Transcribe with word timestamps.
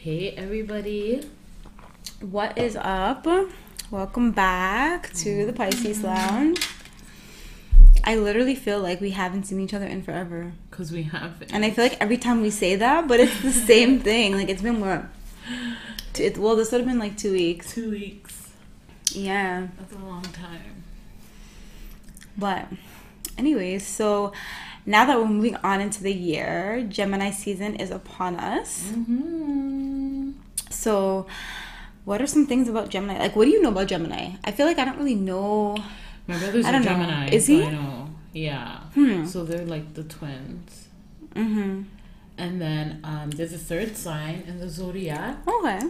Hey, 0.00 0.30
everybody. 0.30 1.28
What 2.20 2.56
is 2.56 2.76
up? 2.76 3.26
Welcome 3.90 4.30
back 4.30 5.12
to 5.14 5.44
the 5.44 5.52
Pisces 5.52 6.04
Lounge. 6.04 6.64
I 8.04 8.14
literally 8.14 8.54
feel 8.54 8.78
like 8.78 9.00
we 9.00 9.10
haven't 9.10 9.46
seen 9.46 9.58
each 9.58 9.74
other 9.74 9.86
in 9.86 10.04
forever. 10.04 10.52
Because 10.70 10.92
we 10.92 11.02
have. 11.02 11.42
And 11.52 11.64
I 11.64 11.72
feel 11.72 11.84
like 11.84 12.00
every 12.00 12.16
time 12.16 12.42
we 12.42 12.50
say 12.50 12.76
that, 12.76 13.08
but 13.08 13.18
it's 13.18 13.42
the 13.42 13.50
same 13.50 13.98
thing. 14.08 14.36
Like 14.36 14.48
it's 14.48 14.62
been 14.62 14.78
what? 14.78 15.06
It, 16.16 16.38
well, 16.38 16.54
this 16.54 16.70
would 16.70 16.78
have 16.78 16.88
been 16.88 17.00
like 17.00 17.16
two 17.16 17.32
weeks. 17.32 17.74
Two 17.74 17.90
weeks. 17.90 18.50
Yeah. 19.10 19.66
That's 19.80 19.94
a 19.94 19.98
long 19.98 20.22
time. 20.22 20.84
But, 22.36 22.68
anyways, 23.36 23.84
so 23.84 24.32
now 24.86 25.04
that 25.04 25.18
we're 25.18 25.26
moving 25.26 25.56
on 25.56 25.80
into 25.80 26.02
the 26.02 26.14
year, 26.14 26.86
Gemini 26.88 27.30
season 27.30 27.74
is 27.74 27.90
upon 27.90 28.36
us. 28.36 28.90
Mm-hmm. 28.90 29.67
So, 30.70 31.26
what 32.04 32.20
are 32.22 32.26
some 32.26 32.46
things 32.46 32.68
about 32.68 32.88
Gemini? 32.88 33.18
Like, 33.18 33.36
what 33.36 33.44
do 33.44 33.50
you 33.50 33.60
know 33.62 33.70
about 33.70 33.88
Gemini? 33.88 34.32
I 34.44 34.50
feel 34.52 34.66
like 34.66 34.78
I 34.78 34.84
don't 34.84 34.98
really 34.98 35.14
know. 35.14 35.76
My 36.26 36.38
brother's 36.38 36.64
I 36.64 36.68
a 36.70 36.72
don't 36.72 36.84
know. 36.84 36.90
Gemini. 36.90 37.28
Is 37.30 37.46
so 37.46 37.52
he? 37.52 37.62
I 37.64 37.70
know. 37.70 38.08
Yeah. 38.32 38.78
Hmm. 38.94 39.26
So 39.26 39.44
they're 39.44 39.64
like 39.66 39.94
the 39.94 40.04
twins. 40.04 40.88
Mm-hmm. 41.34 41.82
And 42.36 42.60
then 42.60 43.00
um, 43.04 43.30
there's 43.30 43.52
a 43.52 43.58
third 43.58 43.96
sign 43.96 44.44
in 44.46 44.60
the 44.60 44.68
zodiac, 44.68 45.38
Okay. 45.46 45.80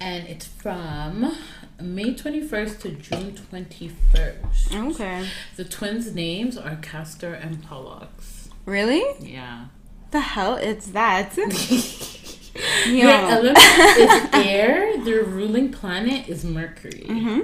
and 0.00 0.26
it's 0.26 0.46
from 0.46 1.32
May 1.80 2.12
21st 2.14 2.80
to 2.80 2.88
June 2.90 3.32
21st. 3.52 4.90
Okay. 4.90 5.28
The 5.56 5.64
twins' 5.64 6.12
names 6.12 6.56
are 6.58 6.74
Castor 6.76 7.34
and 7.34 7.62
Pollux. 7.62 8.48
Really? 8.66 9.04
Yeah. 9.20 9.66
The 10.10 10.20
hell 10.20 10.56
is 10.56 10.90
that? 10.92 11.36
Their 12.54 12.94
yeah. 12.94 13.28
element 13.30 13.58
is 13.58 14.28
air. 14.46 15.02
Their 15.04 15.24
ruling 15.24 15.72
planet 15.72 16.28
is 16.28 16.44
Mercury. 16.44 17.04
hmm 17.06 17.40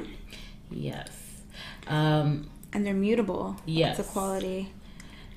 Yes. 0.71 1.11
Um, 1.89 2.49
And 2.73 2.87
they're 2.87 2.95
mutable. 2.95 3.57
Yes. 3.67 3.99
It's 3.99 4.09
a 4.09 4.13
quality. 4.13 4.73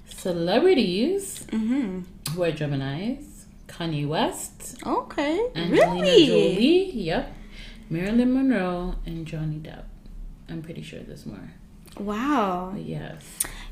celebrities 0.07 1.45
Mm-hmm. 1.51 2.01
who 2.33 2.43
are 2.43 2.51
Geminis. 2.51 3.25
Kanye 3.67 4.07
West, 4.07 4.77
Okay. 4.85 5.39
Angelina 5.55 6.01
really? 6.03 6.27
Jolie, 6.27 6.91
yep. 6.93 7.33
Marilyn 7.89 8.31
Monroe, 8.33 8.95
and 9.07 9.25
Johnny 9.25 9.55
Depp. 9.57 9.85
I'm 10.47 10.61
pretty 10.61 10.83
sure 10.83 10.99
there's 10.99 11.25
more. 11.25 11.49
Wow. 11.99 12.75
Yes. 12.77 13.23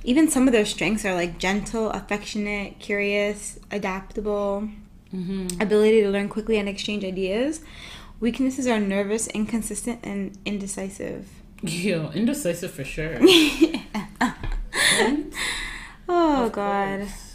Even 0.03 0.27
some 0.27 0.47
of 0.47 0.53
their 0.53 0.65
strengths 0.65 1.05
are 1.05 1.13
like 1.13 1.37
gentle, 1.37 1.91
affectionate, 1.91 2.79
curious, 2.79 3.59
adaptable, 3.69 4.69
Mm-hmm. 5.13 5.61
ability 5.61 6.01
to 6.01 6.09
learn 6.09 6.29
quickly 6.29 6.57
and 6.57 6.69
exchange 6.69 7.03
ideas. 7.03 7.61
Weaknesses 8.19 8.65
are 8.67 8.79
nervous, 8.79 9.27
inconsistent, 9.27 9.99
and 10.03 10.37
indecisive. 10.45 11.27
Yo, 11.63 12.09
indecisive 12.11 12.71
for 12.71 12.83
sure. 12.83 13.17
oh 16.07 16.45
Of 16.45 16.51
god. 16.53 16.99
course. 16.99 17.27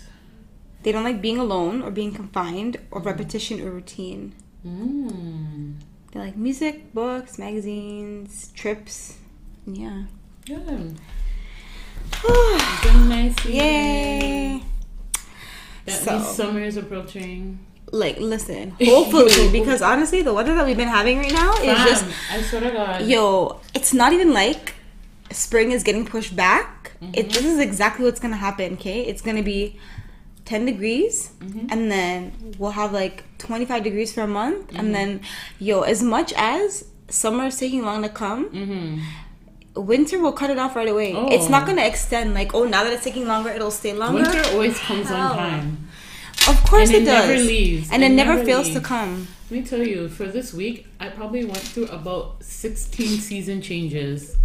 They 0.82 0.92
don't 0.92 1.04
like 1.04 1.20
being 1.20 1.38
alone 1.38 1.82
or 1.82 1.90
being 1.90 2.12
confined 2.14 2.76
or 2.90 3.00
repetition 3.02 3.60
or 3.60 3.70
routine. 3.72 4.34
Mm. 4.64 5.74
They 6.12 6.20
like 6.20 6.36
music, 6.36 6.94
books, 6.94 7.38
magazines, 7.38 8.52
trips. 8.54 9.16
Yeah. 9.66 10.04
Good. 10.46 10.96
Season. 12.22 13.52
Yay! 13.52 14.62
That 15.86 16.02
So- 16.04 16.12
means 16.18 16.28
summer 16.28 16.60
is 16.60 16.76
approaching. 16.76 17.60
Like, 17.92 18.18
listen, 18.18 18.74
hopefully, 18.84 19.48
because 19.58 19.80
honestly, 19.80 20.20
the 20.22 20.34
weather 20.34 20.54
that 20.56 20.66
we've 20.66 20.76
been 20.76 20.88
having 20.88 21.18
right 21.18 21.32
now 21.32 21.52
is 21.52 21.58
Fam, 21.78 21.86
just 21.88 22.04
I 22.32 22.42
swear 22.42 22.60
to 22.62 22.70
God. 22.72 23.06
yo. 23.06 23.60
It's 23.74 23.94
not 23.94 24.12
even 24.12 24.32
like 24.34 24.74
spring 25.30 25.70
is 25.70 25.84
getting 25.84 26.04
pushed 26.04 26.34
back. 26.34 26.92
Mm-hmm. 27.00 27.12
It 27.14 27.30
this 27.30 27.44
is 27.44 27.58
exactly 27.60 28.04
what's 28.04 28.18
gonna 28.18 28.36
happen. 28.36 28.72
Okay, 28.74 29.02
it's 29.02 29.22
gonna 29.22 29.42
be 29.44 29.78
ten 30.44 30.64
degrees, 30.66 31.30
Mm-hmm. 31.40 31.66
and 31.70 31.90
then 31.92 32.32
we'll 32.58 32.72
have 32.72 32.92
like 32.92 33.22
twenty 33.38 33.64
five 33.64 33.84
degrees 33.84 34.12
for 34.12 34.22
a 34.22 34.26
month, 34.26 34.66
Mm-hmm. 34.66 34.80
and 34.80 34.94
then 34.94 35.20
yo, 35.60 35.82
as 35.82 36.02
much 36.02 36.32
as 36.36 36.86
summer 37.08 37.46
is 37.46 37.56
taking 37.56 37.82
long 37.84 38.02
to 38.02 38.08
come, 38.08 38.50
Mm-hmm. 38.50 38.98
Winter 39.76 40.18
will 40.18 40.32
cut 40.32 40.50
it 40.50 40.58
off 40.58 40.76
right 40.76 40.88
away. 40.88 41.12
It's 41.12 41.46
Oh. 41.46 41.48
not 41.48 41.66
gonna 41.66 41.84
extend. 41.84 42.34
Like, 42.34 42.54
oh, 42.54 42.64
now 42.64 42.84
that 42.84 42.92
it's 42.92 43.04
taking 43.04 43.26
longer, 43.26 43.50
it'll 43.50 43.70
stay 43.70 43.92
longer. 43.92 44.22
Winter 44.22 44.42
always 44.52 44.78
comes 44.78 45.08
Hell. 45.08 45.32
on 45.32 45.36
time. 45.36 45.88
Of 46.48 46.62
course 46.64 46.88
And 46.88 46.98
it, 46.98 47.02
it 47.02 47.06
does. 47.06 47.28
never 47.28 47.40
leaves. 47.42 47.88
And 47.90 48.02
It 48.02 48.12
it, 48.12 48.14
never, 48.14 48.34
never 48.34 48.44
fails 48.44 48.70
to 48.70 48.80
come. 48.80 49.28
Let 49.50 49.60
me 49.60 49.66
tell 49.66 49.82
you, 49.82 50.08
for 50.08 50.26
this 50.26 50.52
week, 50.52 50.86
I 51.00 51.08
probably 51.08 51.44
went 51.44 51.58
through 51.58 51.86
about 51.86 52.42
16 52.42 53.18
season 53.18 53.62
changes. 53.62 54.36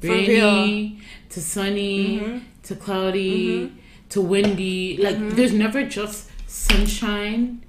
For 0.00 0.08
Rainy 0.08 1.00
to 1.28 1.40
sunny 1.42 2.18
mm-hmm. 2.18 2.38
to 2.62 2.74
cloudy 2.74 3.66
mm-hmm. 3.66 3.76
to 4.10 4.20
windy. 4.22 4.96
Like, 4.96 5.16
mm-hmm. 5.16 5.36
there's 5.36 5.52
never 5.52 5.82
just 5.84 6.30
sunshine 6.46 7.62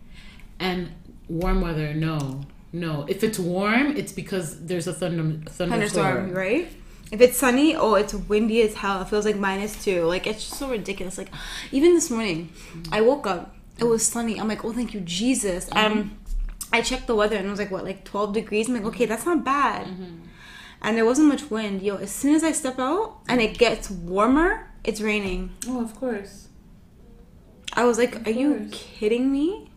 and 0.59 0.91
warm 1.27 1.59
weather. 1.59 1.93
No. 1.93 2.41
No. 2.71 3.05
If 3.09 3.23
it's 3.23 3.37
warm, 3.37 3.97
it's 3.97 4.13
because 4.13 4.65
there's 4.65 4.87
a 4.87 4.93
thunder, 4.93 5.23
thunderstorm. 5.49 5.69
Thunderstorm, 5.69 6.31
right? 6.31 6.71
If 7.11 7.19
it's 7.19 7.37
sunny, 7.37 7.75
oh, 7.75 7.95
it's 7.95 8.13
windy 8.13 8.61
as 8.61 8.75
hell. 8.75 9.01
It 9.01 9.09
feels 9.09 9.25
like 9.25 9.35
minus 9.35 9.83
two. 9.83 10.03
Like 10.05 10.25
it's 10.25 10.45
just 10.47 10.57
so 10.57 10.69
ridiculous. 10.69 11.17
Like 11.17 11.29
even 11.71 11.93
this 11.93 12.09
morning, 12.09 12.51
I 12.91 13.01
woke 13.01 13.27
up. 13.27 13.55
It 13.77 13.83
was 13.83 14.05
sunny. 14.05 14.39
I'm 14.39 14.47
like, 14.47 14.63
oh, 14.63 14.71
thank 14.71 14.93
you, 14.93 15.01
Jesus. 15.01 15.67
Um, 15.73 16.17
I 16.71 16.81
checked 16.81 17.07
the 17.07 17.15
weather 17.15 17.35
and 17.35 17.47
it 17.47 17.49
was 17.49 17.59
like 17.59 17.71
what, 17.71 17.83
like 17.83 18.05
12 18.05 18.33
degrees. 18.33 18.67
I'm 18.69 18.75
like, 18.75 18.85
okay, 18.85 19.05
that's 19.05 19.25
not 19.25 19.43
bad. 19.43 19.87
And 20.83 20.97
there 20.97 21.05
wasn't 21.05 21.27
much 21.27 21.49
wind. 21.51 21.81
Yo, 21.81 21.97
as 21.97 22.11
soon 22.11 22.33
as 22.35 22.43
I 22.43 22.51
step 22.51 22.79
out 22.79 23.17
and 23.27 23.41
it 23.41 23.57
gets 23.57 23.89
warmer, 23.89 24.71
it's 24.83 25.01
raining. 25.01 25.51
Oh, 25.67 25.83
of 25.83 25.95
course. 25.95 26.47
I 27.73 27.83
was 27.85 27.97
like, 27.97 28.15
Of 28.15 28.27
are 28.27 28.31
you 28.31 28.67
kidding 28.71 29.31
me? 29.31 29.70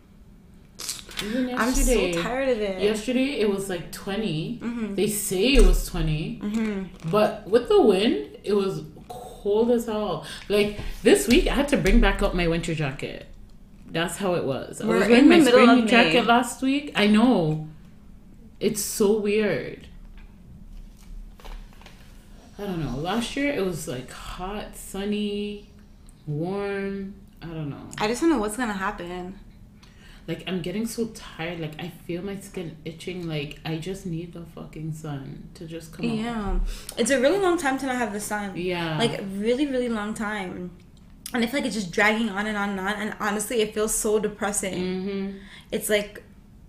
Even 1.23 1.55
I'm 1.57 1.73
so 1.73 2.11
tired 2.13 2.49
of 2.49 2.59
it. 2.59 2.81
Yesterday 2.81 3.39
it 3.39 3.49
was 3.49 3.69
like 3.69 3.91
20. 3.91 4.59
Mhm. 4.61 4.95
They 4.95 5.07
say 5.07 5.53
it 5.53 5.65
was 5.65 5.85
20, 5.87 6.39
Mm-hmm. 6.43 7.09
but 7.09 7.47
with 7.47 7.69
the 7.69 7.81
wind, 7.81 8.37
it 8.43 8.53
was 8.53 8.81
cold 9.07 9.71
as 9.71 9.85
hell. 9.85 10.25
Like 10.49 10.79
this 11.03 11.27
week, 11.27 11.47
I 11.47 11.53
had 11.53 11.67
to 11.69 11.77
bring 11.77 12.01
back 12.01 12.21
up 12.21 12.33
my 12.33 12.47
winter 12.47 12.75
jacket. 12.75 13.27
That's 13.89 14.17
how 14.17 14.33
it 14.33 14.43
was. 14.43 14.81
I 14.81 14.85
We're 14.87 14.99
was 14.99 15.07
wearing 15.07 15.23
in 15.25 15.29
the 15.29 15.35
my 15.37 15.41
middle 15.45 15.65
spring 15.67 15.87
jacket 15.87 16.25
last 16.25 16.61
week. 16.61 16.91
I 16.95 17.07
know. 17.07 17.67
It's 18.59 18.81
so 18.81 19.17
weird. 19.19 19.87
I 22.57 22.63
don't 22.63 22.83
know. 22.83 22.97
Last 22.97 23.35
year 23.35 23.53
it 23.53 23.65
was 23.65 23.87
like 23.87 24.11
hot, 24.11 24.75
sunny, 24.75 25.69
warm. 26.25 27.15
I 27.41 27.47
don't 27.47 27.69
know. 27.69 27.89
I 27.99 28.07
just 28.07 28.21
don't 28.21 28.29
know 28.31 28.39
what's 28.39 28.57
gonna 28.57 28.73
happen. 28.73 29.39
Like 30.27 30.43
I'm 30.47 30.61
getting 30.61 30.85
so 30.87 31.07
tired. 31.13 31.59
Like 31.59 31.73
I 31.79 31.89
feel 32.05 32.21
my 32.23 32.37
skin 32.37 32.77
itching. 32.85 33.27
Like 33.27 33.59
I 33.65 33.77
just 33.77 34.05
need 34.05 34.33
the 34.33 34.41
fucking 34.55 34.93
sun 34.93 35.49
to 35.55 35.65
just 35.65 35.93
come 35.93 36.05
out. 36.05 36.15
Yeah, 36.17 36.59
it's 36.97 37.11
a 37.11 37.19
really 37.19 37.39
long 37.39 37.57
time 37.57 37.77
to 37.79 37.85
not 37.85 37.95
have 37.97 38.11
the 38.13 38.19
sun. 38.19 38.53
Yeah. 38.55 38.97
like 38.97 39.21
really 39.35 39.65
really 39.67 39.89
long 39.89 40.13
time 40.13 40.71
and 41.33 41.43
i 41.43 41.47
feel 41.47 41.59
like 41.59 41.65
it's 41.65 41.75
just 41.75 41.91
dragging 41.91 42.29
on 42.29 42.45
and 42.47 42.55
on 42.57 42.69
and 42.69 42.79
on 42.79 42.93
and 42.93 43.15
honestly 43.19 43.59
it 43.61 43.73
feels 43.73 43.93
so 43.93 44.19
depressing 44.19 44.75
Mm-hmm. 44.75 45.37
it's 45.71 45.89
like 45.89 46.23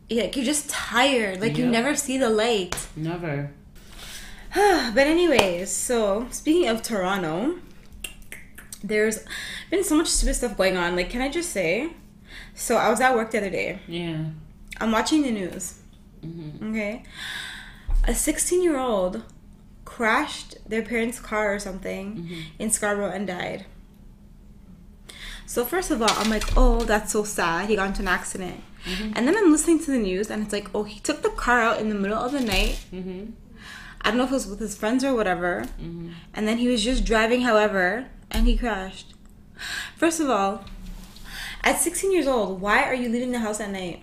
yeah, 0.08 0.22
like 0.22 0.34
you're 0.36 0.44
just 0.46 0.68
tired 0.70 1.40
like 1.40 1.56
you 1.58 1.66
never 1.66 1.94
see 1.94 2.16
the 2.18 2.30
light 2.30 2.74
Never. 2.96 3.52
but 4.54 5.06
anyways 5.06 5.70
so 5.70 6.26
speaking 6.30 6.68
of 6.68 6.82
toronto 6.82 7.56
there's 8.82 9.24
been 9.70 9.84
so 9.84 9.94
much 9.96 10.08
stupid 10.08 10.34
stuff 10.34 10.56
going 10.56 10.76
on 10.76 10.96
like 10.96 11.10
can 11.10 11.20
i 11.20 11.28
just 11.28 11.50
say 11.50 11.90
so 12.56 12.76
i 12.76 12.88
was 12.90 13.00
at 13.00 13.14
work 13.14 13.30
the 13.30 13.38
other 13.38 13.50
day 13.50 13.78
Yeah. 13.86 14.24
i'm 14.80 14.90
watching 14.90 15.22
the 15.22 15.30
news 15.30 15.78
Mm-hmm. 16.24 16.70
okay 16.70 17.02
a 18.04 18.14
16 18.14 18.62
year 18.62 18.78
old 18.78 19.22
crashed 19.84 20.56
their 20.68 20.82
parents 20.82 21.20
car 21.20 21.54
or 21.54 21.58
something 21.60 22.16
Mm-hmm. 22.16 22.40
in 22.58 22.70
scarborough 22.70 23.10
and 23.10 23.26
died 23.26 23.66
so 25.46 25.64
first 25.64 25.90
of 25.90 26.02
all 26.02 26.10
i'm 26.12 26.30
like 26.30 26.44
oh 26.56 26.80
that's 26.80 27.12
so 27.12 27.22
sad 27.24 27.68
he 27.68 27.76
got 27.76 27.88
into 27.88 28.02
an 28.02 28.08
accident 28.08 28.60
Mm-hmm. 28.86 29.12
and 29.16 29.26
then 29.26 29.36
i'm 29.36 29.50
listening 29.50 29.80
to 29.80 29.90
the 29.90 29.98
news 29.98 30.30
and 30.30 30.44
it's 30.44 30.52
like 30.52 30.68
oh 30.72 30.84
he 30.84 31.00
took 31.00 31.22
the 31.22 31.30
car 31.30 31.60
out 31.60 31.80
in 31.80 31.88
the 31.88 31.94
middle 31.96 32.18
of 32.18 32.30
the 32.32 32.40
night 32.40 32.78
Mm-hmm. 32.92 33.30
i 34.02 34.08
don't 34.10 34.18
know 34.18 34.24
if 34.24 34.30
it 34.30 34.34
was 34.34 34.46
with 34.46 34.60
his 34.60 34.76
friends 34.76 35.02
or 35.04 35.12
whatever 35.14 35.64
Mm-hmm. 35.82 36.10
and 36.34 36.46
then 36.46 36.58
he 36.58 36.68
was 36.68 36.84
just 36.84 37.04
driving 37.04 37.40
however 37.42 38.06
and 38.30 38.46
he 38.46 38.56
crashed 38.56 39.14
first 39.96 40.20
of 40.20 40.30
all 40.30 40.64
at 41.66 41.78
16 41.80 42.12
years 42.12 42.26
old 42.26 42.60
why 42.60 42.82
are 42.84 42.94
you 42.94 43.08
leaving 43.10 43.32
the 43.32 43.38
house 43.40 43.60
at 43.60 43.70
night 43.70 44.00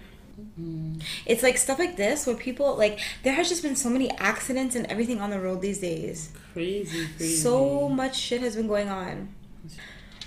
Mm-hmm. 0.59 0.99
it's 1.27 1.43
like 1.43 1.57
stuff 1.59 1.77
like 1.77 1.95
this 1.95 2.25
where 2.25 2.35
people 2.35 2.75
like 2.75 2.99
there 3.23 3.33
has 3.33 3.49
just 3.49 3.61
been 3.61 3.75
so 3.75 3.87
many 3.87 4.09
accidents 4.17 4.75
and 4.75 4.87
everything 4.87 5.21
on 5.21 5.29
the 5.29 5.39
road 5.39 5.61
these 5.61 5.79
days 5.79 6.31
Crazy, 6.53 7.07
crazy. 7.17 7.35
so 7.35 7.87
much 7.87 8.15
shit 8.17 8.41
has 8.41 8.55
been 8.55 8.67
going 8.67 8.89
on 8.89 9.29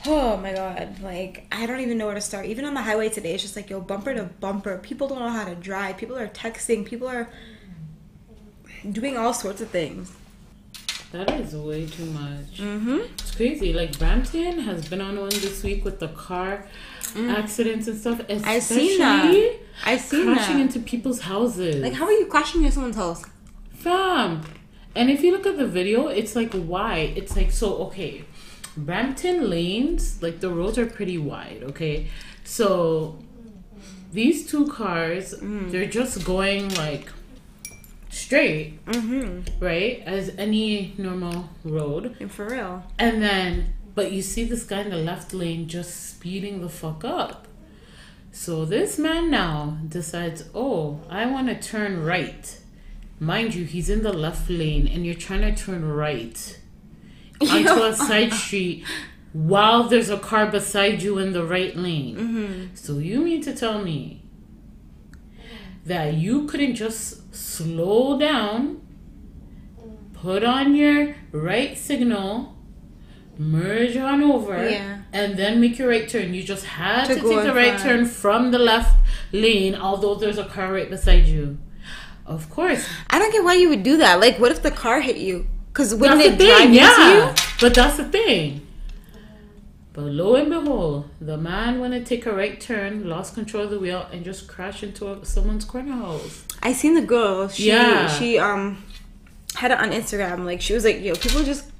Oh 0.06 0.36
my 0.36 0.52
god, 0.52 1.00
like 1.02 1.46
I 1.50 1.66
don't 1.66 1.80
even 1.80 1.98
know 1.98 2.06
where 2.06 2.14
to 2.14 2.20
start. 2.20 2.46
Even 2.46 2.64
on 2.64 2.74
the 2.74 2.82
highway 2.82 3.08
today, 3.08 3.34
it's 3.34 3.42
just 3.42 3.56
like 3.56 3.68
yo, 3.68 3.80
bumper 3.80 4.14
to 4.14 4.22
bumper. 4.24 4.78
People 4.78 5.08
don't 5.08 5.18
know 5.18 5.30
how 5.30 5.44
to 5.44 5.56
drive. 5.56 5.96
People 5.96 6.16
are 6.16 6.28
texting. 6.28 6.84
People 6.86 7.08
are 7.08 7.28
doing 8.92 9.16
all 9.16 9.34
sorts 9.34 9.60
of 9.60 9.68
things. 9.70 10.12
That 11.12 11.30
is 11.40 11.54
way 11.54 11.86
too 11.86 12.06
much. 12.06 12.58
Mm-hmm. 12.58 12.98
It's 13.14 13.34
crazy. 13.34 13.72
Like 13.72 13.98
Brampton 13.98 14.60
has 14.60 14.88
been 14.88 15.00
on 15.00 15.18
one 15.18 15.28
this 15.28 15.62
week 15.62 15.84
with 15.84 16.00
the 16.00 16.08
car 16.08 16.66
accidents 17.16 17.86
and 17.88 17.98
stuff. 17.98 18.18
Mm. 18.18 18.44
I've 18.44 18.62
seen 18.62 18.98
that. 18.98 19.56
I've 19.84 20.00
seen 20.00 20.34
crashing 20.34 20.56
that. 20.56 20.62
into 20.62 20.80
people's 20.80 21.20
houses. 21.20 21.76
Like, 21.76 21.94
how 21.94 22.06
are 22.06 22.12
you 22.12 22.26
crashing 22.26 22.62
into 22.62 22.74
someone's 22.74 22.96
house? 22.96 23.24
Fam. 23.70 24.42
And 24.94 25.10
if 25.10 25.22
you 25.22 25.32
look 25.32 25.46
at 25.46 25.58
the 25.58 25.66
video, 25.66 26.08
it's 26.08 26.34
like 26.34 26.52
why? 26.52 27.12
It's 27.16 27.36
like 27.36 27.52
so 27.52 27.76
okay. 27.84 28.24
Brampton 28.76 29.48
lanes, 29.48 30.22
like 30.22 30.40
the 30.40 30.50
roads 30.50 30.76
are 30.76 30.86
pretty 30.86 31.18
wide, 31.18 31.62
okay? 31.62 32.08
So 32.44 33.18
these 34.12 34.50
two 34.50 34.66
cars, 34.66 35.34
they're 35.40 35.86
just 35.86 36.24
going 36.24 36.74
like 36.74 37.10
straight, 38.16 38.84
Mm-hmm. 38.86 39.64
right? 39.64 40.02
As 40.06 40.30
any 40.38 40.94
normal 40.98 41.48
road. 41.64 42.16
And 42.20 42.30
For 42.30 42.48
real. 42.48 42.82
And 42.98 43.22
then 43.22 43.74
but 43.94 44.12
you 44.12 44.20
see 44.20 44.44
this 44.44 44.64
guy 44.64 44.82
in 44.82 44.90
the 44.90 44.96
left 44.98 45.32
lane 45.32 45.68
just 45.68 46.10
speeding 46.10 46.60
the 46.60 46.68
fuck 46.68 47.02
up. 47.04 47.48
So 48.30 48.66
this 48.66 48.98
man 48.98 49.30
now 49.30 49.78
decides, 49.88 50.44
"Oh, 50.54 51.00
I 51.08 51.24
want 51.26 51.48
to 51.48 51.54
turn 51.54 52.04
right." 52.04 52.58
Mind 53.18 53.54
you, 53.54 53.64
he's 53.64 53.88
in 53.88 54.02
the 54.02 54.12
left 54.12 54.50
lane 54.50 54.86
and 54.86 55.06
you're 55.06 55.14
trying 55.14 55.40
to 55.40 55.54
turn 55.64 55.82
right 55.88 56.60
onto 57.40 57.82
a 57.82 57.94
side 57.94 58.34
street 58.34 58.84
while 59.32 59.84
there's 59.88 60.10
a 60.10 60.18
car 60.18 60.46
beside 60.50 61.00
you 61.02 61.16
in 61.18 61.32
the 61.32 61.44
right 61.44 61.74
lane. 61.74 62.16
Mm-hmm. 62.16 62.74
So 62.74 62.98
you 62.98 63.20
mean 63.22 63.40
to 63.42 63.54
tell 63.54 63.82
me 63.82 64.15
that 65.86 66.14
you 66.14 66.46
couldn't 66.46 66.74
just 66.74 67.34
slow 67.34 68.18
down, 68.18 68.80
put 70.12 70.42
on 70.44 70.74
your 70.74 71.14
right 71.32 71.76
signal, 71.78 72.56
merge 73.38 73.96
on 73.96 74.22
over, 74.22 74.68
Yeah. 74.68 74.98
and 75.12 75.36
then 75.38 75.60
make 75.60 75.78
your 75.78 75.88
right 75.88 76.08
turn? 76.08 76.34
You 76.34 76.42
just 76.42 76.64
had 76.64 77.04
To 77.06 77.14
to, 77.14 77.20
take 77.20 77.42
the 77.44 77.54
right 77.54 77.78
front. 77.78 77.82
turn 77.82 78.04
from 78.06 78.50
the 78.50 78.58
left 78.58 78.98
lane, 79.32 79.74
although 79.74 80.14
there's 80.14 80.38
a 80.38 80.44
car 80.44 80.72
right 80.72 80.90
beside 80.90 81.26
you. 81.26 81.58
Of 82.26 82.50
course. 82.50 82.84
I 83.10 83.18
don't 83.20 83.30
get 83.32 83.44
why 83.44 83.54
you 83.54 83.68
would 83.68 83.82
do 83.84 83.98
that. 83.98 84.18
Like, 84.20 84.38
what 84.40 84.50
if 84.50 84.62
the 84.62 84.72
car 84.72 85.00
hit 85.00 85.16
you? 85.18 85.46
Because 85.72 85.94
wouldn't 85.94 86.18
That's 86.18 86.34
it 86.34 86.38
the 86.38 86.46
drive 86.46 86.58
thing, 86.58 86.68
into 86.70 86.80
yeah. 86.80 87.28
you? 87.28 87.34
But 87.60 87.74
that's 87.74 87.96
the 87.98 88.04
thing. 88.04 88.65
But 89.96 90.04
lo 90.04 90.34
and 90.34 90.50
behold, 90.50 91.08
the 91.22 91.38
man 91.38 91.80
went 91.80 91.94
to 91.94 92.04
take 92.04 92.26
a 92.26 92.32
right 92.32 92.60
turn, 92.60 93.08
lost 93.08 93.34
control 93.34 93.64
of 93.64 93.70
the 93.70 93.78
wheel, 93.78 94.06
and 94.12 94.22
just 94.26 94.46
crashed 94.46 94.82
into 94.82 95.10
a, 95.10 95.24
someone's 95.24 95.64
corner 95.64 95.92
house. 95.94 96.44
I 96.62 96.74
seen 96.74 96.92
the 96.94 97.00
girl. 97.00 97.48
She 97.48 97.68
Yeah. 97.68 98.06
she 98.06 98.38
um 98.38 98.84
had 99.54 99.70
it 99.70 99.78
on 99.78 99.90
Instagram. 99.92 100.44
Like 100.44 100.60
she 100.60 100.74
was 100.74 100.84
like, 100.84 101.00
yo, 101.00 101.14
people 101.14 101.42
just 101.42 101.70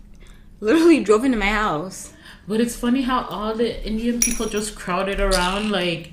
literally 0.61 1.05
drove 1.05 1.25
into 1.25 1.37
my 1.37 1.53
house. 1.65 2.15
But 2.49 2.61
it's 2.63 2.75
funny 2.75 3.03
how 3.03 3.25
all 3.27 3.55
the 3.55 3.87
Indian 3.87 4.19
people 4.21 4.47
just 4.49 4.75
crowded 4.77 5.21
around 5.21 5.71
like 5.71 6.13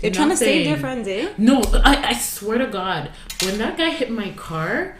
They're 0.00 0.10
trying 0.10 0.30
to 0.30 0.36
save 0.36 0.66
their 0.66 0.76
friends, 0.76 1.06
eh? 1.06 1.32
No, 1.38 1.62
I, 1.84 2.08
I 2.08 2.14
swear 2.14 2.58
to 2.58 2.66
God, 2.66 3.10
when 3.44 3.58
that 3.58 3.78
guy 3.78 3.90
hit 3.90 4.10
my 4.10 4.30
car, 4.30 4.96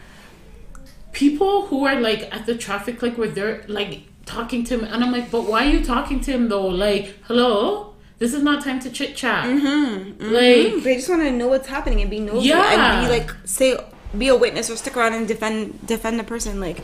people 1.11 1.65
who 1.67 1.85
are 1.85 1.99
like 1.99 2.33
at 2.33 2.45
the 2.45 2.55
traffic 2.55 3.01
light 3.01 3.17
were 3.17 3.27
there 3.27 3.65
like 3.67 4.03
talking 4.25 4.63
to 4.65 4.77
him, 4.79 4.83
and 4.83 5.03
I'm 5.03 5.11
like, 5.11 5.29
but 5.31 5.43
why 5.43 5.65
are 5.67 5.69
you 5.69 5.83
talking 5.83 6.19
to 6.21 6.31
him 6.31 6.49
though? 6.49 6.67
Like, 6.67 7.15
hello, 7.23 7.93
this 8.19 8.33
is 8.33 8.41
not 8.43 8.63
time 8.63 8.79
to 8.81 8.89
chit 8.89 9.15
chat. 9.15 9.45
Mm-hmm. 9.45 10.23
Like, 10.23 10.83
They 10.83 10.95
just 10.95 11.09
want 11.09 11.21
to 11.23 11.31
know 11.31 11.47
what's 11.47 11.67
happening 11.67 12.01
and 12.01 12.09
be 12.09 12.19
nosy 12.19 12.49
Yeah. 12.49 12.97
and 12.99 13.07
be 13.07 13.11
like, 13.19 13.31
say, 13.45 13.77
be 14.17 14.27
a 14.29 14.35
witness 14.35 14.69
or 14.69 14.75
stick 14.77 14.95
around 14.97 15.13
and 15.13 15.27
defend 15.27 15.85
defend 15.85 16.19
the 16.19 16.23
person. 16.23 16.59
Like, 16.59 16.79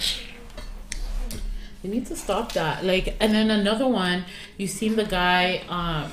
You 1.83 1.89
need 1.89 2.05
to 2.07 2.15
stop 2.15 2.51
that. 2.53 2.85
Like, 2.85 3.15
and 3.19 3.33
then 3.33 3.49
another 3.49 3.87
one, 3.87 4.25
you 4.57 4.67
seen 4.67 4.95
the 4.97 5.05
guy, 5.05 5.63
um, 5.67 6.11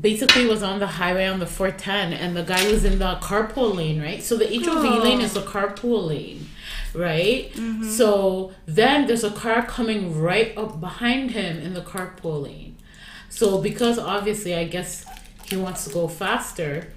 basically 0.00 0.46
was 0.46 0.62
on 0.62 0.78
the 0.80 0.86
highway 0.86 1.26
on 1.26 1.40
the 1.40 1.46
410 1.46 2.12
and 2.12 2.36
the 2.36 2.42
guy 2.42 2.70
was 2.70 2.84
in 2.84 2.98
the 2.98 3.14
carpool 3.22 3.74
lane, 3.74 4.00
right? 4.00 4.22
So 4.22 4.36
the 4.36 4.46
HOV 4.46 4.84
Oh. 4.84 5.02
lane 5.02 5.20
is 5.20 5.32
the 5.34 5.40
carpool 5.42 6.06
lane, 6.08 6.46
right? 6.94 7.50
Mm-hmm. 7.52 7.88
So 7.90 8.52
then 8.66 9.06
there's 9.06 9.24
a 9.24 9.30
car 9.30 9.64
coming 9.64 10.20
right 10.20 10.56
up 10.56 10.80
behind 10.80 11.32
him 11.32 11.58
in 11.58 11.74
the 11.74 11.80
carpool 11.80 12.42
lane. 12.42 12.76
So 13.28 13.58
because 13.58 13.98
obviously, 13.98 14.54
I 14.54 14.64
guess 14.64 15.06
he 15.46 15.56
wants 15.56 15.84
to 15.86 15.92
go 15.92 16.08
faster, 16.08 16.92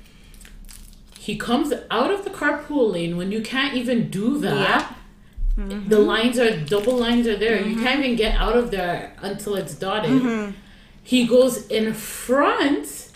he 1.17 1.37
comes 1.37 1.73
out 1.89 2.11
of 2.11 2.23
the 2.23 2.29
carpool 2.29 2.91
lane 2.93 3.17
when 3.17 3.31
you 3.31 3.41
can't 3.41 3.73
even 3.73 4.09
do 4.09 4.37
that. 4.39 4.95
Mm-hmm. 5.57 5.87
The 5.87 5.99
lines 5.99 6.37
are 6.37 6.59
double 6.59 6.97
lines 6.97 7.27
are 7.27 7.37
there. 7.37 7.57
You 7.61 7.75
mm-hmm. 7.75 7.83
can't 7.83 7.99
even 8.03 8.15
get 8.17 8.35
out 8.35 8.57
of 8.57 8.71
there 8.71 9.13
until 9.21 9.55
it's 9.55 9.75
dotted. 9.75 10.53
He 11.01 11.25
goes 11.27 11.67
in 11.67 11.93
front, 11.93 13.11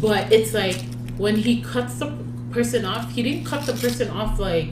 but 0.00 0.32
it's 0.32 0.54
like 0.54 0.76
when 1.16 1.36
he 1.36 1.62
cuts 1.62 1.96
the 1.96 2.16
person 2.50 2.84
off, 2.84 3.12
he 3.12 3.22
didn't 3.22 3.44
cut 3.44 3.66
the 3.66 3.74
person 3.74 4.08
off 4.10 4.38
like 4.38 4.68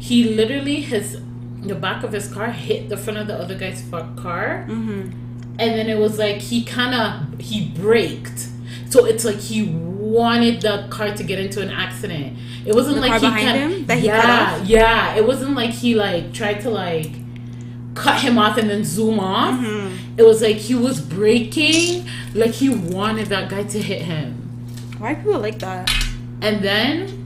he 0.00 0.24
literally 0.34 0.80
his 0.80 1.20
the 1.62 1.74
back 1.74 2.02
of 2.02 2.12
his 2.12 2.26
car 2.32 2.50
hit 2.50 2.88
the 2.88 2.96
front 2.96 3.18
of 3.18 3.26
the 3.26 3.34
other 3.34 3.54
guy's 3.56 3.82
car, 4.16 4.64
and 4.68 5.12
then 5.58 5.88
it 5.88 5.98
was 5.98 6.18
like 6.18 6.38
he 6.38 6.64
kind 6.64 6.94
of 6.94 7.38
he 7.40 7.68
braked. 7.68 8.48
So 8.88 9.04
it's 9.04 9.24
like 9.24 9.36
he 9.36 9.64
wanted 9.68 10.62
the 10.62 10.86
car 10.90 11.14
to 11.14 11.22
get 11.22 11.38
into 11.38 11.60
an 11.62 11.70
accident. 11.70 12.36
It 12.66 12.74
wasn't 12.74 12.96
The 12.96 13.02
like 13.02 13.20
he 13.20 13.28
kind- 13.28 13.72
him 13.72 13.86
that 13.86 13.98
he 13.98 14.08
cut 14.08 14.24
yeah, 14.24 14.56
off? 14.60 14.66
yeah. 14.66 15.14
It 15.16 15.26
wasn't 15.26 15.54
like 15.54 15.70
he 15.70 15.94
like 15.94 16.32
tried 16.32 16.60
to 16.62 16.70
like 16.70 17.10
cut 17.94 18.20
him 18.20 18.38
off 18.38 18.56
and 18.56 18.68
then 18.70 18.82
zoom 18.84 19.20
off. 19.20 19.54
Mm-hmm. 19.60 20.18
It 20.18 20.24
was 20.24 20.40
like 20.42 20.56
he 20.56 20.74
was 20.74 21.00
braking, 21.00 22.08
like 22.34 22.52
he 22.52 22.68
wanted 22.70 23.26
that 23.28 23.48
guy 23.50 23.62
to 23.64 23.80
hit 23.80 24.02
him. 24.02 24.34
why 24.98 25.14
people 25.14 25.38
like 25.38 25.58
that? 25.60 25.90
And 26.42 26.62
then 26.62 27.19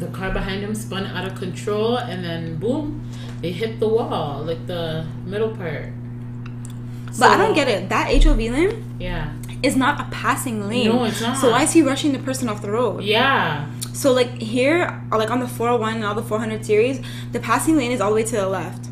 the 0.00 0.08
car 0.08 0.30
behind 0.32 0.62
him 0.62 0.74
spun 0.74 1.06
out 1.06 1.26
of 1.26 1.34
control, 1.38 1.96
and 1.98 2.24
then 2.24 2.56
boom, 2.56 3.02
they 3.42 3.52
hit 3.52 3.80
the 3.80 3.88
wall, 3.88 4.42
like 4.44 4.66
the 4.66 5.06
middle 5.24 5.54
part. 5.56 5.86
But 7.18 7.30
I 7.32 7.36
don't 7.36 7.54
get 7.54 7.68
it. 7.68 7.88
That 7.88 8.22
HOV 8.22 8.38
lane 8.38 8.84
Yeah, 8.98 9.32
is 9.62 9.76
not 9.76 10.00
a 10.00 10.04
passing 10.10 10.68
lane. 10.68 10.88
No, 10.88 11.04
it's 11.04 11.20
not. 11.20 11.36
So 11.36 11.50
why 11.50 11.64
is 11.64 11.72
he 11.72 11.82
rushing 11.82 12.12
the 12.12 12.18
person 12.20 12.48
off 12.48 12.62
the 12.62 12.70
road? 12.70 13.02
yeah, 13.02 13.68
So 13.92 14.12
like 14.12 14.30
here, 14.40 15.02
like 15.10 15.30
on 15.30 15.40
the 15.40 15.48
401 15.48 15.96
and 15.96 16.04
all 16.04 16.14
the 16.14 16.22
400 16.22 16.64
series, 16.64 17.00
the 17.32 17.40
passing 17.40 17.76
lane 17.76 17.90
is 17.90 18.00
all 18.00 18.10
the 18.10 18.16
way 18.16 18.22
to 18.22 18.36
the 18.36 18.48
left. 18.48 18.86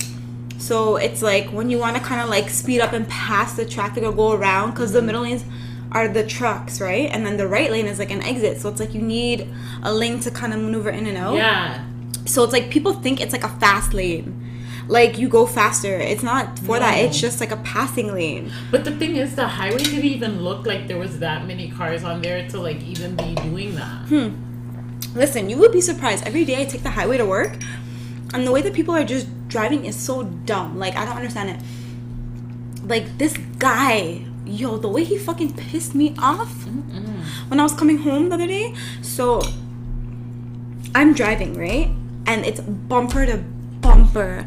So 0.59 0.97
it's 0.97 1.23
like 1.23 1.47
when 1.51 1.71
you 1.71 1.79
want 1.79 1.97
to 1.97 2.03
kind 2.03 2.21
of 2.21 2.29
like 2.29 2.51
speed 2.51 2.81
up 2.81 2.93
and 2.93 3.09
pass 3.09 3.55
the 3.55 3.65
traffic 3.65 4.03
or 4.03 4.13
go 4.13 4.33
around, 4.33 4.73
because 4.73 4.93
the 4.93 5.01
middle 5.01 5.23
lanes 5.23 5.45
are 5.93 6.09
the 6.09 6.25
trucks, 6.27 6.81
right? 6.81 7.09
And 7.11 7.25
then 7.25 7.37
the 7.37 7.49
right 7.49 7.71
lane 7.71 7.87
is 7.87 7.99
like 7.99 8.11
an 8.11 8.23
exit. 8.23 8.61
So 8.61 8.69
it's 8.69 8.81
like 8.81 8.95
you 8.95 9.03
need 9.03 9.49
a 9.83 9.93
lane 9.93 10.21
to 10.21 10.31
kind 10.31 10.53
of 10.53 10.61
maneuver 10.61 10.91
in 10.91 11.07
and 11.07 11.17
out. 11.17 11.37
yeah. 11.37 11.85
So 12.27 12.45
it's 12.45 12.53
like 12.53 12.69
people 12.69 12.93
think 12.93 13.21
it's 13.23 13.33
like 13.33 13.45
a 13.45 13.49
fast 13.49 13.95
lane. 13.95 14.45
Like 14.87 15.17
you 15.19 15.29
go 15.29 15.47
faster. 15.47 15.97
It's 15.99 16.23
not 16.23 16.59
for 16.59 16.79
that. 16.79 16.99
It's 16.99 17.19
just 17.19 17.41
like 17.41 17.51
a 17.51 17.57
passing 17.59 18.13
lane. 18.13 18.53
But 18.71 18.85
the 18.85 18.91
thing 18.97 19.17
is, 19.17 19.35
the 19.35 19.47
highway 19.47 19.79
didn't 19.79 20.05
even 20.05 20.43
look 20.43 20.67
like 20.67 20.89
there 20.89 20.99
was 20.99 21.19
that 21.21 21.47
many 21.47 21.71
cars 21.71 22.05
on 22.05 22.21
there 22.21 22.47
to 22.51 22.61
like 22.61 22.83
even 22.83 23.17
be 23.17 23.35
doing 23.35 23.75
that. 23.77 24.09
Hmm. 24.09 24.35
Listen, 25.15 25.49
you 25.49 25.57
would 25.57 25.73
be 25.73 25.81
surprised. 25.81 26.27
Every 26.27 26.45
day 26.45 26.61
I 26.61 26.65
take 26.67 26.83
the 26.83 26.91
highway 26.91 27.17
to 27.17 27.25
work, 27.25 27.57
and 28.35 28.47
the 28.47 28.53
way 28.53 28.61
that 28.61 28.75
people 28.75 28.95
are 28.95 29.05
just 29.05 29.27
driving 29.49 29.87
is 29.87 29.97
so 29.97 30.25
dumb. 30.25 30.79
Like, 30.79 30.97
I 30.97 31.05
don't 31.07 31.17
understand 31.17 31.49
it. 31.51 32.87
Like, 32.87 33.17
this 33.19 33.37
guy, 33.59 34.25
yo, 34.49 34.77
the 34.77 34.89
way 34.89 35.05
he 35.05 35.19
fucking 35.19 35.55
pissed 35.55 35.95
me 35.95 36.15
off 36.19 36.67
when 37.49 37.61
I 37.61 37.63
was 37.63 37.75
coming 37.75 37.99
home 37.99 38.29
the 38.29 38.35
other 38.35 38.47
day. 38.47 38.75
So, 39.03 39.43
I'm 40.95 41.15
driving, 41.15 41.59
right? 41.59 41.91
And 42.27 42.45
it's 42.45 42.61
bumper 42.61 43.27
to 43.27 43.39
bumper. 43.81 44.47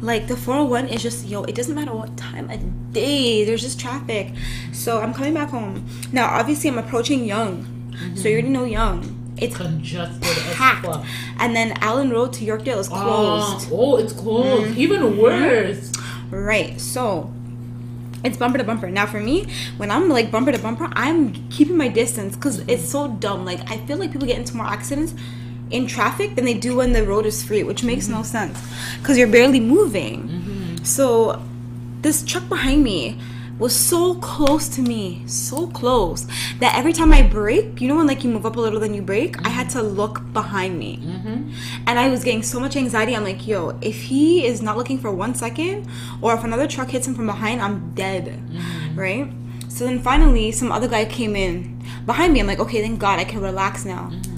Like, 0.00 0.26
the 0.26 0.36
401 0.36 0.88
is 0.88 1.02
just, 1.02 1.26
yo, 1.26 1.44
it 1.44 1.54
doesn't 1.54 1.74
matter 1.74 1.94
what 1.94 2.16
time 2.16 2.50
of 2.50 2.92
day, 2.92 3.44
there's 3.44 3.62
just 3.62 3.78
traffic. 3.80 4.32
So, 4.72 5.00
I'm 5.00 5.14
coming 5.14 5.34
back 5.34 5.50
home. 5.50 5.86
Now, 6.12 6.26
obviously, 6.28 6.70
I'm 6.70 6.78
approaching 6.78 7.24
Yonge. 7.24 7.66
So, 8.16 8.28
you 8.28 8.34
already 8.34 8.48
know 8.48 8.64
Yonge. 8.64 9.12
It's 9.38 9.56
Congested 9.56 10.24
as 10.24 10.54
packed. 10.54 10.86
fuck. 10.86 11.04
And 11.38 11.56
then 11.56 11.72
Allen 11.80 12.10
Road 12.10 12.32
to 12.34 12.44
Yorkdale 12.44 12.78
is 12.78 12.88
ah, 12.92 13.02
closed. 13.02 13.68
Oh, 13.72 13.94
oh, 13.94 13.96
it's 13.96 14.12
closed. 14.12 14.76
Even 14.76 15.00
mm-hmm. 15.00 15.20
worse. 15.20 15.92
Right. 16.30 16.80
So 16.80 17.32
it's 18.24 18.36
bumper 18.36 18.58
to 18.58 18.64
bumper. 18.64 18.90
Now 18.90 19.06
for 19.06 19.20
me, 19.20 19.46
when 19.76 19.90
I'm 19.90 20.08
like 20.08 20.30
bumper 20.30 20.52
to 20.52 20.58
bumper, 20.58 20.88
I'm 20.92 21.32
keeping 21.48 21.76
my 21.76 21.88
distance 21.88 22.36
because 22.36 22.60
it's 22.60 22.88
so 22.88 23.08
dumb. 23.08 23.44
Like 23.44 23.70
I 23.70 23.78
feel 23.78 23.98
like 23.98 24.12
people 24.12 24.26
get 24.26 24.38
into 24.38 24.56
more 24.56 24.66
accidents 24.66 25.14
in 25.70 25.86
traffic 25.86 26.34
than 26.34 26.44
they 26.44 26.54
do 26.54 26.76
when 26.76 26.92
the 26.92 27.04
road 27.04 27.26
is 27.26 27.42
free, 27.42 27.62
which 27.62 27.82
makes 27.82 28.08
no 28.08 28.16
mm-hmm. 28.16 28.24
sense 28.24 28.58
because 28.98 29.18
you're 29.18 29.28
barely 29.28 29.60
moving. 29.60 30.28
Mm-hmm. 30.28 30.84
So 30.84 31.42
this 32.02 32.24
truck 32.24 32.48
behind 32.48 32.84
me 32.84 33.18
was 33.58 33.74
so 33.74 34.14
close 34.16 34.68
to 34.68 34.82
me, 34.82 35.22
so 35.26 35.66
close 35.68 36.26
that 36.58 36.74
every 36.76 36.92
time 36.92 37.12
I 37.12 37.22
brake, 37.22 37.80
you 37.80 37.88
know 37.88 37.96
when 37.96 38.06
like 38.06 38.24
you 38.24 38.30
move 38.30 38.46
up 38.46 38.56
a 38.56 38.60
little, 38.60 38.80
then 38.80 38.94
you 38.94 39.02
brake, 39.02 39.36
I 39.46 39.50
had 39.50 39.70
to 39.70 39.82
look 39.82 40.32
behind 40.32 40.78
me, 40.78 40.98
mm-hmm. 40.98 41.52
and 41.86 41.98
I 41.98 42.08
was 42.08 42.24
getting 42.24 42.42
so 42.42 42.58
much 42.58 42.76
anxiety. 42.76 43.14
I'm 43.14 43.24
like, 43.24 43.46
yo, 43.46 43.78
if 43.80 44.02
he 44.02 44.46
is 44.46 44.62
not 44.62 44.76
looking 44.76 44.98
for 44.98 45.12
one 45.12 45.34
second, 45.34 45.88
or 46.20 46.34
if 46.34 46.44
another 46.44 46.66
truck 46.66 46.90
hits 46.90 47.06
him 47.06 47.14
from 47.14 47.26
behind, 47.26 47.60
I'm 47.60 47.92
dead, 47.94 48.26
mm-hmm. 48.26 48.98
right? 48.98 49.32
So 49.68 49.84
then 49.84 50.00
finally, 50.00 50.52
some 50.52 50.70
other 50.70 50.88
guy 50.88 51.04
came 51.04 51.34
in 51.34 51.82
behind 52.04 52.32
me. 52.32 52.40
I'm 52.40 52.46
like, 52.46 52.58
okay, 52.58 52.82
thank 52.82 52.98
God, 52.98 53.18
I 53.18 53.24
can 53.24 53.40
relax 53.40 53.84
now. 53.84 54.10
Mm-hmm. 54.12 54.32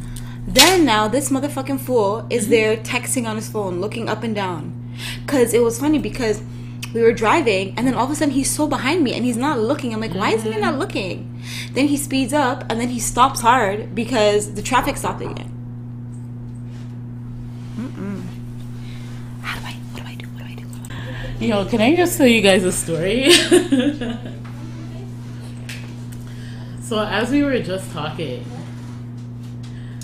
Then 0.46 0.84
now 0.84 1.08
this 1.08 1.30
motherfucking 1.30 1.80
fool 1.80 2.26
is 2.30 2.48
there 2.48 2.76
texting 2.76 3.26
on 3.26 3.36
his 3.36 3.48
phone, 3.48 3.80
looking 3.80 4.08
up 4.08 4.22
and 4.22 4.34
down. 4.34 4.80
Cause 5.26 5.52
it 5.54 5.62
was 5.62 5.80
funny 5.80 5.98
because 5.98 6.42
we 6.94 7.02
were 7.02 7.12
driving 7.12 7.74
and 7.76 7.86
then 7.86 7.94
all 7.94 8.04
of 8.04 8.10
a 8.10 8.14
sudden 8.14 8.32
he's 8.32 8.48
so 8.48 8.66
behind 8.66 9.02
me 9.02 9.12
and 9.14 9.24
he's 9.24 9.36
not 9.36 9.58
looking. 9.58 9.92
I'm 9.92 10.00
like, 10.00 10.14
why 10.14 10.30
is 10.30 10.44
he 10.44 10.56
not 10.56 10.78
looking? 10.78 11.42
Then 11.72 11.88
he 11.88 11.96
speeds 11.96 12.32
up 12.32 12.64
and 12.70 12.80
then 12.80 12.88
he 12.88 13.00
stops 13.00 13.40
hard 13.40 13.94
because 13.94 14.54
the 14.54 14.62
traffic 14.62 14.96
stopped 14.96 15.20
again. 15.20 15.50
Mm-mm. 17.76 18.22
How 19.42 19.58
do 19.58 19.66
I? 19.66 19.72
What 19.92 20.04
do 20.04 20.08
I 20.08 20.14
do? 20.14 20.26
What 20.28 20.38
do 20.38 20.44
I 20.44 20.54
do? 20.54 20.64
Do 20.64 20.70
I 20.88 21.34
do? 21.38 21.46
Yo, 21.46 21.64
can 21.66 21.80
I 21.80 21.96
just 21.96 22.16
tell 22.16 22.28
you 22.28 22.40
guys 22.40 22.62
a 22.62 22.70
story? 22.70 23.32
so 26.80 27.00
as 27.00 27.30
we 27.30 27.42
were 27.42 27.58
just 27.58 27.90
talking, 27.92 28.44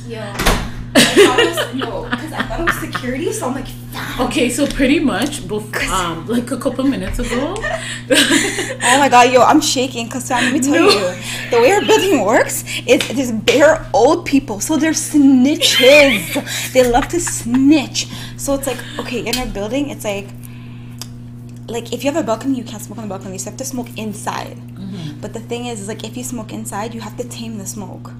Yo, 0.08 0.18
I 0.18 0.32
thought 0.32 0.66
it 0.66 0.69
was 0.94 1.74
no, 1.74 2.08
because 2.10 2.32
I 2.32 2.42
thought 2.42 2.60
it 2.60 2.66
was 2.66 2.78
security. 2.80 3.32
So 3.32 3.46
I'm 3.48 3.54
like, 3.54 3.66
"Fuck." 3.68 4.20
okay, 4.28 4.48
so 4.50 4.66
pretty 4.66 4.98
much, 4.98 5.40
bef- 5.48 5.88
um, 5.98 6.26
like 6.26 6.50
a 6.50 6.56
couple 6.56 6.84
minutes 6.84 7.18
ago, 7.18 7.54
Oh 8.10 8.96
my 8.98 9.08
god, 9.08 9.32
yo, 9.32 9.42
I'm 9.42 9.60
shaking 9.60 10.06
because 10.06 10.30
let 10.30 10.52
me 10.52 10.60
tell 10.60 10.74
No. 10.74 10.88
you, 10.88 11.14
the 11.50 11.60
way 11.60 11.70
our 11.72 11.80
building 11.84 12.24
works 12.24 12.64
is 12.86 13.06
there's 13.08 13.32
bare 13.32 13.86
old 13.94 14.26
people, 14.26 14.60
so 14.60 14.76
they're 14.76 14.92
snitches. 14.92 16.72
they 16.72 16.88
love 16.90 17.08
to 17.08 17.20
snitch. 17.20 18.08
So 18.36 18.54
it's 18.54 18.66
like, 18.66 18.78
okay, 18.98 19.20
in 19.26 19.36
our 19.38 19.46
building, 19.46 19.90
it's 19.90 20.04
like, 20.04 20.28
like 21.68 21.92
if 21.92 22.02
you 22.04 22.10
have 22.10 22.20
a 22.22 22.26
balcony, 22.26 22.56
you 22.58 22.64
can't 22.64 22.82
smoke 22.82 22.98
on 22.98 23.04
the 23.08 23.14
balcony. 23.14 23.38
So 23.38 23.44
you 23.46 23.50
have 23.52 23.58
to 23.58 23.64
smoke 23.64 23.88
inside. 23.96 24.58
But 25.20 25.34
the 25.34 25.40
thing 25.40 25.66
is, 25.66 25.80
is 25.82 25.88
like 25.88 26.02
if 26.04 26.16
you 26.16 26.24
smoke 26.24 26.52
inside, 26.52 26.94
you 26.94 27.00
have 27.00 27.16
to 27.18 27.24
tame 27.28 27.58
the 27.58 27.66
smoke. 27.66 28.10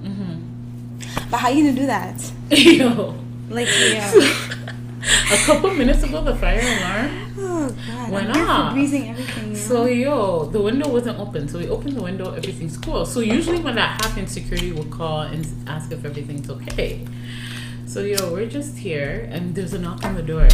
But 1.29 1.37
how 1.37 1.49
you 1.49 1.63
gonna 1.65 1.79
do 1.79 1.85
that? 1.87 2.31
yo, 2.49 3.15
Like, 3.49 3.67
yeah. 3.67 4.11
a 5.33 5.37
couple 5.45 5.71
minutes 5.71 6.03
ago, 6.03 6.21
the 6.23 6.35
fire 6.35 6.59
alarm. 6.59 7.33
oh 7.39 7.75
god, 7.87 8.11
Why 8.11 8.19
I'm 8.21 8.27
not? 8.31 8.73
breezing 8.73 9.09
everything. 9.09 9.55
So 9.55 9.85
yo, 9.85 10.45
the 10.45 10.61
window 10.61 10.89
wasn't 10.89 11.19
open. 11.19 11.47
So 11.47 11.59
we 11.59 11.67
opened 11.69 11.95
the 11.95 12.03
window, 12.03 12.33
everything's 12.33 12.77
cool. 12.77 13.05
So 13.05 13.19
usually 13.21 13.59
when 13.59 13.75
that 13.75 14.01
happens, 14.05 14.31
security 14.31 14.71
will 14.71 14.85
call 14.85 15.21
and 15.21 15.45
ask 15.67 15.91
if 15.91 16.03
everything's 16.05 16.49
okay. 16.49 17.05
So 17.85 18.01
yo, 18.01 18.31
we're 18.31 18.47
just 18.49 18.77
here 18.77 19.27
and 19.31 19.55
there's 19.55 19.73
a 19.73 19.79
knock 19.79 20.03
on 20.05 20.15
the 20.15 20.23
door. 20.23 20.47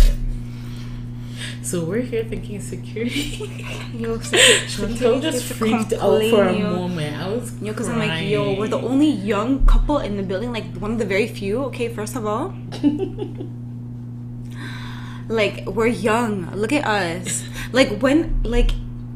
So 1.61 1.83
we're 1.83 2.01
here 2.01 2.23
thinking 2.23 2.61
security. 2.61 3.37
Yo, 3.93 4.17
Chantel 4.19 5.21
just 5.21 5.53
freaked 5.53 5.93
out 5.93 6.21
for 6.29 6.43
a 6.43 6.59
moment. 6.59 7.17
I 7.17 7.27
was 7.27 7.53
Yo, 7.61 7.73
because 7.73 7.89
I'm 7.89 7.99
like, 7.99 8.29
yo, 8.29 8.57
we're 8.57 8.67
the 8.67 8.79
only 8.79 9.09
young 9.09 9.65
couple 9.65 9.99
in 9.99 10.17
the 10.17 10.23
building, 10.23 10.51
like 10.51 10.65
one 10.77 10.93
of 10.93 10.99
the 10.99 11.05
very 11.05 11.27
few. 11.27 11.63
Okay, 11.65 11.89
first 11.89 12.15
of 12.15 12.25
all, 12.25 12.55
like 15.27 15.65
we're 15.65 15.87
young. 15.87 16.49
Look 16.55 16.71
at 16.71 16.85
us. 16.85 17.43
Like 17.71 17.99
when, 17.99 18.41
like, 18.43 18.71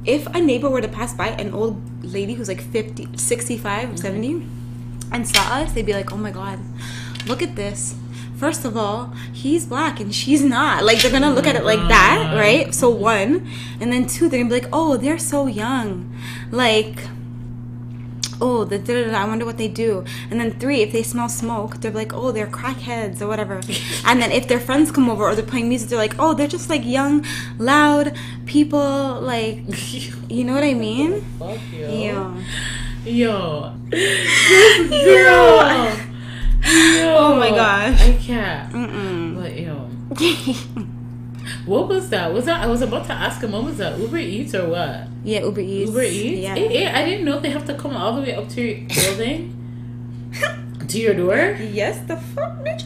if 0.06 0.28
a 0.28 0.42
neighbor 0.42 0.70
were 0.70 0.82
to 0.82 0.88
pass 0.88 1.14
by 1.14 1.28
an 1.28 1.54
old 1.54 2.04
lady 2.04 2.34
who's 2.34 2.48
like 2.48 2.62
50, 2.62 3.18
65, 3.18 4.00
70, 4.00 4.34
mm-hmm. 4.34 5.14
and 5.14 5.28
saw 5.28 5.62
us, 5.62 5.74
they'd 5.74 5.86
be 5.86 5.94
like, 5.94 6.12
oh 6.12 6.18
my 6.18 6.32
god, 6.32 6.60
look 7.28 7.42
at 7.42 7.56
this. 7.56 7.96
First 8.42 8.66
of 8.66 8.76
all, 8.76 9.14
he's 9.32 9.68
black 9.68 10.00
and 10.00 10.14
she's 10.16 10.44
not. 10.44 10.84
Like 10.84 11.00
they're 11.00 11.12
gonna 11.12 11.32
look 11.32 11.46
at 11.46 11.56
it 11.56 11.64
like 11.64 11.88
that, 11.90 12.18
mm-hmm. 12.26 12.40
right? 12.40 12.74
So 12.74 12.90
one, 12.90 13.48
and 13.80 13.94
then 13.94 14.08
two, 14.08 14.30
they're 14.30 14.40
gonna 14.40 14.50
be 14.50 14.62
like, 14.62 14.72
oh, 14.74 14.98
they're 14.98 15.20
so 15.20 15.46
young, 15.46 16.12
like 16.50 16.98
oh, 18.42 18.64
the 18.64 18.80
da, 18.80 18.96
da, 18.96 19.12
da, 19.12 19.22
I 19.22 19.26
wonder 19.26 19.46
what 19.46 19.60
they 19.60 19.68
do. 19.68 20.04
And 20.32 20.40
then 20.40 20.60
three, 20.60 20.82
if 20.82 20.92
they 20.92 21.04
smell 21.04 21.30
smoke, 21.30 21.82
they're 21.82 21.92
like, 21.92 22.14
oh, 22.14 22.32
they're 22.32 22.48
crackheads 22.48 23.22
or 23.22 23.28
whatever. 23.28 23.62
and 24.08 24.20
then 24.20 24.32
if 24.32 24.48
their 24.48 24.60
friends 24.60 24.92
come 24.92 25.08
over 25.08 25.24
or 25.24 25.36
they're 25.36 25.46
playing 25.46 25.70
music, 25.70 25.90
they're 25.90 26.00
like, 26.00 26.16
oh, 26.18 26.34
they're 26.34 26.48
just 26.48 26.68
like 26.68 26.84
young, 26.84 27.24
loud 27.60 28.18
people. 28.48 29.22
Like, 29.22 29.60
you 30.30 30.44
know 30.44 30.56
what 30.56 30.64
I 30.64 30.74
mean? 30.74 31.22
Fuck 31.38 31.60
you. 31.72 31.88
yo. 31.88 32.38
Yeah. 33.04 33.74
Yo. 34.92 36.11
This 36.62 37.02
girl. 37.02 37.06
Yo. 37.06 37.18
Oh 37.18 37.36
my 37.36 37.50
gosh. 37.50 38.02
I 38.02 38.14
can't. 38.14 38.74
Mm-mm. 38.74 39.36
But 39.42 39.60
yo. 39.60 39.90
What 41.66 41.88
was 41.90 42.10
that? 42.10 42.34
Was 42.34 42.46
that 42.46 42.62
I 42.62 42.68
was 42.68 42.82
about 42.82 43.06
to 43.08 43.14
ask 43.14 43.42
him 43.42 43.52
what 43.52 43.64
was 43.64 43.78
that? 43.78 43.98
Uber 44.00 44.18
Eats 44.18 44.54
or 44.56 44.70
what? 44.70 45.08
yeah, 45.24 45.42
Uber 45.42 45.62
Eats. 45.62 45.90
Uber 45.90 46.04
Eats? 46.04 46.40
Yeah. 46.40 46.56
Eh, 46.56 46.84
eh, 46.84 47.00
I 47.00 47.06
didn't 47.06 47.26
know 47.26 47.40
they 47.40 47.50
have 47.50 47.66
to 47.66 47.74
come 47.76 47.96
all 47.96 48.16
the 48.16 48.22
way 48.22 48.36
up 48.36 48.48
to 48.50 48.62
your 48.62 48.88
building. 48.88 49.58
to 50.88 51.00
your 51.00 51.14
door? 51.14 51.58
Yes, 51.62 52.00
the 52.08 52.18
fuck, 52.18 52.54
bitch. 52.64 52.84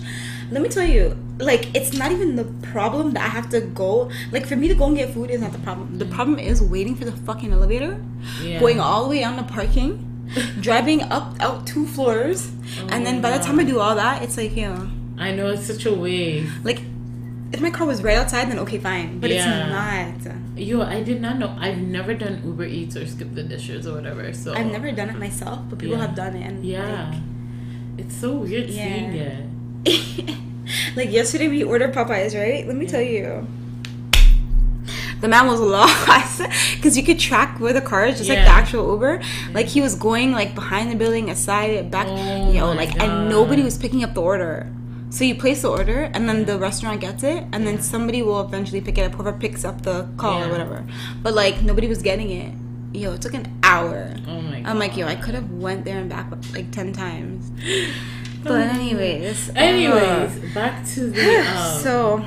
Let 0.52 0.62
me 0.62 0.70
tell 0.70 0.86
you, 0.88 1.18
like, 1.40 1.76
it's 1.76 1.94
not 1.94 2.12
even 2.12 2.36
the 2.36 2.46
problem 2.72 3.12
that 3.14 3.24
I 3.24 3.28
have 3.30 3.50
to 3.50 3.62
go. 3.62 4.10
Like, 4.32 4.46
for 4.46 4.56
me 4.56 4.68
to 4.68 4.76
go 4.76 4.86
and 4.88 4.96
get 4.98 5.14
food 5.14 5.30
is 5.32 5.42
not 5.42 5.52
the 5.54 5.60
problem. 5.60 5.98
The 5.98 6.06
problem 6.06 6.38
is 6.40 6.62
waiting 6.62 6.96
for 6.96 7.06
the 7.06 7.12
fucking 7.12 7.52
elevator, 7.52 8.00
Yeah. 8.44 8.60
going 8.60 8.80
all 8.80 9.04
the 9.04 9.10
way 9.10 9.20
down 9.22 9.38
the 9.38 9.44
parking, 9.44 10.15
driving 10.60 11.02
up 11.04 11.36
out 11.40 11.66
two 11.68 11.86
floors, 11.86 12.52
and 12.90 13.06
then 13.06 13.22
by 13.22 13.38
the 13.38 13.44
time 13.44 13.60
I 13.60 13.64
do 13.64 13.80
all 13.80 13.96
that, 13.96 14.22
it's 14.24 14.38
like, 14.38 14.56
yeah. 14.56 14.88
I 15.18 15.32
know 15.32 15.48
it's 15.50 15.66
such 15.66 15.86
a 15.86 15.94
way. 15.94 16.46
like, 16.64 16.82
if 17.54 17.62
my 17.62 17.70
car 17.70 17.88
was 17.88 18.04
right 18.04 18.18
outside, 18.18 18.50
then 18.50 18.60
okay, 18.60 18.80
fine. 18.80 19.20
But 19.20 19.30
Yeah. 19.32 20.10
it's 20.16 20.26
not. 20.26 20.36
Yo, 20.58 20.82
I 20.82 21.04
did 21.04 21.22
not 21.22 21.38
know. 21.38 21.56
I've 21.60 21.78
never 21.78 22.14
done 22.14 22.42
Uber 22.44 22.66
Eats 22.66 22.96
or 22.98 23.06
skip 23.08 23.34
the 23.36 23.44
dishes 23.44 23.86
or 23.88 23.96
whatever. 23.96 24.34
So 24.34 24.54
I've 24.54 24.72
never 24.72 24.92
done 24.92 25.10
it 25.10 25.18
myself, 25.18 25.60
but 25.70 25.80
people 25.80 25.96
Yeah. 25.98 26.06
have 26.08 26.16
done 26.16 26.36
it. 26.36 26.44
And 26.48 26.66
Yeah. 26.66 27.14
It's 27.98 28.16
so 28.16 28.34
weird 28.38 28.70
Yeah. 28.70 28.84
seeing 28.84 29.14
it. 29.16 29.44
Like, 29.86 30.38
like 30.96 31.12
yesterday, 31.12 31.48
we 31.48 31.64
ordered 31.64 31.94
Popeyes, 31.94 32.36
right? 32.38 32.66
Let 32.68 32.76
me 32.76 32.88
tell 32.88 33.02
you. 33.02 33.48
The 35.26 35.30
man 35.30 35.48
was 35.48 35.60
lost 35.60 36.38
because 36.76 36.96
you 36.96 37.02
could 37.04 37.18
track 37.18 37.60
where 37.60 37.74
the 37.74 37.82
car 37.82 38.06
is, 38.06 38.18
just 38.20 38.30
like 38.30 38.46
the 38.46 38.56
actual 38.62 38.92
Uber. 38.92 39.24
Like 39.54 39.66
he 39.66 39.82
was 39.82 39.96
going 39.96 40.34
like 40.34 40.54
behind 40.54 40.92
the 40.92 40.96
building, 40.96 41.32
aside, 41.32 41.90
back, 41.90 42.06
Oh 42.08 42.52
you 42.52 42.60
know, 42.60 42.74
like 42.74 42.94
and 43.02 43.28
nobody 43.28 43.64
was 43.64 43.76
picking 43.76 44.04
up 44.04 44.14
the 44.14 44.22
order. 44.22 44.72
So 45.10 45.24
you 45.24 45.34
place 45.34 45.64
the 45.64 45.72
order, 45.72 46.12
and 46.14 46.30
then 46.30 46.46
the 46.46 46.60
restaurant 46.60 47.02
gets 47.02 47.24
it, 47.24 47.44
and 47.54 47.66
then 47.66 47.82
somebody 47.82 48.22
will 48.22 48.40
eventually 48.42 48.82
pick 48.82 49.00
it 49.00 49.02
up. 49.02 49.14
Whoever 49.16 49.36
picks 49.36 49.66
up 49.66 49.82
the 49.82 50.08
call 50.18 50.42
Yeah. 50.42 50.46
or 50.46 50.52
whatever. 50.52 50.86
But 51.24 51.34
like 51.34 51.64
nobody 51.64 51.88
was 51.88 52.04
getting 52.04 52.30
it. 52.30 52.54
Yo, 52.96 53.14
it 53.14 53.22
took 53.24 53.34
an 53.34 53.52
hour. 53.64 54.14
Oh 54.28 54.42
my 54.42 54.62
god. 54.62 54.70
I'm 54.70 54.78
like, 54.78 54.96
yo, 54.96 55.08
I 55.08 55.16
could 55.16 55.34
have 55.34 55.50
went 55.50 55.86
there 55.86 55.98
and 55.98 56.08
back 56.08 56.32
like 56.54 56.70
ten 56.70 56.94
times. 56.94 57.50
But 58.44 58.68
anyways, 58.68 59.50
uh, 59.50 59.54
Anyways, 59.56 60.54
back 60.54 60.86
to 60.94 61.10
the 61.10 61.40
um, 61.58 61.82
so 61.82 62.24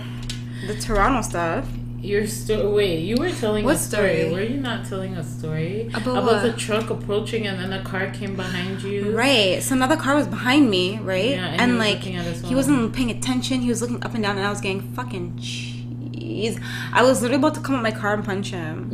the 0.67 0.75
Toronto 0.75 1.23
stuff. 1.23 1.65
Your 2.01 2.27
story. 2.27 2.67
Wait, 2.67 2.99
you 3.01 3.17
were 3.17 3.31
telling 3.31 3.65
What 3.65 3.77
a 3.77 3.79
story. 3.79 4.21
story? 4.21 4.33
Were 4.33 4.43
you 4.43 4.61
not 4.61 4.87
telling 4.87 5.17
a 5.17 5.25
story 5.25 5.89
About 5.95 6.23
about 6.23 6.43
the 6.43 6.53
truck 6.53 6.91
approaching 6.91 7.47
and 7.47 7.59
then 7.61 7.73
a 7.73 7.83
car 7.83 8.11
came 8.11 8.37
behind 8.37 8.83
you? 8.83 9.17
Right. 9.17 9.63
So 9.63 9.75
another 9.75 9.97
car 9.97 10.15
was 10.15 10.27
behind 10.27 10.71
me, 10.71 10.99
right? 10.99 11.31
Yeah, 11.31 11.47
and 11.47 11.61
and 11.61 11.79
like 11.79 11.97
looking 11.97 12.17
at 12.17 12.25
his 12.25 12.43
he 12.43 12.55
wasn't 12.55 12.93
paying 12.95 13.11
attention. 13.11 13.61
He 13.61 13.69
was 13.69 13.81
looking 13.83 14.03
up 14.05 14.15
and 14.15 14.23
down, 14.23 14.37
and 14.39 14.47
I 14.47 14.51
was 14.51 14.61
getting 14.61 14.83
fucking 14.95 15.39
cheese. 15.39 16.59
I 16.93 17.03
was 17.03 17.23
literally 17.23 17.41
about 17.41 17.55
to 17.55 17.61
come 17.61 17.75
out 17.75 17.83
my 17.83 17.91
car 17.91 18.15
and 18.15 18.25
punch 18.25 18.51
him. 18.51 18.93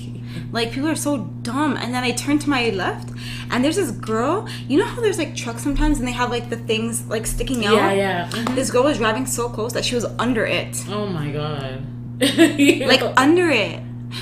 like 0.52 0.72
people 0.72 0.88
are 0.88 0.94
so 0.96 1.18
dumb. 1.42 1.76
And 1.76 1.92
then 1.94 2.02
I 2.04 2.12
turned 2.12 2.40
to 2.42 2.50
my 2.50 2.70
left, 2.70 3.10
and 3.50 3.62
there's 3.64 3.76
this 3.76 3.90
girl. 3.90 4.48
You 4.68 4.78
know 4.78 4.86
how 4.86 5.00
there's 5.02 5.18
like 5.18 5.36
trucks 5.36 5.62
sometimes, 5.62 5.98
and 5.98 6.08
they 6.08 6.12
have 6.12 6.30
like 6.30 6.48
the 6.48 6.56
things 6.56 7.04
like 7.06 7.26
sticking 7.26 7.66
out. 7.66 7.74
yeah, 7.74 7.92
yeah. 7.92 8.28
Mhm. 8.30 8.54
This 8.54 8.70
girl 8.70 8.84
was 8.84 8.96
driving 8.98 9.26
so 9.26 9.48
close 9.48 9.72
that 9.74 9.84
she 9.84 9.94
was 9.94 10.04
under 10.18 10.46
it. 10.46 10.84
Oh 10.88 11.06
my 11.06 11.30
god. 11.30 11.84
like 12.86 13.02
under 13.16 13.50
it. 13.50 13.80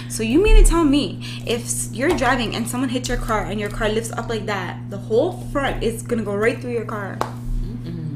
So 0.08 0.22
you 0.22 0.42
mean 0.42 0.56
to 0.56 0.68
tell 0.68 0.84
me 0.84 1.24
if 1.46 1.92
you're 1.92 2.16
driving 2.16 2.54
and 2.54 2.68
someone 2.68 2.88
hits 2.88 3.08
your 3.08 3.18
car 3.18 3.44
and 3.44 3.60
your 3.60 3.70
car 3.70 3.88
lifts 3.88 4.12
up 4.12 4.28
like 4.28 4.46
that, 4.46 4.78
the 4.90 4.98
whole 4.98 5.40
front 5.52 5.82
is 5.82 6.02
gonna 6.02 6.22
go 6.22 6.34
right 6.34 6.60
through 6.60 6.72
your 6.72 6.84
car? 6.84 7.18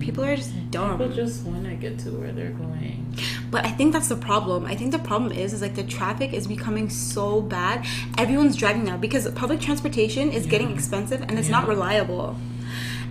People 0.08 0.25
are 0.25 0.37
just 0.37 0.70
dumb. 0.70 0.99
People 0.99 1.14
just 1.14 1.44
want 1.44 1.64
to 1.64 1.75
get 1.75 1.99
to 1.99 2.11
where 2.12 2.32
they're 2.32 2.49
going. 2.49 3.14
But 3.50 3.66
I 3.66 3.70
think 3.70 3.92
that's 3.92 4.08
the 4.08 4.16
problem. 4.16 4.64
I 4.64 4.75
think 4.75 4.92
the 4.92 4.99
problem 4.99 5.32
is 5.32 5.52
is 5.52 5.61
like 5.61 5.75
the 5.75 5.82
traffic 5.82 6.32
is 6.32 6.47
becoming 6.47 6.88
so 6.88 7.42
bad. 7.42 7.85
Everyone's 8.16 8.56
driving 8.56 8.85
now 8.85 8.97
because 8.97 9.30
public 9.32 9.61
transportation 9.61 10.32
is 10.32 10.47
getting 10.47 10.73
expensive 10.73 11.20
and 11.20 11.38
it's 11.38 11.50
not 11.50 11.68
reliable. 11.68 12.37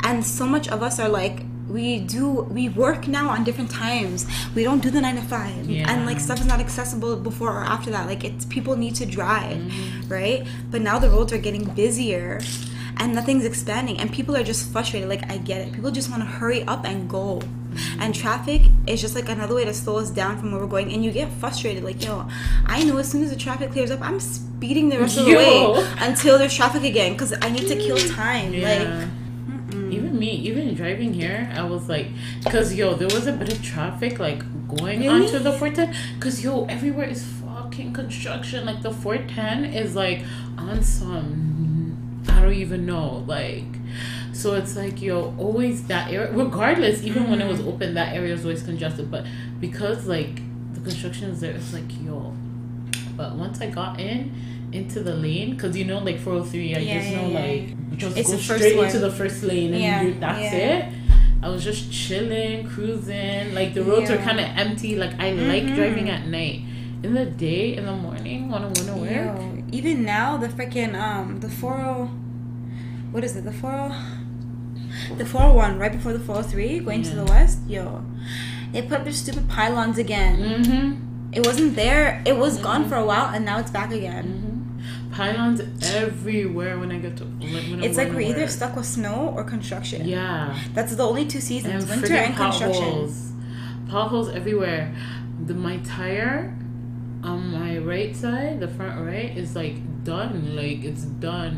And 0.01 0.25
so 0.25 0.47
much 0.47 0.67
of 0.69 0.81
us 0.81 0.99
are 0.99 1.07
like 1.07 1.41
we 1.69 1.99
do 1.99 2.29
we 2.49 2.69
work 2.69 3.07
now 3.07 3.29
on 3.29 3.43
different 3.43 3.69
times. 3.71 4.25
We 4.55 4.63
don't 4.63 4.81
do 4.81 4.89
the 4.89 5.01
nine 5.01 5.15
to 5.15 5.21
five. 5.21 5.69
Yeah. 5.69 5.91
and 5.91 6.05
like 6.05 6.19
stuff 6.19 6.39
is 6.39 6.45
not 6.47 6.59
accessible 6.59 7.17
before 7.17 7.51
or 7.51 7.63
after 7.63 7.89
that. 7.91 8.07
Like 8.07 8.23
it's 8.23 8.45
people 8.45 8.75
need 8.75 8.95
to 8.95 9.05
drive 9.05 9.57
Mm-hmm. 9.57 10.07
right? 10.09 10.47
But 10.71 10.81
now 10.81 10.97
the 10.99 11.09
roads 11.09 11.33
are 11.33 11.37
getting 11.37 11.65
busier 11.65 12.39
and 12.99 13.13
nothing's 13.13 13.45
expanding 13.45 13.99
and 13.99 14.11
people 14.11 14.35
are 14.35 14.43
just 14.43 14.71
frustrated. 14.71 15.09
Like 15.09 15.29
i 15.31 15.37
get 15.37 15.61
it. 15.67 15.73
People 15.73 15.91
just 15.91 16.09
want 16.09 16.21
to 16.23 16.27
hurry 16.27 16.63
up 16.63 16.85
and 16.85 17.09
go. 17.09 17.41
Mm-hmm. 17.41 18.01
and 18.01 18.15
traffic 18.15 18.61
is 18.87 19.01
just 19.01 19.13
like 19.13 19.29
another 19.29 19.53
way 19.53 19.63
to 19.65 19.73
slow 19.73 19.97
us 19.97 20.09
down 20.09 20.39
from 20.39 20.51
where 20.51 20.59
we're 20.61 20.67
going 20.67 20.91
and 20.93 21.03
you 21.05 21.11
get 21.11 21.29
frustrated. 21.33 21.83
Like 21.83 22.03
yo 22.03 22.27
i 22.65 22.83
know 22.83 22.97
as 22.97 23.11
soon 23.11 23.21
as 23.23 23.29
the 23.29 23.35
traffic 23.35 23.71
clears 23.71 23.91
up 23.91 24.01
i'm 24.01 24.19
speeding 24.19 24.89
the 24.89 24.97
rest 24.97 25.17
of 25.19 25.25
the 25.25 25.35
way 25.41 25.87
until 25.99 26.39
there's 26.39 26.55
traffic 26.55 26.83
again 26.83 27.11
because 27.13 27.33
i 27.41 27.49
need 27.49 27.67
to 27.67 27.75
kill 27.75 27.97
time. 27.97 28.51
Like 28.53 28.87
Yeah. 28.87 29.07
Even 30.17 30.19
me, 30.19 30.31
even 30.49 30.73
driving 30.73 31.13
here, 31.13 31.51
I 31.53 31.63
was 31.63 31.87
like, 31.87 32.07
cause 32.45 32.73
yo, 32.73 32.95
there 32.95 33.07
was 33.07 33.27
a 33.27 33.33
bit 33.33 33.51
of 33.51 33.63
traffic 33.63 34.19
like 34.19 34.39
going 34.67 35.01
Really? 35.01 35.25
onto 35.25 35.39
the 35.39 35.51
410. 35.51 36.19
Cause 36.19 36.43
yo, 36.43 36.65
everywhere 36.65 37.07
is 37.07 37.23
fucking 37.23 37.93
construction. 37.93 38.65
Like 38.65 38.81
the 38.81 38.91
410 38.91 39.65
is 39.73 39.95
like 39.95 40.23
on 40.57 40.83
some, 40.83 42.23
I 42.29 42.41
don't 42.41 42.53
even 42.53 42.85
know. 42.85 43.23
Like, 43.27 43.65
so 44.33 44.55
it's 44.55 44.75
like 44.75 45.01
yo, 45.01 45.35
always 45.37 45.87
that 45.87 46.11
area. 46.11 46.31
Regardless, 46.31 47.03
even 47.03 47.29
when 47.29 47.41
it 47.41 47.47
was 47.47 47.59
mm-hmm. 47.59 47.69
open, 47.69 47.93
that 47.93 48.15
area 48.15 48.33
was 48.33 48.43
always 48.43 48.63
congested. 48.63 49.09
But 49.11 49.25
because 49.59 50.07
like 50.07 50.41
the 50.73 50.81
construction 50.81 51.29
is 51.29 51.41
there, 51.41 51.51
it's 51.51 51.73
like 51.73 51.89
yo. 52.03 52.33
But 53.15 53.33
once 53.33 53.61
I 53.61 53.69
got 53.69 53.99
in 53.99 54.33
into 54.71 55.01
the 55.01 55.13
lane, 55.15 55.51
because 55.51 55.75
you 55.77 55.85
know, 55.85 55.99
like 55.99 56.19
403, 56.19 56.75
I 56.75 56.79
Yeah, 56.79 56.93
just 56.99 57.09
yeah, 57.11 57.21
know 57.21 57.27
yeah. 57.29 57.39
like 57.39 57.97
just 57.97 58.17
It's 58.17 58.29
go 58.29 58.35
the 58.35 58.43
first 58.43 58.59
straight 58.59 58.75
one. 58.77 58.85
into 58.87 58.99
the 58.99 59.11
first 59.11 59.43
lane 59.43 59.73
and 59.73 60.21
that's 60.21 60.53
it. 60.53 60.85
I 61.41 61.49
was 61.49 61.63
just 61.63 61.91
chilling, 61.91 62.67
cruising. 62.67 63.53
Like 63.53 63.73
the 63.73 63.83
roads 63.83 64.09
are 64.09 64.17
kind 64.17 64.39
of 64.39 64.45
empty. 64.57 64.95
Like 64.95 65.19
I 65.19 65.31
like 65.31 65.63
Mhm. 65.63 65.75
driving 65.75 66.09
at 66.09 66.27
night. 66.27 66.61
In 67.03 67.13
the 67.13 67.25
day, 67.25 67.75
in 67.77 67.85
the 67.85 67.95
morning, 67.95 68.49
when 68.49 68.61
I 68.63 68.65
want 68.65 68.77
to 68.77 68.93
work. 68.93 69.11
Yo, 69.11 69.63
even 69.71 70.03
now 70.03 70.35
the 70.37 70.47
freaking 70.47 70.95
um 70.99 71.39
the 71.39 71.49
40 71.49 72.09
what 73.11 73.23
is 73.23 73.35
it 73.35 73.45
the 73.45 73.51
40 73.51 73.93
the 75.17 75.25
401 75.25 75.77
right 75.77 75.91
before 75.91 76.11
the 76.13 76.19
403 76.19 76.79
going 76.79 77.03
to 77.03 77.15
the 77.15 77.23
west 77.25 77.59
yo 77.67 78.03
they 78.73 78.81
put 78.81 78.93
up 78.99 79.03
their 79.03 79.13
stupid 79.13 79.47
pylons 79.47 79.97
again 79.97 80.37
Mm-hmm. 80.39 81.33
it 81.33 81.45
wasn't 81.45 81.75
there 81.75 82.21
it 82.25 82.35
was 82.37 82.57
gone 82.59 82.87
for 82.89 82.95
a 82.95 83.05
while 83.05 83.27
and 83.33 83.45
now 83.45 83.59
it's 83.59 83.71
back 83.71 83.91
again 83.91 84.25
Mm-hmm. 84.25 84.56
Pylons 85.17 85.61
everywhere 85.95 86.77
when 86.77 86.91
I 86.91 86.99
get 86.99 87.17
to. 87.17 87.23
When 87.25 87.83
it's 87.83 87.97
like 87.97 88.09
we're 88.09 88.21
either 88.21 88.47
stuck 88.47 88.75
with 88.75 88.85
snow 88.85 89.33
or 89.35 89.43
construction 89.43 90.07
Yeah. 90.07 90.55
that's 90.75 90.95
the 90.95 91.03
only 91.03 91.25
two 91.25 91.41
seasons 91.41 91.83
and 91.83 91.89
winter 91.89 92.13
and 92.15 92.35
construction 92.35 92.83
potholes. 92.83 93.31
Potholes 93.89 94.29
everywhere. 94.29 94.93
The 95.47 95.55
my 95.55 95.77
tire 95.77 96.55
on 97.23 97.51
my 97.51 97.79
right 97.79 98.15
side, 98.15 98.59
the 98.59 98.67
front 98.67 98.95
right, 99.05 99.35
is 99.35 99.55
like 99.55 99.75
done. 100.03 100.55
Like 100.55 100.83
it's 100.83 101.03
done. 101.03 101.55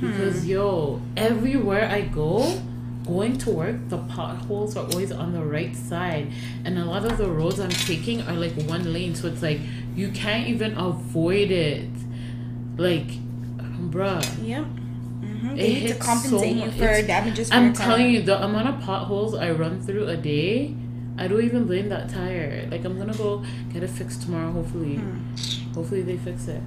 Hmm. 0.00 0.10
Because 0.10 0.46
yo, 0.46 1.00
everywhere 1.16 1.88
I 1.88 2.02
go, 2.02 2.60
going 3.06 3.38
to 3.38 3.50
work, 3.50 3.76
the 3.88 3.98
potholes 3.98 4.76
are 4.76 4.84
always 4.90 5.12
on 5.12 5.32
the 5.32 5.42
right 5.42 5.74
side. 5.74 6.32
And 6.64 6.78
a 6.78 6.84
lot 6.84 7.04
of 7.04 7.16
the 7.16 7.28
roads 7.28 7.60
I'm 7.60 7.70
taking 7.70 8.20
are 8.22 8.34
like 8.34 8.54
one 8.68 8.92
lane. 8.92 9.14
So 9.14 9.28
it's 9.28 9.42
like 9.42 9.60
you 9.94 10.10
can't 10.10 10.48
even 10.48 10.76
avoid 10.76 11.50
it. 11.50 11.88
Like 12.76 13.08
bruh. 13.90 14.22
yep 14.46 14.64
hmm 14.64 15.50
It 15.50 15.56
they 15.56 15.68
need 15.74 15.88
to 15.88 15.94
compensate 15.94 16.56
so 16.58 16.64
you 16.64 16.70
for 16.72 16.84
It's- 16.84 17.06
damages 17.06 17.48
for 17.48 17.54
I'm 17.54 17.72
telling 17.72 18.10
you, 18.10 18.22
the 18.22 18.42
amount 18.44 18.68
of 18.68 18.80
potholes 18.80 19.34
I 19.34 19.50
run 19.52 19.80
through 19.80 20.06
a 20.08 20.16
day, 20.16 20.74
I 21.18 21.28
don't 21.28 21.44
even 21.44 21.64
blame 21.66 21.88
that 21.90 22.08
tire. 22.08 22.66
Like 22.70 22.84
I'm 22.84 22.98
gonna 22.98 23.14
go 23.14 23.42
get 23.72 23.82
it 23.82 23.90
fixed 23.90 24.22
tomorrow. 24.22 24.50
Hopefully, 24.52 24.96
Hmm. 24.96 25.72
hopefully 25.74 26.02
they 26.02 26.16
fix 26.16 26.48
it. 26.48 26.62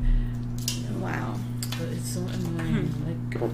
wow 1.01 1.35
But 1.77 1.89
it's 1.95 2.09
so 2.15 2.21
annoying. 2.21 2.87
Hmm. 2.87 3.39
Like 3.41 3.51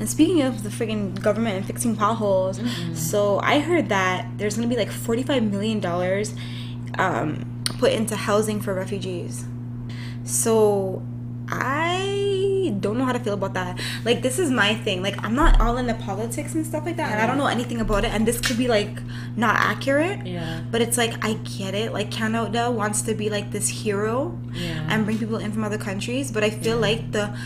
And 0.00 0.08
speaking 0.08 0.42
of 0.42 0.62
the 0.62 0.68
friggin' 0.70 1.20
government 1.20 1.56
and 1.56 1.64
fixing 1.66 1.96
potholes, 1.96 2.60
so 2.94 3.40
I 3.42 3.58
heard 3.58 3.88
that 3.88 4.26
there's 4.38 4.54
gonna 4.56 4.68
be 4.68 4.76
like 4.76 4.90
forty-five 4.92 5.42
million 5.42 5.80
dollars 5.80 6.34
um, 6.98 7.44
put 7.80 7.92
into 7.92 8.14
housing 8.16 8.60
for 8.60 8.72
refugees. 8.74 9.44
So 10.24 11.02
I 11.50 12.74
don't 12.80 12.98
know 12.98 13.04
how 13.04 13.12
to 13.12 13.18
feel 13.18 13.34
about 13.34 13.54
that. 13.54 13.80
Like 14.04 14.22
this 14.22 14.38
is 14.38 14.50
my 14.50 14.74
thing. 14.74 15.02
Like 15.02 15.22
I'm 15.24 15.34
not 15.34 15.60
all 15.60 15.76
into 15.78 15.94
politics 15.94 16.54
and 16.54 16.66
stuff 16.66 16.84
like 16.84 16.96
that, 16.96 17.10
and 17.12 17.20
I 17.20 17.26
don't 17.26 17.38
know 17.38 17.46
anything 17.46 17.80
about 17.80 18.04
it. 18.04 18.12
And 18.12 18.26
this 18.26 18.40
could 18.40 18.58
be 18.58 18.68
like 18.68 18.90
not 19.36 19.56
accurate. 19.56 20.26
yeah, 20.26 20.60
But 20.70 20.80
it's 20.80 20.96
like 20.98 21.24
I 21.24 21.34
get 21.58 21.74
it. 21.74 21.92
Like 21.92 22.10
Canada 22.10 22.70
wants 22.70 23.02
to 23.02 23.14
be 23.14 23.30
like 23.30 23.50
this 23.50 23.68
hero 23.68 24.38
yeah, 24.52 24.86
and 24.90 25.04
bring 25.04 25.18
people 25.18 25.36
in 25.38 25.52
from 25.52 25.64
other 25.64 25.78
countries 25.78 26.30
but 26.32 26.42
i 26.42 26.50
feel 26.50 26.78
like 26.78 27.12
the 27.12 27.36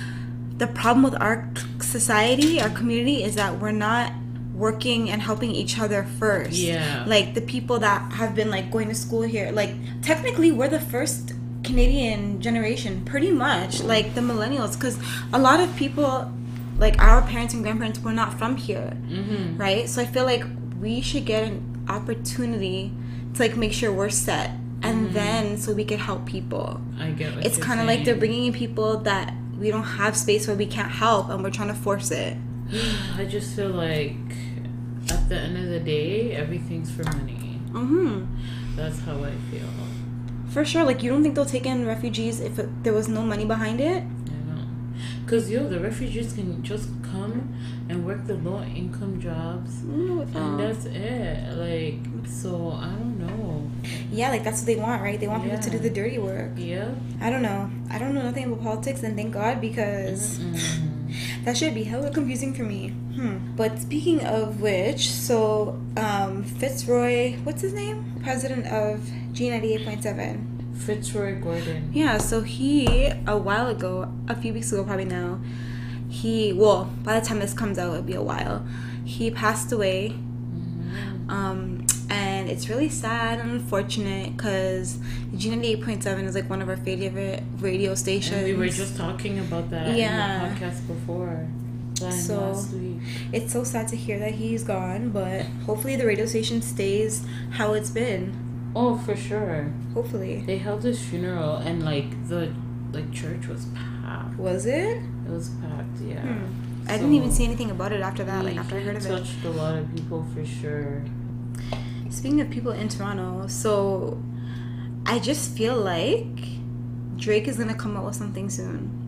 the 0.58 0.66
problem 0.66 1.02
with 1.02 1.20
our 1.20 1.48
society 1.80 2.60
our 2.60 2.70
community 2.70 3.22
is 3.22 3.34
that 3.34 3.58
we're 3.60 3.72
not 3.72 4.12
working 4.54 5.10
and 5.10 5.20
helping 5.22 5.50
each 5.50 5.78
other 5.78 6.04
first 6.18 6.52
Yeah. 6.52 7.04
like 7.06 7.34
the 7.34 7.40
people 7.40 7.78
that 7.80 8.12
have 8.12 8.34
been 8.34 8.50
like 8.50 8.70
going 8.70 8.88
to 8.88 8.94
school 8.94 9.22
here 9.22 9.50
like 9.52 9.72
technically 10.02 10.52
we're 10.52 10.68
the 10.68 10.80
first 10.80 11.32
canadian 11.62 12.40
generation 12.40 13.04
pretty 13.04 13.30
much 13.30 13.82
like 13.82 14.14
the 14.14 14.20
millennials 14.20 14.74
because 14.74 14.98
a 15.32 15.38
lot 15.38 15.60
of 15.60 15.74
people 15.76 16.32
like 16.78 16.98
our 17.00 17.22
parents 17.22 17.54
and 17.54 17.62
grandparents 17.62 18.00
were 18.00 18.12
not 18.12 18.36
from 18.38 18.56
here 18.56 18.96
mm-hmm. 19.08 19.56
right? 19.56 19.88
So 19.88 20.02
I 20.02 20.06
feel 20.06 20.24
like 20.24 20.44
we 20.80 21.00
should 21.00 21.24
get 21.24 21.44
an 21.44 21.84
opportunity 21.88 22.92
to 23.34 23.42
like 23.42 23.56
make 23.56 23.72
sure 23.72 23.92
we're 23.92 24.08
set, 24.10 24.50
and 24.82 25.12
then 25.14 25.56
so 25.56 25.72
we 25.72 25.84
can 25.84 25.98
help 25.98 26.26
people. 26.26 26.80
I 26.98 27.10
get. 27.10 27.44
It's 27.46 27.58
kind 27.58 27.80
of 27.80 27.86
like 27.86 28.04
they're 28.04 28.16
bringing 28.16 28.46
in 28.46 28.52
people 28.52 28.98
that 28.98 29.32
we 29.58 29.70
don't 29.70 29.84
have 29.84 30.16
space 30.16 30.46
where 30.46 30.56
we 30.56 30.66
can't 30.66 30.90
help, 30.90 31.28
and 31.30 31.42
we're 31.42 31.50
trying 31.50 31.68
to 31.68 31.74
force 31.74 32.10
it. 32.10 32.36
I 33.16 33.24
just 33.24 33.54
feel 33.54 33.68
like 33.68 34.16
at 35.08 35.28
the 35.28 35.36
end 35.36 35.56
of 35.56 35.68
the 35.68 35.80
day, 35.80 36.32
everything's 36.32 36.90
for 36.90 37.04
money. 37.04 37.60
hmm 37.70 38.24
That's 38.76 38.98
how 39.00 39.22
I 39.22 39.32
feel. 39.50 39.68
For 40.52 40.64
sure. 40.64 40.84
Like 40.84 41.02
you 41.02 41.10
don't 41.10 41.22
think 41.22 41.34
they'll 41.34 41.46
take 41.46 41.66
in 41.66 41.86
refugees 41.86 42.40
if 42.40 42.58
it, 42.58 42.84
there 42.84 42.92
was 42.92 43.08
no 43.08 43.22
money 43.22 43.44
behind 43.44 43.80
it? 43.80 44.02
I 44.02 44.54
know. 44.54 44.66
Cause 45.26 45.50
yo, 45.50 45.68
the 45.68 45.80
refugees 45.80 46.32
can 46.34 46.62
just 46.62 46.88
come 47.02 47.54
and 47.88 48.06
work 48.06 48.26
the 48.26 48.34
low 48.34 48.62
income 48.62 49.20
jobs. 49.20 49.80
And 49.80 50.60
that's 50.60 50.84
it. 50.84 51.56
Like, 51.56 52.28
so 52.28 52.72
I 52.72 52.86
don't 52.90 53.18
know. 53.18 53.70
yeah, 54.10 54.30
like 54.30 54.44
that's 54.44 54.60
what 54.60 54.66
they 54.66 54.76
want, 54.76 55.02
right? 55.02 55.18
They 55.18 55.28
want 55.28 55.44
people 55.44 55.58
to 55.58 55.70
do 55.70 55.78
the 55.78 55.90
dirty 55.90 56.18
work. 56.18 56.52
Yeah. 56.56 56.90
I 57.20 57.30
don't 57.30 57.42
know. 57.42 57.70
I 57.90 57.98
don't 57.98 58.14
know 58.14 58.22
nothing 58.22 58.44
about 58.44 58.62
politics, 58.62 59.02
and 59.02 59.16
thank 59.16 59.32
God 59.32 59.60
because. 59.60 60.38
Mm. 60.38 61.01
That 61.44 61.56
should 61.56 61.74
be 61.74 61.84
hella 61.84 62.10
confusing 62.10 62.54
for 62.54 62.62
me. 62.62 62.88
Hmm. 62.88 63.54
But 63.56 63.78
speaking 63.78 64.24
of 64.24 64.60
which, 64.60 65.10
so 65.10 65.80
um, 65.96 66.42
Fitzroy, 66.44 67.36
what's 67.44 67.62
his 67.62 67.72
name? 67.72 68.20
President 68.22 68.66
of 68.66 69.00
G98.7. 69.32 70.76
Fitzroy 70.76 71.40
Gordon. 71.40 71.90
Yeah, 71.92 72.18
so 72.18 72.42
he, 72.42 73.06
a 73.26 73.36
while 73.36 73.68
ago, 73.68 74.12
a 74.28 74.34
few 74.34 74.52
weeks 74.52 74.72
ago 74.72 74.84
probably 74.84 75.04
now, 75.04 75.40
he, 76.08 76.52
well, 76.52 76.90
by 77.02 77.18
the 77.18 77.26
time 77.26 77.38
this 77.38 77.54
comes 77.54 77.78
out, 77.78 77.92
it'll 77.92 78.02
be 78.02 78.14
a 78.14 78.22
while, 78.22 78.66
he 79.04 79.30
passed 79.30 79.72
away. 79.72 80.16
Um, 81.28 81.81
and 82.42 82.50
it's 82.50 82.68
really 82.68 82.88
sad 82.88 83.38
and 83.38 83.52
unfortunate 83.52 84.36
because 84.36 84.98
G98.7 85.32 86.24
is 86.24 86.34
like 86.34 86.50
one 86.50 86.60
of 86.60 86.68
our 86.68 86.76
favorite 86.76 87.40
radio 87.60 87.94
stations. 87.94 88.36
And 88.38 88.46
we 88.46 88.54
were 88.54 88.68
just 88.68 88.96
talking 88.96 89.38
about 89.38 89.70
that 89.70 89.96
Yeah. 89.96 90.48
in 90.48 90.54
the 90.54 90.60
podcast 90.60 90.86
before. 90.88 91.46
So- 92.10 92.60
It's 93.32 93.52
so 93.52 93.62
sad 93.62 93.86
to 93.88 93.96
hear 93.96 94.18
that 94.18 94.32
he's 94.32 94.64
gone, 94.64 95.10
but 95.10 95.42
hopefully 95.66 95.94
the 95.94 96.04
radio 96.04 96.26
station 96.26 96.60
stays 96.62 97.24
how 97.50 97.74
it's 97.74 97.90
been. 97.90 98.32
Oh, 98.74 98.96
for 98.98 99.14
sure. 99.14 99.70
Hopefully. 99.94 100.42
They 100.44 100.58
held 100.58 100.82
his 100.82 101.00
funeral 101.00 101.56
and 101.58 101.84
like 101.84 102.10
the 102.28 102.52
like 102.92 103.12
church 103.12 103.46
was 103.46 103.66
packed. 104.02 104.36
Was 104.36 104.66
it? 104.66 104.98
It 105.26 105.30
was 105.30 105.50
packed, 105.62 106.00
yeah. 106.04 106.20
Hmm. 106.20 106.88
I 106.88 106.96
didn't 106.98 107.14
even 107.14 107.30
see 107.30 107.44
anything 107.44 107.70
about 107.70 107.92
it 107.92 108.00
after 108.00 108.24
that, 108.24 108.44
like 108.44 108.56
after 108.56 108.76
I 108.78 108.80
heard 108.80 108.96
of 108.96 109.06
it. 109.06 109.08
touched 109.08 109.44
a 109.44 109.50
lot 109.50 109.76
of 109.78 109.94
people 109.94 110.26
for 110.34 110.44
sure. 110.44 111.04
Speaking 112.12 112.40
of 112.42 112.50
people 112.50 112.72
in 112.72 112.88
Toronto, 112.88 113.46
so 113.48 114.22
I 115.06 115.18
just 115.18 115.56
feel 115.56 115.76
like 115.76 116.26
Drake 117.16 117.48
is 117.48 117.56
gonna 117.56 117.74
come 117.74 117.96
out 117.96 118.04
with 118.04 118.14
something 118.14 118.50
soon. 118.50 118.98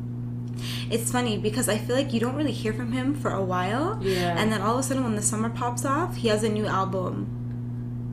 It's 0.90 1.11
funny 1.12 1.37
because 1.38 1.69
I 1.69 1.77
feel 1.79 1.97
like 1.97 2.12
you 2.14 2.21
don't 2.21 2.35
really 2.35 2.53
hear 2.53 2.73
from 2.73 2.93
him 2.93 3.14
for 3.14 3.31
a 3.31 3.43
while, 3.45 3.99
Yeah. 4.03 4.37
and 4.38 4.51
then 4.51 4.62
all 4.62 4.75
of 4.75 4.81
a 4.81 4.83
sudden 4.83 5.05
when 5.05 5.17
the 5.17 5.23
summer 5.23 5.51
pops 5.51 5.85
off, 5.85 6.17
he 6.17 6.29
has 6.29 6.43
a 6.43 6.49
new 6.49 6.67
album. 6.67 7.27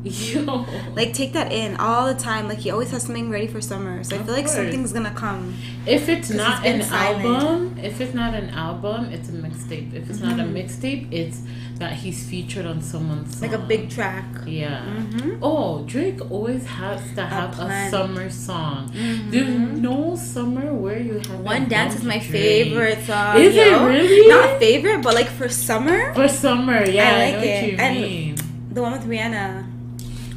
Yo. 0.03 0.65
Like 0.95 1.13
take 1.13 1.33
that 1.33 1.51
in 1.51 1.75
all 1.77 2.11
the 2.11 2.19
time. 2.19 2.47
Like 2.47 2.57
he 2.59 2.71
always 2.71 2.89
has 2.91 3.03
something 3.03 3.29
ready 3.29 3.47
for 3.47 3.61
summer. 3.61 4.03
So 4.03 4.15
I 4.15 4.19
Of 4.19 4.25
feel 4.25 4.33
like 4.35 4.45
course. 4.45 4.55
something's 4.57 4.91
gonna 4.93 5.11
come. 5.13 5.53
If 5.85 6.09
it's 6.09 6.29
not 6.31 6.65
an 6.65 6.81
silent. 6.81 7.25
album, 7.25 7.77
if 7.81 8.01
it's 8.01 8.13
not 8.13 8.33
an 8.33 8.49
album, 8.49 9.05
it's 9.11 9.29
a 9.29 9.33
mixtape. 9.33 9.93
If 9.93 10.09
it's 10.09 10.19
not 10.19 10.39
a 10.39 10.43
Mhm. 10.43 10.53
mixtape, 10.53 11.07
it's 11.11 11.41
that 11.77 11.93
he's 11.93 12.23
featured 12.29 12.65
on 12.65 12.81
someone's 12.81 13.37
song. 13.37 13.49
Like 13.49 13.59
a 13.59 13.63
big 13.63 13.89
track. 13.89 14.25
Yeah. 14.45 14.81
Mm-hmm. 14.85 15.29
Oh, 15.41 15.83
Drake 15.87 16.19
always 16.31 16.65
has 16.65 17.01
to 17.15 17.23
have 17.25 17.53
a, 17.59 17.65
plan. 17.65 17.91
summer 17.91 18.29
song. 18.29 18.91
Mhm. 18.93 19.31
There's 19.31 19.79
no 19.79 20.15
summer 20.15 20.73
where 20.73 20.99
you 20.99 21.13
have 21.15 21.39
One 21.41 21.65
dance 21.67 21.95
is 21.95 22.03
my 22.03 22.17
Drake. 22.17 22.31
favorite 22.31 23.05
song. 23.05 23.37
Is 23.37 23.55
it 23.55 23.71
really? 23.81 24.27
Not 24.27 24.59
favorite, 24.59 25.01
but 25.03 25.13
like 25.15 25.29
for 25.29 25.47
summer, 25.49 26.13
For 26.13 26.27
summer, 26.27 26.85
yeah, 26.89 27.09
I, 27.15 27.25
like 27.25 27.33
know 27.35 27.43
it. 27.43 27.79
And- 27.79 28.01
mean. 28.01 28.35
the 28.71 28.81
one 28.81 28.91
with 28.93 29.05
Rihanna. 29.07 29.65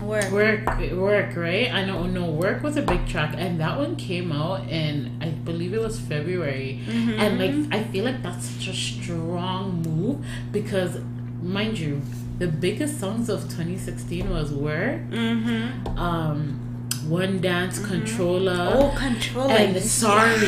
Work. 0.05 0.31
Work, 0.33 0.67
work, 0.93 1.37
right? 1.37 1.73
I 1.73 1.85
know. 1.85 2.05
No, 2.05 2.31
work 2.31 2.62
was 2.62 2.77
a 2.77 2.83
big 2.83 3.07
track, 3.07 3.35
and 3.37 3.61
that 3.61 3.79
one 3.79 3.97
came 3.97 4.31
out 4.33 4.69
in 4.69 5.17
I 5.21 5.29
believe 5.31 5.73
it 5.75 5.81
was 5.81 5.99
February. 5.99 6.81
Mhm. 6.87 7.19
And 7.19 7.38
like, 7.38 7.79
I 7.81 7.83
feel 7.85 8.05
like 8.05 8.23
that's 8.23 8.47
such 8.49 8.69
a 8.69 8.75
strong 8.75 9.83
move 9.83 10.25
because, 10.53 10.99
mind 11.43 11.79
you, 11.79 12.03
the 12.38 12.49
biggest 12.49 12.99
songs 13.01 13.29
of 13.29 13.43
2016 13.45 14.29
was 14.31 14.53
Work, 14.53 15.01
Mm-hmm. 15.11 15.99
um, 15.99 16.61
One 17.09 17.40
Dance, 17.40 17.79
Controlla. 17.79 18.73
Oh, 18.77 18.97
Controlla. 18.99 19.53
and 19.55 19.83
sorry, 19.83 20.47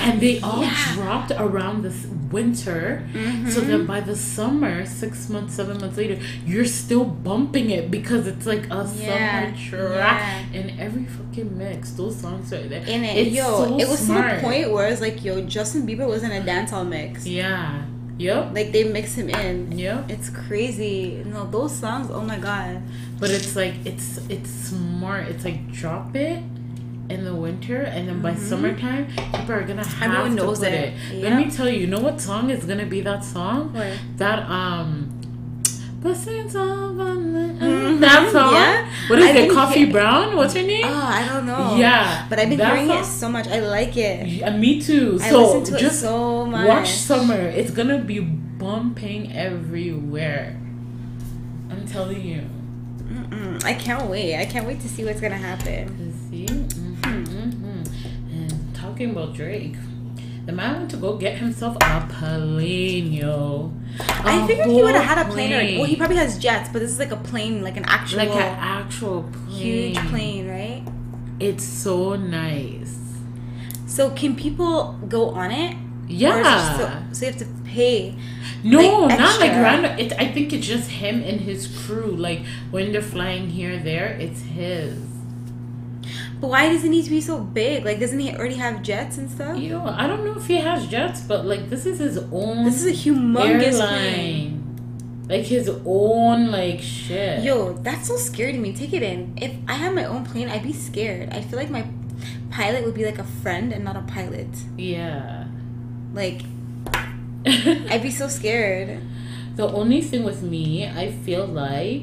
and 0.00 0.20
they 0.20 0.40
all 0.40 0.62
Yeah. 0.62 0.94
dropped 0.94 1.30
around 1.32 1.82
this 1.82 2.06
winter. 2.30 3.04
Mm-hmm. 3.12 3.48
So 3.50 3.60
then 3.60 3.86
by 3.86 4.00
the 4.00 4.16
summer, 4.16 4.84
six 4.86 5.28
months, 5.28 5.54
seven 5.54 5.78
months 5.80 5.96
later, 5.96 6.18
you're 6.44 6.64
still 6.64 7.04
bumping 7.04 7.70
it 7.70 7.90
because 7.90 8.26
it's 8.26 8.44
like 8.46 8.66
a 8.70 8.88
Yeah, 8.98 9.54
summer 9.54 9.56
track 9.96 10.44
in 10.52 10.78
every 10.80 11.04
fucking 11.04 11.56
mix. 11.56 11.92
Those 11.92 12.16
songs 12.16 12.52
are 12.52 12.66
there. 12.66 12.82
in 12.82 13.04
it. 13.04 13.16
It's 13.28 13.36
yo, 13.36 13.44
so 13.68 13.78
it 13.78 13.88
was 13.88 14.00
smart. 14.00 14.30
to 14.30 14.36
the 14.36 14.42
point 14.42 14.72
where 14.72 14.88
it's 14.88 15.00
like, 15.00 15.24
yo, 15.24 15.42
Justin 15.42 15.86
Bieber 15.86 16.08
was 16.08 16.22
in 16.24 16.32
a 16.32 16.40
dancehall 16.44 16.86
mix. 16.88 17.24
Yeah. 17.26 17.82
Yep. 18.16 18.54
Like 18.54 18.70
they 18.72 18.84
mix 18.84 19.14
him 19.16 19.28
in. 19.28 19.76
Yep. 19.76 20.08
It's 20.08 20.30
crazy. 20.30 21.22
No, 21.26 21.46
those 21.50 21.74
songs. 21.74 22.10
Oh 22.12 22.20
my 22.20 22.38
god. 22.38 22.80
But 23.20 23.30
it's 23.30 23.54
like 23.56 23.74
it's 23.84 24.18
it's 24.28 24.50
smart. 24.50 25.28
It's 25.28 25.44
like 25.44 25.70
drop 25.72 26.14
it 26.16 26.42
in 27.10 27.24
the 27.24 27.34
winter, 27.34 27.82
and 27.82 28.08
then 28.08 28.20
by 28.22 28.34
summertime, 28.34 29.06
people 29.06 29.52
are 29.52 29.62
gonna 29.62 29.84
have 29.84 29.92
Mm-hmm. 29.94 30.02
Everyone 30.02 30.30
to 30.36 30.36
knows 30.36 30.58
put 30.60 30.68
it. 30.68 30.74
it. 30.74 30.94
Yeah. 31.14 31.28
Let 31.28 31.36
me 31.46 31.50
tell 31.50 31.68
you. 31.68 31.78
You 31.80 31.86
know 31.86 32.00
what 32.00 32.20
song 32.20 32.50
is 32.50 32.64
gonna 32.64 32.86
be 32.86 33.00
that 33.02 33.22
song? 33.24 33.72
What? 33.72 33.92
That 34.16 34.48
um. 34.50 35.10
Blessings 36.00 36.54
of 36.54 36.62
Mhm. 36.62 38.00
That 38.00 38.30
song. 38.30 38.52
Yeah. 38.52 38.86
What 39.08 39.18
is 39.20 39.24
I've 39.24 39.36
it? 39.36 39.50
Coffee 39.50 39.84
hear- 39.84 39.92
Brown. 39.92 40.36
What's 40.36 40.52
her 40.52 40.60
name? 40.62 40.84
Oh, 40.84 40.92
I 41.02 41.26
don't 41.26 41.46
know. 41.46 41.76
Yeah. 41.76 42.26
But 42.28 42.38
I've 42.38 42.50
been 42.50 42.58
That 42.58 42.76
hearing 42.76 42.90
it 42.90 43.04
so 43.06 43.30
much. 43.30 43.48
I 43.48 43.60
like 43.60 43.96
it. 43.96 44.26
Yeah, 44.26 44.54
me 44.54 44.82
too. 44.82 45.18
I 45.22 45.30
So 45.30 45.42
listen 45.42 45.64
to 45.72 45.76
it 45.76 45.80
just 45.80 46.00
so 46.02 46.44
much. 46.44 46.68
watch 46.68 46.90
summer. 46.90 47.34
It's 47.40 47.70
gonna 47.70 47.98
be 48.00 48.20
bumping 48.20 49.32
everywhere. 49.34 50.56
I'm 51.70 51.86
telling 51.86 52.20
you. 52.20 52.42
Mm-mm. 53.30 53.64
I 53.64 53.74
can't 53.74 54.08
wait. 54.08 54.36
I 54.36 54.44
can't 54.46 54.66
wait 54.66 54.80
to 54.80 54.88
see 54.88 55.04
what's 55.04 55.20
gonna 55.20 55.36
happen. 55.36 56.12
See? 56.30 56.46
Mm-hmm, 56.46 57.24
mm-hmm. 57.24 58.34
And 58.34 58.74
talking 58.74 59.10
about 59.10 59.34
Drake, 59.34 59.76
the 60.46 60.52
man 60.52 60.76
went 60.76 60.90
to 60.90 60.96
go 60.96 61.16
get 61.16 61.38
himself 61.38 61.76
a 61.80 62.06
plane, 62.08 63.12
yo. 63.12 63.72
I 64.00 64.42
A 64.42 64.46
figured 64.46 64.68
he 64.68 64.82
would 64.82 64.94
have 64.94 65.04
had 65.04 65.26
a 65.26 65.30
plane 65.30 65.52
already. 65.52 65.76
Well, 65.76 65.86
he 65.86 65.96
probably 65.96 66.16
has 66.16 66.38
jets, 66.38 66.68
but 66.72 66.80
this 66.80 66.90
is 66.90 66.98
like 66.98 67.12
a 67.12 67.16
plane, 67.16 67.62
like 67.62 67.76
an 67.76 67.84
actual 67.86 68.18
like 68.18 68.30
an 68.30 68.58
actual 68.58 69.22
plane. 69.22 69.94
huge 69.94 69.98
plane, 70.08 70.48
right? 70.48 70.82
It's 71.40 71.64
so 71.64 72.14
nice. 72.16 72.98
So 73.86 74.10
can 74.10 74.34
people 74.34 74.98
go 75.08 75.30
on 75.30 75.50
it? 75.50 75.76
Or 76.08 76.10
is 76.10 76.20
it 76.20 76.44
Yeah. 76.44 76.78
So, 76.78 77.02
so 77.12 77.26
you 77.26 77.32
have 77.32 77.40
to 77.40 77.48
pay. 77.64 78.14
No, 78.62 78.78
Like, 78.78 79.18
not 79.18 79.40
like 79.40 79.52
random. 79.52 79.98
It, 79.98 80.12
I 80.18 80.28
think 80.32 80.52
it's 80.52 80.66
just 80.66 80.90
him 80.90 81.22
and 81.22 81.40
his 81.40 81.66
crew. 81.86 82.12
Like 82.16 82.44
when 82.70 82.92
they're 82.92 83.02
flying 83.02 83.50
here, 83.50 83.78
there, 83.78 84.06
it's 84.06 84.40
his. 84.42 84.98
But 86.40 86.48
why 86.48 86.68
does 86.68 86.84
it 86.84 86.90
need 86.90 87.04
to 87.04 87.10
be 87.10 87.20
so 87.20 87.40
big? 87.40 87.84
Like, 87.84 88.00
doesn't 88.00 88.18
he 88.18 88.34
already 88.34 88.56
have 88.56 88.82
jets 88.82 89.18
and 89.18 89.30
stuff? 89.30 89.56
Know, 89.56 89.86
I 89.86 90.06
don't 90.06 90.24
know 90.24 90.36
if 90.36 90.46
he 90.46 90.56
has 90.56 90.86
jets, 90.86 91.22
but 91.22 91.46
like 91.46 91.70
this 91.70 91.86
is 91.86 91.98
his 91.98 92.18
own 92.32 92.64
This 92.64 92.82
is 92.82 92.86
a 92.86 93.10
humongous 93.10 93.78
plane. 93.78 94.60
Like 95.28 95.44
his 95.44 95.70
own 95.86 96.50
like 96.50 96.80
shit. 96.80 97.44
Yo, 97.44 97.72
that's 97.74 98.08
so 98.08 98.16
scary 98.16 98.52
to 98.52 98.58
me. 98.58 98.74
Take 98.74 98.92
it 98.92 99.02
in. 99.02 99.34
If 99.40 99.56
I 99.66 99.74
had 99.74 99.94
my 99.94 100.04
own 100.04 100.24
plane, 100.24 100.48
I'd 100.50 100.62
be 100.62 100.72
scared. 100.72 101.30
I 101.32 101.40
feel 101.40 101.58
like 101.58 101.70
my 101.70 101.86
pilot 102.50 102.84
would 102.84 102.94
be 102.94 103.04
like 103.06 103.18
a 103.18 103.24
friend 103.24 103.72
and 103.72 103.84
not 103.84 103.96
a 103.96 104.02
pilot. 104.02 104.48
Yeah. 104.76 105.43
Like, 106.14 106.42
I'd 107.46 108.02
be 108.02 108.10
so 108.10 108.28
scared. 108.28 109.00
the 109.56 109.66
only 109.66 110.00
thing 110.00 110.24
with 110.24 110.42
me, 110.42 110.88
I 110.88 111.10
feel 111.10 111.46
like 111.46 112.02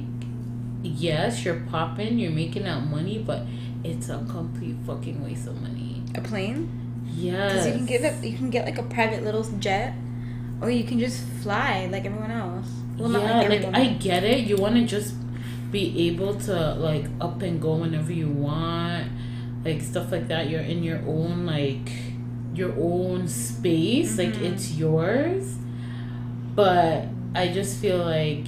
yes, 0.84 1.45
you're 1.45 1.62
popping, 1.69 2.19
you're 2.19 2.32
making 2.32 2.67
out 2.67 2.86
money, 2.88 3.17
but 3.17 3.43
it's 3.84 4.10
a 4.10 4.17
complete 4.30 4.76
fucking 4.86 5.24
waste 5.24 5.47
of 5.47 5.62
money. 5.62 6.04
A 6.15 6.21
plane? 6.21 6.69
Yes. 7.13 7.54
Because 7.54 7.67
you 7.67 7.74
can 7.74 7.86
get 7.86 8.02
it. 8.02 8.24
You 8.24 8.38
can 8.38 8.50
get 8.50 8.65
like 8.65 8.78
a 8.78 8.84
private 8.84 9.24
little 9.24 9.43
jet, 9.60 9.93
or 10.62 10.69
you 10.69 10.84
can 10.84 11.00
just 11.00 11.24
fly 11.41 11.88
like 11.91 12.06
everyone 12.06 12.32
else. 12.32 12.67
Well, 12.97 13.10
not 13.10 13.24
yeah, 13.24 13.50
like 13.50 13.63
like. 13.63 13.76
I 13.76 13.88
get 13.93 14.24
it. 14.24 14.45
You 14.45 14.58
want 14.58 14.76
to 14.76 14.86
just 14.86 15.15
be 15.71 16.08
able 16.08 16.36
to 16.36 16.74
like 16.76 17.06
up 17.19 17.41
and 17.41 17.62
go 17.62 17.76
whenever 17.76 18.12
you 18.12 18.30
want, 18.30 19.08
like 19.63 19.82
stuff 19.82 20.12
like 20.12 20.28
that. 20.28 20.50
You're 20.50 20.62
in 20.62 20.84
your 20.84 21.00
own 21.00 21.45
like 21.45 21.89
your 22.54 22.74
own 22.78 23.28
space, 23.28 24.18
like 24.18 24.34
Mhm. 24.34 24.52
it's 24.54 24.74
yours. 24.78 25.56
But 26.56 27.06
I 27.34 27.48
just 27.48 27.80
feel 27.80 27.98
like, 28.00 28.46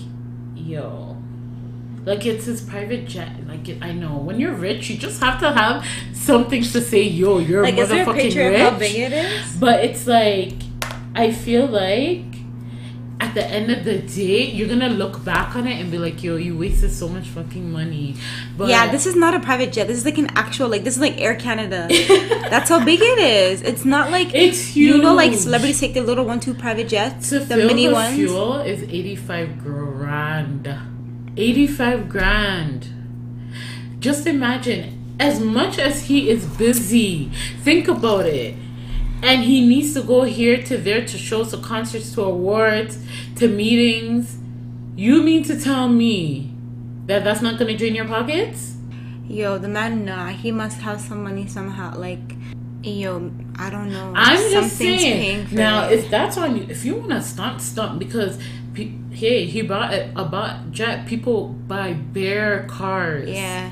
yo, 0.56 1.16
like 2.06 2.26
it's 2.26 2.46
his 2.46 2.62
private 2.62 3.08
jet. 3.08 3.32
Like 3.48 3.68
it, 3.70 3.78
I 3.82 3.94
know 3.94 4.18
when 4.18 4.40
you're 4.40 4.54
rich, 4.54 4.90
you 4.90 4.98
just 4.98 5.22
have 5.22 5.40
to 5.40 5.52
have 5.52 5.86
something 6.14 6.62
to 6.64 6.82
say. 6.82 7.04
Yo, 7.04 7.40
you're 7.40 7.64
like, 7.64 7.78
is 7.78 7.90
there 7.90 8.04
a 8.04 8.06
motherfucking 8.06 8.16
picture 8.22 8.50
rich. 8.50 8.62
of 8.62 8.74
how 8.74 8.80
big 8.80 8.96
it 8.96 9.14
is? 9.14 9.56
But 9.60 9.86
it's 9.86 10.06
like, 10.06 10.54
I 11.16 11.32
feel 11.32 11.68
like 11.68 12.26
at 13.24 13.34
the 13.34 13.46
end 13.46 13.72
of 13.72 13.84
the 13.86 14.00
day, 14.00 14.46
you're 14.46 14.68
gonna 14.68 14.90
look 14.90 15.24
back 15.24 15.56
on 15.56 15.66
it 15.68 15.80
and 15.80 15.90
be 15.90 15.98
like, 15.98 16.24
yo, 16.24 16.36
you 16.36 16.58
wasted 16.58 16.92
so 16.92 17.08
much 17.08 17.28
fucking 17.30 17.72
money. 17.72 18.16
But 18.58 18.70
yeah, 18.70 18.92
this 18.92 19.06
is 19.06 19.16
not 19.16 19.34
a 19.34 19.40
private 19.40 19.72
jet. 19.72 19.88
This 19.88 19.98
is 19.98 20.06
like 20.06 20.18
an 20.18 20.28
actual 20.36 20.68
like 20.70 20.84
this 20.84 20.96
is 20.96 21.02
like 21.02 21.20
Air 21.20 21.36
Canada. 21.36 21.88
That's 22.50 22.70
how 22.70 22.84
big 22.84 23.00
it 23.02 23.20
is. 23.20 23.62
It's 23.62 23.86
not 23.86 24.12
like 24.12 24.34
it's 24.36 24.60
huge. 24.68 24.96
you 24.96 25.02
know 25.02 25.14
like 25.14 25.34
celebrities 25.34 25.80
take 25.80 25.94
their 25.94 26.04
little 26.04 26.26
one 26.26 26.40
two 26.40 26.54
private 26.54 26.88
jets, 26.90 27.30
to 27.30 27.40
the 27.40 27.46
fill 27.56 27.68
mini 27.68 27.88
the 27.88 27.94
ones. 27.94 28.16
fuel 28.16 28.56
is 28.60 28.84
85 28.84 29.64
grand. 29.64 30.68
85 31.38 32.10
grand. 32.10 32.88
Just 34.00 34.28
imagine, 34.28 35.16
as 35.20 35.40
much 35.40 35.80
as 35.80 36.04
he 36.08 36.30
is 36.30 36.46
busy, 36.46 37.32
think 37.62 37.88
about 37.88 38.26
it. 38.26 38.56
And 39.24 39.42
he 39.42 39.66
needs 39.66 39.94
to 39.94 40.04
go 40.04 40.24
here 40.24 40.62
to 40.64 40.78
there 40.78 41.06
to 41.06 41.18
shows, 41.18 41.52
to 41.52 41.58
concerts, 41.58 42.14
to 42.16 42.24
awards, 42.24 43.00
to 43.38 43.48
meetings. 43.48 44.38
You 44.98 45.24
mean 45.24 45.44
to 45.44 45.58
tell 45.60 45.88
me 45.88 46.54
that 47.06 47.24
that's 47.24 47.42
not 47.42 47.58
gonna 47.58 47.78
drain 47.78 47.96
your 47.96 48.06
pockets? 48.06 48.76
Yo, 49.28 49.58
the 49.58 49.70
man, 49.70 50.04
nah, 50.04 50.28
he 50.28 50.52
must 50.52 50.82
have 50.82 51.00
some 51.00 51.24
money 51.24 51.48
somehow. 51.48 51.98
Like, 51.98 52.36
yo, 52.84 53.32
I 53.56 53.70
don't 53.70 53.92
know. 53.92 54.12
I'm 54.14 54.52
just 54.52 54.76
saying. 54.76 55.48
Now, 55.54 55.88
it. 55.88 56.00
if 56.00 56.10
that's 56.10 56.38
on 56.38 56.58
you, 56.58 56.66
if 56.68 56.84
you 56.84 56.96
want 56.96 57.12
to 57.12 57.22
stunt, 57.22 57.62
stunt 57.62 58.00
because, 58.00 58.38
pe- 58.74 58.92
hey, 59.12 59.46
he 59.46 59.62
bought 59.62 59.94
a, 59.94 60.12
a 60.18 60.26
bought 60.26 60.72
jet. 60.72 61.08
People 61.08 61.48
buy 61.48 61.94
bear 61.94 62.66
cars. 62.66 63.30
yeah. 63.30 63.72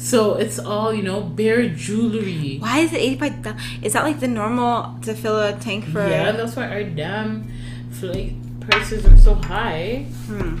So 0.00 0.34
it's 0.34 0.58
all 0.58 0.94
you 0.94 1.02
know, 1.02 1.20
bare 1.20 1.68
jewelry. 1.68 2.56
Why 2.58 2.78
is 2.78 2.92
it 2.92 3.00
eighty 3.00 3.16
five? 3.16 3.34
Is 3.82 3.92
that 3.92 4.02
like 4.04 4.18
the 4.18 4.28
normal 4.28 4.96
to 5.02 5.14
fill 5.14 5.38
a 5.38 5.52
tank 5.52 5.84
for? 5.84 6.00
Yeah, 6.08 6.32
that's 6.32 6.56
why 6.56 6.68
our 6.68 6.84
damn 6.84 7.52
flight 7.90 8.32
prices 8.60 9.04
are 9.04 9.16
so 9.18 9.34
high. 9.34 10.06
Hmm. 10.26 10.56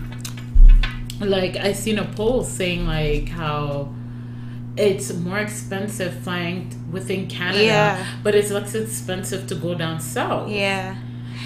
Like 1.20 1.56
I 1.56 1.72
seen 1.72 1.98
a 1.98 2.04
poll 2.04 2.44
saying 2.44 2.86
like 2.86 3.28
how 3.30 3.94
it's 4.76 5.12
more 5.12 5.38
expensive 5.38 6.14
flying 6.20 6.70
within 6.92 7.26
Canada, 7.26 7.64
Yeah. 7.64 8.06
but 8.22 8.34
it's 8.34 8.50
less 8.50 8.74
expensive 8.74 9.46
to 9.48 9.54
go 9.54 9.74
down 9.74 10.00
south. 10.00 10.50
Yeah. 10.50 10.96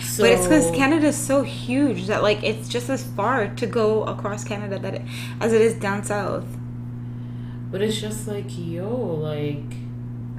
So, 0.03 0.25
but 0.25 0.33
it's 0.33 0.43
because 0.43 0.71
Canada's 0.73 1.17
so 1.17 1.43
huge 1.43 2.07
that 2.09 2.23
like 2.23 2.43
it's 2.43 2.69
just 2.69 2.89
as 2.91 3.05
far 3.05 3.49
to 3.55 3.67
go 3.67 4.03
across 4.05 4.43
Canada 4.45 4.79
that 4.81 4.95
it, 4.95 5.03
as 5.41 5.53
it 5.53 5.61
is 5.61 5.75
down 5.75 6.03
south. 6.05 6.45
But 7.75 7.83
it's 7.83 8.01
just 8.01 8.29
like 8.29 8.45
yo, 8.57 8.89
like 8.89 9.65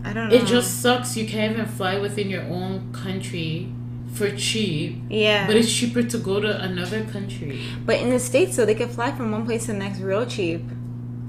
I 0.06 0.14
don't 0.14 0.30
know. 0.30 0.36
it 0.36 0.46
just 0.46 0.82
sucks. 0.82 1.18
You 1.18 1.28
can't 1.28 1.52
even 1.52 1.66
fly 1.66 2.00
within 2.00 2.30
your 2.30 2.44
own 2.44 2.94
country 2.94 3.74
for 4.14 4.34
cheap, 4.38 5.02
yeah. 5.10 5.46
but 5.46 5.58
it's 5.58 5.70
cheaper 5.70 6.02
to 6.02 6.18
go 6.18 6.40
to 6.40 6.62
another 6.62 7.04
country. 7.04 7.62
But 7.86 7.98
in 7.98 8.10
the 8.10 8.20
states, 8.20 8.56
so 8.56 8.66
they 8.66 8.74
can 8.74 8.88
fly 8.88 9.12
from 9.12 9.34
one 9.34 9.46
place 9.46 9.66
to 9.66 9.74
the 9.74 9.80
next 9.80 10.00
real 10.00 10.26
cheap. 10.26 10.62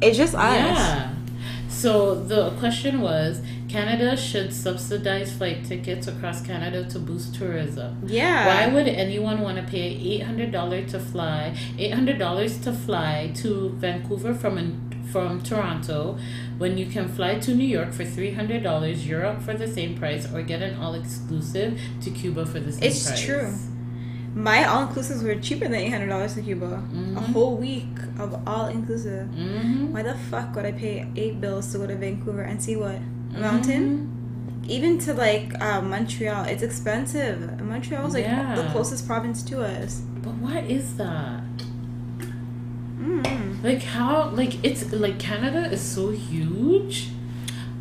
It's 0.01 0.17
just 0.17 0.37
us. 0.37 0.55
Yeah. 0.55 1.13
So 1.69 2.15
the 2.15 2.53
question 2.53 3.01
was 3.01 3.43
Canada 3.69 4.17
should 4.17 4.53
subsidize 4.53 5.37
flight 5.37 5.65
tickets 5.65 6.07
across 6.07 6.41
Canada 6.41 6.89
to 6.89 6.99
boost 6.99 7.35
tourism. 7.35 8.01
Yeah. 8.07 8.47
Why 8.47 8.73
would 8.73 8.89
anyone 8.89 9.41
want 9.41 9.59
to 9.59 9.65
pay 9.65 10.21
$800 10.21 10.91
to 10.93 11.01
fly, 11.01 11.55
$800 11.77 12.63
to 12.63 12.73
fly 12.73 13.33
to 13.37 13.71
Vancouver 13.71 14.33
from 14.35 14.57
an, 14.57 14.86
from 15.13 15.43
Toronto 15.43 16.19
when 16.59 16.77
you 16.79 16.87
can 16.87 17.09
fly 17.09 17.39
to 17.39 17.55
New 17.55 17.65
York 17.67 17.93
for 17.93 18.05
$300, 18.05 19.07
Europe 19.07 19.43
for 19.43 19.55
the 19.55 19.67
same 19.69 19.97
price 19.97 20.31
or 20.33 20.43
get 20.43 20.63
an 20.63 20.79
all 20.81 20.95
exclusive 20.95 21.79
to 22.03 22.11
Cuba 22.11 22.45
for 22.47 22.61
the 22.61 22.73
same 22.73 22.83
It's 22.85 23.05
price? 23.07 23.19
It's 23.19 23.27
true. 23.27 23.53
My 24.35 24.65
all 24.65 24.87
inclusives 24.87 25.23
were 25.23 25.35
cheaper 25.37 25.65
than 25.65 25.75
eight 25.77 25.89
hundred 25.91 26.09
dollars 26.09 26.35
to 26.35 26.43
Cuba. 26.43 26.67
A 26.67 26.69
Mhm. 26.95 27.33
whole 27.33 27.57
week 27.57 27.89
of 28.19 28.47
all 28.47 28.67
inclusive. 28.67 29.29
Mhm. 29.31 29.93
Why 29.93 30.03
the 30.03 30.15
fuck 30.31 30.55
would 30.55 30.67
I 30.67 30.73
pay 30.73 31.07
eight 31.17 31.41
bills 31.41 31.73
to 31.73 31.79
go 31.79 31.87
to 31.87 31.97
Vancouver 31.97 32.43
and 32.43 32.61
see 32.63 32.77
what? 32.77 32.99
A 33.35 33.39
mountain? 33.41 34.13
Even 34.69 34.99
to 34.99 35.15
like 35.15 35.55
uh, 35.63 35.81
Montreal, 35.81 36.45
it's 36.45 36.63
expensive. 36.63 37.63
Montreal's 37.63 38.13
like 38.13 38.25
Yeah. 38.25 38.55
the 38.57 38.65
closest 38.73 39.07
province 39.07 39.43
to 39.45 39.63
us. 39.63 40.03
But 40.23 40.35
what 40.35 40.65
is 40.65 40.97
that? 40.97 41.41
Mm. 43.07 43.63
Like 43.63 43.83
how 43.83 44.31
like 44.31 44.65
it's 44.65 44.91
like 44.93 45.19
Canada 45.19 45.71
is 45.71 45.81
so 45.81 46.11
huge, 46.11 47.09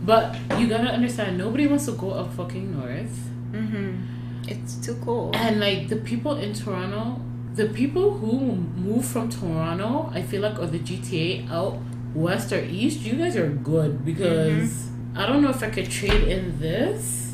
but 0.03 0.35
you 0.59 0.67
gotta 0.67 0.89
understand 0.89 1.38
nobody 1.38 1.65
wants 1.65 1.85
to 1.85 1.93
go 1.93 2.11
up 2.11 2.33
fucking 2.33 2.77
north. 2.77 3.29
Mm-hmm. 3.51 4.47
It's 4.47 4.75
too 4.75 4.95
cold. 5.03 5.35
And 5.35 5.59
like 5.59 5.88
the 5.88 5.95
people 5.95 6.35
in 6.35 6.53
Toronto, 6.53 7.19
the 7.55 7.67
people 7.69 8.13
who 8.19 8.55
move 8.77 9.05
from 9.05 9.29
Toronto, 9.29 10.11
I 10.13 10.21
feel 10.21 10.41
like 10.41 10.59
or 10.59 10.67
the 10.67 10.79
GTA 10.79 11.49
out 11.49 11.79
west 12.13 12.53
or 12.53 12.63
east, 12.63 13.01
you 13.01 13.15
guys 13.15 13.35
are 13.35 13.49
good 13.49 14.05
because 14.05 14.88
I 15.15 15.25
don't 15.25 15.41
know 15.41 15.49
if 15.49 15.63
I 15.63 15.69
could 15.71 15.89
trade 15.89 16.27
in 16.27 16.59
this. 16.59 17.33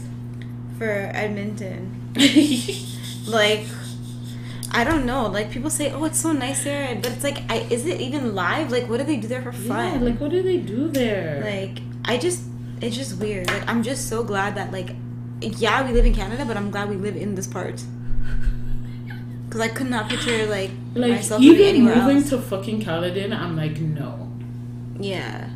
For 0.78 0.90
Edmonton, 0.90 2.14
like. 3.28 3.66
I 4.74 4.84
don't 4.84 5.06
know. 5.06 5.28
Like 5.28 5.52
people 5.52 5.70
say, 5.70 5.92
"Oh, 5.92 6.06
it's 6.06 6.20
so 6.20 6.32
nice 6.32 6.64
there," 6.64 6.96
but 6.96 7.12
it's 7.12 7.24
like, 7.24 7.40
I, 7.50 7.58
is 7.70 7.86
it 7.86 8.00
even 8.00 8.36
live? 8.36 8.72
Like, 8.72 8.88
what 8.90 8.98
do 8.98 9.04
they 9.04 9.18
do 9.18 9.28
there 9.28 9.42
for 9.42 9.52
yeah, 9.52 9.68
fun? 9.68 10.06
like 10.06 10.20
what 10.20 10.32
do 10.32 10.42
they 10.42 10.58
do 10.58 10.88
there? 10.90 11.42
like 11.44 11.80
i 12.06 12.18
just 12.18 12.42
it's 12.82 12.96
just 12.96 13.20
weird 13.20 13.48
like 13.48 13.68
i'm 13.70 13.84
just 13.84 14.10
so 14.10 14.24
glad 14.24 14.56
that 14.56 14.72
like 14.72 14.96
yeah 15.42 15.86
we 15.86 15.94
live 15.94 16.06
in 16.06 16.14
canada 16.16 16.44
but 16.46 16.58
i'm 16.58 16.72
glad 16.72 16.90
we 16.90 16.96
live 16.96 17.16
in 17.16 17.36
this 17.36 17.46
part 17.48 17.84
because 19.46 19.62
i 19.62 19.68
could 19.68 19.90
not 19.90 20.10
picture 20.10 20.46
like, 20.48 20.72
like 20.96 21.12
myself 21.12 21.42
even 21.42 21.62
anywhere 21.62 21.96
moving 21.96 22.18
else 22.18 22.30
to 22.30 22.42
fucking 22.42 22.82
Caledon, 22.82 23.34
I'm 23.34 23.56
like 23.56 23.80
no. 23.80 24.32
yeah 25.00 25.50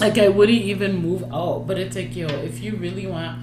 like 0.00 0.16
I 0.16 0.28
wouldn't 0.28 0.62
even 0.62 0.96
move 0.96 1.24
out. 1.30 1.66
But 1.66 1.78
it's 1.78 1.94
like, 1.94 2.16
yo, 2.16 2.26
if 2.26 2.62
you 2.62 2.76
really 2.76 3.06
want 3.06 3.42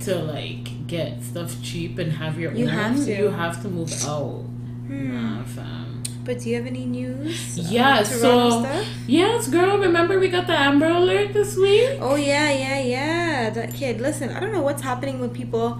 to 0.00 0.14
like 0.16 0.86
get 0.86 1.22
stuff 1.24 1.62
cheap 1.62 1.98
and 1.98 2.12
have 2.12 2.38
your 2.38 2.52
You 2.52 2.66
own, 2.66 2.70
have 2.70 2.96
to. 3.06 3.16
you 3.16 3.28
have 3.30 3.62
to 3.62 3.68
move 3.68 3.90
out. 4.04 4.44
Hmm. 4.86 5.14
Nah, 5.14 5.84
but 6.24 6.40
do 6.40 6.48
you 6.50 6.56
have 6.56 6.66
any 6.66 6.84
news 6.86 7.56
Yeah, 7.58 8.02
so- 8.02 8.60
stuff? 8.62 8.86
Yes, 9.06 9.48
girl. 9.48 9.78
Remember 9.78 10.18
we 10.18 10.28
got 10.28 10.46
the 10.46 10.52
Amber 10.58 10.86
Alert 10.86 11.32
this 11.32 11.56
week. 11.56 11.98
oh 12.00 12.14
yeah 12.16 12.50
yeah 12.50 12.80
yeah 12.80 13.50
that 13.50 13.72
kid 13.74 14.00
listen 14.00 14.30
i 14.30 14.40
don't 14.40 14.52
know 14.52 14.62
what's 14.62 14.82
happening 14.82 15.20
with 15.20 15.32
people 15.32 15.78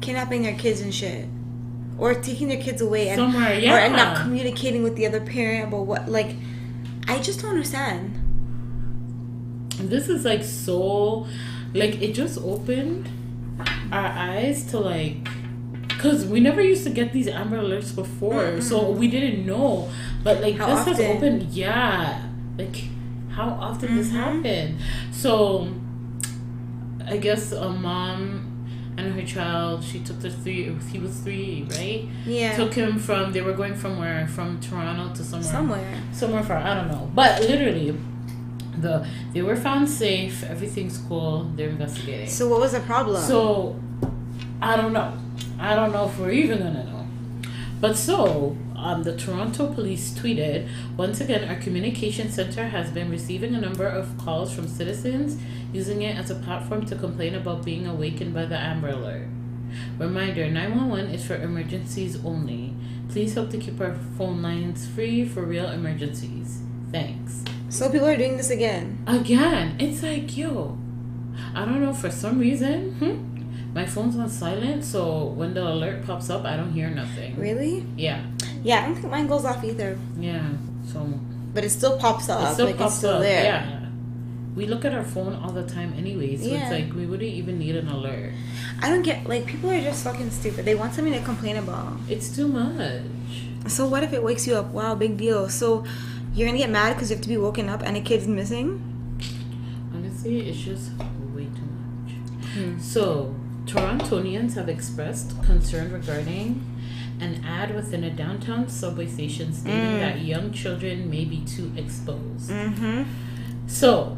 kidnapping 0.00 0.42
their 0.42 0.54
kids 0.54 0.80
and 0.80 0.92
shit 0.94 1.26
or 1.98 2.14
taking 2.14 2.48
their 2.48 2.60
kids 2.60 2.80
away 2.80 3.08
and 3.08 3.18
Somewhere, 3.18 3.52
or 3.52 3.58
yeah. 3.58 3.76
and 3.86 3.94
not 3.94 4.16
communicating 4.22 4.82
with 4.82 4.94
the 4.96 5.06
other 5.06 5.20
parent 5.20 5.68
about 5.68 5.86
what 5.86 6.08
like 6.08 6.34
i 7.08 7.18
just 7.18 7.40
don't 7.40 7.50
understand 7.50 8.14
this 9.80 10.08
is 10.08 10.24
like 10.24 10.42
so, 10.42 11.26
like 11.72 12.02
it 12.02 12.12
just 12.12 12.38
opened 12.38 13.08
our 13.92 14.06
eyes 14.06 14.64
to 14.70 14.78
like. 14.80 15.28
Cause 15.98 16.24
we 16.26 16.38
never 16.40 16.62
used 16.62 16.84
to 16.84 16.90
get 16.90 17.12
these 17.12 17.26
Amber 17.28 17.58
Alerts 17.58 17.94
before, 17.94 18.60
so 18.60 18.90
we 18.90 19.08
didn't 19.08 19.44
know. 19.44 19.88
But 20.22 20.40
like 20.40 20.56
How 20.56 20.66
this 20.74 20.84
has 20.86 21.00
often? 21.00 21.16
opened, 21.16 21.42
yeah. 21.52 22.22
Like 22.56 22.76
how 23.30 23.48
often 23.50 23.96
this 23.96 24.08
Mhm. 24.08 24.12
happened? 24.12 24.78
So 25.12 25.68
I 27.06 27.16
guess 27.16 27.52
a 27.52 27.68
mom 27.70 28.44
and 28.96 29.12
her 29.14 29.22
child, 29.26 29.82
she 29.84 30.00
took 30.00 30.20
the 30.20 30.30
three. 30.30 30.72
He 30.92 30.98
was 30.98 31.18
three, 31.20 31.66
right? 31.70 32.04
yeah 32.26 32.56
Took 32.56 32.74
him 32.74 32.98
from. 32.98 33.32
They 33.32 33.40
were 33.42 33.52
going 33.54 33.74
from 33.74 33.98
where? 33.98 34.26
From 34.28 34.60
Toronto 34.60 35.14
to 35.14 35.22
somewhere. 35.24 35.50
somewhere 35.52 36.02
Somewhere 36.12 36.42
far. 36.42 36.58
I 36.58 36.74
don't 36.74 36.88
know. 36.88 37.10
But 37.14 37.40
literally, 37.42 37.96
the 38.80 39.06
they 39.32 39.42
were 39.42 39.56
found 39.56 39.88
safe. 39.88 40.44
Everything's 40.44 40.98
cool. 41.08 41.50
They're 41.56 41.70
investigating. 41.70 42.28
so 42.28 42.48
what 42.48 42.60
was 42.60 42.72
the 42.72 42.80
problem 42.80 43.20
So, 43.22 43.76
I 44.60 44.76
don't 44.76 44.92
know. 44.92 45.12
I 45.58 45.74
don't 45.74 45.92
know 45.92 46.06
if 46.06 46.18
we're 46.18 46.30
even 46.30 46.58
gonna 46.58 46.84
know. 46.84 47.06
But 47.80 47.96
so, 47.96 48.56
um, 48.76 49.02
the 49.02 49.16
Toronto 49.16 49.72
police 49.72 50.12
tweeted 50.12 50.68
once 50.96 51.20
again, 51.20 51.48
our 51.48 51.56
communication 51.56 52.30
center 52.30 52.68
has 52.68 52.90
been 52.90 53.10
receiving 53.10 53.54
a 53.54 53.60
number 53.60 53.86
of 53.86 54.16
calls 54.18 54.52
from 54.52 54.68
citizens 54.68 55.40
using 55.72 56.02
it 56.02 56.16
as 56.16 56.30
a 56.30 56.34
platform 56.34 56.86
to 56.86 56.96
complain 56.96 57.34
about 57.34 57.64
being 57.64 57.86
awakened 57.86 58.34
by 58.34 58.46
the 58.46 58.56
Amber 58.56 58.88
Alert. 58.88 59.28
Reminder 59.98 60.48
911 60.48 61.10
is 61.14 61.26
for 61.26 61.36
emergencies 61.36 62.24
only. 62.24 62.74
Please 63.10 63.34
help 63.34 63.50
to 63.50 63.58
keep 63.58 63.80
our 63.80 63.96
phone 64.16 64.42
lines 64.42 64.86
free 64.86 65.24
for 65.24 65.42
real 65.42 65.68
emergencies. 65.68 66.62
Thanks. 66.90 67.44
So 67.68 67.90
people 67.90 68.08
are 68.08 68.16
doing 68.16 68.36
this 68.36 68.50
again. 68.50 69.02
Again, 69.06 69.76
it's 69.78 70.02
like, 70.02 70.36
yo, 70.36 70.78
I 71.54 71.64
don't 71.64 71.82
know, 71.82 71.92
for 71.92 72.10
some 72.10 72.38
reason, 72.38 72.94
hmm, 72.94 73.37
my 73.74 73.84
phone's 73.86 74.16
on 74.16 74.28
silent, 74.28 74.84
so 74.84 75.24
when 75.26 75.54
the 75.54 75.62
alert 75.62 76.04
pops 76.06 76.30
up, 76.30 76.44
I 76.44 76.56
don't 76.56 76.72
hear 76.72 76.88
nothing. 76.90 77.36
Really? 77.36 77.84
Yeah, 77.96 78.24
Yeah, 78.62 78.82
I 78.82 78.86
don't 78.86 78.94
think 78.96 79.10
mine 79.10 79.26
goes 79.26 79.44
off 79.44 79.62
either. 79.64 79.98
yeah, 80.18 80.48
so 80.92 80.98
But 81.54 81.64
it 81.64 81.70
still 81.70 81.98
pops 81.98 82.28
up. 82.28 82.50
it 82.50 82.54
still 82.54 82.66
like 82.66 82.78
pops 82.78 82.92
it's 82.92 82.98
still 82.98 83.14
up. 83.16 83.22
there. 83.22 83.44
Yeah. 83.44 83.74
We 84.56 84.66
look 84.66 84.84
at 84.84 84.92
our 84.92 85.04
phone 85.04 85.34
all 85.36 85.52
the 85.52 85.62
time 85.66 85.94
anyway, 85.96 86.36
so 86.36 86.46
Yeah. 86.48 86.62
it's 86.62 86.72
like 86.72 86.92
we 86.94 87.06
wouldn't 87.06 87.30
even 87.30 87.58
need 87.58 87.76
an 87.76 87.88
alert. 87.88 88.32
I 88.82 88.88
don't 88.90 89.02
get 89.02 89.26
like 89.28 89.46
people 89.46 89.70
are 89.70 89.80
just 89.80 90.02
fucking 90.02 90.30
stupid. 90.30 90.64
They 90.64 90.74
want 90.74 90.94
something 90.94 91.12
to 91.14 91.20
complain 91.20 91.56
about. 91.56 91.92
It's 92.08 92.34
too 92.34 92.48
much. 92.48 93.02
So 93.68 93.86
what 93.86 94.02
if 94.02 94.12
it 94.12 94.22
wakes 94.22 94.46
you 94.48 94.54
up? 94.56 94.72
Wow, 94.72 94.94
big 94.96 95.16
deal. 95.16 95.48
So 95.48 95.84
you're 96.34 96.48
gonna 96.48 96.58
get 96.58 96.70
mad 96.70 96.94
because 96.94 97.10
you 97.10 97.16
have 97.16 97.22
to 97.22 97.28
be 97.28 97.36
woken 97.36 97.68
up 97.68 97.82
and 97.82 97.96
a 97.96 98.00
kid's 98.00 98.26
missing? 98.26 98.82
Honestly, 99.94 100.48
it's 100.48 100.58
just 100.58 100.90
way 101.34 101.44
too 101.54 101.68
much. 101.78 102.12
Hmm. 102.54 102.80
So, 102.80 103.34
Torontonians 103.68 104.54
have 104.54 104.68
expressed 104.68 105.40
concern 105.44 105.92
regarding 105.92 106.64
an 107.20 107.44
ad 107.44 107.74
within 107.74 108.02
a 108.04 108.10
downtown 108.10 108.68
subway 108.68 109.06
station 109.06 109.52
stating 109.52 109.78
Mm. 109.78 110.00
that 110.00 110.20
young 110.22 110.52
children 110.52 111.10
may 111.10 111.24
be 111.24 111.38
too 111.44 111.70
exposed. 111.76 112.50
Mm-hmm. 112.50 113.02
So, 113.66 114.16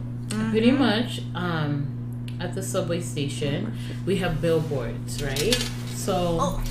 pretty 0.51 0.71
much, 0.71 1.23
um, 1.35 1.89
at 2.39 2.55
the 2.55 2.63
subway 2.63 3.01
station, 3.01 3.73
we 4.07 4.17
have 4.19 4.41
billboards, 4.41 5.23
right? 5.23 5.59
So, 5.95 6.39
Oh. 6.41 6.63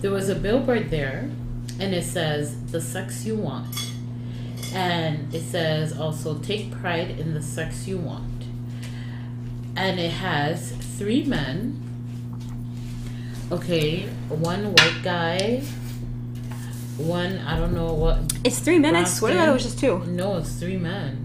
there 0.00 0.10
was 0.10 0.28
a 0.28 0.34
billboard 0.34 0.90
there, 0.90 1.30
and 1.78 1.94
it 1.94 2.04
says, 2.04 2.56
The 2.72 2.80
sex 2.80 3.24
you 3.24 3.36
want. 3.36 3.90
And 4.74 5.32
it 5.34 5.42
says 5.42 5.96
also, 5.96 6.38
Take 6.38 6.72
pride 6.72 7.10
in 7.20 7.34
the 7.34 7.42
sex 7.42 7.86
you 7.86 7.98
want. 7.98 8.44
And 9.76 10.00
it 10.00 10.10
has 10.12 10.72
three 11.02 11.24
men. 11.24 11.78
Okay, 13.50 14.02
one 14.28 14.64
white 14.72 15.00
guy, 15.02 15.60
one, 16.96 17.38
I 17.40 17.58
don't 17.58 17.74
know 17.74 17.92
what, 17.92 18.18
It's 18.44 18.60
three 18.60 18.78
men. 18.78 18.94
I 18.94 19.02
swear 19.04 19.34
that 19.34 19.48
it 19.48 19.52
was 19.52 19.64
just 19.64 19.80
two. 19.80 19.98
no, 20.06 20.36
it's 20.38 20.52
three 20.60 20.76
men 20.78 21.16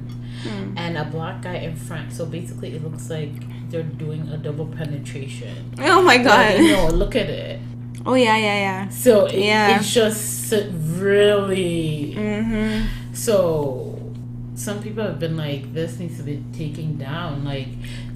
Hmm. 0.44 0.74
and 0.78 0.98
a 0.98 1.06
black 1.06 1.42
guy 1.44 1.56
in 1.58 1.76
front. 1.76 2.12
So 2.14 2.26
basically, 2.26 2.74
it 2.76 2.84
looks 2.84 3.10
like 3.10 3.34
they're 3.70 3.84
doing 3.84 4.28
a 4.30 4.38
double 4.38 4.66
penetration. 4.66 5.74
Oh 5.80 6.02
my 6.02 6.16
Like, 6.18 6.24
God. 6.24 6.60
no, 6.60 6.88
look 6.90 7.16
at 7.16 7.30
it. 7.30 7.60
Oh 8.06 8.16
yeah, 8.16 8.36
yeah, 8.38 8.60
yeah. 8.68 8.90
So 8.90 9.26
it, 9.28 9.40
Yeah. 9.46 9.78
it's 9.80 9.94
just 9.94 10.52
really. 10.98 12.14
Mm-hmm. 12.18 12.88
So 13.14 14.14
some 14.56 14.82
people 14.82 15.04
have 15.04 15.20
been 15.20 15.38
like, 15.38 15.74
this 15.74 16.00
needs 16.00 16.18
to 16.18 16.24
be 16.24 16.44
taken 16.54 16.98
down. 16.98 17.44
Like, 17.46 17.68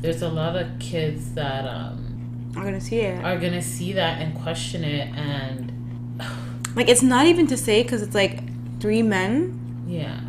there's 0.01 0.21
a 0.21 0.29
lot 0.29 0.55
of 0.55 0.67
kids 0.79 1.33
that 1.33 1.65
um, 1.67 2.51
I'm 2.55 2.63
gonna 2.63 2.81
see 2.81 2.99
it. 2.99 3.23
are 3.23 3.37
gonna 3.39 3.61
see 3.61 3.93
that 3.93 4.21
and 4.21 4.35
question 4.41 4.83
it, 4.83 5.07
and 5.15 5.71
Like 6.75 6.89
it's 6.89 7.01
not 7.03 7.25
even 7.27 7.47
to 7.47 7.57
say 7.57 7.83
because 7.83 8.01
it's 8.01 8.15
like 8.15 8.39
three 8.79 9.01
men. 9.03 9.85
yeah. 9.87 10.19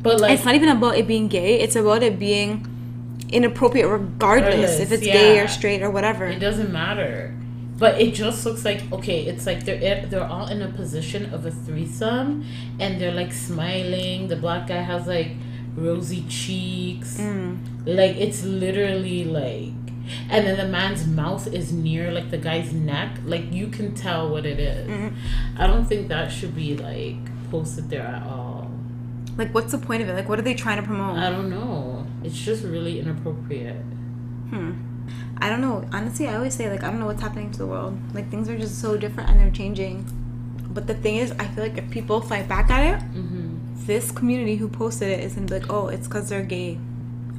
But 0.00 0.20
like, 0.20 0.32
it's 0.32 0.44
not 0.44 0.54
even 0.54 0.68
about 0.68 0.96
it 0.96 1.06
being 1.06 1.26
gay. 1.28 1.58
It's 1.60 1.74
about 1.76 2.02
it 2.02 2.18
being 2.18 2.64
inappropriate 3.30 3.88
regardless 3.88 4.78
if 4.78 4.90
Regardless, 4.90 4.92
it's 4.92 5.02
gay 5.06 5.40
or 5.40 5.48
straight 5.48 5.82
or 5.82 5.90
whatever. 5.90 6.26
It 6.26 6.38
doesn't 6.38 6.72
matter. 6.72 7.34
but 7.76 8.00
it 8.00 8.14
just 8.14 8.46
looks 8.46 8.64
like 8.64 8.80
okay. 8.92 9.26
It's 9.26 9.44
like 9.44 9.64
they're 9.64 10.06
they're 10.06 10.24
all 10.24 10.46
in 10.46 10.62
a 10.62 10.68
position 10.68 11.32
of 11.34 11.44
a 11.46 11.50
threesome, 11.50 12.44
and 12.80 13.00
they're 13.00 13.12
like 13.12 13.32
smiling. 13.32 14.28
The 14.28 14.36
black 14.36 14.68
guy 14.68 14.82
has 14.82 15.06
like 15.06 15.32
rosy 15.82 16.24
cheeks. 16.28 17.18
Mm. 17.18 17.58
Like 17.86 18.16
it's 18.16 18.44
literally 18.44 19.24
like, 19.24 19.72
and 20.30 20.46
then 20.46 20.56
the 20.56 20.66
man's 20.68 21.06
mouth 21.06 21.46
is 21.52 21.72
near 21.72 22.10
like 22.12 22.30
the 22.30 22.38
guy's 22.38 22.72
neck. 22.72 23.18
Like 23.24 23.52
you 23.52 23.68
can 23.68 23.94
tell 23.94 24.28
what 24.30 24.44
it 24.46 24.58
is. 24.58 24.88
Mm. 24.88 25.14
I 25.56 25.66
don't 25.66 25.84
think 25.86 26.08
that 26.08 26.30
should 26.32 26.54
be 26.54 26.76
like 26.76 27.16
posted 27.50 27.88
there 27.90 28.02
at 28.02 28.22
all. 28.26 28.70
Like, 29.36 29.54
what's 29.54 29.70
the 29.70 29.78
point 29.78 30.02
of 30.02 30.08
it? 30.08 30.14
Like, 30.14 30.28
what 30.28 30.38
are 30.40 30.42
they 30.42 30.54
trying 30.54 30.78
to 30.80 30.82
promote? 30.82 31.16
I 31.16 31.30
don't 31.30 31.48
know. 31.48 32.04
It's 32.24 32.36
just 32.36 32.64
really 32.64 32.98
inappropriate. 32.98 33.76
Hmm. 34.50 34.72
I 35.40 35.48
don't 35.48 35.60
know. 35.60 35.88
Honestly, 35.92 36.26
I 36.26 36.34
always 36.34 36.54
say 36.54 36.68
like 36.68 36.82
I 36.82 36.90
don't 36.90 36.98
know 36.98 37.06
what's 37.06 37.22
happening 37.22 37.52
to 37.52 37.58
the 37.58 37.66
world. 37.66 37.96
Like 38.14 38.30
things 38.30 38.48
are 38.48 38.58
just 38.58 38.80
so 38.80 38.96
different 38.96 39.30
and 39.30 39.38
they're 39.40 39.52
changing. 39.52 40.04
But 40.70 40.86
the 40.88 40.94
thing 40.94 41.16
is, 41.16 41.30
I 41.38 41.46
feel 41.46 41.62
like 41.64 41.78
if 41.78 41.88
people 41.90 42.20
fight 42.20 42.48
back 42.48 42.68
at 42.70 42.82
it, 42.94 43.00
Mm-hmm. 43.14 43.37
This 43.86 44.10
community 44.10 44.56
who 44.56 44.68
posted 44.68 45.08
it 45.08 45.20
is 45.20 45.34
gonna 45.34 45.46
be 45.46 45.60
like, 45.60 45.70
oh, 45.70 45.88
it's 45.88 46.06
because 46.06 46.28
they're 46.28 46.42
gay, 46.42 46.78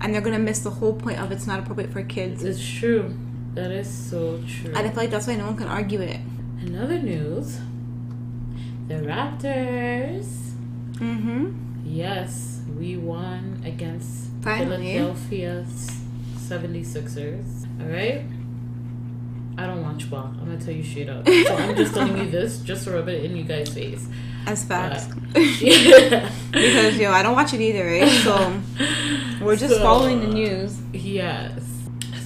and 0.01 0.13
they're 0.13 0.21
gonna 0.21 0.39
miss 0.39 0.59
the 0.59 0.71
whole 0.71 0.93
point 0.93 1.19
of 1.19 1.31
it's 1.31 1.45
not 1.47 1.59
appropriate 1.59 1.91
for 1.91 2.03
kids. 2.03 2.43
It's 2.43 2.63
true. 2.65 3.17
That 3.55 3.71
is 3.71 3.89
so 3.89 4.41
true. 4.47 4.73
And 4.75 4.77
I 4.77 4.89
feel 4.89 4.97
like 4.97 5.09
that's 5.09 5.27
why 5.27 5.35
no 5.35 5.45
one 5.45 5.57
can 5.57 5.67
argue 5.67 6.01
it. 6.01 6.19
Another 6.61 6.99
news, 6.99 7.59
the 8.87 8.95
Raptors. 8.95 10.25
Mm-hmm. 10.93 11.53
Yes, 11.85 12.61
we 12.77 12.97
won 12.97 13.61
against 13.65 14.29
Finally. 14.41 14.93
Philadelphia 14.93 15.65
76ers. 16.37 17.65
All 17.81 17.87
right? 17.87 18.23
I 19.61 19.67
don't 19.67 19.83
watch 19.83 20.09
ball. 20.09 20.33
I'm 20.39 20.45
going 20.45 20.57
to 20.59 20.65
tell 20.65 20.73
you 20.73 20.83
straight 20.83 21.09
up. 21.09 21.27
So 21.27 21.55
I'm 21.55 21.75
just 21.75 21.93
telling 21.93 22.17
you 22.17 22.29
this 22.29 22.59
just 22.59 22.85
to 22.85 22.91
rub 22.91 23.07
it 23.09 23.23
in 23.23 23.35
you 23.35 23.43
guys' 23.43 23.73
face. 23.73 24.07
As 24.47 24.63
facts. 24.63 25.07
Yeah. 25.61 26.31
because 26.51 26.97
yo, 26.97 27.11
I 27.11 27.21
don't 27.21 27.35
watch 27.35 27.53
it 27.53 27.61
either, 27.61 27.85
right? 27.85 28.09
So 28.23 28.61
we're 29.45 29.55
just 29.57 29.75
So- 29.75 29.81
following 29.81 30.21
the 30.21 30.27
news. 30.27 30.79
Yes. 30.93 31.61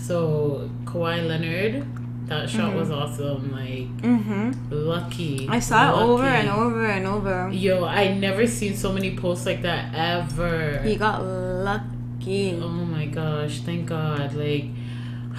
So 0.03 0.69
Kawhi 0.85 1.27
Leonard, 1.27 1.85
that 2.27 2.49
shot 2.49 2.75
was 2.75 2.91
awesome. 2.91 3.51
Like, 3.51 3.89
Mm-hmm. 4.01 4.51
lucky. 4.71 5.47
I 5.49 5.59
saw 5.59 5.89
it 5.91 6.01
over 6.03 6.23
and 6.25 6.49
over 6.49 6.85
and 6.85 7.05
over. 7.07 7.49
Yo, 7.51 7.83
I 7.85 8.13
never 8.13 8.47
seen 8.47 8.75
so 8.75 8.93
many 8.93 9.17
posts 9.17 9.45
like 9.45 9.61
that 9.63 9.93
ever. 9.95 10.79
He 10.83 10.95
got 10.95 11.23
lucky. 11.23 12.59
Oh 12.61 12.67
my 12.69 13.05
gosh, 13.07 13.59
thank 13.61 13.87
God. 13.87 14.33
Like, 14.33 14.65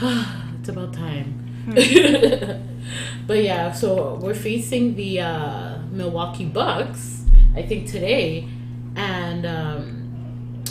it's 0.60 0.68
about 0.68 0.92
time. 0.92 1.40
but 3.26 3.42
yeah, 3.42 3.72
so 3.72 4.16
we're 4.22 4.34
facing 4.34 4.94
the 4.96 5.20
uh, 5.20 5.78
Milwaukee 5.90 6.44
Bucks, 6.44 7.24
I 7.54 7.62
think 7.62 7.88
today. 7.90 8.48
And 8.96 9.46
um, 9.46 10.64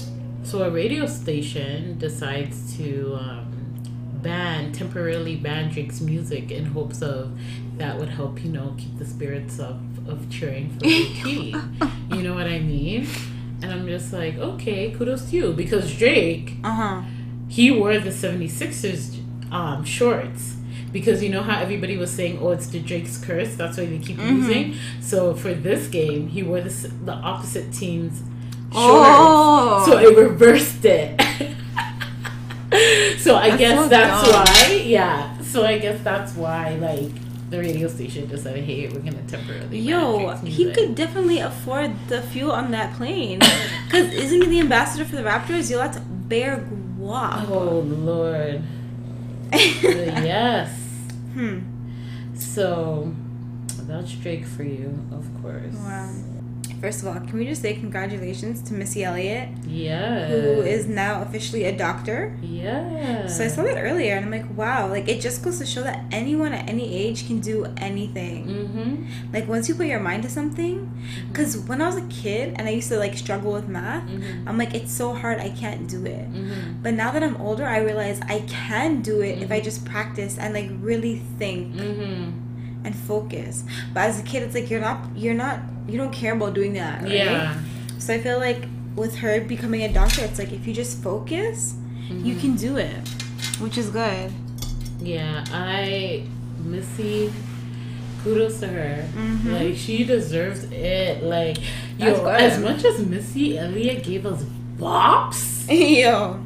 so 0.44 0.64
a 0.64 0.70
radio 0.70 1.06
station 1.08 1.98
decides 1.98 2.78
to 2.78 3.16
um, 3.20 3.74
ban, 4.22 4.72
temporarily 4.72 5.36
ban 5.36 5.70
Drake's 5.72 6.00
music 6.02 6.52
in 6.52 6.66
hopes 6.66 7.02
of 7.02 7.38
that 7.78 7.98
would 8.00 8.10
help, 8.10 8.44
you 8.44 8.52
know, 8.52 8.76
keep 8.78 8.98
the 9.00 9.06
spirits 9.06 9.60
of, 9.60 9.80
of 10.08 10.30
cheering 10.30 10.70
for 10.74 10.80
the 10.82 11.06
team. 11.24 11.78
You 12.12 12.22
know 12.22 12.36
what 12.36 12.48
I 12.48 12.60
mean? 12.60 13.08
And 13.62 13.72
I'm 13.72 13.88
just 13.88 14.14
like, 14.14 14.36
okay, 14.38 14.92
kudos 14.92 15.30
to 15.32 15.36
you. 15.36 15.54
Because 15.54 15.94
Drake, 15.98 16.54
Uh 16.64 16.72
huh. 16.74 17.02
he 17.48 17.72
wore 17.72 17.98
the 17.98 18.10
76ers 18.12 19.20
um, 19.52 19.84
shorts 19.86 20.58
because 20.94 21.22
you 21.24 21.30
know 21.30 21.42
how 21.42 21.60
everybody 21.60 21.98
was 21.98 22.12
saying 22.12 22.38
oh 22.42 22.52
it's 22.52 22.68
the 22.68 22.80
drake's 22.80 23.18
curse 23.18 23.56
that's 23.56 23.78
why 23.78 23.86
they 23.86 23.98
keep 23.98 24.18
Mm-hmm. 24.18 24.38
using 24.38 24.76
so 25.02 25.34
for 25.34 25.54
this 25.54 25.88
game 25.88 26.28
he 26.30 26.44
wore 26.44 26.62
the, 26.62 26.70
the 27.04 27.12
opposite 27.14 27.74
team's 27.74 28.20
shorts 28.20 28.30
Oh. 28.76 29.84
so 29.86 29.98
it 29.98 30.18
reversed 30.18 30.86
it 30.86 31.20
so 33.20 33.36
i 33.36 33.50
That's 33.50 33.60
guess 33.60 33.80
so 33.84 33.88
that's 33.90 34.32
dumb. 34.32 34.46
why 34.46 34.74
yeah 34.86 35.38
so 35.42 35.66
i 35.66 35.78
guess 35.78 36.02
that's 36.04 36.34
why 36.36 36.76
like 36.76 37.12
the 37.52 37.60
radio 37.60 37.88
station 37.88 38.28
decided 38.28 38.64
hey 38.64 38.88
we're 38.90 39.00
gonna 39.00 39.22
temporarily 39.28 39.78
Yo, 39.78 40.30
he 40.38 40.72
could 40.74 40.96
definitely 40.96 41.38
afford 41.40 41.92
the 42.08 42.20
fuel 42.24 42.52
on 42.52 42.72
that 42.72 42.96
plane. 42.96 43.38
Because 43.86 44.12
isn't 44.12 44.42
he 44.42 44.48
the 44.48 44.60
ambassador 44.62 45.06
for 45.06 45.18
the 45.18 45.22
Raptors? 45.22 45.70
Yo, 45.70 45.78
that's 45.78 46.00
Bear 46.00 46.68
Guap. 47.00 47.48
oh 47.52 47.82
lord 47.82 48.64
yes 49.54 50.72
hmm. 51.34 51.60
So 52.36 53.14
that's 53.88 54.12
Drake 54.14 54.46
for 54.46 54.64
you, 54.64 55.00
of 55.12 55.30
course. 55.42 55.74
Wow. 55.74 56.10
First 56.84 57.02
of 57.02 57.08
all, 57.08 57.14
can 57.14 57.40
we 57.40 57.46
just 57.46 57.62
say 57.62 57.76
congratulations 57.76 58.62
to 58.64 58.74
Missy 58.74 59.06
Elliott, 59.06 59.48
Yeah. 59.66 60.28
who 60.28 60.64
is 60.64 60.86
now 60.86 61.22
officially 61.22 61.64
a 61.64 61.72
doctor? 61.72 62.36
Yeah. 62.42 63.26
So 63.28 63.46
I 63.46 63.48
saw 63.48 63.64
that 63.64 63.78
earlier, 63.78 64.16
and 64.16 64.26
I'm 64.26 64.32
like, 64.32 64.58
wow, 64.58 64.90
like 64.90 65.08
it 65.08 65.22
just 65.22 65.42
goes 65.46 65.60
to 65.60 65.66
show 65.66 65.82
that 65.84 66.04
anyone 66.12 66.52
at 66.52 66.68
any 66.68 66.94
age 66.94 67.26
can 67.26 67.40
do 67.40 67.68
anything. 67.78 68.48
Mm-hmm. 68.48 69.32
Like 69.34 69.48
once 69.48 69.70
you 69.70 69.76
put 69.76 69.88
your 69.88 70.02
mind 70.02 70.24
to 70.24 70.30
something, 70.30 70.92
because 71.30 71.58
when 71.58 71.82
I 71.82 71.86
was 71.88 71.96
a 71.96 72.08
kid 72.08 72.56
and 72.58 72.68
I 72.68 72.72
used 72.72 72.90
to 72.90 72.98
like 72.98 73.16
struggle 73.16 73.54
with 73.54 73.70
math, 73.70 74.04
Mm-hmm. 74.04 74.46
I'm 74.50 74.58
like, 74.58 74.74
it's 74.74 74.92
so 74.92 75.14
hard, 75.14 75.40
I 75.40 75.52
can't 75.52 75.88
do 75.88 76.06
it. 76.06 76.28
Mm-hmm. 76.34 76.84
But 76.84 76.96
now 76.96 77.12
that 77.12 77.24
I'm 77.24 77.38
older, 77.38 77.66
I 77.66 77.78
realize 77.78 78.20
I 78.28 78.40
can 78.42 79.02
do 79.02 79.22
it 79.22 79.42
if 79.42 79.52
I 79.54 79.62
just 79.62 79.86
practice 79.86 80.38
and 80.38 80.54
like 80.54 80.70
really 80.82 81.20
think 81.40 81.76
Mm-hmm. 81.76 82.86
and 82.86 82.94
focus. 82.94 83.64
But 83.94 84.02
as 84.10 84.20
a 84.20 84.24
kid, 84.24 84.44
it's 84.44 84.54
like 84.54 84.70
you're 84.70 84.82
not, 84.82 85.00
you're 85.16 85.34
not, 85.46 85.60
you 85.88 85.98
don't 85.98 86.12
care 86.14 86.34
about 86.34 86.54
doing 86.54 86.74
that, 86.74 87.02
right? 87.04 87.12
Yeah. 87.12 87.60
So 88.00 88.14
I 88.14 88.20
feel 88.20 88.40
like 88.40 88.66
with 88.96 89.16
her 89.18 89.42
becoming 89.42 89.84
a 89.84 89.92
doctor, 89.92 90.24
it's 90.24 90.38
like 90.40 90.52
if 90.52 90.68
you 90.68 90.74
just 90.74 91.02
focus, 91.02 91.76
you 92.10 92.36
can 92.36 92.56
do 92.56 92.78
it, 92.78 93.08
which 93.60 93.78
is 93.78 93.90
good. 93.90 94.32
Yeah. 95.00 95.44
I 95.52 96.24
Missy. 96.64 97.32
Kudos 98.24 98.60
to 98.62 98.68
her. 98.68 99.06
Mhm. 99.16 99.52
Like 99.52 99.76
she 99.76 100.04
deserves 100.06 100.64
it. 100.72 101.24
Like 101.24 101.58
yo, 101.98 102.26
as 102.28 102.60
much 102.60 102.86
as 102.86 103.00
Missy 103.06 103.58
Elliott 103.58 104.04
gave 104.04 104.26
us 104.26 104.46
bops, 104.78 105.68
Yo, 105.70 106.40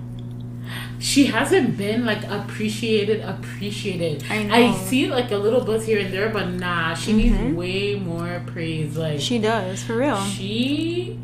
she 1.00 1.26
hasn't 1.28 1.78
been 1.78 2.06
like 2.06 2.24
appreciated. 2.24 3.22
Appreciated. 3.22 4.24
I 4.30 4.44
know. 4.44 4.74
see 4.78 5.08
like 5.08 5.32
a 5.32 5.38
little 5.38 5.62
buzz 5.64 5.86
here 5.86 6.00
and 6.00 6.12
there, 6.14 6.30
but 6.30 6.50
nah, 6.52 6.94
she 6.96 7.14
needs 7.14 7.36
Mhm. 7.36 7.56
way 7.56 7.96
more 7.96 8.42
praise. 8.48 8.98
Like 8.98 9.20
she 9.20 9.38
does 9.40 9.84
for 9.84 9.98
real. 9.98 10.18
She 10.24 11.18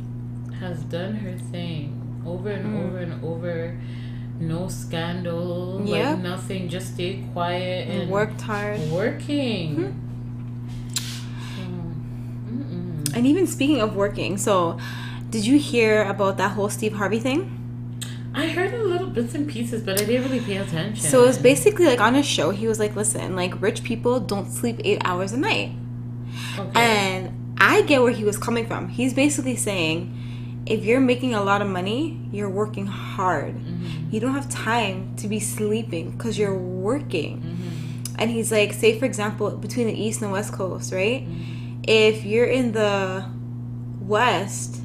has 0.60 0.80
done 0.84 1.16
her 1.16 1.34
thing 1.52 2.00
over 2.26 2.50
and 2.50 2.66
Mm. 2.66 2.86
over 2.86 2.98
and 3.00 3.24
over. 3.24 3.78
No 4.40 4.68
scandal, 4.68 5.82
Yep. 5.86 6.06
like 6.16 6.20
nothing. 6.24 6.70
Just 6.70 6.94
stay 6.96 7.24
quiet 7.34 7.88
and 7.90 8.10
Worked 8.10 8.42
hard. 8.42 8.80
working. 8.92 9.76
Mhm. 9.76 9.94
Mm-mm. 12.52 13.16
And 13.16 13.26
even 13.28 13.48
speaking 13.48 13.80
of 13.82 13.96
working, 13.96 14.38
so 14.38 14.78
did 15.30 15.46
you 15.46 15.58
hear 15.58 16.04
about 16.04 16.38
that 16.38 16.52
whole 16.52 16.70
Steve 16.70 16.94
Harvey 16.94 17.20
thing? 17.20 17.50
I 18.36 18.48
heard 18.48 18.74
a 18.74 18.84
little 18.84 19.08
bits 19.08 19.36
and 19.36 19.48
pieces, 19.48 19.84
but 19.84 20.02
I 20.02 20.06
didn't 20.06 20.24
really 20.24 20.40
pay 20.44 20.58
attention. 20.58 21.08
So 21.10 21.24
it 21.24 21.28
was 21.28 21.38
basically 21.38 21.86
like 21.86 22.02
on 22.02 22.16
a 22.16 22.24
show, 22.24 22.50
he 22.50 22.68
was 22.68 22.80
like, 22.80 22.96
listen, 22.96 23.36
like 23.36 23.62
rich 23.62 23.84
people 23.84 24.20
don't 24.20 24.50
sleep 24.52 24.78
eight 24.84 25.02
hours 25.06 25.32
a 25.34 25.38
night. 25.38 25.72
okay. 26.58 26.72
And 26.76 27.56
I 27.60 27.84
get 27.84 28.02
where 28.02 28.12
he 28.12 28.24
was 28.24 28.38
coming 28.38 28.66
from. 28.66 28.90
He's 28.90 29.14
basically 29.14 29.56
saying, 29.56 30.20
if 30.66 30.84
you're 30.84 31.00
making 31.00 31.34
a 31.36 31.44
lot 31.44 31.62
of 31.62 31.68
money, 31.68 32.20
you're 32.32 32.50
working 32.50 32.88
hard. 32.88 33.56
Mhm. 33.56 34.12
You 34.12 34.20
don't 34.20 34.34
have 34.34 34.50
time 34.50 35.14
to 35.18 35.28
be 35.28 35.40
sleeping 35.40 36.12
because 36.12 36.38
you're 36.38 36.58
working. 36.58 37.42
Mhm. 37.42 38.16
And 38.20 38.32
he's 38.32 38.52
like, 38.52 38.74
say 38.74 38.98
for 38.98 39.06
example, 39.06 39.52
between 39.52 39.88
the 39.88 39.94
East 40.06 40.22
and 40.22 40.32
West 40.32 40.54
Coast, 40.54 40.92
right? 40.94 41.28
Mhm. 41.28 41.84
If 41.88 42.26
you're 42.26 42.46
in 42.60 42.72
the 42.72 43.26
West. 44.02 44.80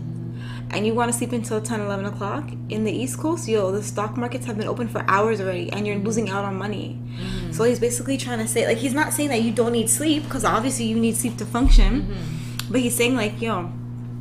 And 0.71 0.87
you 0.87 0.95
want 0.95 1.11
to 1.11 1.17
sleep 1.17 1.33
until 1.33 1.61
10, 1.61 1.81
11 1.81 2.05
o'clock, 2.07 2.51
in 2.69 2.85
the 2.85 2.93
East 2.93 3.19
Coast, 3.19 3.49
yo, 3.49 3.71
the 3.73 3.83
stock 3.83 4.17
markets 4.17 4.47
have 4.47 4.57
been 4.59 4.69
open 4.69 4.89
for 4.89 5.05
hours 5.09 5.41
already 5.41 5.73
and 5.73 5.87
you're 5.87 5.97
losing 5.97 6.29
out 6.29 6.45
on 6.45 6.57
money. 6.57 6.99
Mhm. 7.17 7.55
So 7.55 7.65
he's 7.65 7.79
basically 7.81 8.17
trying 8.17 8.39
to 8.39 8.47
say, 8.49 8.67
like, 8.67 8.79
he's 8.79 8.95
not 8.95 9.13
saying 9.13 9.31
that 9.31 9.43
you 9.43 9.51
don't 9.53 9.73
need 9.73 9.89
sleep 9.89 10.25
because 10.25 10.45
obviously 10.45 10.85
you 10.87 10.97
need 10.97 11.17
sleep 11.17 11.37
to 11.39 11.47
function. 11.47 12.03
Mhm. 12.03 12.71
But 12.71 12.81
he's 12.81 12.95
saying 12.95 13.17
like, 13.17 13.41
yo, 13.41 13.71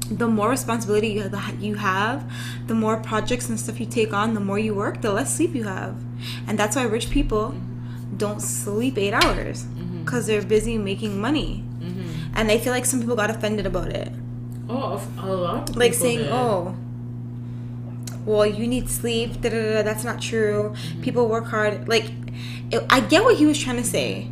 the 0.10 0.28
more 0.28 0.50
responsibility 0.50 1.10
you 1.10 1.24
have, 1.24 1.62
you 1.62 1.76
have, 1.76 2.24
the 2.68 2.74
more 2.74 2.98
projects 2.98 3.50
and 3.50 3.60
stuff 3.60 3.80
you 3.80 3.86
take 3.86 4.14
on, 4.14 4.34
the 4.34 4.40
more 4.40 4.58
you 4.58 4.74
work, 4.74 5.02
the 5.02 5.12
less 5.12 5.36
sleep 5.36 5.54
you 5.54 5.66
have, 5.66 5.96
and 6.48 6.58
that's 6.58 6.78
why 6.78 6.84
rich 6.84 7.10
people 7.10 7.54
don't 8.16 8.42
sleep 8.42 8.98
eight 8.98 9.14
hours 9.14 9.66
because 10.06 10.26
they're 10.28 10.42
busy 10.42 10.78
making 10.78 11.20
money. 11.20 11.62
Mhm. 11.82 12.06
And 12.36 12.50
I 12.50 12.58
feel 12.58 12.72
like 12.72 12.86
some 12.86 13.02
people 13.02 13.18
got 13.18 13.30
offended 13.30 13.66
about 13.66 13.90
it, 13.90 14.10
Oh, 14.70 15.02
a 15.20 15.26
lot. 15.28 15.70
Of 15.70 15.76
like 15.78 15.94
saying, 15.94 16.20
did. 16.20 16.32
"Oh, 16.32 16.76
well, 18.26 18.46
you 18.46 18.68
need 18.68 18.90
sleep." 18.90 19.42
Da, 19.42 19.50
da, 19.50 19.74
da, 19.74 19.82
that's 19.84 20.04
not 20.04 20.22
true. 20.22 20.74
Mm-hmm. 20.76 21.02
People 21.02 21.28
work 21.28 21.46
hard. 21.46 21.88
Like, 21.88 22.12
it, 22.72 22.84
I 22.90 23.00
get 23.00 23.24
what 23.24 23.36
he 23.38 23.46
was 23.46 23.58
trying 23.60 23.78
to 23.78 23.84
say. 23.84 24.30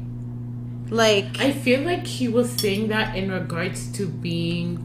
Like 0.90 1.40
I 1.40 1.52
feel 1.52 1.82
like 1.82 2.06
he 2.06 2.28
was 2.28 2.52
saying 2.52 2.90
that 2.90 3.16
in 3.16 3.32
regards 3.32 3.92
to 3.94 4.08
being 4.08 4.78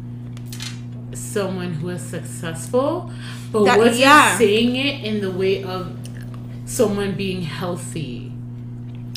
someone 1.13 1.75
who 1.75 1.91
is 1.91 2.03
successful, 2.03 3.11
but 3.53 3.65
That- 3.65 3.79
wasn't 3.79 3.99
yeah. 3.99 4.39
saying 4.39 4.77
it 4.77 5.05
in 5.05 5.21
the 5.21 5.31
way 5.31 5.63
of 5.63 5.93
someone 6.65 7.13
being 7.17 7.43
healthy. 7.43 8.33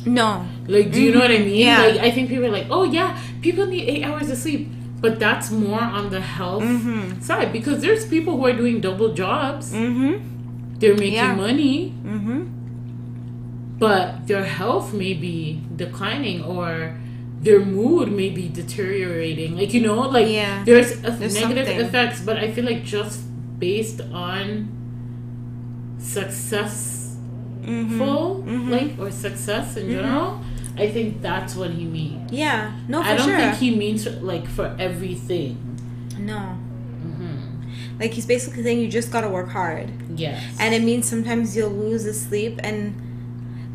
no. 0.06 0.46
Like, 0.68 0.92
do 0.92 1.02
you 1.02 1.14
know 1.14 1.20
what 1.20 1.32
I 1.32 1.36
mm-hmm. 1.36 1.46
mean? 1.46 1.58
Yeah. 1.58 1.82
Like, 1.86 1.98
I 2.00 2.12
think 2.12 2.30
people 2.30 2.46
are 2.46 2.52
like, 2.52 2.68
oh 2.70 2.84
yeah, 2.84 3.18
people 3.42 3.66
need 3.66 3.88
eight 3.88 4.04
hours 4.04 4.30
of 4.30 4.38
sleep, 4.38 4.68
but 5.04 5.20
that's 5.20 5.52
more 5.52 5.84
on 6.00 6.06
the 6.16 6.22
health 6.38 6.64
Mm-hmm. 6.64 7.20
side 7.30 7.50
because 7.58 7.78
there's 7.86 8.04
people 8.16 8.34
who 8.38 8.46
are 8.50 8.58
doing 8.64 8.80
double 8.88 9.12
jobs. 9.24 9.66
Mm-hmm. 9.76 10.14
They're 10.80 10.96
making 11.06 11.26
Yeah. 11.28 11.36
money, 11.48 11.76
Mm-hmm. 12.14 12.40
but 13.84 14.06
their 14.30 14.46
health 14.60 14.88
may 15.04 15.14
be 15.14 15.60
declining 15.84 16.40
or 16.54 16.96
their 17.46 17.60
mood 17.60 18.08
may 18.22 18.30
be 18.40 18.46
deteriorating. 18.62 19.52
Like 19.60 19.72
you 19.76 19.82
know, 19.88 20.00
like 20.18 20.30
Yeah. 20.40 20.64
there's, 20.64 20.92
a 21.04 21.12
There's 21.20 21.36
negative 21.36 21.68
something. 21.68 21.86
effects, 21.88 22.20
but 22.28 22.36
I 22.44 22.48
feel 22.54 22.64
like 22.72 22.82
just 22.98 23.18
based 23.60 24.00
on 24.28 24.46
successful, 26.00 27.02
Mm-hmm. 27.66 28.72
like 28.76 28.92
or 29.00 29.10
success 29.12 29.78
in 29.78 29.86
general, 29.96 30.30
I 30.78 30.90
think 30.90 31.22
that's 31.22 31.56
what 31.56 31.70
he 31.72 31.86
means. 31.86 32.32
Yeah. 32.32 32.74
No, 32.88 33.02
for 33.02 33.08
I 33.10 33.16
don't 33.16 33.28
sure. 33.28 33.38
think 33.38 33.56
he 33.56 33.76
means 33.76 34.08
like 34.22 34.48
for 34.48 34.76
everything. 34.80 35.58
no. 36.20 36.40
hmm 36.40 37.38
Like 38.00 38.12
he's 38.14 38.26
basically 38.26 38.64
saying 38.64 38.80
you 38.80 38.88
just 38.90 39.12
gotta 39.12 39.30
work 39.30 39.50
hard. 39.50 39.92
Yes. 40.18 40.42
and 40.60 40.74
it 40.74 40.82
means 40.84 41.08
sometimes 41.08 41.56
you'll 41.56 41.70
lose 41.70 42.04
the 42.06 42.14
sleep 42.14 42.60
and 42.64 42.94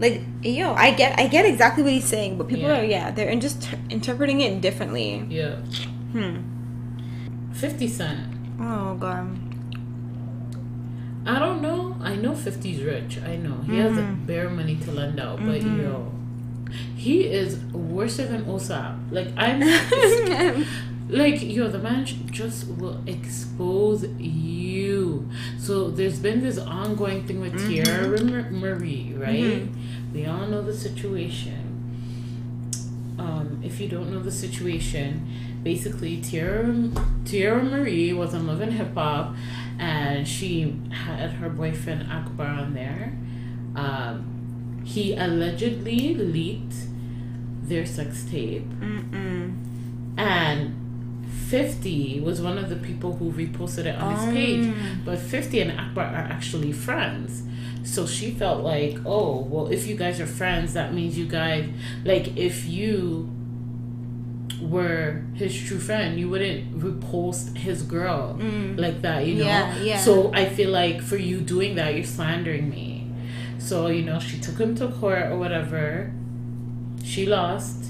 like 0.01 0.23
yo 0.43 0.75
i 0.75 0.93
get 0.95 1.19
i 1.19 1.27
get 1.27 1.45
exactly 1.45 1.83
what 1.83 1.91
he's 1.93 2.05
saying 2.07 2.39
but 2.39 2.47
people 2.47 2.69
Yeah. 2.71 2.79
are 2.81 2.85
yeah 2.85 3.11
they're 3.11 3.29
in 3.29 3.41
just 3.41 3.63
ter- 3.67 3.79
interpreting 3.91 4.41
it 4.41 4.61
differently 4.61 5.27
yeah, 5.29 5.57
hmm 6.15 6.39
Fifty 7.53 7.89
Cent. 7.89 8.21
oh 8.61 8.95
god 8.95 9.27
I 11.27 11.39
don't 11.39 11.61
know. 11.61 11.95
I 12.01 12.15
know 12.17 12.33
50's 12.33 12.83
rich. 12.83 13.19
I 13.23 13.37
know 13.37 13.57
he 13.67 13.77
has 13.79 13.99
a 13.99 14.03
bare 14.27 14.49
money 14.49 14.77
to 14.77 14.91
lend 14.93 15.21
out, 15.21 15.37
but 15.45 15.61
Mhm. 15.61 15.83
yo, 15.83 16.13
he 16.97 17.25
is 17.25 17.59
worse 17.73 18.17
than 18.19 18.45
Osap. 18.45 18.99
Like 19.11 19.29
I'm, 19.37 19.61
like 21.09 21.43
yo, 21.43 21.69
the 21.69 21.79
man 21.79 22.05
just 22.31 22.69
will 22.69 23.03
expose 23.07 24.07
you. 24.19 25.29
So 25.59 25.91
there's 25.91 26.19
been 26.19 26.43
this 26.43 26.59
ongoing 26.59 27.27
thing 27.27 27.41
with 27.41 27.55
Mm-hmm. 27.55 27.73
Teairra 27.73 28.51
Mari, 28.51 29.15
right? 29.17 29.69
We 30.13 30.27
all 30.27 30.47
know 30.47 30.63
the 30.63 30.75
situation. 30.75 31.65
Um, 33.19 33.61
if 33.65 33.81
you 33.81 33.89
don't 33.89 34.13
know 34.13 34.21
the 34.21 34.31
situation, 34.31 35.27
basically 35.65 36.19
Teairra 36.19 36.91
Teairra 37.25 37.69
Mari 37.69 38.13
was 38.13 38.33
on 38.35 38.47
Love 38.47 38.61
and 38.61 38.73
Hip 38.75 38.95
Hop, 38.95 39.35
and 39.79 40.27
she 40.27 40.81
had 40.91 41.31
her 41.33 41.49
boyfriend 41.49 42.11
Akbar 42.11 42.47
on 42.47 42.75
there. 42.75 43.13
Um, 43.75 44.28
he 44.95 45.15
allegedly 45.27 46.15
leaked 46.15 46.75
their 47.71 47.85
sex 47.85 48.25
tape, 48.31 48.67
Mm-mm. 48.81 49.47
and 50.17 50.75
50 51.49 52.21
was 52.21 52.41
one 52.41 52.59
of 52.59 52.69
the 52.69 52.77
people 52.77 53.17
who 53.17 53.33
reposted 53.33 53.85
it 53.87 53.97
on 53.97 54.15
his 54.17 54.25
page. 54.35 54.65
Um, 54.67 55.03
But 55.05 55.19
50 55.19 55.61
and 55.61 55.73
Akbar 55.79 56.05
are 56.05 56.27
actually 56.37 56.73
friends. 56.73 57.43
So 57.85 58.07
she 58.07 58.31
felt 58.33 58.63
like, 58.63 58.97
oh, 59.07 59.41
well, 59.51 59.69
if 59.69 59.87
you 59.87 59.95
guys 59.97 60.21
are 60.21 60.27
friends, 60.27 60.75
that 60.75 60.93
means 60.93 61.17
you 61.19 61.27
guys, 61.27 61.69
like, 62.05 62.37
if 62.37 62.67
you 62.67 63.31
were 64.61 65.23
his 65.35 65.55
true 65.67 65.79
friend, 65.79 66.19
you 66.19 66.29
wouldn't 66.29 66.79
repost 66.81 67.57
his 67.57 67.83
girl 67.83 68.37
Mm. 68.41 68.79
like 68.79 69.03
that, 69.03 69.27
you 69.27 69.37
know? 69.37 69.45
Yeah, 69.45 69.77
yeah. 69.83 69.99
So 69.99 70.33
I 70.35 70.47
feel 70.47 70.71
like 70.71 71.01
for 71.01 71.17
you 71.17 71.41
doing 71.41 71.77
that, 71.77 71.95
you're 71.95 72.05
slandering 72.05 72.69
me. 72.69 72.98
So, 73.59 73.89
you 73.89 74.03
know, 74.05 74.19
she 74.21 74.39
took 74.39 74.59
him 74.59 74.75
to 74.77 74.89
court 74.89 75.25
or 75.31 75.39
whatever. 75.39 76.13
She 77.05 77.27
lost. 77.27 77.85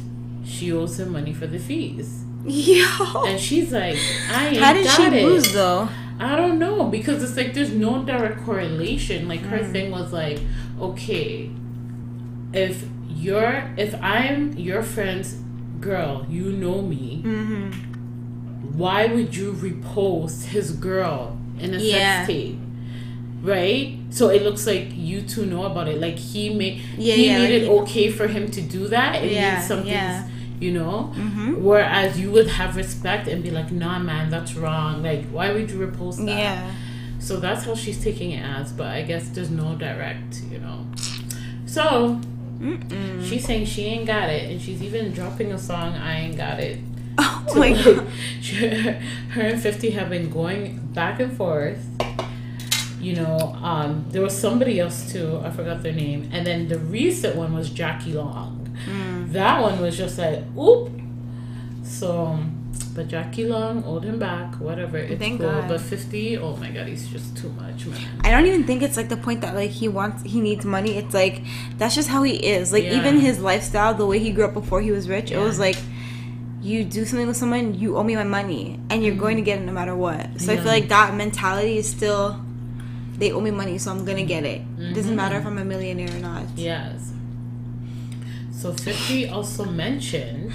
She 0.44 0.72
owes 0.72 0.98
him 0.98 1.12
money 1.12 1.32
for 1.34 1.46
the 1.46 1.58
fees. 1.58 2.24
yo 2.46 3.24
And 3.26 3.38
she's 3.38 3.72
like, 3.72 3.98
I 4.32 4.48
ain't 4.48 4.56
how 4.58 4.72
did 4.72 4.86
she 4.88 5.02
it. 5.04 5.24
lose 5.24 5.52
though 5.52 5.88
I 6.20 6.34
don't 6.36 6.58
know 6.58 6.84
because 6.84 7.22
it's 7.22 7.36
like 7.36 7.52
there's 7.54 7.72
no 7.72 8.02
direct 8.02 8.44
correlation. 8.44 9.28
Like 9.28 9.40
her 9.42 9.58
Mm. 9.58 9.72
thing 9.72 9.90
was 9.90 10.12
like, 10.12 10.40
okay, 10.80 11.50
if 12.52 12.84
you're 13.08 13.70
if 13.76 13.94
I'm 14.02 14.56
your 14.56 14.82
friend's 14.82 15.34
girl, 15.80 16.26
you 16.28 16.50
know 16.52 16.80
me. 16.82 17.22
mm-hmm. 17.24 17.70
Why 18.78 19.06
would 19.06 19.34
you 19.36 19.52
repost 19.52 20.44
his 20.46 20.72
girl 20.72 21.36
in 21.58 21.74
a 21.74 21.78
Yeah. 21.78 22.20
sex 22.24 22.26
tape? 22.28 22.58
Right? 23.42 23.96
So 24.10 24.30
it 24.30 24.42
looks 24.42 24.66
like 24.66 24.88
you 24.94 25.22
two 25.22 25.46
know 25.46 25.64
about 25.64 25.86
it. 25.88 26.00
Like 26.00 26.16
he 26.16 26.50
made 26.52 26.80
Yeah, 26.98 27.14
he 27.14 27.26
yeah, 27.26 27.38
made 27.38 27.42
like 27.44 27.62
it 27.62 27.62
he- 27.64 27.68
okay 27.80 28.10
for 28.10 28.26
him 28.26 28.50
to 28.50 28.60
do 28.60 28.88
that. 28.88 29.22
It 29.22 29.32
Yeah, 29.32 29.54
means 29.54 29.66
something 29.66 29.88
yeah. 29.88 30.26
you 30.58 30.72
know? 30.72 31.12
Mm-hmm. 31.14 31.62
Whereas 31.62 32.18
you 32.18 32.30
would 32.32 32.48
have 32.48 32.74
respect 32.76 33.28
and 33.28 33.42
be 33.42 33.50
like, 33.50 33.70
nah 33.70 33.98
man, 34.00 34.28
that's 34.28 34.54
wrong. 34.56 35.02
Like 35.02 35.24
why 35.30 35.52
would 35.52 35.70
you 35.70 35.78
repost 35.78 36.16
that? 36.26 36.36
yeah 36.38 36.72
So 37.20 37.38
that's 37.38 37.64
how 37.64 37.74
she's 37.76 38.02
taking 38.02 38.32
it 38.32 38.42
as, 38.44 38.72
but 38.72 38.88
I 38.88 39.02
guess 39.02 39.28
there's 39.28 39.50
no 39.50 39.74
direct, 39.76 40.42
you 40.50 40.58
know. 40.58 40.84
So 41.66 42.20
Mm-mm. 42.60 43.24
she's 43.28 43.44
saying 43.44 43.66
she 43.66 43.84
ain't 43.84 44.06
got 44.06 44.30
it, 44.30 44.50
and 44.50 44.60
she's 44.60 44.82
even 44.82 45.12
dropping 45.12 45.52
a 45.52 45.58
song, 45.58 45.94
I 45.94 46.20
ain't 46.22 46.36
got 46.36 46.58
it. 46.58 46.78
oh 47.18 47.44
So, 47.48 47.54
my 47.60 47.70
like, 47.70 47.84
god 47.84 48.06
she- 48.40 48.56
her 49.34 49.42
and 49.42 49.60
50 49.62 49.90
have 49.90 50.10
been 50.10 50.28
going 50.28 50.78
back 50.92 51.20
and 51.20 51.36
forth. 51.36 51.78
You 53.00 53.14
know, 53.16 53.56
um, 53.62 54.04
there 54.10 54.22
was 54.22 54.36
somebody 54.36 54.80
else 54.80 55.12
too, 55.12 55.40
I 55.44 55.50
forgot 55.50 55.82
their 55.82 55.92
name. 55.92 56.28
And 56.32 56.46
then 56.46 56.68
the 56.68 56.78
recent 56.78 57.36
one 57.36 57.54
was 57.54 57.70
Jackie 57.70 58.12
Long. 58.12 58.76
Mm. 58.86 59.32
That 59.32 59.62
one 59.62 59.80
was 59.80 59.96
just 59.96 60.18
like, 60.18 60.40
oop. 60.56 60.90
So, 61.84 62.38
but 62.94 63.08
Jackie 63.08 63.44
Long 63.44 63.84
owed 63.84 64.04
him 64.04 64.18
back, 64.18 64.56
whatever. 64.56 64.98
It's 64.98 65.18
Thank 65.18 65.40
cool. 65.40 65.50
God. 65.50 65.68
But 65.68 65.80
50, 65.80 66.38
oh 66.38 66.56
my 66.56 66.70
god, 66.70 66.88
he's 66.88 67.06
just 67.08 67.36
too 67.36 67.48
much, 67.50 67.86
man. 67.86 68.00
I 68.22 68.30
don't 68.30 68.46
even 68.46 68.64
think 68.64 68.82
it's 68.82 68.96
like 68.96 69.08
the 69.08 69.16
point 69.16 69.40
that 69.42 69.54
like 69.54 69.70
he 69.70 69.88
wants 69.88 70.22
he 70.24 70.40
needs 70.40 70.64
money. 70.64 70.96
It's 70.96 71.14
like 71.14 71.42
that's 71.76 71.94
just 71.94 72.08
how 72.08 72.24
he 72.24 72.34
is. 72.34 72.72
Like 72.72 72.84
Yeah. 72.84 72.98
even 72.98 73.20
his 73.20 73.38
lifestyle, 73.38 73.94
the 73.94 74.06
way 74.06 74.18
he 74.18 74.30
grew 74.32 74.44
up 74.44 74.54
before 74.54 74.80
he 74.80 74.90
was 74.90 75.08
rich, 75.08 75.30
it 75.30 75.38
was 75.38 75.58
like 75.58 75.76
you 76.60 76.84
do 76.84 77.04
something 77.04 77.28
with 77.28 77.36
someone, 77.36 77.74
you 77.74 77.96
owe 77.96 78.02
me 78.02 78.16
my 78.16 78.24
money, 78.24 78.80
and 78.90 79.04
you're 79.04 79.14
going 79.14 79.36
to 79.36 79.42
get 79.42 79.60
it 79.60 79.64
no 79.64 79.72
matter 79.72 79.94
what. 79.94 80.40
So 80.40 80.52
I 80.52 80.56
feel 80.56 80.66
like 80.66 80.88
that 80.88 81.14
mentality 81.14 81.78
is 81.78 81.88
still 81.88 82.44
they 83.18 83.32
owe 83.32 83.40
me 83.40 83.50
money, 83.50 83.78
so 83.78 83.90
I'm 83.90 84.04
gonna 84.04 84.24
get 84.24 84.44
it. 84.44 84.62
It 84.78 84.94
doesn't 84.94 85.12
Mhm. 85.12 85.16
matter 85.16 85.36
if 85.38 85.46
I'm 85.46 85.58
a 85.58 85.64
millionaire 85.64 86.14
or 86.14 86.20
not. 86.20 86.44
Yes. 86.56 87.12
So 88.52 88.72
50 88.72 89.28
also 89.28 89.64
mentioned 89.64 90.52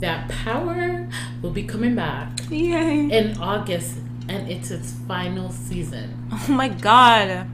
that 0.00 0.28
Power 0.28 1.06
will 1.40 1.50
be 1.50 1.62
coming 1.62 1.94
back 1.94 2.28
Yay! 2.50 3.08
in 3.10 3.36
August 3.38 3.98
and 4.28 4.50
it's 4.50 4.70
its 4.70 4.92
final 5.08 5.50
season. 5.50 6.14
Oh 6.32 6.52
my 6.52 6.68
god, 6.68 7.46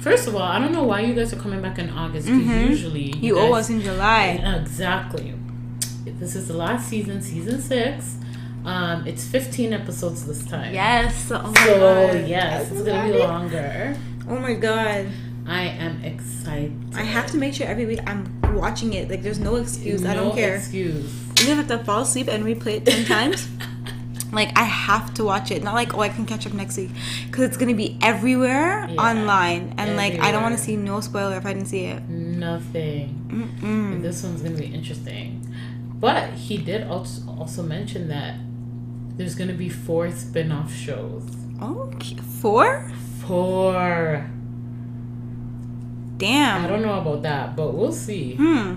First 0.00 0.26
of 0.26 0.34
all, 0.34 0.42
I 0.42 0.58
don't 0.58 0.72
know 0.72 0.84
why 0.84 1.00
you 1.00 1.12
guys 1.14 1.32
are 1.34 1.36
coming 1.36 1.60
back 1.60 1.78
in 1.78 1.90
August 1.90 2.26
because 2.28 2.42
Mhm. 2.46 2.70
usually 2.70 3.14
you 3.18 3.36
owe 3.38 3.52
guys- 3.52 3.64
us 3.64 3.70
in 3.70 3.82
July. 3.82 4.40
Exactly. 4.62 5.34
This 6.18 6.34
is 6.34 6.46
the 6.48 6.54
last 6.54 6.88
season, 6.88 7.20
season 7.20 7.60
six. 7.60 8.16
Um, 8.66 9.06
it's 9.06 9.24
15 9.24 9.72
episodes 9.72 10.26
this 10.26 10.44
time. 10.44 10.74
Yes. 10.74 11.30
Oh 11.30 11.40
my 11.42 11.64
So, 11.64 11.78
god. 12.12 12.28
yes, 12.28 12.70
it's 12.72 12.82
going 12.82 13.06
to 13.06 13.12
be 13.12 13.18
longer. 13.24 13.96
Oh 14.28 14.38
my 14.38 14.54
god. 14.54 15.06
I 15.46 15.62
am 15.62 16.02
excited. 16.04 16.76
I 16.94 17.02
have 17.04 17.30
to 17.30 17.36
make 17.36 17.54
sure 17.54 17.68
every 17.68 17.86
week 17.86 18.00
I'm 18.08 18.26
watching 18.56 18.94
it. 18.94 19.08
Like 19.08 19.22
there's 19.22 19.38
no 19.38 19.54
excuse. 19.56 20.04
I 20.04 20.14
don't 20.14 20.34
care. 20.34 20.56
excuse. 20.56 21.04
Even 21.40 21.52
if 21.52 21.70
I 21.70 21.72
have 21.72 21.78
to 21.78 21.84
fall 21.84 22.02
asleep 22.02 22.26
and 22.26 22.42
replay 22.44 22.78
it 22.78 22.86
ten 22.86 23.04
times, 23.14 23.46
like 24.32 24.50
I 24.58 24.64
have 24.64 25.14
to 25.14 25.24
watch 25.24 25.52
it. 25.52 25.62
Not 25.62 25.74
like 25.74 25.94
oh 25.96 26.00
I 26.00 26.08
can 26.08 26.26
catch 26.26 26.48
up 26.48 26.52
next 26.52 26.76
week 26.76 26.90
because 27.26 27.44
it's 27.44 27.56
gonna 27.56 27.74
be 27.74 27.96
everywhere 28.02 28.88
Yeah, 28.90 29.00
online, 29.00 29.74
and 29.78 29.94
like 29.96 30.18
I 30.18 30.32
don't 30.32 30.42
want 30.42 30.56
to 30.58 30.60
see 30.62 30.74
no 30.76 31.00
spoiler 31.00 31.36
if 31.36 31.46
I 31.46 31.52
didn't 31.52 31.68
see 31.68 31.84
it. 31.84 32.02
Nothing. 32.08 33.60
Mm-mm. 33.62 34.02
This 34.02 34.24
one's 34.24 34.42
gonna 34.42 34.56
be 34.58 34.66
interesting. 34.66 35.46
But 36.00 36.30
he 36.32 36.58
did 36.58 36.88
also 36.88 37.22
also 37.38 37.62
mention 37.62 38.08
that 38.08 38.34
there's 39.16 39.34
gonna 39.34 39.54
be 39.54 39.68
four 39.68 40.10
spin-off 40.10 40.72
shows. 40.74 41.24
Oh, 41.60 41.90
four? 42.40 42.90
Four. 43.26 44.28
Damn. 46.18 46.64
I 46.64 46.68
don't 46.68 46.82
know 46.82 46.98
about 47.00 47.22
that, 47.22 47.56
but 47.56 47.74
we'll 47.74 47.92
see. 47.92 48.34
Hmm. 48.36 48.76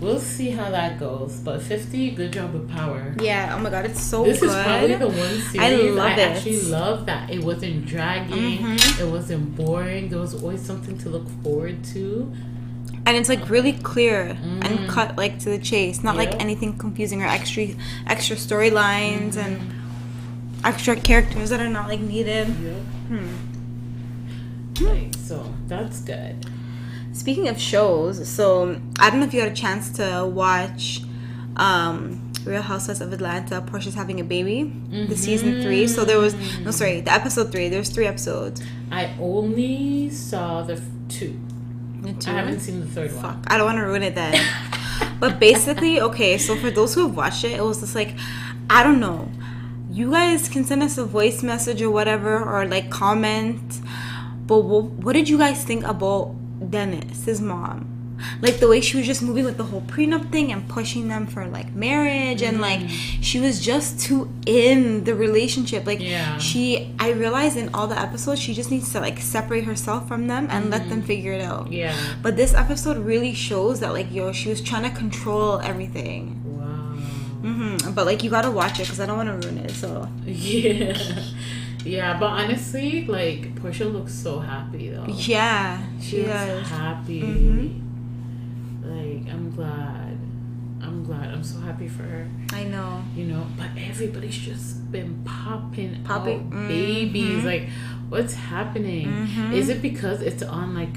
We'll 0.00 0.18
see 0.20 0.50
how 0.50 0.70
that 0.70 0.98
goes. 1.00 1.40
But 1.40 1.62
50, 1.62 2.10
good 2.10 2.32
job 2.32 2.52
with 2.52 2.68
power. 2.70 3.14
Yeah. 3.20 3.54
Oh 3.56 3.62
my 3.62 3.70
god, 3.70 3.86
it's 3.86 4.02
so 4.02 4.24
This 4.24 4.40
good. 4.40 4.50
is 4.50 4.54
probably 4.64 4.94
the 4.96 5.06
one 5.08 5.40
series 5.40 5.96
I 5.96 6.08
I, 6.08 6.12
it. 6.12 6.18
actually 6.18 6.60
love 6.62 7.06
that 7.06 7.30
it 7.30 7.42
wasn't 7.42 7.86
dragging, 7.86 8.58
Mhm. 8.58 9.00
it 9.00 9.10
wasn't 9.10 9.56
boring. 9.56 10.08
There 10.10 10.18
was 10.18 10.34
always 10.34 10.60
something 10.60 10.98
to 10.98 11.08
look 11.08 11.26
forward 11.42 11.82
to. 11.94 12.30
And 13.06 13.16
it's 13.16 13.28
like 13.28 13.48
really 13.48 13.72
clear 13.72 14.36
and 14.62 14.88
cut 14.88 15.16
like 15.16 15.38
to 15.40 15.48
the 15.48 15.58
chase 15.58 16.02
not 16.02 16.16
like 16.16 16.30
Mm-hmm. 16.32 16.40
Anything 16.40 16.76
confusing 16.76 17.22
or 17.22 17.26
extra 17.26 17.68
extra 18.06 18.36
storylines 18.36 19.34
Mm-hmm. 19.34 19.38
and 19.40 19.72
extra 20.64 20.96
characters 20.96 21.50
that 21.50 21.60
are 21.60 21.68
not 21.68 21.86
like 21.88 22.00
needed 22.00 22.48
Yeah. 22.60 23.20
Like, 24.80 25.14
so 25.14 25.54
that's 25.68 26.00
good. 26.00 26.44
speaking 27.12 27.48
of 27.48 27.58
shows 27.58 28.28
so 28.28 28.78
i 28.98 29.08
don't 29.08 29.20
know 29.20 29.26
if 29.26 29.32
you 29.32 29.40
had 29.40 29.50
a 29.50 29.54
chance 29.54 29.88
to 29.90 30.06
watch 30.30 31.00
um 31.56 32.20
real 32.44 32.60
housewives 32.60 33.00
of 33.00 33.10
atlanta 33.12 33.62
Porsha's 33.62 33.94
having 33.94 34.20
a 34.20 34.24
baby 34.24 34.58
the 34.90 35.16
season 35.16 35.62
three 35.62 35.86
so 35.88 36.04
there 36.04 36.18
was 36.18 36.34
no 36.60 36.70
sorry 36.72 37.00
the 37.00 37.12
episode 37.12 37.50
three 37.52 37.68
there's 37.70 37.88
three 37.88 38.06
episodes 38.06 38.62
I 38.92 39.14
only 39.18 40.10
saw 40.10 40.62
the 40.62 40.74
f- 40.74 40.82
two. 41.08 41.40
I 42.06 42.30
haven't 42.30 42.60
seen 42.60 42.80
the 42.80 42.86
third 42.86 43.10
Fuck, 43.10 43.22
one. 43.24 43.44
I 43.48 43.56
don't 43.56 43.66
want 43.66 43.78
to 43.78 43.84
ruin 43.84 44.02
it 44.02 44.14
then. 44.14 44.40
but 45.20 45.40
basically, 45.40 46.00
okay, 46.00 46.38
so 46.38 46.56
for 46.56 46.70
those 46.70 46.94
who 46.94 47.06
have 47.06 47.16
watched 47.16 47.44
it, 47.44 47.52
it 47.52 47.62
was 47.62 47.80
just 47.80 47.94
like, 47.94 48.14
I 48.70 48.82
don't 48.82 49.00
know. 49.00 49.30
You 49.90 50.10
guys 50.10 50.48
can 50.48 50.64
send 50.64 50.82
us 50.82 50.98
a 50.98 51.04
voice 51.04 51.42
message 51.42 51.82
or 51.82 51.90
whatever, 51.90 52.42
or 52.42 52.66
like 52.66 52.90
comment. 52.90 53.80
But 54.46 54.60
what, 54.60 54.84
what 54.84 55.12
did 55.14 55.28
you 55.28 55.38
guys 55.38 55.64
think 55.64 55.84
about 55.84 56.34
Dennis, 56.70 57.24
his 57.24 57.40
mom? 57.40 57.95
Like 58.40 58.58
the 58.60 58.68
way 58.68 58.80
she 58.80 58.96
was 58.96 59.06
just 59.06 59.22
moving 59.22 59.44
with 59.44 59.56
the 59.58 59.64
whole 59.64 59.82
prenup 59.82 60.30
thing 60.32 60.50
and 60.52 60.66
pushing 60.68 61.08
them 61.08 61.26
for 61.26 61.46
like 61.46 61.74
marriage, 61.74 62.42
and 62.42 62.60
like 62.60 62.80
she 63.20 63.40
was 63.40 63.60
just 63.60 64.00
too 64.00 64.30
in 64.46 65.04
the 65.04 65.14
relationship. 65.14 65.86
Like 65.86 66.00
Yeah. 66.00 66.38
she, 66.38 66.94
I 66.98 67.10
realized 67.10 67.56
in 67.56 67.68
all 67.74 67.86
the 67.86 67.98
episodes, 67.98 68.40
she 68.40 68.54
just 68.54 68.70
needs 68.70 68.90
to 68.92 69.00
like 69.00 69.18
separate 69.20 69.64
herself 69.64 70.08
from 70.08 70.26
them 70.28 70.48
and 70.50 70.70
let 70.70 70.88
them 70.88 71.02
figure 71.02 71.32
it 71.32 71.42
out. 71.42 71.70
Yeah. 71.72 71.94
But 72.22 72.36
this 72.36 72.54
episode 72.54 72.96
really 72.98 73.34
shows 73.34 73.80
that, 73.80 73.92
like, 73.92 74.12
yo, 74.12 74.32
she 74.32 74.48
was 74.48 74.60
trying 74.60 74.84
to 74.90 74.96
control 74.96 75.60
everything. 75.60 76.40
Wow. 76.44 76.96
hmm 77.48 77.76
But 77.94 78.06
like, 78.06 78.24
you 78.24 78.30
gotta 78.30 78.50
watch 78.50 78.80
it 78.80 78.84
because 78.84 79.00
I 79.00 79.06
don't 79.06 79.18
want 79.18 79.28
to 79.42 79.48
ruin 79.48 79.58
it. 79.64 79.72
So 79.72 80.08
Yeah. 80.24 80.96
Yeah, 81.84 82.18
but 82.18 82.26
honestly, 82.30 83.04
like 83.06 83.54
Porsha 83.56 83.86
looks 83.92 84.12
so 84.12 84.40
happy 84.40 84.88
though. 84.90 85.06
yeah, 85.06 85.80
She 86.00 86.22
does. 86.22 86.66
happy. 86.68 87.22
Mhm. 87.22 87.82
Like 88.86 89.32
I'm 89.32 89.50
glad. 89.50 90.18
I'm 90.82 91.02
glad. 91.04 91.30
I'm 91.30 91.42
so 91.42 91.58
happy 91.60 91.88
for 91.88 92.02
her. 92.02 92.28
I 92.52 92.64
know. 92.64 93.02
You 93.16 93.24
know, 93.26 93.46
but 93.56 93.68
everybody's 93.76 94.36
just 94.38 94.90
been 94.92 95.22
popping, 95.24 96.02
Popping. 96.04 96.52
out 96.54 96.68
babies. 96.68 97.44
Like, 97.44 97.68
what's 98.08 98.34
happening? 98.34 99.08
Mhm. 99.08 99.52
Is 99.52 99.68
it 99.68 99.82
because 99.82 100.20
it's 100.22 100.42
on 100.42 100.74
like 100.74 100.96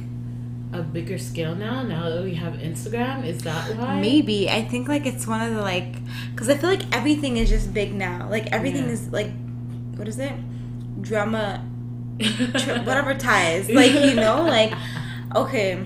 a 0.73 0.83
bigger 0.83 1.17
scale 1.17 1.55
now? 1.55 1.81
Now 1.81 2.09
that 2.09 2.23
we 2.23 2.35
have 2.35 2.53
Instagram, 2.55 3.25
is 3.25 3.41
that 3.43 3.75
why? 3.77 3.99
Maybe 3.99 4.49
I 4.49 4.63
think 4.63 4.87
like 4.87 5.05
it's 5.07 5.25
one 5.25 5.41
of 5.41 5.55
the 5.55 5.61
like, 5.61 5.95
because 6.31 6.49
I 6.49 6.55
feel 6.57 6.69
like 6.69 6.83
everything 6.95 7.37
is 7.37 7.49
just 7.49 7.73
big 7.73 7.93
now. 7.95 8.27
Like 8.29 8.47
everything 8.51 8.83
Yeah. 8.85 8.91
is 8.91 9.07
like, 9.11 9.31
what 9.95 10.07
is 10.07 10.19
it? 10.19 10.33
Drama, 11.01 11.65
whatever 12.19 13.13
ties. 13.15 13.69
Like 13.79 13.93
you 13.93 14.13
know, 14.15 14.43
like 14.43 14.73
okay, 15.35 15.79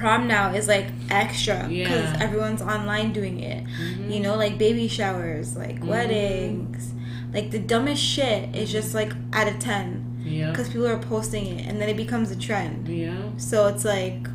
prom 0.00 0.26
now 0.26 0.52
is 0.54 0.66
like 0.66 0.86
extra 1.10 1.58
because 1.68 2.08
Yeah. 2.12 2.16
everyone's 2.20 2.62
online 2.62 3.12
doing 3.12 3.40
it. 3.40 3.62
Mhm. 3.64 4.12
You 4.12 4.20
know, 4.20 4.34
like 4.44 4.56
baby 4.58 4.88
showers, 4.88 5.56
like 5.56 5.80
Mhm. 5.80 5.86
weddings, 5.92 6.92
like 7.34 7.50
the 7.50 7.58
dumbest 7.58 8.02
shit 8.02 8.54
is 8.56 8.72
just 8.72 8.94
like 8.94 9.12
out 9.32 9.46
of 9.52 9.58
ten 9.58 9.84
Yeah. 10.24 10.50
because 10.50 10.68
people 10.68 10.86
are 10.88 10.98
posting 10.98 11.44
it 11.58 11.66
and 11.66 11.80
then 11.80 11.88
it 11.88 11.96
becomes 11.96 12.30
a 12.30 12.36
trend. 12.36 12.88
Yeah. 12.88 13.14
So 13.36 13.66
it's 13.68 13.84
like. 13.84 14.26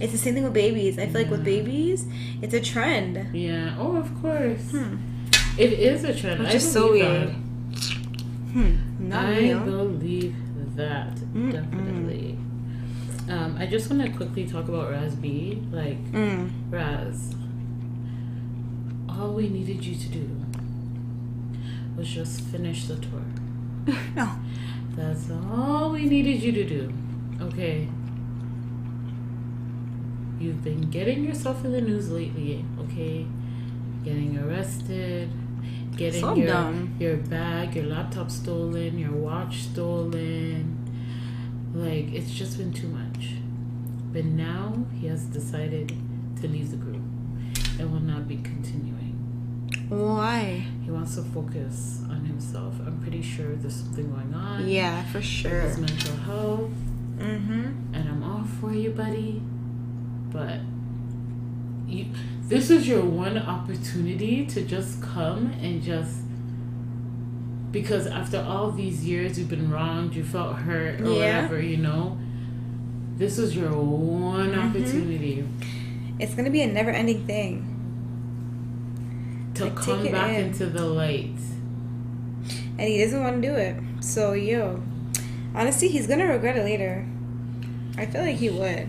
It's 0.00 0.12
the 0.12 0.18
same 0.18 0.34
thing 0.34 0.44
with 0.44 0.54
babies. 0.54 0.96
I 0.96 1.06
feel 1.06 1.20
like 1.22 1.30
with 1.36 1.42
babies, 1.42 2.06
it's 2.40 2.54
a 2.54 2.60
trend. 2.60 3.18
Yeah. 3.34 3.74
Oh, 3.80 3.96
of 3.96 4.08
course. 4.22 4.70
Hmm. 4.70 4.94
It 5.58 5.72
is 5.72 6.04
a 6.04 6.14
trend. 6.14 6.38
Which 6.38 6.50
I 6.50 6.60
is 6.62 6.72
so 6.72 6.86
believe 6.86 7.04
weird. 7.04 7.28
that. 7.28 7.34
Hmm. 8.52 8.72
Not 9.08 9.24
I 9.24 9.38
real. 9.40 9.58
believe 9.58 10.34
that 10.76 11.16
Mm-mm. 11.34 11.50
definitely. 11.52 12.38
Um, 13.28 13.56
I 13.58 13.66
just 13.66 13.90
want 13.90 14.02
to 14.02 14.10
quickly 14.10 14.46
talk 14.46 14.68
about 14.68 14.90
Raz 14.90 15.14
B. 15.14 15.62
Like 15.70 16.02
Mm. 16.12 16.50
Raz, 16.70 17.34
all 19.08 19.32
we 19.34 19.48
needed 19.48 19.84
you 19.84 19.94
to 19.96 20.08
do 20.08 20.30
was 21.96 22.08
just 22.08 22.40
finish 22.42 22.86
the 22.86 22.96
tour. 22.96 23.22
No. 24.16 24.30
That's 24.96 25.30
all 25.30 25.90
we 25.92 26.06
needed 26.06 26.42
you 26.42 26.52
to 26.52 26.64
do. 26.64 26.92
Okay. 27.40 27.88
You've 30.40 30.62
been 30.62 30.88
getting 30.90 31.24
yourself 31.24 31.64
in 31.64 31.72
the 31.72 31.80
news 31.80 32.10
lately, 32.10 32.64
okay? 32.80 33.26
Getting 34.04 34.38
arrested, 34.38 35.30
getting 35.96 36.20
So 36.20 36.34
your 36.34 36.46
dumb. 36.46 36.94
your 37.00 37.16
bag, 37.16 37.74
your 37.74 37.86
laptop 37.86 38.30
stolen, 38.30 38.98
your 38.98 39.10
watch 39.12 39.62
stolen. 39.64 40.77
Like 41.78 42.12
it's 42.12 42.30
just 42.32 42.58
been 42.58 42.72
too 42.72 42.88
much. 42.88 43.34
But 44.12 44.24
now 44.24 44.84
he 45.00 45.06
has 45.06 45.24
decided 45.26 45.92
to 46.40 46.48
leave 46.48 46.70
the 46.70 46.76
group 46.76 47.02
and 47.78 47.92
will 47.92 48.00
not 48.00 48.26
be 48.26 48.36
continuing. 48.38 49.14
Why? 49.88 50.66
He 50.84 50.90
wants 50.90 51.14
to 51.16 51.22
focus 51.22 52.02
on 52.10 52.24
himself. 52.24 52.74
I'm 52.86 52.98
pretty 53.00 53.22
sure 53.22 53.54
there's 53.56 53.76
something 53.76 54.10
going 54.10 54.34
on 54.34 54.68
Yeah, 54.68 55.04
for 55.12 55.22
sure. 55.22 55.60
his 55.62 55.78
mental 55.78 56.16
health, 56.16 56.70
Mm-hmm. 57.18 57.94
and 57.94 58.08
I'm 58.08 58.22
all 58.22 58.44
for 58.60 58.72
you, 58.72 58.90
buddy. 58.90 59.42
But 60.30 60.60
you, 61.86 62.06
this 62.44 62.70
is 62.70 62.86
your 62.88 63.02
one 63.04 63.38
opportunity 63.38 64.46
to 64.46 64.62
just 64.64 65.00
come 65.02 65.46
and 65.62 65.82
just 65.82 66.16
because 67.72 68.06
after 68.06 68.38
all 68.40 68.70
these 68.70 69.04
years 69.04 69.38
you've 69.38 69.48
been 69.50 69.70
wronged, 69.70 70.14
you 70.14 70.24
felt 70.24 70.56
hurt 70.56 71.00
or 71.00 71.04
Yeah. 71.04 71.42
whatever, 71.42 71.60
you 71.60 71.76
know. 71.78 72.16
This 73.16 73.38
is 73.38 73.54
your 73.56 73.72
one 73.72 74.52
Mhm. 74.52 74.68
opportunity 74.70 75.44
It's 76.20 76.34
gonna 76.34 76.50
be 76.50 76.62
a 76.62 76.66
never-ending 76.72 77.24
thing. 77.26 77.64
to 79.54 79.64
Like, 79.64 79.74
come 79.76 80.04
back 80.12 80.36
in. 80.38 80.46
into 80.46 80.66
the 80.66 80.84
light. 80.84 81.30
and 82.78 82.88
he 82.88 83.02
doesn't 83.02 83.20
want 83.20 83.42
to 83.42 83.48
do 83.48 83.54
it. 83.54 83.74
So 84.00 84.32
yo, 84.34 84.80
honestly, 85.54 85.88
he's 85.88 86.06
gonna 86.06 86.26
regret 86.26 86.56
it 86.56 86.62
later. 86.64 87.04
I 87.96 88.06
feel 88.06 88.20
like 88.22 88.36
he 88.36 88.50
would. 88.50 88.86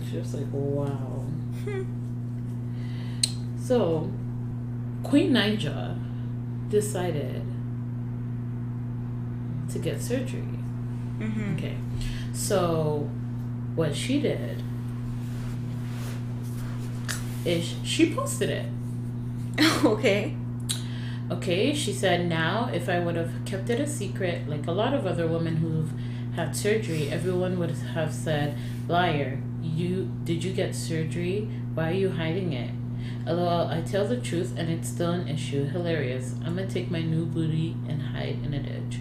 It's 0.00 0.10
just 0.12 0.34
like 0.34 0.46
wow. 0.52 1.24
Hmm. 1.64 1.84
So, 3.58 4.10
Queen 5.02 5.32
Naija 5.32 5.96
decided 6.68 7.42
to 9.72 9.78
get 9.78 10.00
surgery. 10.00 10.42
Mm-hmm. 11.18 11.54
Okay. 11.56 11.76
So, 12.32 13.08
what 13.74 13.94
she 13.94 14.20
did 14.20 14.62
is 17.44 17.74
she 17.84 18.14
posted 18.14 18.50
it. 18.50 18.66
okay. 19.84 20.36
Okay, 21.30 21.74
she 21.74 21.92
said, 21.92 22.28
now 22.28 22.68
if 22.72 22.88
I 22.88 22.98
would 22.98 23.16
have 23.16 23.32
kept 23.46 23.70
it 23.70 23.80
a 23.80 23.86
secret, 23.86 24.48
like 24.48 24.66
a 24.66 24.72
lot 24.72 24.92
of 24.92 25.06
other 25.06 25.26
women 25.26 25.56
who've 25.56 25.90
had 26.36 26.54
surgery, 26.54 27.08
everyone 27.10 27.58
would 27.58 27.70
have 27.70 28.12
said, 28.12 28.56
liar, 28.88 29.40
you 29.62 30.10
did 30.24 30.44
you 30.44 30.52
get 30.52 30.74
surgery? 30.74 31.48
Why 31.74 31.90
are 31.90 31.94
you 31.94 32.10
hiding 32.10 32.52
it? 32.52 32.70
LOL, 33.26 33.68
I 33.68 33.80
tell 33.82 34.06
the 34.06 34.20
truth 34.20 34.54
and 34.56 34.68
it's 34.68 34.88
still 34.88 35.12
an 35.12 35.28
issue. 35.28 35.64
Hilarious. 35.64 36.34
I'm 36.44 36.56
gonna 36.56 36.68
take 36.68 36.90
my 36.90 37.02
new 37.02 37.24
booty 37.24 37.76
and 37.88 38.02
hide 38.02 38.38
in 38.44 38.52
a 38.54 38.60
ditch. 38.60 38.98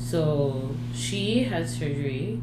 So 0.00 0.74
she 0.94 1.44
had 1.44 1.68
surgery. 1.68 2.40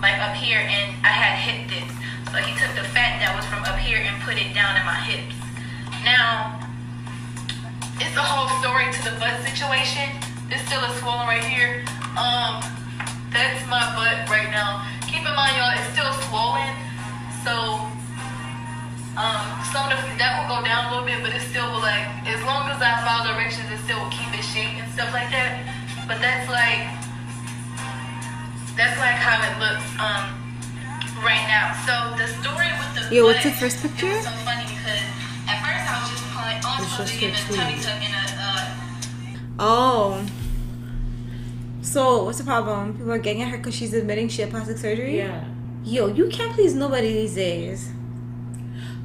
like 0.00 0.18
up 0.18 0.34
here 0.34 0.58
and 0.58 0.96
I 1.04 1.12
had 1.12 1.36
hip 1.36 1.68
dips. 1.68 1.92
So 2.32 2.40
he 2.40 2.56
took 2.56 2.72
the 2.72 2.88
fat 2.90 3.20
that 3.20 3.36
was 3.36 3.44
from 3.52 3.60
up 3.68 3.76
here 3.76 4.00
and 4.00 4.16
put 4.24 4.40
it 4.40 4.54
down 4.56 4.80
in 4.80 4.84
my 4.88 4.96
hips. 5.04 5.36
Now, 6.02 6.56
it's 8.00 8.16
a 8.16 8.24
whole 8.24 8.48
story 8.64 8.88
to 8.88 9.00
the 9.04 9.14
butt 9.20 9.36
situation. 9.44 10.08
It's 10.48 10.64
still 10.64 10.80
a 10.80 10.90
swollen 10.98 11.28
right 11.28 11.44
here. 11.44 11.84
Um, 12.16 12.64
that's 13.28 13.60
my 13.68 13.84
butt 13.92 14.24
right 14.32 14.48
now. 14.48 14.88
Keep 15.06 15.28
in 15.28 15.34
mind, 15.36 15.54
y'all, 15.60 15.76
it's 15.76 15.92
still 15.92 16.10
swollen. 16.26 16.72
So, 17.44 17.54
um, 19.20 19.44
some 19.68 19.92
of 19.92 20.00
the, 20.00 20.08
that 20.16 20.40
will 20.40 20.56
go 20.56 20.64
down 20.64 20.88
a 20.88 20.96
little 20.96 21.04
bit, 21.04 21.20
but 21.20 21.36
it 21.36 21.44
still 21.44 21.68
will 21.68 21.84
like, 21.84 22.08
as 22.24 22.40
long 22.48 22.72
as 22.72 22.80
I 22.80 23.04
follow 23.04 23.28
directions, 23.36 23.68
it 23.68 23.78
still 23.84 24.00
will 24.00 24.12
keep 24.12 24.32
its 24.32 24.48
shape 24.48 24.80
and 24.80 24.88
stuff 24.96 25.12
like 25.12 25.28
that. 25.36 25.81
But 26.08 26.20
that's 26.20 26.48
like, 26.50 26.88
that's 28.76 28.98
like 28.98 29.18
how 29.20 29.38
it 29.46 29.54
looks 29.60 29.86
um 29.98 30.42
right 31.22 31.46
now. 31.46 31.72
So 31.86 32.16
the 32.18 32.26
story 32.42 32.68
with 32.78 33.08
the 33.08 33.14
Yo, 33.14 33.24
what's 33.24 33.42
the 33.44 33.52
first 33.52 33.80
picture? 33.80 34.06
It 34.06 34.16
was 34.16 34.24
so 34.24 34.30
funny 34.44 34.64
because 34.64 35.02
at 35.46 35.58
first 35.62 35.84
I 35.86 36.00
was 36.00 36.10
just 36.10 36.24
pulling 36.34 36.58
on 36.64 36.82
It's 36.82 36.96
just 36.96 37.12
something 37.12 37.28
in 37.28 37.34
her 37.34 37.52
a 37.52 37.56
tummy 37.56 37.82
tuck 37.82 38.02
in 38.02 38.12
a 38.12 38.24
uh, 38.40 38.82
Oh. 39.58 40.26
So 41.82 42.24
what's 42.24 42.38
the 42.38 42.44
problem? 42.44 42.94
People 42.96 43.12
are 43.12 43.18
getting 43.18 43.42
at 43.42 43.48
her 43.48 43.58
because 43.58 43.74
she's 43.74 43.92
admitting 43.94 44.28
she 44.28 44.42
had 44.42 44.50
plastic 44.50 44.78
surgery. 44.78 45.18
Yeah. 45.18 45.44
Yo, 45.84 46.06
you 46.06 46.28
can't 46.28 46.52
please 46.54 46.74
nobody 46.74 47.12
these 47.12 47.34
days. 47.34 47.90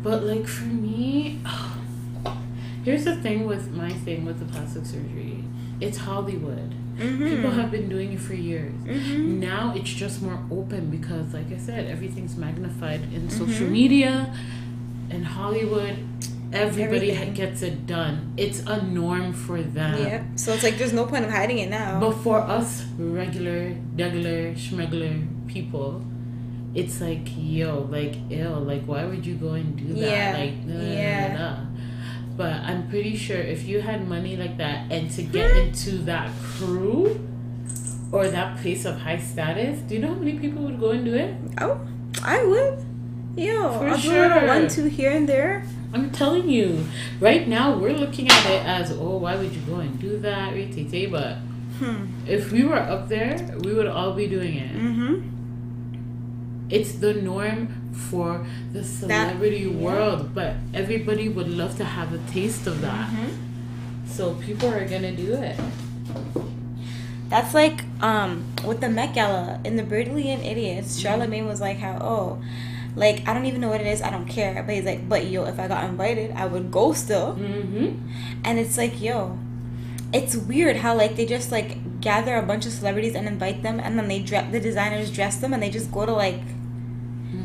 But 0.03 0.23
like 0.23 0.47
for 0.47 0.65
me, 0.65 1.41
here's 2.83 3.03
the 3.05 3.15
thing 3.17 3.45
with 3.45 3.71
my 3.71 3.91
thing 3.91 4.25
with 4.25 4.39
the 4.39 4.45
plastic 4.45 4.85
surgery. 4.85 5.43
It's 5.79 5.97
Hollywood. 5.97 6.73
Mm-hmm. 6.97 7.27
People 7.35 7.51
have 7.51 7.69
been 7.71 7.89
doing 7.89 8.13
it 8.13 8.19
for 8.19 8.33
years. 8.33 8.73
Mhm. 8.85 9.39
Now 9.39 9.73
it's 9.75 9.89
just 10.03 10.21
more 10.21 10.39
open 10.51 10.89
because, 10.89 11.33
like 11.33 11.51
I 11.51 11.57
said, 11.57 11.85
everything's 11.89 12.35
magnified 12.35 13.01
in 13.13 13.27
Mm-hmm. 13.27 13.37
social 13.45 13.67
media, 13.67 14.33
in 15.09 15.23
Hollywood. 15.23 15.95
Everybody 16.53 17.11
Everything. 17.11 17.33
gets 17.33 17.61
it 17.61 17.85
done. 17.85 18.33
It's 18.37 18.61
a 18.65 18.81
norm 18.81 19.33
for 19.33 19.61
them. 19.61 20.01
Yep. 20.01 20.21
So 20.37 20.53
it's 20.53 20.63
like 20.63 20.77
there's 20.77 20.93
no 20.93 21.05
point 21.05 21.25
of 21.25 21.31
hiding 21.31 21.57
it 21.59 21.69
now. 21.69 21.99
But 21.99 22.13
for 22.23 22.39
us 22.39 22.85
regular, 22.97 23.75
regular, 23.97 24.53
schmegular 24.53 25.27
people, 25.47 26.01
it's 26.73 27.01
like, 27.01 27.27
yo, 27.35 27.87
like, 27.91 28.15
ill. 28.29 28.59
Like, 28.61 28.83
why 28.85 29.03
would 29.05 29.25
you 29.25 29.35
go 29.35 29.53
and 29.59 29.75
do 29.75 29.93
that? 29.95 30.09
Yeah, 30.09 30.37
Like, 30.39 30.67
da, 30.67 30.73
yeah. 30.73 31.27
da, 31.27 31.37
da. 31.37 31.55
But 32.37 32.53
I'm 32.61 32.87
pretty 32.87 33.15
sure 33.17 33.37
if 33.37 33.65
you 33.67 33.81
had 33.81 34.07
money 34.07 34.37
like 34.37 34.57
that 34.57 34.91
and 34.91 35.09
to 35.11 35.23
get 35.23 35.49
into 35.57 35.97
that 36.05 36.29
crew 36.43 37.19
or 38.11 38.27
that 38.27 38.59
place 38.61 38.85
of 38.85 38.99
high 39.01 39.17
status, 39.17 39.79
do 39.81 39.95
you 39.95 40.01
know 40.01 40.09
how 40.09 40.19
many 40.19 40.37
people 40.39 40.61
would 40.63 40.79
go 40.79 40.91
and 40.91 41.03
do 41.03 41.15
it? 41.15 41.33
oh, 41.59 41.79
I 42.23 42.43
would. 42.45 42.85
Yeah, 43.35 43.77
For 43.77 43.87
I'll 43.89 43.95
do 43.95 44.01
sure. 44.01 44.47
one, 44.47 44.67
two 44.67 44.85
here 44.85 45.11
and 45.11 45.27
there. 45.27 45.63
I'm 45.93 46.11
telling 46.11 46.47
you, 46.49 46.85
right 47.19 47.47
now 47.47 47.77
we're 47.77 47.93
looking 47.93 48.27
at 48.29 48.45
it 48.45 48.65
as, 48.65 48.91
oh, 48.91 49.17
why 49.17 49.35
would 49.35 49.51
you 49.53 49.61
go 49.61 49.75
and 49.75 49.97
do 49.99 50.17
that? 50.19 50.53
But 51.11 51.37
Hmm. 51.79 52.05
if 52.27 52.51
we 52.51 52.63
were 52.63 52.75
up 52.79 53.07
there, 53.07 53.37
we 53.63 53.73
would 53.73 53.85
all 53.87 54.13
be 54.13 54.27
doing 54.27 54.57
it. 54.57 54.75
Mm-hmm. 54.75 55.29
It's 56.69 56.93
the 56.93 57.13
norm 57.13 57.91
for 57.93 58.45
the 58.73 58.83
celebrity 58.83 59.59
yeah. 59.59 59.77
world, 59.77 60.35
but 60.35 60.55
everybody 60.73 61.29
would 61.29 61.49
love 61.49 61.77
to 61.77 61.85
have 61.85 62.13
a 62.13 62.19
taste 62.31 62.67
of 62.67 62.81
that. 62.81 63.09
Mm-hmm. 63.09 64.07
So 64.07 64.35
people 64.35 64.69
are 64.69 64.85
gonna 64.85 65.15
do 65.15 65.33
it. 65.33 65.59
That's 67.29 67.53
like 67.53 67.83
um 68.01 68.45
with 68.65 68.81
the 68.81 68.89
Met 68.89 69.13
Gala 69.13 69.59
in 69.63 69.75
the 69.75 69.83
Brilliant 69.83 70.43
Idiots. 70.43 70.99
Charlemagne 70.99 71.45
was 71.45 71.59
like, 71.59 71.77
"How 71.77 71.97
oh, 72.01 72.41
like 72.95 73.27
I 73.27 73.33
don't 73.33 73.45
even 73.45 73.61
know 73.61 73.69
what 73.69 73.81
it 73.81 73.87
is. 73.87 74.01
I 74.01 74.09
don't 74.09 74.27
care." 74.27 74.63
But 74.63 74.75
he's 74.75 74.85
like, 74.85 75.07
"But 75.07 75.27
yo, 75.27 75.45
if 75.45 75.59
I 75.59 75.67
got 75.67 75.83
invited, 75.83 76.31
I 76.31 76.45
would 76.45 76.71
go 76.71 76.93
still." 76.93 77.35
Mm-hmm. 77.35 77.99
And 78.43 78.59
it's 78.59 78.77
like, 78.77 79.01
yo, 79.01 79.37
it's 80.13 80.35
weird 80.35 80.77
how 80.77 80.95
like 80.95 81.15
they 81.15 81.25
just 81.25 81.51
like 81.51 81.99
gather 81.99 82.35
a 82.37 82.43
bunch 82.43 82.65
of 82.65 82.71
celebrities 82.71 83.15
and 83.15 83.27
invite 83.27 83.61
them, 83.61 83.79
and 83.79 83.99
then 83.99 84.07
they 84.07 84.19
dress 84.19 84.51
the 84.51 84.59
designers 84.59 85.11
dress 85.11 85.37
them, 85.37 85.53
and 85.53 85.61
they 85.61 85.69
just 85.69 85.91
go 85.91 86.05
to 86.05 86.13
like 86.13 86.39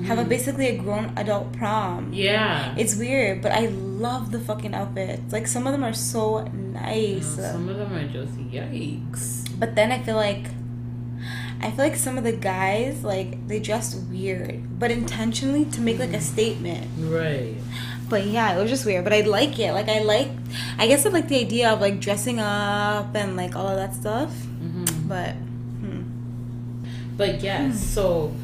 have 0.05 0.19
a 0.19 0.25
basically 0.25 0.69
a 0.69 0.77
grown 0.77 1.13
adult 1.17 1.53
prom. 1.53 2.13
Yeah. 2.13 2.75
It's 2.77 2.97
weird, 2.97 3.43
but 3.43 3.53
I 3.53 3.67
love 3.67 4.31
the 4.33 4.41
fucking 4.41 4.75
outfits. 4.75 5.33
Like 5.33 5.47
some 5.47 5.67
of 5.67 5.73
them 5.73 5.85
are 5.85 5.93
so 5.95 6.45
nice. 6.45 7.37
No, 7.37 7.53
some 7.53 7.69
of 7.69 7.77
them 7.77 7.93
are 7.93 8.09
just 8.09 8.37
yikes. 8.39 9.49
But 9.59 9.75
then 9.75 9.93
I 9.93 10.03
feel 10.03 10.17
like 10.17 10.47
I 11.61 11.71
feel 11.71 11.85
like 11.85 11.97
some 11.97 12.19
of 12.19 12.25
the 12.25 12.33
guys 12.33 13.05
like 13.05 13.47
they 13.47 13.61
dress 13.61 13.95
weird, 13.95 14.79
but 14.79 14.91
intentionally 14.91 15.65
to 15.67 15.81
make 15.81 15.99
like 15.99 16.13
a 16.13 16.21
statement. 16.21 16.91
Right. 16.99 17.55
But 18.09 18.27
yeah, 18.27 18.53
it 18.57 18.61
was 18.61 18.69
just 18.69 18.85
weird. 18.85 19.05
But 19.05 19.13
I 19.13 19.21
like 19.21 19.59
it. 19.59 19.73
Like 19.73 19.89
I 19.89 20.01
like, 20.01 20.29
I 20.77 20.87
guess 20.87 21.07
I 21.07 21.11
like 21.11 21.29
the 21.29 21.39
idea 21.41 21.71
of 21.71 21.81
like 21.81 22.01
dressing 22.01 22.41
up 22.41 23.15
and 23.15 23.37
like 23.37 23.55
all 23.55 23.69
of 23.69 23.77
that 23.77 23.95
stuff. 23.95 24.31
hmm 24.35 24.85
But 25.07 25.35
hmm. 25.81 26.03
But 27.17 27.41
yes, 27.43 27.79
so 27.81 28.35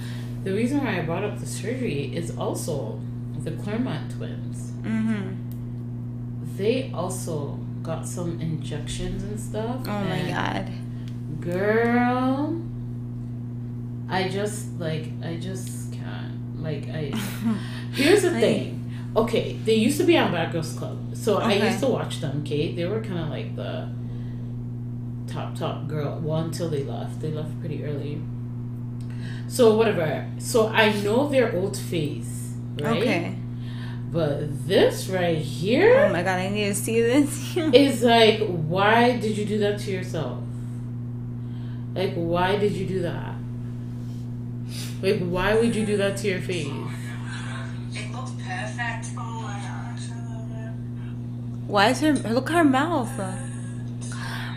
the 0.44 0.52
reason 0.52 0.78
why 0.84 0.98
I 0.98 1.02
brought 1.02 1.24
up 1.24 1.38
the 1.38 1.46
surgery 1.46 2.14
is 2.14 2.36
also 2.36 3.00
the 3.44 3.52
Clermont 3.52 4.10
twins. 4.12 4.72
mm-hmm. 4.82 5.34
They 6.56 6.90
also 6.92 7.58
got 7.82 8.06
some 8.06 8.40
injections 8.40 9.22
and 9.22 9.38
stuff. 9.40 9.80
Oh 9.86 10.04
my 10.04 10.22
god. 10.30 10.70
girl 11.40 12.60
i 14.10 14.28
just 14.28 14.72
like 14.78 15.06
i 15.22 15.36
just 15.36 15.92
can't 15.92 16.60
like 16.62 16.88
i 16.88 17.04
here's 17.92 18.22
the 18.22 18.30
Like- 18.30 18.40
thing 18.40 18.92
okay 19.16 19.52
they 19.64 19.74
used 19.74 19.98
to 19.98 20.04
be 20.04 20.16
on 20.16 20.32
bad 20.32 20.50
girls 20.52 20.72
club 20.72 21.14
so 21.14 21.38
i 21.38 21.52
used 21.52 21.80
to 21.80 21.86
watch 21.88 22.20
them 22.20 22.40
okay 22.42 22.74
they 22.74 22.86
were 22.86 23.00
kind 23.00 23.20
of 23.20 23.28
like 23.28 23.54
the 23.54 23.88
top 25.26 25.54
top 25.54 25.86
girl 25.88 26.18
well 26.22 26.38
until 26.40 26.68
they 26.70 26.84
left 26.84 27.20
they 27.20 27.30
left 27.30 27.58
pretty 27.60 27.84
early 27.84 28.20
so 29.48 29.74
whatever 29.76 30.26
so 30.38 30.68
i 30.68 30.92
know 31.02 31.28
their 31.28 31.54
old 31.56 31.76
face 31.76 32.52
right 32.80 32.96
Okay. 33.02 33.34
but 34.12 34.66
this 34.68 35.08
right 35.08 35.38
here 35.38 36.06
Oh 36.06 36.12
my 36.12 36.22
god, 36.22 36.38
I 36.38 36.48
need 36.48 36.68
to 36.68 36.74
see 36.74 37.00
this. 37.02 37.56
is 37.74 38.02
like, 38.02 38.40
why 38.46 39.18
did 39.18 39.36
you 39.36 39.44
do 39.44 39.58
that 39.58 39.80
to 39.80 39.90
yourself? 39.90 40.38
Like, 41.94 42.14
why 42.14 42.56
did 42.56 42.72
you 42.72 42.86
do 42.86 43.00
that? 43.02 43.34
Like, 45.02 45.18
why 45.34 45.54
would 45.58 45.74
you 45.76 45.84
do 45.84 45.96
that 45.98 46.16
to 46.18 46.28
your 46.28 46.40
face? 46.40 46.66
It 47.92 48.12
looks 48.14 48.32
perfect. 48.32 49.04
Oh 49.18 49.42
my 49.42 49.58
gosh. 49.66 50.04
Why 51.66 51.88
is 51.90 52.00
her 52.00 52.12
look 52.12 52.48
at 52.50 52.56
her 52.56 52.64
mouth? 52.64 53.12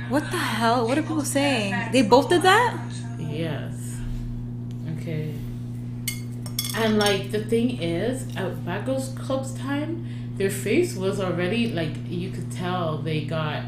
What 0.10 0.24
the 0.32 0.38
hell? 0.38 0.88
What 0.88 0.98
are 0.98 1.02
people 1.02 1.26
saying? 1.26 1.74
They 1.92 2.04
both 2.04 2.30
did 2.30 2.42
that? 2.44 2.78
Yes. 3.20 3.74
Okay. 5.02 5.34
And 6.76 6.99
like 6.99 7.32
the 7.32 7.43
thing 7.43 7.82
is, 7.82 8.36
at 8.36 8.64
Bad 8.66 8.86
Girls 8.86 9.10
Club's 9.10 9.54
time, 9.54 10.08
their 10.38 10.49
face 10.49 10.95
was 10.95 11.20
already 11.20 11.74
like 11.74 11.91
you 12.08 12.32
could 12.32 12.52
tell 12.52 12.99
they 12.99 13.26
got 13.26 13.64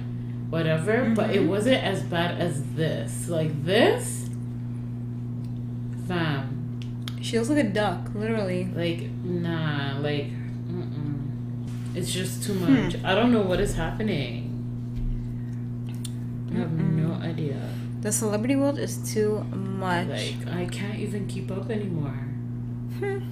whatever, 0.50 1.12
but 1.16 1.32
it 1.32 1.40
mm-hmm. 1.40 1.50
wasn't 1.50 1.84
as 1.84 2.04
bad 2.04 2.40
as 2.40 2.64
this. 2.76 3.28
Like 3.28 3.66
this, 3.66 4.30
fam. 6.08 6.80
She 7.22 7.38
looks 7.38 7.50
like 7.50 7.66
a 7.66 7.70
duck, 7.70 8.10
literally. 8.14 8.70
Like, 8.76 9.10
nah, 9.24 9.98
like, 10.00 10.28
mm-mm. 10.28 11.14
It's 11.96 12.12
just 12.12 12.44
too 12.44 12.54
hmm. 12.54 12.86
much. 12.86 12.96
I 13.04 13.16
don't 13.16 13.32
know 13.32 13.42
what 13.42 13.60
is 13.60 13.76
happening. 13.76 14.50
I 16.54 16.60
have 16.60 16.72
no 16.72 17.14
idea. 17.14 17.62
The 18.04 18.12
celebrity 18.12 18.58
world 18.58 18.78
is 18.78 18.98
too 19.12 19.46
much. 19.56 20.10
Like, 20.10 20.48
I 20.52 20.66
can't 20.66 21.00
even 21.00 21.26
keep 21.28 21.50
up 21.52 21.70
anymore. 21.72 22.20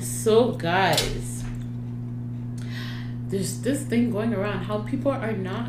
So, 0.00 0.52
guys, 0.52 1.44
there's 3.28 3.60
this 3.62 3.82
thing 3.82 4.10
going 4.10 4.34
around 4.34 4.64
how 4.64 4.78
people 4.80 5.12
are 5.12 5.32
not 5.32 5.68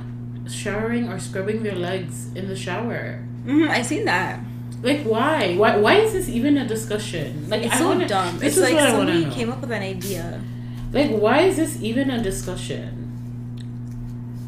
showering 0.49 1.09
or 1.09 1.19
scrubbing 1.19 1.63
their 1.63 1.75
legs 1.75 2.27
in 2.35 2.47
the 2.47 2.55
shower. 2.55 3.23
Mhm, 3.45 3.69
I 3.69 3.81
seen 3.81 4.05
that. 4.05 4.39
Like, 4.83 5.01
why? 5.03 5.55
Why? 5.55 5.77
Why 5.77 5.95
is 5.95 6.13
this 6.13 6.29
even 6.29 6.57
a 6.57 6.67
discussion? 6.67 7.47
Like, 7.49 7.63
It's 7.63 7.73
I 7.75 7.79
so 7.79 7.87
wanna, 7.89 8.07
dumb. 8.07 8.37
This 8.37 8.49
It's 8.49 8.57
is 8.57 8.63
like 8.63 8.73
what 8.75 8.83
I 8.83 8.91
somebody 8.91 9.25
know. 9.25 9.31
came 9.31 9.51
up 9.51 9.61
with 9.61 9.71
an 9.71 9.81
idea. 9.81 10.41
Like, 10.91 11.11
why 11.11 11.39
is 11.41 11.55
this 11.57 11.81
even 11.81 12.09
a 12.11 12.21
discussion? 12.21 12.89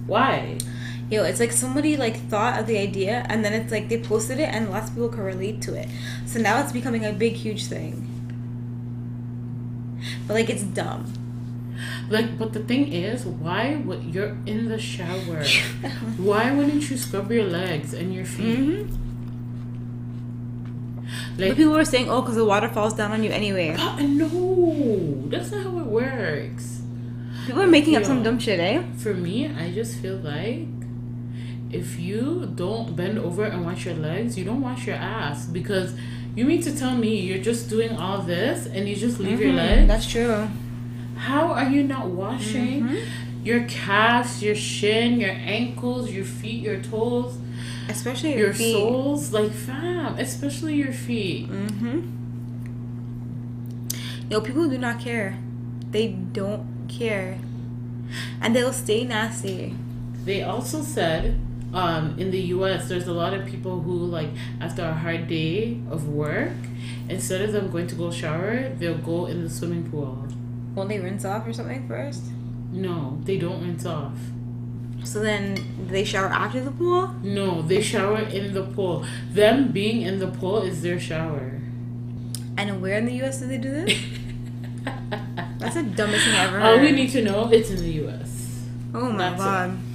Why? 0.05 0.57
Yo, 1.09 1.23
it's 1.23 1.39
like 1.39 1.51
somebody 1.53 1.95
like 1.95 2.17
thought 2.29 2.59
of 2.59 2.67
the 2.67 2.77
idea 2.77 3.25
and 3.29 3.43
then 3.43 3.53
it's 3.53 3.71
like 3.71 3.87
they 3.87 4.01
posted 4.01 4.39
it 4.39 4.49
and 4.49 4.69
lots 4.69 4.89
of 4.89 4.95
people 4.95 5.09
can 5.09 5.23
relate 5.23 5.61
to 5.61 5.73
it. 5.73 5.87
So 6.25 6.39
now 6.39 6.61
it's 6.61 6.73
becoming 6.73 7.05
a 7.05 7.13
big, 7.13 7.33
huge 7.33 7.65
thing. 7.67 8.03
But 10.27 10.33
like 10.35 10.49
it's 10.49 10.63
dumb. 10.63 11.13
Like, 12.09 12.37
but 12.37 12.53
the 12.53 12.59
thing 12.61 12.91
is, 12.91 13.25
why 13.25 13.75
would 13.85 14.03
you're 14.13 14.35
in 14.45 14.67
the 14.67 14.79
shower? 14.79 15.43
why 16.17 16.51
wouldn't 16.51 16.89
you 16.89 16.97
scrub 16.97 17.31
your 17.31 17.45
legs 17.45 17.93
and 17.93 18.13
your 18.13 18.25
feet? 18.25 18.57
hmm 18.57 18.81
Like, 21.37 21.49
But 21.51 21.57
people 21.57 21.73
were 21.73 21.85
saying, 21.85 22.09
oh, 22.09 22.21
because 22.21 22.35
the 22.35 22.45
water 22.45 22.67
falls 22.69 22.93
down 22.93 23.11
on 23.11 23.23
you 23.23 23.29
anyway. 23.29 23.75
Ah, 23.77 23.97
no, 24.01 25.23
that's 25.27 25.51
not 25.51 25.63
how 25.63 25.79
it 25.79 25.85
works. 25.85 26.81
People 27.45 27.61
are 27.61 27.67
making 27.67 27.95
up 27.95 28.03
some 28.03 28.23
dumb 28.23 28.39
shit, 28.39 28.59
eh? 28.59 28.81
For 28.97 29.13
me, 29.13 29.47
I 29.47 29.71
just 29.71 29.99
feel 29.99 30.17
like 30.17 30.67
if 31.71 31.99
you 31.99 32.51
don't 32.55 32.95
bend 32.95 33.17
over 33.19 33.43
and 33.43 33.65
wash 33.65 33.85
your 33.85 33.95
legs, 33.95 34.37
you 34.37 34.45
don't 34.45 34.61
wash 34.61 34.87
your 34.87 34.95
ass 34.95 35.45
because 35.45 35.93
you 36.35 36.45
mean 36.45 36.61
to 36.61 36.75
tell 36.77 36.95
me 36.95 37.19
you're 37.19 37.43
just 37.43 37.69
doing 37.69 37.95
all 37.97 38.21
this 38.21 38.65
and 38.67 38.87
you 38.87 38.95
just 38.95 39.19
leave 39.19 39.39
your 39.39 39.51
Mhm, 39.51 39.55
legs? 39.57 39.87
That's 39.87 40.07
true. 40.07 40.47
How 41.15 41.47
are 41.51 41.69
you 41.69 41.83
not 41.83 42.07
washing 42.09 42.83
Mhm. 42.83 42.97
your 43.43 43.63
calves, 43.65 44.41
your 44.43 44.55
shin, 44.55 45.19
your 45.19 45.31
ankles, 45.31 46.11
your 46.11 46.25
feet, 46.25 46.61
your 46.61 46.79
toes, 46.79 47.33
Especially 47.89 48.31
your, 48.31 48.39
your 48.39 48.53
feet. 48.53 48.73
soles? 48.73 49.33
Like, 49.33 49.51
fam, 49.51 50.15
especially 50.19 50.75
your 50.75 50.91
feet. 50.93 51.49
Mm-hmm. 51.49 51.99
Yo, 54.29 54.41
people 54.41 54.67
do 54.69 54.77
not 54.77 54.99
care. 54.99 55.37
They 55.91 56.09
don't 56.33 56.65
care. 56.87 57.39
And 58.41 58.55
they'll 58.55 58.73
stay 58.73 59.03
nasty. 59.05 59.73
They 60.25 60.43
also 60.43 60.81
said 60.81 61.39
um, 61.77 62.17
in 62.17 62.31
the 62.31 62.39
U.S., 62.57 62.89
there's 62.89 63.07
a 63.07 63.13
lot 63.13 63.35
of 63.35 63.45
people 63.45 63.79
who 63.81 63.93
like 63.93 64.29
after 64.59 64.83
a 64.83 64.93
hard 64.93 65.27
day 65.27 65.79
of 65.91 66.07
work, 66.09 66.57
instead 67.07 67.41
of 67.41 67.51
them 67.51 67.69
going 67.69 67.85
to 67.87 67.95
go 67.95 68.09
shower, 68.11 68.69
they'll 68.79 68.97
go 68.97 69.27
in 69.27 69.43
the 69.43 69.49
swimming 69.49 69.89
pool. 69.91 70.25
Won't 70.73 70.89
they 70.89 70.99
rinse 70.99 71.23
off 71.23 71.45
or 71.45 71.53
something 71.53 71.87
first? 71.87 72.23
No, 72.71 73.19
they 73.25 73.37
don't 73.37 73.61
rinse 73.61 73.85
off. 73.85 74.17
So 75.03 75.19
then 75.19 75.87
they 75.87 76.03
shower 76.03 76.27
after 76.29 76.61
the 76.63 76.71
pool? 76.71 77.13
No, 77.21 77.61
they 77.61 77.81
shower 77.81 78.21
in 78.21 78.55
the 78.55 78.63
pool. 78.63 79.05
Them 79.31 79.71
being 79.71 80.01
in 80.01 80.17
the 80.17 80.27
pool 80.27 80.63
is 80.63 80.81
their 80.81 80.99
shower. 80.99 81.61
And 82.57 82.81
where 82.81 82.97
in 82.97 83.05
the 83.05 83.13
U.S. 83.21 83.37
do 83.39 83.47
they 83.47 83.59
do 83.59 83.71
this? 83.71 83.93
That's 85.59 85.75
the 85.75 85.83
dumbest 85.83 86.25
thing 86.25 86.35
ever 86.35 86.59
All 86.59 86.77
heard. 86.77 86.81
we 86.81 86.91
need 86.91 87.11
to 87.11 87.21
know, 87.21 87.49
it's 87.51 87.69
in 87.69 87.77
the 87.77 87.91
U.S. 88.03 88.65
oh 88.95 89.11
my 89.11 89.29
That's 89.29 89.41
it. 89.41 89.86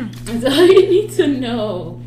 God. 0.00 0.12
That's 0.14 0.44
all 0.58 0.66
you 0.66 0.88
need 0.88 1.10
to 1.12 1.26
know. 1.26 2.00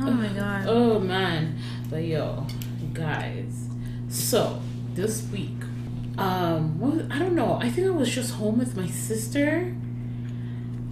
Oh 0.00 0.10
my 0.10 0.28
god. 0.28 0.64
Oh 0.68 0.98
man, 0.98 1.56
but 1.90 2.02
yo, 2.04 2.46
guys. 2.92 3.68
So 4.08 4.60
this 4.94 5.26
week, 5.32 5.56
um, 6.18 6.78
what 6.78 6.94
was- 6.96 7.06
I 7.10 7.18
don't 7.18 7.34
know. 7.34 7.58
I 7.60 7.68
think 7.70 7.86
I 7.86 7.90
was 7.90 8.10
just 8.14 8.34
home 8.34 8.58
with 8.58 8.76
my 8.76 8.86
sister, 8.88 9.74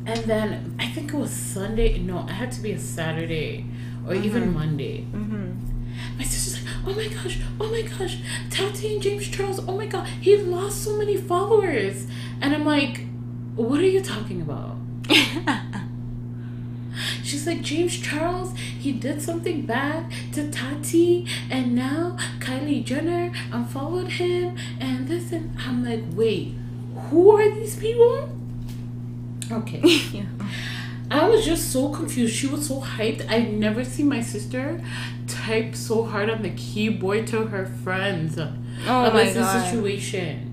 and 0.07 0.19
then 0.25 0.75
I 0.79 0.87
think 0.89 1.13
it 1.13 1.17
was 1.17 1.31
Sunday. 1.31 1.99
No, 1.99 2.21
it 2.27 2.31
had 2.31 2.53
to 2.53 2.61
be 2.61 2.73
a 2.73 2.79
Saturday 2.79 3.67
or 4.07 4.15
even 4.15 4.53
Monday. 4.53 5.07
Mm-hmm. 5.13 6.19
My 6.19 6.25
sister's 6.25 6.65
like, 6.65 6.73
"Oh 6.87 6.95
my 6.95 7.09
gosh, 7.09 7.39
oh 7.61 7.71
my 7.71 7.83
gosh, 7.83 8.19
Tati 8.51 8.95
and 8.95 9.03
James 9.03 9.29
Charles. 9.29 9.61
Oh 9.69 9.77
my 9.77 9.87
god, 9.87 10.07
he 10.21 10.37
lost 10.37 10.83
so 10.85 10.97
many 10.97 11.17
followers." 11.17 12.07
And 12.41 12.55
I'm 12.55 12.65
like, 12.65 13.07
"What 13.55 13.81
are 13.81 13.87
you 13.87 14.01
talking 14.03 14.41
about?" 14.43 14.77
She's 17.23 17.47
like, 17.47 17.63
James 17.63 17.97
Charles, 17.99 18.57
he 18.57 18.93
did 18.93 19.23
something 19.23 19.63
bad 19.67 20.11
to 20.33 20.51
Tati, 20.51 21.27
and 21.51 21.75
now 21.75 22.17
Kylie 22.41 22.85
Jenner 22.85 23.33
unfollowed 23.53 24.09
him, 24.09 24.57
and 24.81 25.09
this, 25.09 25.33
and 25.33 25.57
I'm 25.59 25.85
like, 25.85 26.03
wait, 26.15 26.55
who 27.11 27.31
are 27.37 27.51
these 27.51 27.77
people? 27.77 28.29
Okay. 29.51 29.81
yeah. 30.13 30.25
I 31.11 31.29
was 31.29 31.45
just 31.45 31.71
so 31.73 31.91
confused. 31.91 32.35
She 32.35 32.47
was 32.47 32.69
so 32.69 32.81
hyped. 32.81 33.29
I've 33.31 33.49
never 33.49 33.85
seen 33.85 34.09
my 34.09 34.23
sister 34.23 34.83
type 35.27 35.75
so 35.77 36.05
hard 36.05 36.31
on 36.31 36.43
the 36.43 36.51
keyboard 36.51 37.27
to 37.29 37.47
her 37.47 37.67
friends 37.67 38.39
Oh 38.39 38.47
about 38.87 39.13
my 39.13 39.31
god. 39.33 39.67
situation. 39.71 40.49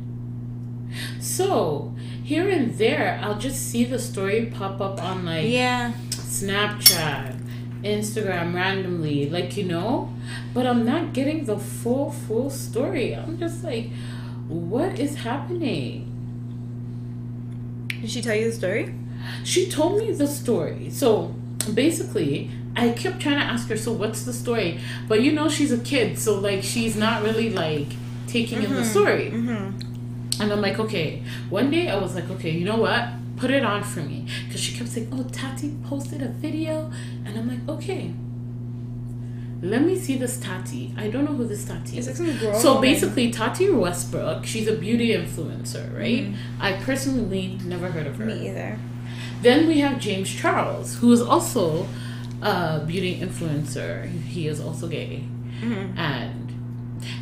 So 1.22 1.96
here 2.24 2.50
and 2.50 2.78
there, 2.78 3.20
I'll 3.24 3.38
just 3.40 3.70
see 3.70 3.86
the 3.86 4.00
story 4.00 4.48
pop 4.54 4.82
up 4.82 5.02
on 5.02 5.26
like 5.26 5.48
Yeah. 5.48 5.94
Snapchat, 6.42 7.40
Instagram 7.84 8.54
randomly, 8.54 9.30
like 9.30 9.58
you 9.58 9.64
know, 9.64 10.14
but 10.54 10.66
I'm 10.66 10.86
not 10.86 11.14
getting 11.14 11.46
the 11.46 11.58
full 11.58 12.12
full 12.12 12.50
story. 12.50 13.16
I'm 13.16 13.38
just 13.40 13.64
like, 13.64 13.90
what 14.48 15.00
is 15.00 15.16
happening? 15.16 16.06
Did 18.02 18.10
she 18.10 18.22
tell 18.22 18.36
you 18.36 18.52
the 18.52 18.56
story? 18.56 18.96
She 19.44 19.70
told 19.70 20.00
me 20.00 20.12
the 20.14 20.28
story. 20.28 20.90
So 20.90 21.36
basically, 21.74 22.50
I 22.76 22.92
kept 22.92 23.20
trying 23.20 23.40
to 23.40 23.44
ask 23.46 23.68
her, 23.70 23.78
so 23.78 23.92
what's 23.92 24.24
the 24.24 24.34
story? 24.34 24.80
But 25.08 25.22
you 25.22 25.34
know, 25.34 25.50
she's 25.50 25.72
a 25.72 25.80
kid, 25.80 26.18
so 26.18 26.40
like 26.40 26.64
she's 26.64 26.96
not 26.96 27.24
really 27.24 27.50
like 27.50 27.88
taking 28.28 28.64
in 28.64 28.74
the 28.74 28.86
story. 28.86 29.32
Mm-hmm. 29.32 30.42
And 30.42 30.52
I'm 30.54 30.62
like, 30.62 30.80
okay. 30.80 31.22
One 31.50 31.70
day 31.70 31.90
I 31.90 31.98
was 31.98 32.16
like, 32.16 32.30
okay, 32.30 32.52
you 32.52 32.64
know 32.64 32.78
what? 32.78 33.10
Put 33.40 33.52
it 33.52 33.64
on 33.64 33.84
for 33.84 34.02
me. 34.02 34.26
Because 34.46 34.62
she 34.62 34.76
kept 34.78 34.90
saying, 34.90 35.10
oh, 35.14 35.24
Tati 35.32 35.76
posted 35.86 36.22
a 36.22 36.28
video. 36.28 36.92
And 37.26 37.38
I'm 37.38 37.48
like, 37.48 37.68
okay. 37.70 38.14
Let 39.62 39.82
me 39.82 39.98
see 39.98 40.16
this 40.18 40.40
Tati. 40.40 40.94
I 40.98 41.10
don't 41.10 41.26
know 41.26 41.34
who 41.34 41.46
this 41.46 41.66
Tati 41.66 41.98
is. 41.98 42.08
girl. 42.40 42.54
So 42.60 42.80
basically, 42.80 43.30
Tati 43.32 43.70
Westbrook, 43.70 44.46
she's 44.46 44.68
a 44.68 44.76
beauty 44.76 45.10
influencer, 45.10 45.94
right? 45.98 46.34
I 46.62 46.74
personally 46.84 47.58
never 47.66 47.90
heard 47.92 48.08
of 48.08 48.16
her. 48.18 48.26
Me 48.26 48.50
either. 48.50 48.78
Then 49.42 49.68
we 49.68 49.80
have 49.80 50.00
James 50.00 50.34
Charles, 50.34 50.98
who 51.00 51.12
is 51.12 51.22
also 51.22 51.88
a 52.42 52.84
beauty 52.86 53.20
influencer. 53.20 54.10
He 54.24 54.48
is 54.48 54.62
also 54.62 54.88
gay, 54.88 55.24
Mhm. 55.62 55.98
and 55.98 56.54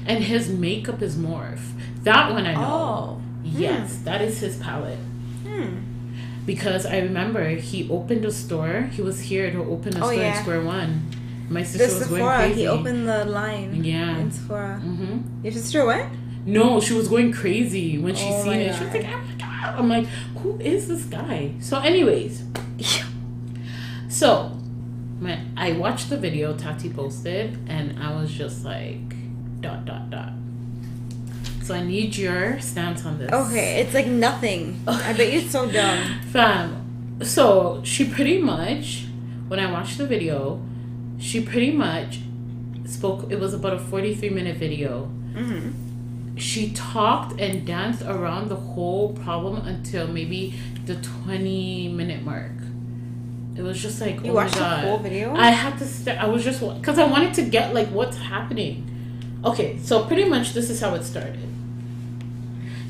and 0.05 0.24
his 0.24 0.49
makeup 0.49 1.01
is 1.01 1.15
Morphe. 1.15 1.72
That 2.03 2.32
one 2.32 2.45
I 2.45 2.53
know. 2.53 2.61
Oh. 2.63 3.22
Yes, 3.43 3.97
that 4.03 4.22
is 4.22 4.39
his 4.39 4.57
palette. 4.57 4.99
Hmm. 5.45 5.78
Because 6.48 6.86
I 6.88 6.98
remember 7.00 7.50
he 7.50 7.88
opened 7.91 8.26
a 8.26 8.32
store. 8.32 8.89
He 8.95 9.02
was 9.04 9.20
here 9.30 9.52
to 9.52 9.60
open 9.76 9.95
a 9.98 10.04
Oh, 10.04 10.10
store 10.12 10.24
in. 10.24 10.36
Square 10.41 10.64
One. 10.64 10.91
My 11.50 11.62
sister 11.64 11.86
The 11.88 12.00
was 12.00 12.08
going 12.08 12.26
crazy. 12.26 12.62
He 12.62 12.68
opened 12.68 13.08
the 13.08 13.26
line. 13.26 13.84
Yeah. 13.84 14.18
In 14.18 14.32
Sephora. 14.32 14.80
hmm 14.80 15.20
Your 15.43 15.54
sister 15.54 15.86
what? 15.86 16.08
No, 16.45 16.80
she 16.80 16.93
was 16.93 17.08
going 17.10 17.32
crazy 17.34 17.98
when 18.00 18.16
she 18.16 18.26
Oh 18.32 18.43
seen 18.43 18.60
it. 18.68 18.74
She 18.76 18.84
was 18.86 18.93
God. 18.93 19.04
like, 19.04 19.14
"Oh 19.14 19.22
my 19.28 19.36
god!" 19.38 19.76
I'm 19.80 19.89
like, 19.89 20.06
"Who 20.41 20.58
is 20.60 20.88
this 20.88 21.04
guy?" 21.04 21.52
So, 21.60 21.80
anyways, 21.80 22.43
So, 24.10 24.52
my, 25.20 25.39
I 25.58 25.74
watched 25.74 26.10
the 26.10 26.18
video 26.18 26.56
Tati 26.56 26.89
posted, 26.89 27.58
and 27.68 28.00
I 28.02 28.16
was 28.20 28.32
just 28.32 28.64
like, 28.64 29.04
dot 29.62 29.86
dot 29.86 30.10
dot. 30.10 30.32
So 31.68 31.74
I 31.76 31.84
need 31.84 32.15
your 32.15 32.61
stance 32.61 33.05
on 33.05 33.20
this. 33.20 33.30
Okay, 33.30 33.82
it's 33.82 33.93
like 33.93 34.07
nothing. 34.07 34.82
I 34.88 35.11
bet 35.11 35.34
you 35.34 35.39
it's 35.39 35.51
so 35.51 35.70
dumb. 35.70 36.22
Fam. 36.32 37.20
So 37.22 37.82
she 37.84 38.05
pretty 38.05 38.38
much, 38.38 39.05
when 39.49 39.59
I 39.59 39.70
watched 39.70 39.97
the 39.97 40.07
video, 40.07 40.61
she 41.20 41.41
pretty 41.41 41.74
much 41.74 42.20
spoke. 42.86 43.30
It 43.30 43.38
was 43.38 43.53
about 43.53 43.74
a 43.74 43.80
forty-three 43.80 44.30
minute 44.30 44.55
video. 44.55 45.11
Mm-hmm. 45.34 46.38
She 46.38 46.72
talked 46.72 47.38
and 47.38 47.68
danced 47.68 48.01
around 48.03 48.47
the 48.47 48.55
whole 48.55 49.11
problem 49.11 49.68
until 49.68 50.07
maybe 50.07 50.53
the 50.86 50.95
twenty 51.01 51.89
minute 51.89 52.24
mark. 52.24 52.53
It 53.57 53.61
was 53.61 53.82
just 53.82 53.99
like 53.99 54.24
You 54.24 54.32
oh 54.32 54.36
watched 54.36 54.55
my 54.55 54.61
god. 54.61 54.84
the 54.84 54.88
whole 54.88 54.99
video? 54.99 55.36
I 55.36 55.49
had 55.49 55.78
to 55.80 55.86
st- 55.86 56.18
I 56.18 56.28
was 56.28 56.45
just 56.45 56.61
because 56.61 56.97
I 56.97 57.03
wanted 57.03 57.34
to 57.34 57.41
get 57.41 57.74
like 57.74 57.89
what's 57.89 58.15
happening. 58.15 58.86
Okay, 59.43 59.78
so 59.80 60.05
pretty 60.05 60.24
much 60.24 60.53
this 60.53 60.70
is 60.70 60.80
how 60.80 60.95
it 60.95 61.03
started. 61.03 61.55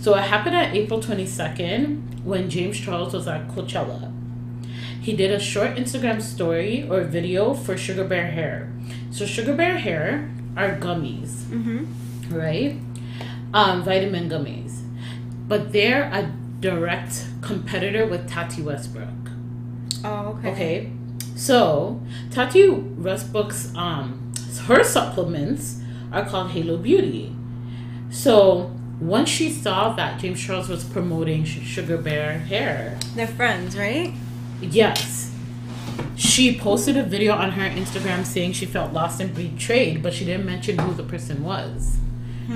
So 0.08 0.16
it 0.16 0.22
happened 0.22 0.56
on 0.56 0.74
April 0.74 1.02
22nd 1.02 2.24
when 2.24 2.50
James 2.50 2.80
Charles 2.80 3.14
was 3.14 3.28
at 3.28 3.50
Coachella. 3.50 4.10
He 5.02 5.14
did 5.14 5.32
a 5.32 5.38
short 5.38 5.76
Instagram 5.76 6.22
story 6.22 6.88
or 6.90 7.04
video 7.04 7.54
for 7.54 7.76
Sugar 7.76 8.06
Bear 8.06 8.28
Hair. 8.28 8.72
So 9.12 9.26
Sugar 9.26 9.54
Bear 9.54 9.78
Hair 9.78 10.32
are 10.56 10.78
gummies, 10.78 11.44
Mm-hmm. 11.52 12.34
right? 12.34 12.80
Um, 13.54 13.84
vitamin 13.84 14.30
gummies. 14.30 14.80
But 15.46 15.74
they're 15.74 16.04
a 16.04 16.32
direct 16.62 17.26
competitor 17.42 18.06
with 18.08 18.30
Tati 18.30 18.62
Westbrook. 18.62 19.10
Oh, 20.06 20.38
okay. 20.40 20.52
Okay. 20.54 20.92
So 21.36 22.00
Tati 22.32 22.70
Westbrook's 22.70 23.76
um 23.76 24.32
her 24.68 24.86
supplements 24.86 25.82
are 26.14 26.24
called 26.26 26.52
Halo 26.52 26.78
Beauty. 26.78 27.36
So 28.10 28.72
once 29.00 29.30
she 29.30 29.52
saw 29.52 29.94
that 29.94 30.20
James 30.20 30.40
Charles 30.44 30.70
was 30.70 30.84
promoting 30.84 31.44
Sugar 31.46 31.98
Bear 31.98 32.40
hair, 32.40 32.98
They're 33.16 33.28
friends, 33.28 33.78
right? 33.78 34.14
yes, 34.62 35.32
she 36.16 36.58
posted 36.58 36.98
a 36.98 37.04
video 37.04 37.34
on 37.34 37.52
her 37.52 37.70
Instagram 37.70 38.26
saying 38.26 38.54
she 38.54 38.66
felt 38.66 38.92
lost 38.94 39.20
and 39.22 39.34
betrayed, 39.36 40.02
but 40.02 40.14
she 40.14 40.26
didn't 40.26 40.46
mention 40.46 40.78
who 40.80 40.94
the 40.94 41.04
person 41.04 41.44
was. 41.44 41.98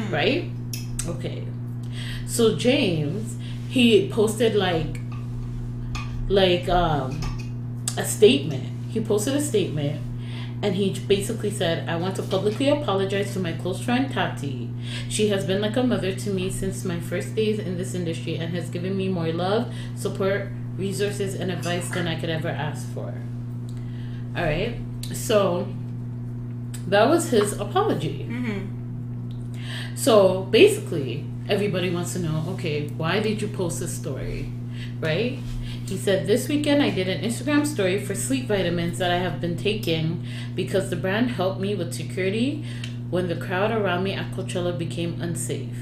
Right? 0.10 0.50
Okay. 1.06 1.46
So 2.26 2.56
James, 2.56 3.36
he 3.70 4.10
posted 4.10 4.56
like 4.56 5.00
like 6.30 6.68
um 6.70 7.20
a 7.98 8.06
statement. 8.06 8.64
He 8.90 9.02
posted 9.02 9.36
a 9.36 9.42
statement 9.42 10.02
and 10.64 10.76
he 10.76 10.98
basically 11.08 11.52
said, 11.52 11.90
I 11.90 11.98
want 11.98 12.16
to 12.18 12.24
publicly 12.24 12.70
apologize 12.70 13.34
to 13.34 13.40
my 13.40 13.52
close 13.54 13.82
friend 13.82 14.12
Tati. 14.14 14.70
She 15.10 15.30
has 15.30 15.46
been 15.46 15.62
like 15.62 15.76
a 15.78 15.84
mother 15.84 16.14
to 16.14 16.30
me 16.32 16.50
since 16.50 16.84
my 16.86 17.00
first 17.00 17.36
days 17.36 17.60
in 17.60 17.78
this 17.78 17.94
industry 17.94 18.36
and 18.38 18.54
has 18.56 18.70
given 18.70 18.96
me 18.98 19.10
more 19.10 19.32
love, 19.32 19.74
support, 19.96 20.50
resources, 20.78 21.36
and 21.36 21.52
advice 21.52 21.90
than 21.90 22.08
I 22.08 22.20
could 22.20 22.30
ever 22.30 22.50
ask 22.50 22.92
for. 22.94 23.14
Alright? 24.36 24.78
So 25.14 25.68
that 26.88 27.10
was 27.10 27.30
his 27.30 27.54
apology. 27.54 28.26
Mm-hmm. 28.30 29.96
So 29.96 30.44
basically, 30.44 31.26
everybody 31.48 31.90
wants 31.90 32.14
to 32.14 32.20
know 32.20 32.44
okay, 32.54 32.88
why 32.90 33.20
did 33.20 33.42
you 33.42 33.48
post 33.48 33.80
this 33.80 33.96
story? 33.96 34.52
Right? 35.00 35.40
He 35.88 35.98
said, 35.98 36.26
This 36.26 36.48
weekend 36.48 36.82
I 36.82 36.90
did 36.90 37.10
an 37.10 37.22
Instagram 37.22 37.68
story 37.68 38.00
for 38.04 38.16
sleep 38.16 38.48
vitamins 38.48 38.98
that 39.00 39.12
I 39.12 39.18
have 39.18 39.42
been 39.42 39.58
taking 39.58 40.26
because 40.56 40.90
the 40.90 40.96
brand 40.96 41.32
helped 41.32 41.60
me 41.60 41.76
with 41.76 41.94
security 41.94 42.66
when 43.12 43.28
the 43.28 43.36
crowd 43.36 43.72
around 43.72 44.04
me 44.04 44.14
at 44.14 44.32
Coachella 44.32 44.76
became 44.76 45.22
unsafe. 45.22 45.78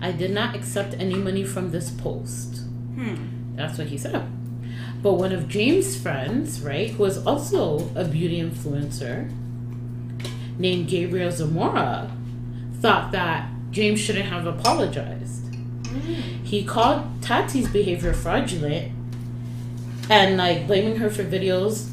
I 0.00 0.12
did 0.12 0.30
not 0.30 0.54
accept 0.54 0.94
any 0.94 1.14
money 1.14 1.44
from 1.44 1.70
this 1.70 1.90
post. 1.90 2.58
Hmm. 2.94 3.56
That's 3.56 3.78
what 3.78 3.88
he 3.88 3.98
said. 3.98 4.30
But 5.02 5.14
one 5.14 5.32
of 5.32 5.48
James' 5.48 6.00
friends, 6.00 6.60
right, 6.60 6.90
who 6.90 7.04
is 7.04 7.26
also 7.26 7.90
a 7.96 8.04
beauty 8.04 8.40
influencer, 8.40 9.32
named 10.58 10.88
Gabriel 10.88 11.30
Zamora, 11.30 12.12
thought 12.80 13.10
that 13.12 13.50
James 13.70 13.98
shouldn't 13.98 14.26
have 14.26 14.46
apologized. 14.46 15.56
He 16.44 16.64
called 16.64 17.22
Tati's 17.22 17.68
behavior 17.68 18.12
fraudulent 18.12 18.92
and 20.10 20.36
like 20.36 20.66
blaming 20.66 20.96
her 20.96 21.10
for 21.10 21.24
videos 21.24 21.91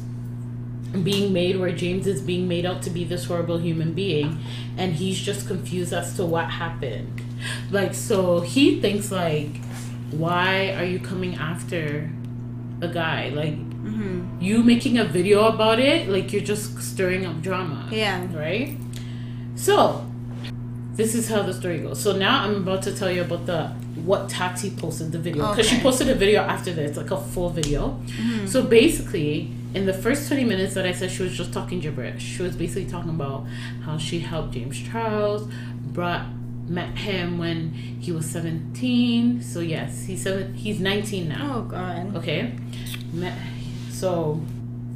being 1.02 1.32
made 1.32 1.58
where 1.58 1.72
James 1.72 2.06
is 2.06 2.20
being 2.20 2.48
made 2.48 2.66
out 2.66 2.82
to 2.82 2.90
be 2.90 3.04
this 3.04 3.24
horrible 3.24 3.58
human 3.58 3.92
being 3.92 4.38
and 4.76 4.94
he's 4.94 5.18
just 5.18 5.46
confused 5.46 5.92
as 5.92 6.14
to 6.16 6.24
what 6.24 6.50
happened. 6.50 7.22
Like 7.70 7.94
so 7.94 8.40
he 8.40 8.80
thinks 8.80 9.12
like 9.12 9.56
why 10.10 10.72
are 10.72 10.84
you 10.84 10.98
coming 10.98 11.36
after 11.36 12.10
a 12.80 12.88
guy? 12.88 13.28
Like 13.28 13.54
mm-hmm. 13.54 14.40
you 14.40 14.62
making 14.62 14.98
a 14.98 15.04
video 15.04 15.46
about 15.46 15.78
it, 15.78 16.08
like 16.08 16.32
you're 16.32 16.42
just 16.42 16.80
stirring 16.82 17.24
up 17.24 17.40
drama. 17.40 17.88
Yeah. 17.90 18.26
Right? 18.36 18.76
So 19.54 20.06
this 20.94 21.14
is 21.14 21.28
how 21.28 21.42
the 21.42 21.54
story 21.54 21.78
goes. 21.78 22.00
So 22.00 22.16
now 22.16 22.44
I'm 22.44 22.56
about 22.56 22.82
to 22.82 22.94
tell 22.94 23.10
you 23.10 23.22
about 23.22 23.46
the 23.46 23.68
what 24.04 24.28
Tati 24.28 24.70
posted 24.70 25.12
the 25.12 25.18
video 25.18 25.48
because 25.50 25.68
she 25.68 25.78
posted 25.80 26.08
a 26.08 26.14
video 26.14 26.42
after 26.42 26.72
this, 26.72 26.96
like 26.96 27.10
a 27.10 27.16
full 27.16 27.50
video. 27.50 28.00
Mm-hmm. 28.06 28.46
So 28.46 28.62
basically, 28.62 29.52
in 29.74 29.86
the 29.86 29.92
first 29.92 30.28
20 30.28 30.44
minutes 30.44 30.74
that 30.74 30.86
I 30.86 30.92
said 30.92 31.10
she 31.10 31.22
was 31.22 31.36
just 31.36 31.52
talking 31.52 31.80
gibberish, 31.80 32.22
she 32.22 32.42
was 32.42 32.56
basically 32.56 32.90
talking 32.90 33.10
about 33.10 33.46
how 33.82 33.98
she 33.98 34.20
helped 34.20 34.52
James 34.52 34.80
Charles, 34.80 35.48
brought 35.92 36.26
met 36.66 36.96
him 36.98 37.38
when 37.38 37.72
he 37.72 38.12
was 38.12 38.26
17. 38.26 39.42
So 39.42 39.60
yes, 39.60 40.04
he's 40.04 40.22
seven, 40.22 40.54
he's 40.54 40.80
19 40.80 41.28
now. 41.28 41.56
Oh 41.56 41.62
god. 41.62 42.16
Okay. 42.16 42.54
Met, 43.12 43.36
so 43.90 44.40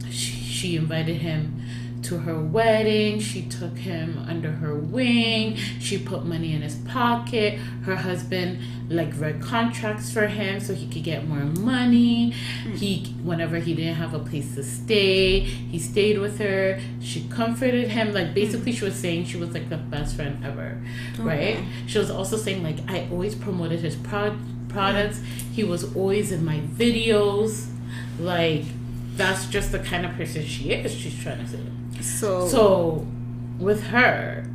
she, 0.08 0.36
she 0.36 0.76
invited 0.76 1.16
him 1.16 1.60
to 2.04 2.18
her 2.18 2.38
wedding. 2.38 3.18
She 3.18 3.42
took 3.42 3.76
him 3.76 4.24
under 4.28 4.50
her 4.50 4.74
wing. 4.74 5.56
She 5.80 5.98
put 5.98 6.24
money 6.24 6.52
in 6.52 6.62
his 6.62 6.76
pocket. 6.76 7.58
Her 7.84 7.96
husband 7.96 8.60
like 8.88 9.18
read 9.18 9.40
contracts 9.40 10.12
for 10.12 10.26
him 10.26 10.60
so 10.60 10.74
he 10.74 10.86
could 10.86 11.02
get 11.02 11.26
more 11.26 11.44
money. 11.44 12.34
Hmm. 12.62 12.72
He 12.72 13.14
whenever 13.22 13.58
he 13.58 13.74
didn't 13.74 13.94
have 13.94 14.14
a 14.14 14.18
place 14.18 14.54
to 14.54 14.62
stay, 14.62 15.40
he 15.40 15.78
stayed 15.78 16.18
with 16.18 16.38
her. 16.38 16.80
She 17.00 17.26
comforted 17.28 17.88
him. 17.88 18.12
Like 18.12 18.28
hmm. 18.28 18.34
basically 18.34 18.72
she 18.72 18.84
was 18.84 18.94
saying 18.94 19.24
she 19.26 19.36
was 19.36 19.52
like 19.52 19.68
the 19.70 19.78
best 19.78 20.16
friend 20.16 20.44
ever. 20.44 20.80
Right? 21.18 21.58
She 21.86 21.98
was 21.98 22.10
also 22.10 22.36
saying 22.36 22.62
like 22.62 22.78
I 22.88 23.08
always 23.10 23.34
promoted 23.34 23.80
his 23.80 23.96
pro- 23.96 24.38
products. 24.68 25.20
He 25.52 25.64
was 25.64 25.94
always 25.96 26.32
in 26.32 26.44
my 26.44 26.60
videos. 26.60 27.68
Like 28.18 28.64
that's 29.16 29.46
just 29.46 29.72
the 29.72 29.78
kind 29.78 30.04
of 30.04 30.12
person 30.12 30.44
she 30.44 30.72
is. 30.72 30.92
She's 30.94 31.20
trying 31.22 31.38
to 31.38 31.48
say. 31.48 31.58
So, 32.00 32.46
So, 32.48 33.06
with 33.58 33.84
her, 33.84 34.46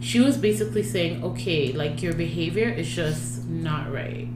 she 0.00 0.20
was 0.20 0.36
basically 0.36 0.82
saying, 0.82 1.22
okay, 1.22 1.72
like 1.72 2.02
your 2.02 2.12
behavior 2.14 2.68
is 2.68 2.88
just 2.88 3.46
not 3.48 3.92
right. 3.92 4.28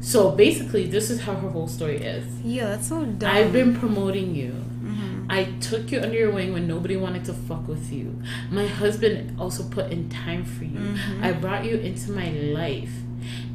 So 0.00 0.30
basically, 0.30 0.86
this 0.86 1.10
is 1.10 1.20
how 1.22 1.34
her 1.34 1.50
whole 1.50 1.68
story 1.68 1.98
is. 1.98 2.24
yeah, 2.44 2.66
that's 2.68 2.88
so 2.88 3.04
dumb. 3.04 3.30
I've 3.30 3.52
been 3.52 3.76
promoting 3.76 4.34
you. 4.34 4.52
Mm-hmm. 4.82 5.26
I 5.30 5.44
took 5.60 5.92
you 5.92 6.00
under 6.00 6.16
your 6.16 6.30
wing 6.30 6.52
when 6.52 6.66
nobody 6.66 6.96
wanted 6.96 7.24
to 7.26 7.32
fuck 7.34 7.66
with 7.68 7.92
you. 7.92 8.20
My 8.50 8.66
husband 8.66 9.38
also 9.38 9.64
put 9.68 9.90
in 9.90 10.08
time 10.08 10.44
for 10.44 10.64
you. 10.64 10.78
Mm-hmm. 10.78 11.24
I 11.24 11.32
brought 11.32 11.64
you 11.64 11.76
into 11.76 12.12
my 12.12 12.30
life. 12.30 12.92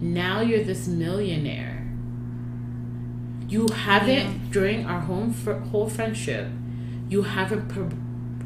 Now 0.02 0.42
you're 0.42 0.64
this 0.64 0.88
millionaire. 0.88 1.88
You 3.48 3.68
haven't 3.70 4.52
during 4.52 4.86
our 4.86 5.00
home 5.00 5.34
fr- 5.34 5.54
whole 5.72 5.90
friendship. 5.90 6.48
You 7.10 7.24
haven't 7.24 7.70
pro- 7.70 7.90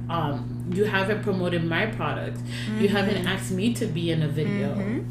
um 0.09 0.65
you 0.73 0.85
haven't 0.85 1.23
promoted 1.23 1.63
my 1.63 1.85
product. 1.85 2.39
You 2.79 2.89
haven't 2.89 3.25
asked 3.25 3.51
me 3.51 3.73
to 3.75 3.85
be 3.85 4.11
in 4.11 4.21
a 4.21 4.27
video. 4.27 5.03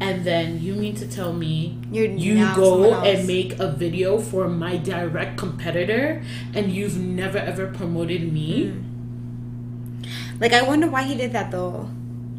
And 0.00 0.24
then 0.24 0.60
you 0.60 0.74
mean 0.74 0.94
to 0.96 1.06
tell 1.06 1.32
me 1.32 1.78
You're 1.90 2.06
you 2.06 2.36
go 2.54 2.92
and 2.94 3.26
make 3.26 3.58
a 3.58 3.68
video 3.68 4.18
for 4.18 4.48
my 4.48 4.76
direct 4.76 5.38
competitor 5.38 6.22
and 6.54 6.70
you've 6.70 6.98
never 6.98 7.38
ever 7.38 7.68
promoted 7.68 8.32
me? 8.32 8.66
Mm. 8.66 10.40
like, 10.40 10.52
I 10.52 10.62
wonder 10.62 10.88
why 10.88 11.04
he 11.04 11.14
did 11.14 11.32
that 11.32 11.50
though. 11.50 11.88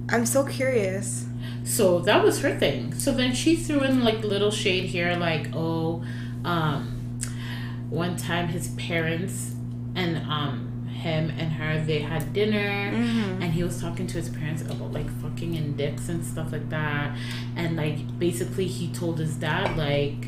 I'm 0.09 0.25
so 0.25 0.45
curious. 0.45 1.25
So 1.63 1.99
that 1.99 2.23
was 2.23 2.41
her 2.41 2.57
thing. 2.57 2.93
So 2.93 3.11
then 3.11 3.33
she 3.33 3.55
threw 3.55 3.79
in 3.79 4.03
like 4.03 4.23
little 4.23 4.51
shade 4.51 4.85
here, 4.85 5.15
like, 5.15 5.47
oh, 5.55 6.03
um, 6.43 7.19
one 7.89 8.17
time 8.17 8.49
his 8.49 8.69
parents 8.69 9.55
and 9.95 10.17
um 10.29 10.72
him 11.03 11.29
and 11.37 11.51
her 11.51 11.83
they 11.85 11.99
had 11.99 12.31
dinner 12.31 12.57
and 12.57 13.43
he 13.43 13.61
was 13.61 13.79
talking 13.79 14.07
to 14.07 14.17
his 14.17 14.29
parents 14.29 14.61
about 14.61 14.93
like 14.93 15.09
fucking 15.21 15.55
and 15.57 15.75
dicks 15.77 16.07
and 16.07 16.25
stuff 16.25 16.51
like 16.51 16.69
that. 16.69 17.15
And 17.55 17.75
like 17.75 18.17
basically 18.17 18.67
he 18.67 18.87
told 18.87 19.19
his 19.19 19.35
dad 19.35 19.77
like 19.77 20.27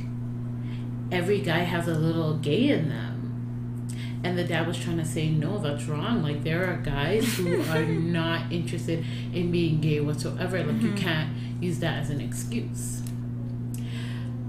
every 1.11 1.39
guy 1.39 1.59
has 1.59 1.87
a 1.87 1.95
little 1.95 2.35
gay 2.37 2.69
in 2.69 2.89
them. 2.89 3.87
And 4.23 4.37
the 4.37 4.43
dad 4.43 4.67
was 4.67 4.77
trying 4.77 4.97
to 4.97 5.05
say 5.05 5.29
no 5.29 5.59
that's 5.59 5.85
wrong. 5.85 6.21
Like 6.21 6.43
there 6.43 6.69
are 6.69 6.77
guys 6.77 7.37
who 7.37 7.61
are 7.71 7.85
not 7.85 8.51
interested 8.51 9.05
in 9.33 9.51
being 9.51 9.79
gay 9.79 10.01
whatsoever. 10.01 10.61
Like 10.61 10.81
you 10.81 10.93
can't 10.93 11.29
use 11.61 11.79
that 11.79 11.99
as 11.99 12.09
an 12.09 12.19
excuse. 12.19 13.01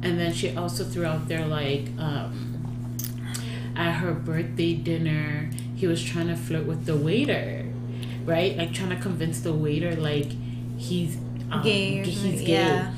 And 0.03 0.19
then 0.19 0.33
she 0.33 0.57
also 0.57 0.83
threw 0.83 1.05
out 1.05 1.29
there 1.29 1.47
like 1.47 1.89
um 1.99 2.53
at 3.77 3.93
her 3.93 4.15
birthday 4.15 4.73
dinner 4.75 5.51
he 5.77 5.87
was 5.87 6.03
trying 6.03 6.27
to 6.29 6.37
flirt 6.37 6.67
with 6.67 6.87
the 6.87 6.97
waiter 6.97 7.65
right 8.25 8.57
like 8.57 8.73
trying 8.73 8.91
to 8.91 8.97
convince 8.97 9.41
the 9.41 9.53
waiter 9.53 9.95
like 9.97 10.31
he's 10.77 11.17
um, 11.53 11.63
Gay 11.63 12.01
or 12.01 12.05
he's 12.05 12.41
gay 12.43 12.53
yeah. 12.55 12.93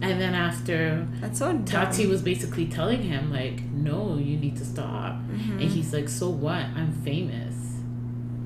and 0.00 0.18
then 0.20 0.32
after 0.34 1.06
That's 1.20 1.38
so 1.38 1.52
dumb. 1.52 1.64
Tati 1.66 2.06
was 2.06 2.22
basically 2.22 2.66
telling 2.66 3.02
him 3.02 3.30
like, 3.30 3.62
"No, 3.64 4.16
you 4.16 4.38
need 4.38 4.56
to 4.56 4.64
stop." 4.64 5.16
Mm-hmm. 5.16 5.58
And 5.60 5.70
he's 5.70 5.92
like, 5.92 6.08
"So 6.08 6.30
what? 6.30 6.64
I'm 6.78 6.92
famous, 7.04 7.54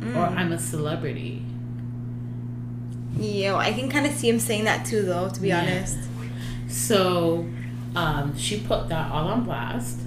Mm. 0.00 0.16
or 0.16 0.24
I'm 0.26 0.50
a 0.50 0.58
celebrity." 0.58 1.42
Yeah, 3.16 3.54
I 3.54 3.72
can 3.72 3.88
kind 3.88 4.06
of 4.06 4.12
see 4.12 4.28
him 4.28 4.40
saying 4.40 4.64
that 4.64 4.84
too, 4.86 5.02
though. 5.02 5.28
To 5.28 5.40
be 5.40 5.48
Yeah. 5.48 5.60
honest. 5.60 5.98
So, 6.68 7.46
um, 7.94 8.36
she 8.36 8.58
put 8.60 8.88
that 8.88 9.12
all 9.12 9.28
on 9.28 9.44
blast. 9.44 10.00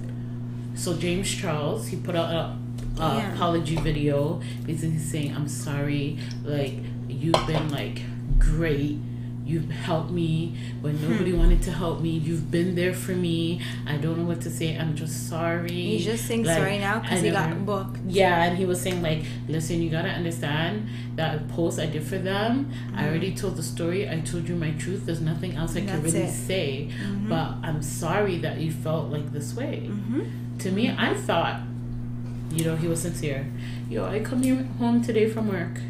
So 0.74 0.94
James 0.96 1.30
Charles, 1.34 1.88
he 1.88 1.96
put 1.96 2.14
out 2.14 2.30
a, 2.30 2.56
a 3.00 3.16
Yeah. 3.16 3.34
apology 3.34 3.76
video, 3.76 4.40
basically 4.66 4.98
saying, 4.98 5.34
"I'm 5.34 5.48
sorry. 5.48 6.18
Like 6.44 6.74
you've 7.08 7.46
been 7.46 7.70
like 7.70 8.02
great." 8.38 8.98
You've 9.46 9.70
helped 9.70 10.10
me 10.10 10.52
when 10.82 10.94
Hmm. 10.98 11.10
nobody 11.10 11.32
wanted 11.32 11.62
to 11.62 11.72
help 11.72 12.02
me. 12.02 12.10
You've 12.10 12.50
been 12.50 12.74
there 12.74 12.92
for 12.92 13.12
me. 13.12 13.62
I 13.86 13.96
don't 13.96 14.18
know 14.18 14.24
what 14.24 14.42
to 14.42 14.50
say. 14.50 14.76
I'm 14.76 14.94
just 14.94 15.26
sorry. 15.30 15.70
He's 15.72 16.04
just 16.04 16.26
saying 16.26 16.44
Like, 16.44 16.58
sorry 16.58 16.78
now 16.78 16.98
because 17.00 17.22
he 17.22 17.30
got 17.30 17.64
booked. 17.64 17.98
Yeah, 18.06 18.44
and 18.44 18.58
he 18.58 18.66
was 18.66 18.78
saying 18.78 19.00
like, 19.00 19.22
listen, 19.48 19.80
you 19.80 19.88
gotta 19.88 20.10
understand 20.10 20.86
that 21.16 21.48
post 21.48 21.78
I 21.80 21.86
did 21.86 22.02
for 22.02 22.18
them. 22.18 22.68
I 22.94 23.08
already 23.08 23.32
told 23.32 23.56
the 23.56 23.62
story. 23.62 24.06
I 24.06 24.20
told 24.20 24.46
you 24.50 24.54
my 24.54 24.72
truth. 24.72 25.06
There's 25.06 25.22
nothing 25.22 25.54
else 25.56 25.76
I 25.76 25.80
can 25.80 25.88
Mm-hmm. 26.02 26.02
Really 26.04 26.18
it. 26.24 26.30
say. 26.30 26.88
But 27.26 27.54
I'm 27.62 27.80
sorry 27.80 28.36
that 28.40 28.60
you 28.60 28.70
felt 28.70 29.10
like 29.10 29.32
this 29.32 29.56
way. 29.56 29.84
Mm-hmm. 29.88 30.58
To 30.58 30.70
me, 30.72 30.90
I 30.90 31.14
thought, 31.14 31.62
you 32.50 32.64
know, 32.64 32.76
he 32.76 32.88
was 32.88 33.02
sincere. 33.02 33.46
Yo, 33.88 34.04
I 34.04 34.20
come 34.20 34.42
here 34.42 34.66
home 34.78 35.02
today 35.02 35.28
from 35.28 35.48
work. 35.48 35.80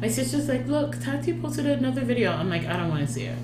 My 0.00 0.08
sister's 0.08 0.48
like, 0.48 0.66
look, 0.66 1.00
Tati 1.00 1.32
posted 1.34 1.66
another 1.66 2.02
video. 2.02 2.32
I'm 2.32 2.50
like, 2.50 2.66
I 2.66 2.76
don't 2.76 2.90
want 2.90 3.06
to 3.06 3.12
see 3.12 3.24
it. 3.24 3.38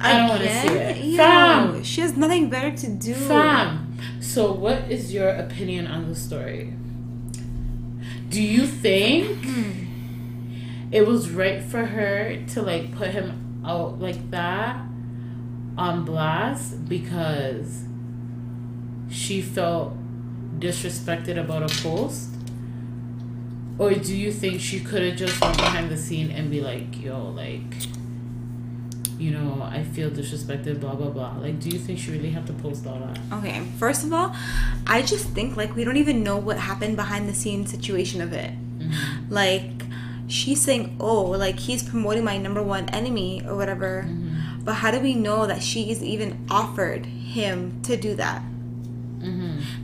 I 0.00 0.16
don't 0.16 0.28
want 0.28 0.42
to 0.42 0.60
see 0.60 0.68
it. 0.68 1.04
Yo, 1.04 1.16
Fam, 1.16 1.84
she 1.84 2.00
has 2.00 2.16
nothing 2.16 2.50
better 2.50 2.76
to 2.76 2.88
do. 2.88 3.14
Fam. 3.14 3.98
So, 4.20 4.52
what 4.52 4.90
is 4.90 5.12
your 5.12 5.28
opinion 5.28 5.86
on 5.86 6.08
the 6.08 6.14
story? 6.14 6.74
Do 8.28 8.42
you 8.42 8.66
think 8.66 9.44
hmm. 9.44 10.90
it 10.92 11.06
was 11.06 11.30
right 11.30 11.62
for 11.62 11.86
her 11.86 12.44
to 12.48 12.62
like 12.62 12.94
put 12.94 13.08
him 13.08 13.62
out 13.64 13.98
like 13.98 14.30
that 14.30 14.76
on 15.76 16.04
blast 16.04 16.88
because 16.88 17.84
she 19.08 19.40
felt 19.40 19.96
disrespected 20.58 21.38
about 21.38 21.62
a 21.62 21.82
post? 21.82 22.30
Or 23.78 23.92
do 23.92 24.16
you 24.16 24.32
think 24.32 24.60
she 24.60 24.80
could 24.80 25.02
have 25.02 25.16
just 25.16 25.40
went 25.40 25.56
behind 25.56 25.88
the 25.90 25.96
scene 25.96 26.30
and 26.30 26.50
be 26.50 26.60
like, 26.60 27.00
yo, 27.00 27.28
like, 27.30 27.62
you 29.18 29.30
know, 29.32 29.62
I 29.62 29.82
feel 29.82 30.10
disrespected, 30.10 30.80
blah, 30.80 30.94
blah, 30.94 31.10
blah. 31.10 31.36
Like, 31.38 31.60
do 31.60 31.68
you 31.68 31.78
think 31.78 31.98
she 31.98 32.12
really 32.12 32.30
had 32.30 32.46
to 32.46 32.52
post 32.52 32.86
all 32.86 32.98
that? 33.00 33.18
Okay, 33.38 33.64
first 33.78 34.04
of 34.04 34.12
all, 34.12 34.34
I 34.86 35.02
just 35.02 35.28
think 35.30 35.56
like 35.56 35.74
we 35.74 35.84
don't 35.84 35.96
even 35.96 36.22
know 36.22 36.36
what 36.36 36.58
happened 36.58 36.96
behind 36.96 37.28
the 37.28 37.34
scenes 37.34 37.70
situation 37.70 38.20
of 38.20 38.32
it. 38.32 38.52
Mm-hmm. 38.78 39.32
Like 39.32 39.84
she's 40.28 40.60
saying, 40.62 40.96
"Oh, 41.00 41.22
like 41.22 41.58
he's 41.58 41.82
promoting 41.82 42.24
my 42.24 42.38
number 42.38 42.62
one 42.62 42.88
enemy 42.90 43.42
or 43.46 43.56
whatever." 43.56 44.04
Mm-hmm. 44.06 44.64
But 44.64 44.74
how 44.74 44.90
do 44.90 45.00
we 45.00 45.14
know 45.14 45.46
that 45.46 45.62
she's 45.62 46.02
even 46.02 46.46
offered 46.50 47.06
him 47.06 47.80
to 47.82 47.96
do 47.96 48.14
that? 48.16 48.42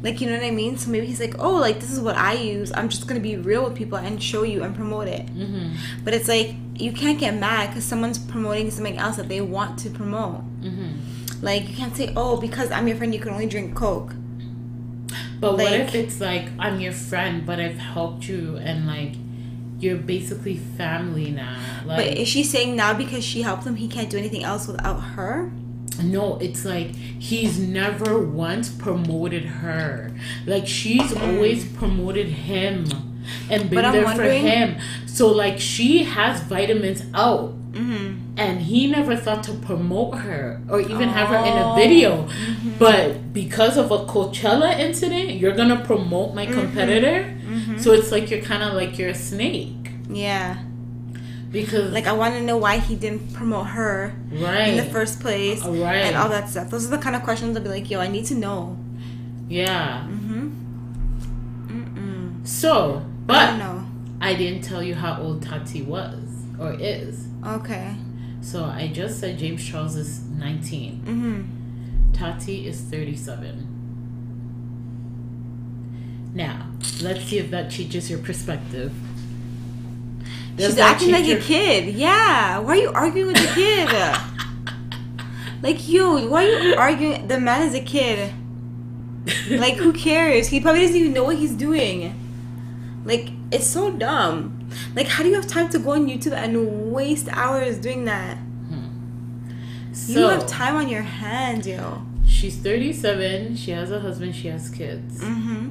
Like 0.02 0.20
you 0.20 0.28
know 0.28 0.36
what 0.36 0.44
I 0.44 0.50
mean? 0.50 0.76
So 0.76 0.90
maybe 0.90 1.06
he's 1.06 1.20
like, 1.20 1.36
oh, 1.38 1.54
like 1.54 1.80
this 1.80 1.90
is 1.90 2.00
what 2.00 2.16
I 2.16 2.34
use. 2.34 2.72
I'm 2.74 2.88
just 2.88 3.06
gonna 3.06 3.20
be 3.20 3.36
real 3.36 3.64
with 3.64 3.74
people 3.74 3.98
and 3.98 4.22
show 4.22 4.42
you 4.42 4.62
and 4.62 4.74
promote 4.74 5.08
it. 5.08 5.26
Mm-hmm. 5.26 5.76
But 6.04 6.14
it's 6.14 6.28
like 6.28 6.54
you 6.74 6.92
can't 6.92 7.18
get 7.18 7.34
mad 7.34 7.68
because 7.68 7.84
someone's 7.84 8.18
promoting 8.18 8.70
something 8.70 8.98
else 8.98 9.16
that 9.16 9.28
they 9.28 9.40
want 9.40 9.78
to 9.80 9.90
promote. 9.90 10.42
Mm-hmm. 10.60 11.44
Like 11.44 11.68
you 11.68 11.76
can't 11.76 11.96
say, 11.96 12.12
oh, 12.16 12.40
because 12.40 12.70
I'm 12.70 12.88
your 12.88 12.96
friend, 12.96 13.14
you 13.14 13.20
can 13.20 13.32
only 13.32 13.46
drink 13.46 13.74
Coke. 13.74 14.14
But 15.40 15.54
what 15.54 15.72
if 15.72 15.94
it's 15.94 16.20
like 16.20 16.48
I'm 16.58 16.80
your 16.80 16.92
friend, 16.92 17.44
but 17.44 17.60
I've 17.60 17.78
helped 17.78 18.28
you, 18.28 18.56
and 18.56 18.86
like 18.86 19.14
you're 19.78 19.96
basically 19.96 20.56
family 20.56 21.30
now? 21.30 21.58
But 21.86 21.98
Like 21.98 22.16
is 22.16 22.28
she 22.28 22.44
saying 22.44 22.76
now 22.76 22.94
because 22.94 23.24
she 23.24 23.42
helped 23.42 23.64
him, 23.64 23.76
he 23.76 23.88
can't 23.88 24.08
do 24.08 24.16
anything 24.16 24.42
else 24.42 24.66
without 24.66 25.00
her? 25.00 25.50
No, 26.02 26.38
it's 26.38 26.64
like 26.64 26.94
he's 26.94 27.58
never 27.58 28.18
once 28.18 28.68
promoted 28.70 29.44
her. 29.44 30.12
Like 30.46 30.66
she's 30.66 31.12
always 31.16 31.64
promoted 31.64 32.26
him 32.28 32.86
and 33.50 33.70
been 33.70 33.82
there 33.92 34.06
for 34.16 34.22
him. 34.24 34.76
So 35.06 35.28
like 35.28 35.58
she 35.58 36.04
has 36.04 36.40
vitamins 36.42 37.04
out. 37.14 37.54
Mm-hmm. 37.74 38.20
and 38.38 38.60
he 38.62 38.86
never 38.86 39.16
thought 39.16 39.42
to 39.42 39.52
promote 39.54 40.18
her 40.18 40.60
or 40.68 40.80
even 40.80 41.08
have 41.08 41.26
her 41.28 41.38
in 41.38 41.56
a 41.58 41.72
Oh. 41.72 41.74
video. 41.74 42.28
But 42.78 43.32
because 43.32 43.76
of 43.76 43.90
a 43.90 44.06
Coachella 44.06 44.78
incident, 44.78 45.30
you're 45.40 45.56
gonna 45.56 45.84
promote 45.84 46.36
my 46.36 46.46
competitor. 46.46 47.34
So 47.78 47.90
it's 47.92 48.12
like 48.12 48.30
you're 48.30 48.42
kind 48.42 48.62
of 48.62 48.74
like 48.74 48.96
you're 48.96 49.08
a 49.10 49.14
snake 49.14 49.90
Yeah. 50.08 50.58
Because 51.54 51.90
Like 51.92 52.06
I 52.06 52.12
want 52.12 52.34
to 52.34 52.42
know 52.42 52.58
why 52.58 52.78
he 52.78 52.94
didn't 52.96 53.32
promote 53.32 53.68
her 53.68 54.14
right, 54.30 54.68
in 54.68 54.76
the 54.76 54.84
first 54.92 55.20
place 55.20 55.62
Right. 55.64 56.04
and 56.06 56.16
all 56.16 56.28
that 56.28 56.50
stuff. 56.50 56.68
Those 56.70 56.84
are 56.86 56.90
the 56.96 56.98
kind 56.98 57.16
of 57.16 57.22
questions 57.22 57.56
I'll 57.56 57.62
be 57.62 57.70
like, 57.70 57.88
yo, 57.90 58.00
I 58.00 58.08
need 58.08 58.26
to 58.26 58.34
know. 58.34 58.76
yeah. 59.48 60.06
Mm-hmm. 60.10 60.50
Mm-mm. 61.68 62.46
So, 62.46 62.72
I 62.76 62.98
don't 62.98 63.06
but 63.26 63.56
know. 63.56 63.86
I 64.20 64.34
didn't 64.34 64.62
tell 64.62 64.82
you 64.82 64.94
how 64.94 65.20
old 65.22 65.42
Tati 65.42 65.82
was 65.82 66.20
or 66.58 66.74
is. 66.78 67.26
Okay. 67.46 67.94
So 68.40 68.64
I 68.64 68.88
just 68.92 69.20
said 69.20 69.38
James 69.38 69.64
Charles 69.66 69.96
is 69.96 70.20
19. 70.22 71.00
Mm-hmm. 71.06 72.12
Tati 72.12 72.66
is 72.66 72.80
37. 72.82 73.70
Now, 76.34 76.66
let's 77.02 77.24
see 77.24 77.38
if 77.38 77.50
that 77.50 77.70
changes 77.70 78.10
your 78.10 78.18
perspective. 78.18 78.92
She's 80.56 80.78
acting 80.78 81.10
like 81.10 81.26
a 81.26 81.40
kid. 81.40 81.94
Yeah. 81.94 82.58
Why 82.58 82.72
are 82.72 82.80
you 82.80 82.92
arguing 82.92 83.28
with 83.28 83.36
the 83.36 83.54
kid? 83.54 83.88
like, 85.62 85.88
yo, 85.88 86.28
why 86.28 86.44
are 86.44 86.60
you 86.60 86.74
arguing? 86.76 87.26
The 87.26 87.40
man 87.40 87.62
is 87.68 87.74
a 87.74 87.80
kid. 87.80 88.32
Like, 89.48 89.76
who 89.76 89.92
cares? 89.92 90.48
He 90.48 90.60
probably 90.60 90.82
doesn't 90.82 90.96
even 90.96 91.12
know 91.12 91.24
what 91.24 91.36
he's 91.36 91.54
doing. 91.54 92.20
Like, 93.04 93.30
it's 93.50 93.66
so 93.66 93.90
dumb. 93.90 94.68
Like, 94.94 95.08
how 95.08 95.22
do 95.22 95.28
you 95.28 95.34
have 95.34 95.46
time 95.46 95.68
to 95.70 95.78
go 95.78 95.92
on 95.92 96.06
YouTube 96.06 96.32
and 96.32 96.92
waste 96.92 97.28
hours 97.30 97.78
doing 97.78 98.04
that? 98.04 98.38
so, 99.92 100.12
you 100.12 100.28
have 100.28 100.46
time 100.46 100.76
on 100.76 100.88
your 100.88 101.02
hands, 101.02 101.66
yo. 101.66 102.02
She's 102.26 102.56
37. 102.56 103.56
She 103.56 103.70
has 103.70 103.90
a 103.90 104.00
husband. 104.00 104.34
She 104.34 104.48
has 104.48 104.68
kids. 104.68 105.20
Mm-hmm. 105.20 105.68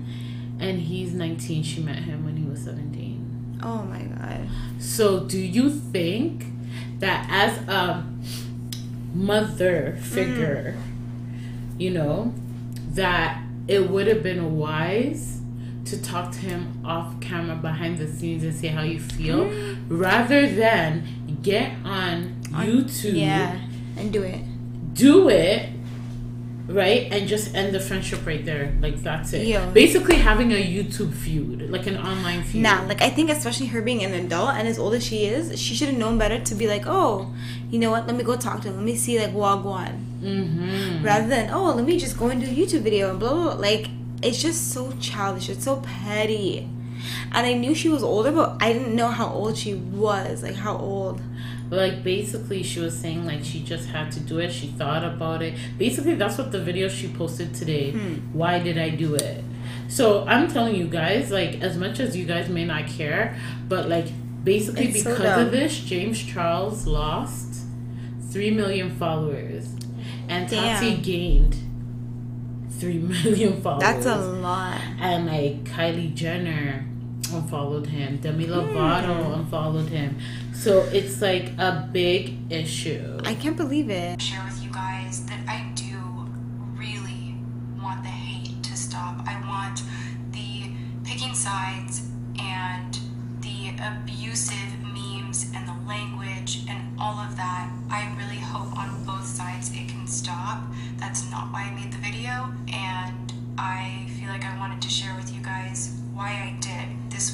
And 0.60 0.80
he's 0.80 1.14
19. 1.14 1.64
She 1.64 1.82
met 1.82 2.00
him 2.00 2.24
when 2.24 2.38
he 2.38 2.46
was 2.46 2.64
17. 2.64 3.13
Oh 3.64 3.84
my 3.84 4.02
god. 4.02 4.50
So, 4.80 5.22
do 5.22 5.40
you 5.40 5.70
think 5.70 6.46
that 7.00 7.28
as 7.30 7.58
a 7.68 8.06
mother 9.14 9.98
figure, 10.02 10.76
mm. 10.78 11.82
you 11.82 11.92
know, 11.92 12.34
that 12.92 13.42
it 13.68 13.90
would 13.90 14.08
have 14.08 14.22
been 14.22 14.58
wise 14.58 15.40
to 15.86 16.02
talk 16.02 16.32
to 16.32 16.40
him 16.40 16.82
off 16.86 17.20
camera 17.20 17.56
behind 17.56 17.98
the 17.98 18.08
scenes 18.08 18.44
and 18.44 18.54
say 18.54 18.68
how 18.68 18.84
you 18.84 19.00
feel 19.00 19.46
mm. 19.46 19.78
rather 19.88 20.48
than 20.50 21.04
get 21.42 21.72
on 21.86 22.42
YouTube, 22.52 23.16
Yeah. 23.16 23.60
And 23.96 24.12
do 24.12 24.24
it. 24.24 24.42
do 24.94 25.30
it, 25.30 25.70
right, 26.68 27.08
and 27.12 27.28
just 27.28 27.54
end 27.56 27.74
the 27.76 27.80
friendship 27.80 28.26
right 28.26 28.44
there. 28.46 28.74
Like, 28.82 29.02
that's 29.04 29.34
it. 29.34 29.48
Yeah. 29.48 29.66
Basically, 29.72 30.16
having 30.16 30.52
a 30.52 30.56
YouTube 30.56 31.14
feud, 31.14 31.70
like 31.70 31.88
an 31.88 31.98
online 31.98 32.44
feud. 32.44 32.64
Nah, 32.64 32.84
like 32.88 33.02
I 33.02 33.10
think 33.10 33.30
especially 33.30 33.68
her 33.68 33.82
being 33.82 34.04
an 34.04 34.14
adult 34.14 34.52
and 34.56 34.68
as 34.68 34.80
old 34.80 34.94
as 34.94 35.06
she 35.06 35.26
is, 35.26 35.60
she 35.60 35.76
should 35.76 35.90
have 35.90 35.98
known 35.98 36.18
better 36.18 36.40
to 36.40 36.56
be 36.56 36.68
like, 36.68 36.84
oh, 36.86 37.34
you 37.70 37.80
know 37.80 37.92
what? 37.92 38.08
Let 38.08 38.16
me 38.16 38.24
go 38.24 38.36
talk 38.38 38.62
to 38.62 38.70
him. 38.70 38.76
Let 38.78 38.86
me 38.86 38.96
see 38.96 39.20
like 39.20 39.32
Wagwan, 39.34 40.00
Mm-hmm. 40.24 41.04
rather 41.04 41.28
than 41.28 41.50
oh, 41.52 41.74
let 41.74 41.84
me 41.86 42.00
just 42.00 42.18
go 42.18 42.28
and 42.30 42.40
do 42.42 42.48
a 42.48 42.54
YouTube 42.54 42.82
video 42.82 43.10
and 43.10 43.20
blah 43.20 43.34
blah. 43.34 43.44
blah. 43.44 43.54
Like 43.56 43.90
it's 44.22 44.42
just 44.42 44.72
so 44.72 44.92
childish. 45.02 45.50
It's 45.50 45.66
so 45.66 45.82
petty. 45.82 46.70
And 47.34 47.46
I 47.46 47.54
knew 47.54 47.76
she 47.76 47.90
was 47.90 48.02
older, 48.04 48.32
but 48.32 48.56
I 48.62 48.72
didn't 48.72 48.96
know 48.96 49.10
how 49.10 49.28
old 49.28 49.58
she 49.58 49.74
was. 49.74 50.42
Like 50.44 50.56
how 50.56 50.78
old? 50.78 51.22
Like 51.76 52.04
basically 52.04 52.64
she 52.64 52.80
was 52.80 52.98
saying 52.98 53.26
like 53.26 53.44
she 53.44 53.62
just 53.64 53.88
had 53.90 54.12
to 54.14 54.20
do 54.20 54.40
it. 54.40 54.52
She 54.52 54.68
thought 54.68 55.04
about 55.04 55.42
it. 55.42 55.54
Basically 55.78 56.16
that's 56.16 56.38
what 56.38 56.52
the 56.52 56.60
video 56.62 56.88
she 56.90 57.08
posted 57.08 57.54
today. 57.54 57.92
Hmm. 57.92 58.16
why 58.34 58.60
did 58.60 58.78
i 58.78 58.90
do 58.90 59.16
it? 59.16 59.44
So 59.88 60.26
i'm 60.28 60.48
telling 60.52 60.76
you 60.76 60.88
guys 60.88 61.32
like 61.32 61.62
as 61.62 61.78
much 61.78 62.00
as 62.00 62.16
you 62.18 62.26
guys 62.26 62.50
may 62.50 62.66
not 62.66 62.88
care 62.88 63.38
but 63.70 63.88
like 63.90 64.08
basically 64.44 64.88
It's 64.90 65.04
because 65.04 65.20
dumb. 65.20 65.46
of 65.46 65.52
this 65.52 65.78
james 65.80 66.22
charles 66.22 66.86
lost 66.88 67.62
3 68.32 68.52
million 68.52 68.96
followers. 68.96 69.76
And 70.28 70.50
tati 70.50 70.96
gained 70.98 71.56
3 72.80 72.98
million 72.98 73.62
followers. 73.62 73.82
That's 73.84 74.06
a 74.08 74.16
lot. 74.18 74.80
and 75.00 75.28
like 75.28 75.64
Kylie 75.66 76.14
Jenner 76.16 76.86
unfollowed 77.34 77.88
him, 77.88 78.18
Demi 78.18 78.48
Lovato 78.48 79.24
hmm. 79.26 79.34
unfollowed 79.34 79.90
him. 79.90 80.18
So 80.54 80.82
it's 80.92 81.22
like 81.22 81.52
a 81.58 81.90
big 81.92 82.52
issue. 82.52 83.20
I 83.24 83.36
can't 83.36 83.58
believe 83.58 83.90
it. 83.90 84.22
share 84.22 84.44
with 84.46 84.64
you 84.64 84.72
guys 84.72 85.26
that 85.26 85.40
I 85.48 85.72
do 85.76 85.98
really 86.78 87.36
want 87.82 88.04
the 88.04 88.10
hate 88.10 88.64
to 88.64 88.78
stop. 88.78 89.26
I 89.28 89.36
want 89.48 89.82
the 90.32 90.72
picking 91.04 91.36
sides 91.36 92.10
and 92.40 92.98
the 93.42 93.72
abusive 93.82 94.80
memes 94.82 95.52
and 95.56 95.68
the 95.68 95.88
language 95.88 96.62
and 96.70 96.82
all 97.00 97.18
of 97.20 97.36
that. 97.38 97.70
I 97.90 98.14
really 98.18 98.40
hope 98.40 98.78
on 98.78 99.04
both 99.06 99.26
sides 99.26 99.72
it 99.72 99.90
can 99.90 100.08
stop. 100.08 100.64
That's 100.98 101.30
not 101.30 101.52
why 101.52 101.64
I 101.64 101.72
made 101.76 101.92
the 101.92 101.98
video, 102.00 102.54
and 102.72 103.34
I 103.58 104.08
feel 104.20 104.30
like 104.30 104.46
I 104.46 104.58
wanted 104.58 104.82
to 104.82 104.90
share 104.90 105.16
with 105.16 105.34
you 105.34 105.42
guys 105.42 106.00
why 106.14 106.30
I 106.30 106.58
did. 106.60 106.73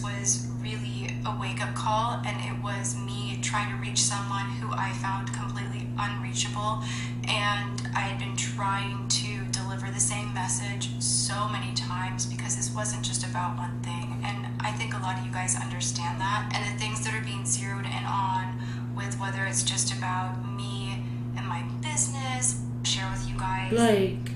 Was 0.03 0.47
really 0.61 1.15
a 1.25 1.37
wake 1.39 1.61
up 1.61 1.75
call, 1.75 2.21
and 2.25 2.37
it 2.45 2.63
was 2.63 2.95
me 2.95 3.39
trying 3.41 3.69
to 3.75 3.81
reach 3.81 4.01
someone 4.01 4.45
who 4.61 4.71
I 4.71 4.91
found 4.93 5.33
completely 5.33 5.87
unreachable. 5.97 6.83
And 7.27 7.81
I 7.95 8.01
had 8.01 8.17
been 8.19 8.35
trying 8.37 9.07
to 9.07 9.45
deliver 9.51 9.91
the 9.91 9.99
same 9.99 10.33
message 10.33 10.89
so 11.01 11.47
many 11.49 11.73
times 11.73 12.25
because 12.25 12.55
this 12.55 12.71
wasn't 12.73 13.03
just 13.03 13.25
about 13.25 13.57
one 13.57 13.81
thing. 13.81 14.21
And 14.23 14.47
I 14.59 14.71
think 14.71 14.93
a 14.93 14.99
lot 14.99 15.19
of 15.19 15.25
you 15.25 15.31
guys 15.31 15.55
understand 15.55 16.19
that. 16.21 16.51
And 16.53 16.73
the 16.73 16.79
things 16.79 17.03
that 17.05 17.13
are 17.13 17.23
being 17.23 17.45
zeroed 17.45 17.85
in 17.85 18.05
on 18.05 18.59
with 18.95 19.19
whether 19.19 19.45
it's 19.45 19.63
just 19.63 19.93
about 19.93 20.45
me 20.55 21.03
and 21.37 21.45
my 21.47 21.63
business, 21.81 22.61
share 22.83 23.09
with 23.11 23.27
you 23.29 23.37
guys. 23.37 23.71
like 23.71 24.31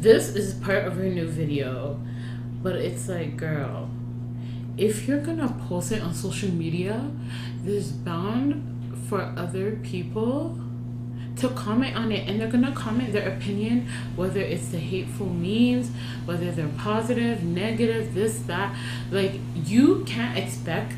this 0.00 0.30
is 0.30 0.54
part 0.54 0.86
of 0.86 0.96
her 0.96 1.04
new 1.04 1.28
video, 1.28 2.00
but 2.62 2.76
it's 2.76 3.08
like, 3.08 3.36
girl, 3.36 3.89
if 4.80 5.06
you're 5.06 5.20
gonna 5.20 5.54
post 5.68 5.92
it 5.92 6.02
on 6.02 6.14
social 6.14 6.50
media, 6.50 7.10
there's 7.62 7.92
bound 7.92 8.66
for 9.08 9.20
other 9.36 9.72
people 9.82 10.58
to 11.36 11.48
comment 11.50 11.96
on 11.96 12.10
it 12.10 12.26
and 12.26 12.40
they're 12.40 12.50
gonna 12.50 12.72
comment 12.72 13.12
their 13.12 13.28
opinion 13.28 13.88
whether 14.16 14.40
it's 14.40 14.68
the 14.68 14.78
hateful 14.78 15.26
memes 15.26 15.90
whether 16.26 16.50
they're 16.50 16.68
positive 16.78 17.42
negative 17.44 18.14
this 18.14 18.40
that. 18.40 18.74
Like 19.10 19.32
you 19.54 20.02
can't 20.06 20.38
expect 20.38 20.96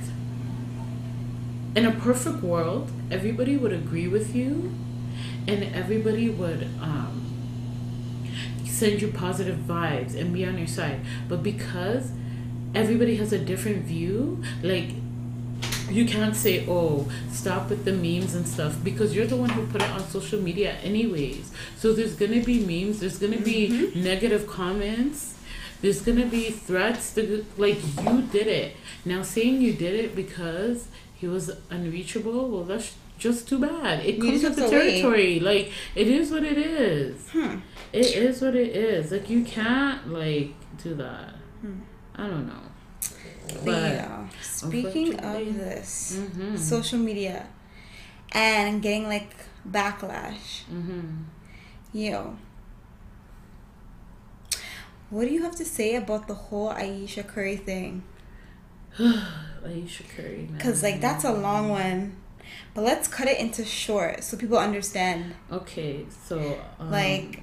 in 1.75 1.85
a 1.85 1.93
perfect 1.93 2.43
world 2.43 2.91
everybody 3.11 3.57
would 3.57 3.73
agree 3.73 4.07
with 4.07 4.35
you 4.35 4.73
and 5.49 5.65
everybody 5.75 6.31
would 6.31 6.69
um 6.81 7.19
send 8.65 9.03
you 9.03 9.09
positive 9.09 9.59
vibes 9.59 10.15
and 10.15 10.33
be 10.33 10.45
on 10.45 10.57
your 10.57 10.67
side. 10.67 11.01
But 11.29 11.43
because 11.43 12.13
everybody 12.75 13.17
has 13.17 13.33
a 13.33 13.39
different 13.39 13.85
view 13.85 14.43
like 14.63 14.91
you 15.91 16.07
can't 16.07 16.35
say 16.35 16.65
oh 16.69 17.07
stop 17.31 17.69
with 17.69 17.85
the 17.85 17.93
memes 17.93 18.35
and 18.35 18.47
stuff 18.47 18.77
because 18.83 19.15
you're 19.15 19.27
the 19.27 19.37
one 19.37 19.51
who 19.51 19.67
put 19.67 19.83
it 19.83 19.91
on 19.91 20.01
social 20.09 20.41
media 20.41 20.73
anyways 20.83 21.53
so 21.77 21.93
there's 21.93 22.15
gonna 22.15 22.43
be 22.43 22.65
memes 22.65 23.01
there's 23.01 23.19
gonna 23.19 23.41
be 23.41 23.93
negative 23.95 24.47
comments 24.47 25.35
there's 25.83 26.01
gonna 26.01 26.27
be 26.27 26.51
threats 26.51 27.15
to, 27.15 27.45
like 27.57 27.79
you 28.05 28.23
did 28.23 28.47
it 28.47 28.77
now 29.05 29.23
saying 29.23 29.61
you 29.61 29.73
did 29.73 29.95
it 29.95 30.15
because 30.15 30.89
he 31.15 31.27
was 31.27 31.51
unreachable 31.71 32.49
well 32.49 32.65
that's 32.65 32.95
just 33.23 33.49
too 33.49 33.61
bad. 33.61 34.05
It 34.05 34.21
comes 34.21 34.43
with 34.43 34.57
the 34.57 34.63
to 34.63 34.69
territory. 34.69 35.39
Like 35.39 35.71
it 35.95 36.09
is 36.09 36.33
what 36.33 36.43
it 36.43 36.59
is. 36.59 37.31
Hmm. 37.31 37.59
It 37.93 38.07
is 38.17 38.43
what 38.43 38.57
it 38.57 38.75
is. 38.75 39.13
Like 39.13 39.31
you 39.31 39.45
can't 39.45 40.13
like 40.13 40.55
do 40.83 40.95
that. 40.97 41.35
Hmm. 41.61 41.81
I 42.17 42.27
don't 42.27 42.47
know. 42.47 42.63
Yeah. 43.65 44.29
Speaking 44.41 45.19
of 45.21 45.55
this, 45.59 46.17
Mhm. 46.19 46.59
social 46.59 46.99
media 46.99 47.47
and 48.33 48.81
getting 48.83 49.07
like 49.09 49.35
backlash, 49.69 50.65
Mhm. 50.71 51.25
yo. 51.93 52.37
What 55.11 55.27
do 55.29 55.35
you 55.35 55.43
have 55.43 55.57
to 55.57 55.65
say 55.65 55.97
about 55.97 56.27
the 56.29 56.35
whole 56.35 56.71
Ayesha 56.71 57.23
Curry 57.23 57.57
thing? 57.57 58.03
Ayesha 58.99 60.05
Curry, 60.05 60.47
man. 60.49 60.57
Because, 60.57 60.83
like, 60.83 61.01
that's 61.01 61.25
a 61.25 61.33
long 61.33 61.69
one. 61.69 62.17
But 62.75 62.83
let's 62.85 63.09
cut 63.09 63.29
it 63.29 63.39
into 63.39 63.65
short 63.65 64.25
so 64.25 64.37
people 64.37 64.59
understand. 64.59 65.35
Okay, 65.51 66.07
so 66.27 66.59
um, 66.81 66.91
Like, 66.91 67.43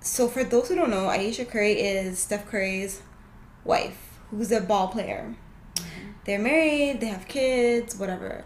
so 0.00 0.28
for 0.28 0.44
those 0.44 0.68
who 0.68 0.76
don't 0.76 0.90
know, 0.90 1.08
Ayesha 1.08 1.44
Curry 1.44 1.72
is 1.72 2.18
Steph 2.20 2.46
Curry's 2.46 3.02
wife, 3.64 4.18
who's 4.30 4.50
a 4.52 4.60
ball 4.60 4.88
player. 4.88 5.34
They're 6.24 6.38
married, 6.38 7.00
they 7.00 7.06
have 7.06 7.26
kids, 7.28 7.96
whatever. 7.98 8.44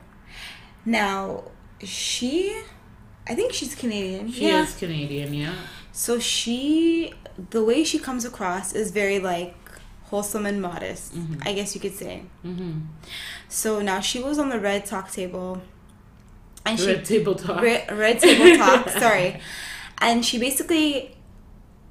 Now, 0.85 1.45
she, 1.83 2.63
I 3.27 3.35
think 3.35 3.53
she's 3.53 3.75
Canadian. 3.75 4.31
she 4.31 4.49
is 4.49 4.77
Canadian, 4.77 5.35
yeah. 5.35 5.55
So 5.93 6.19
she, 6.19 7.13
the 7.51 7.65
way 7.65 7.85
she 7.85 7.99
comes 7.99 8.25
across 8.25 8.73
is 8.73 8.91
very 8.91 9.19
like 9.19 9.55
wholesome 10.05 10.47
and 10.47 10.61
modest, 10.63 11.15
Mhm. 11.15 11.43
I 11.47 11.53
guess 11.53 11.75
you 11.75 11.81
could 11.81 11.95
say. 11.97 12.23
Mm-hmm. 12.45 12.81
So 13.49 13.81
now 13.81 14.01
she 14.01 14.23
was 14.23 14.39
on 14.39 14.49
the 14.51 14.61
Red 14.61 14.87
Talk 14.87 15.11
table, 15.11 15.61
and 16.65 16.79
she 16.79 16.87
Red 16.87 17.05
table 17.05 17.35
talk. 17.35 17.61
Red, 17.63 17.91
Red 17.97 18.21
Table 18.21 18.57
Talk, 18.57 18.89
sorry, 19.05 19.41
and 19.99 20.25
she 20.25 20.39
basically 20.39 21.14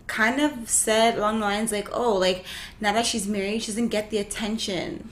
kind 0.08 0.39
of 0.41 0.70
said 0.70 1.18
along 1.18 1.39
the 1.39 1.45
lines 1.45 1.72
like, 1.72 1.89
"Oh, 1.93 2.14
like 2.16 2.45
now 2.82 2.93
that 2.93 3.06
she's 3.06 3.28
married, 3.28 3.62
she 3.64 3.68
doesn't 3.72 3.89
get 3.89 4.10
the 4.10 4.18
attention." 4.18 5.10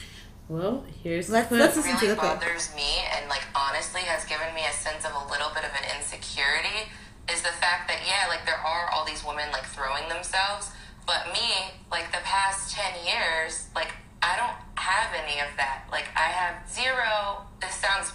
Well, 0.49 0.83
here's 1.01 1.29
Let's- 1.29 1.47
the 1.49 1.55
let's 1.55 1.73
clip. 1.75 1.85
listen 1.85 1.99
to 1.99 2.05
really 2.05 2.15
the 2.15 2.19
clip. 2.19 2.39
bothers 2.41 2.75
me 2.75 2.99
and 3.15 3.29
like 3.29 3.43
honestly 3.55 4.01
has 4.01 4.25
given 4.25 4.53
me 4.53 4.61
a 4.69 4.73
sense 4.73 5.05
of 5.05 5.13
a 5.15 5.31
little 5.31 5.49
bit 5.55 5.63
of 5.63 5.71
an 5.71 5.85
insecurity 5.97 6.91
is 7.31 7.41
the 7.41 7.55
fact 7.63 7.87
that 7.87 7.99
yeah 8.05 8.27
like 8.27 8.45
there 8.45 8.59
are 8.59 8.89
all 8.91 9.05
these 9.05 9.23
women 9.23 9.49
like 9.53 9.63
throwing 9.63 10.09
themselves 10.09 10.71
but 11.07 11.27
me 11.31 11.71
like 11.89 12.11
the 12.11 12.17
past 12.25 12.75
10 12.75 13.05
years 13.05 13.67
like 13.75 13.93
i 14.21 14.35
don't 14.35 14.57
have 14.75 15.13
any 15.15 15.39
of 15.39 15.47
that 15.55 15.83
like 15.89 16.09
i 16.17 16.27
have 16.27 16.67
zero 16.69 17.45
this 17.61 17.75
sounds 17.75 18.11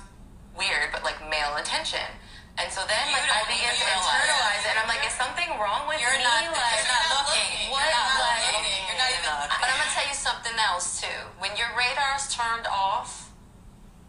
weird 0.59 0.91
but 0.93 1.03
like 1.05 1.16
male 1.31 1.57
attention 1.57 2.05
and 2.59 2.68
so 2.72 2.80
then 2.88 3.04
like 3.12 3.24
i 3.28 3.44
don't 3.44 3.50
begin 3.52 3.68
to 3.72 3.84
internalize 3.84 4.62
it 4.64 4.70
and 4.72 4.78
i'm 4.80 4.88
like 4.88 5.02
is 5.04 5.12
something 5.16 5.48
wrong 5.61 5.84
with 5.88 6.00
You're 6.00 6.16
me 6.16 6.24
not- 6.24 6.48
like 6.57 6.80
you're 6.80 6.88
not 6.88 7.07
looking. 7.12 7.52
what 7.72 7.84
You're 7.84 7.92
not 7.92 8.16
like 8.16 8.44
looking. 8.57 8.82
You're 8.88 9.00
not 9.00 9.11
even 9.12 9.32
looking. 9.36 9.61
but 9.61 9.66
i'm 9.68 9.76
gonna 9.80 9.92
tell 9.96 10.09
you 10.09 10.16
something 10.16 10.57
else 10.57 10.86
too 11.04 11.20
when 11.42 11.52
your 11.61 11.68
radar's 11.76 12.32
turned 12.32 12.66
off 12.70 13.28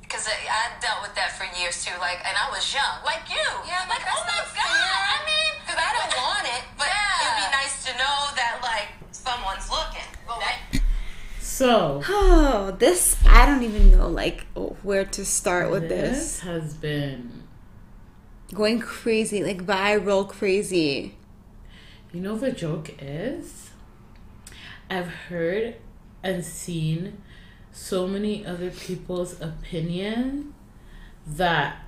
because 0.02 0.24
I, 0.26 0.40
I 0.48 0.62
dealt 0.80 1.02
with 1.04 1.16
that 1.20 1.36
for 1.36 1.44
years 1.60 1.84
too, 1.84 1.92
like, 2.00 2.24
and 2.24 2.32
I 2.32 2.48
was 2.50 2.64
young, 2.74 3.04
like 3.04 3.28
you. 3.28 3.44
Yeah, 3.68 3.84
like, 3.92 4.08
oh 4.08 4.24
my 4.24 4.40
god. 4.40 4.48
fair. 4.56 4.64
I 4.64 5.20
mean, 5.28 5.52
because 5.60 5.76
I 5.76 5.92
don't 6.00 6.16
want 6.16 6.48
it, 6.48 6.64
but 6.80 6.88
Yeah. 6.88 7.28
it'd 7.28 7.44
be 7.44 7.52
nice 7.52 7.84
to 7.84 7.92
know 8.00 8.18
that 8.40 8.60
like 8.64 8.88
someone's 9.12 9.68
looking. 9.70 10.08
That- 10.40 10.80
So 11.42 12.02
Oh, 12.08 12.74
this 12.80 13.18
I 13.28 13.46
don't 13.46 13.64
even 13.64 13.92
know 13.92 14.08
like 14.08 14.46
where 14.82 15.04
to 15.04 15.26
start 15.26 15.72
with 15.72 15.90
this 15.90 16.18
this. 16.18 16.40
has 16.40 16.74
been, 16.74 17.37
Going 18.54 18.80
crazy, 18.80 19.44
like 19.44 19.66
viral 19.66 20.28
crazy. 20.28 21.16
you 22.14 22.22
know, 22.22 22.38
the 22.38 22.52
joke 22.52 22.92
is, 23.00 23.72
I've 24.90 25.08
heard 25.08 25.76
and 26.24 26.44
seen 26.44 27.22
so 27.72 28.08
many 28.08 28.46
other 28.46 28.72
people's 28.72 29.40
opinion 29.42 30.54
that 31.26 31.84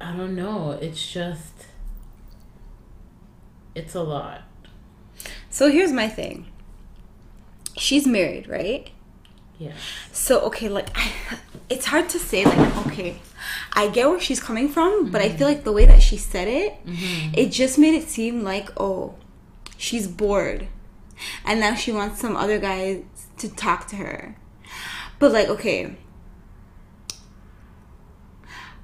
I 0.00 0.16
don't 0.16 0.36
know. 0.36 0.72
It's 0.80 1.12
just, 1.12 1.66
it's 3.74 3.94
a 3.94 4.02
lot. 4.02 4.42
So 5.50 5.70
here's 5.70 5.92
my 5.92 6.08
thing. 6.08 6.46
She's 7.76 8.06
married, 8.06 8.48
right? 8.48 8.90
Yeah. 9.58 9.72
So 10.12 10.40
okay, 10.42 10.68
like 10.68 10.88
it's 11.68 11.86
hard 11.86 12.08
to 12.10 12.18
say 12.18 12.44
like 12.44 12.86
okay, 12.86 13.20
I 13.72 13.88
get 13.88 14.08
where 14.08 14.20
she's 14.20 14.40
coming 14.40 14.68
from, 14.68 15.10
but 15.10 15.20
I 15.20 15.28
feel 15.28 15.34
mm-hmm. 15.34 15.44
like 15.44 15.64
the 15.64 15.72
way 15.72 15.86
that 15.86 16.02
she 16.02 16.16
said 16.16 16.48
it, 16.48 16.84
mm-hmm. 16.84 17.34
it 17.34 17.52
just 17.52 17.78
made 17.78 17.94
it 17.94 18.08
seem 18.08 18.42
like 18.42 18.70
oh, 18.76 19.14
she's 19.76 20.06
bored, 20.08 20.68
and 21.44 21.60
now 21.60 21.74
she 21.74 21.92
wants 21.92 22.20
some 22.20 22.36
other 22.36 22.58
guy 22.58 23.04
to 23.38 23.48
talk 23.48 23.86
to 23.88 23.96
her. 23.96 24.36
But 25.18 25.32
like 25.32 25.48
okay, 25.48 25.96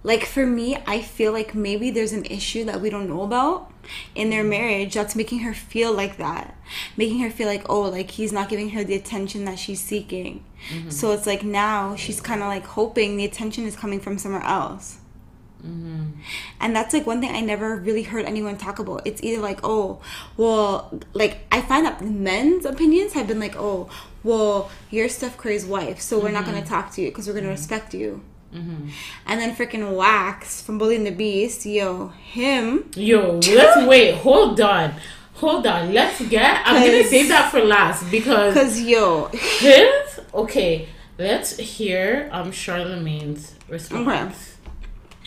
like 0.02 0.24
for 0.24 0.46
me, 0.46 0.78
I 0.86 1.02
feel 1.02 1.32
like 1.32 1.54
maybe 1.54 1.90
there's 1.90 2.12
an 2.12 2.24
issue 2.26 2.64
that 2.64 2.80
we 2.80 2.88
don't 2.88 3.08
know 3.08 3.22
about 3.22 3.71
in 4.14 4.30
their 4.30 4.44
marriage 4.44 4.94
that's 4.94 5.16
making 5.16 5.40
her 5.40 5.54
feel 5.54 5.92
like 5.92 6.16
that, 6.18 6.56
making 6.96 7.20
her 7.20 7.30
feel 7.30 7.46
like 7.46 7.68
oh, 7.68 7.82
like 7.82 8.12
he's 8.12 8.32
not 8.32 8.48
giving 8.48 8.70
her 8.70 8.84
the 8.84 8.94
attention 8.94 9.44
that 9.44 9.58
she's 9.58 9.80
seeking. 9.80 10.44
Mm-hmm. 10.68 10.90
So 10.90 11.12
it's 11.12 11.26
like 11.26 11.42
now 11.42 11.96
she's 11.96 12.20
kind 12.20 12.42
of 12.42 12.48
like 12.48 12.64
hoping 12.64 13.16
the 13.16 13.24
attention 13.24 13.64
is 13.64 13.76
coming 13.76 14.00
from 14.00 14.18
somewhere 14.18 14.42
else. 14.42 14.98
Mm-hmm. 15.64 16.20
And 16.60 16.74
that's 16.74 16.92
like 16.92 17.06
one 17.06 17.20
thing 17.20 17.30
I 17.30 17.40
never 17.40 17.76
really 17.76 18.02
heard 18.02 18.24
anyone 18.24 18.56
talk 18.56 18.78
about. 18.78 19.06
It's 19.06 19.22
either 19.22 19.40
like, 19.40 19.60
oh, 19.62 20.00
well, 20.36 21.00
like 21.12 21.38
I 21.52 21.60
find 21.60 21.86
that 21.86 22.02
men's 22.04 22.64
opinions 22.64 23.12
have 23.12 23.28
been 23.28 23.38
like, 23.38 23.56
oh, 23.56 23.88
well, 24.24 24.70
you're 24.90 25.08
Steph 25.08 25.36
Curry's 25.36 25.64
wife, 25.64 26.00
so 26.00 26.18
we're 26.18 26.30
not 26.30 26.44
gonna 26.44 26.58
mm-hmm. 26.58 26.68
talk 26.68 26.92
to 26.92 27.02
you 27.02 27.08
because 27.08 27.26
we're 27.26 27.34
gonna 27.34 27.48
respect 27.48 27.94
you. 27.94 28.22
And 28.54 29.40
then 29.40 29.54
freaking 29.56 29.96
Wax 29.96 30.62
from 30.62 30.78
Bully 30.78 30.96
and 30.96 31.06
the 31.06 31.10
Beast, 31.10 31.64
yo, 31.64 32.08
him. 32.08 32.90
Yo, 32.94 33.40
let's 33.46 33.86
wait. 33.86 34.16
Hold 34.16 34.60
on. 34.60 34.94
Hold 35.34 35.66
on. 35.66 35.92
Let's 35.92 36.20
get. 36.28 36.62
I'm 36.64 36.86
gonna 36.86 37.04
save 37.04 37.28
that 37.28 37.50
for 37.50 37.60
last 37.60 38.10
because 38.10 38.54
Cause 38.54 38.80
yo, 38.80 39.26
his. 39.32 40.20
Okay, 40.34 40.88
let's 41.18 41.56
hear 41.56 42.28
um 42.32 42.52
Charlamagne's 42.52 43.54
response. 43.68 44.51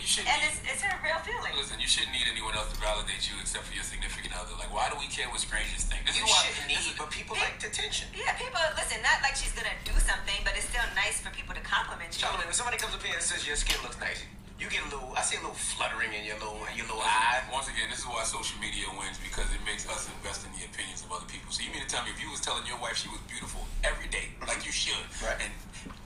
You 0.06 0.22
shouldn't 0.22 0.38
And 0.38 0.42
it's, 0.46 0.62
it's 0.70 0.84
her 0.86 0.94
real 1.02 1.18
feeling. 1.26 1.50
listen, 1.58 1.82
you 1.82 1.90
shouldn't 1.90 2.14
need 2.14 2.30
anyone 2.30 2.54
else 2.54 2.70
to 2.70 2.78
validate 2.78 3.26
you 3.26 3.42
except 3.42 3.66
for 3.66 3.74
your 3.74 3.82
significant 3.82 4.38
other. 4.38 4.54
Like, 4.62 4.70
why 4.70 4.86
do 4.94 5.02
we 5.02 5.10
care 5.10 5.26
what 5.34 5.42
strangers 5.42 5.82
think? 5.90 6.06
This 6.06 6.14
You 6.22 6.30
is 6.30 6.30
why, 6.30 6.46
shouldn't 6.46 6.70
need, 6.70 6.78
is- 6.78 6.94
but 6.94 7.10
people 7.10 7.34
like 7.42 7.58
attention. 7.58 8.14
Yeah, 8.14 8.38
people 8.38 8.62
listen. 8.78 9.02
Not 9.02 9.26
like 9.26 9.34
she's 9.34 9.50
gonna 9.58 9.74
do 9.82 9.98
something, 9.98 10.38
but 10.46 10.54
it's 10.54 10.70
still 10.70 10.86
nice 10.94 11.26
for 11.26 11.34
people 11.34 11.58
to 11.58 11.64
compliment 11.66 12.14
you. 12.14 12.22
Charlamagne, 12.22 12.46
when 12.46 12.54
somebody 12.54 12.78
comes 12.78 12.94
up 12.94 13.02
here 13.02 13.18
and 13.18 13.26
says 13.26 13.50
your 13.50 13.58
skin 13.58 13.82
looks 13.82 13.98
nice, 13.98 14.22
you 14.60 14.72
get 14.72 14.88
a 14.88 14.90
little, 14.90 15.12
I 15.12 15.22
see 15.22 15.36
a 15.36 15.44
little 15.44 15.56
fluttering 15.56 16.16
in 16.16 16.24
your 16.24 16.40
little, 16.40 16.56
your 16.72 16.88
little 16.88 17.04
eye. 17.04 17.44
Once 17.52 17.68
again, 17.68 17.92
this 17.92 18.00
is 18.00 18.08
why 18.08 18.24
social 18.24 18.56
media 18.64 18.88
wins 18.96 19.20
because 19.20 19.52
it 19.52 19.60
makes 19.68 19.84
us 19.84 20.08
invest 20.08 20.48
in 20.48 20.52
the 20.56 20.64
opinions 20.64 21.04
of 21.04 21.12
other 21.12 21.28
people. 21.28 21.52
So 21.52 21.60
you 21.60 21.76
mean 21.76 21.84
to 21.84 21.92
tell 21.92 22.08
me 22.08 22.16
if 22.16 22.20
you 22.24 22.32
was 22.32 22.40
telling 22.40 22.64
your 22.64 22.80
wife 22.80 22.96
she 22.96 23.12
was 23.12 23.20
beautiful 23.28 23.68
every 23.84 24.08
day, 24.08 24.32
mm-hmm. 24.40 24.48
like 24.48 24.64
you 24.64 24.72
should, 24.72 25.04
Right. 25.20 25.36
and 25.44 25.52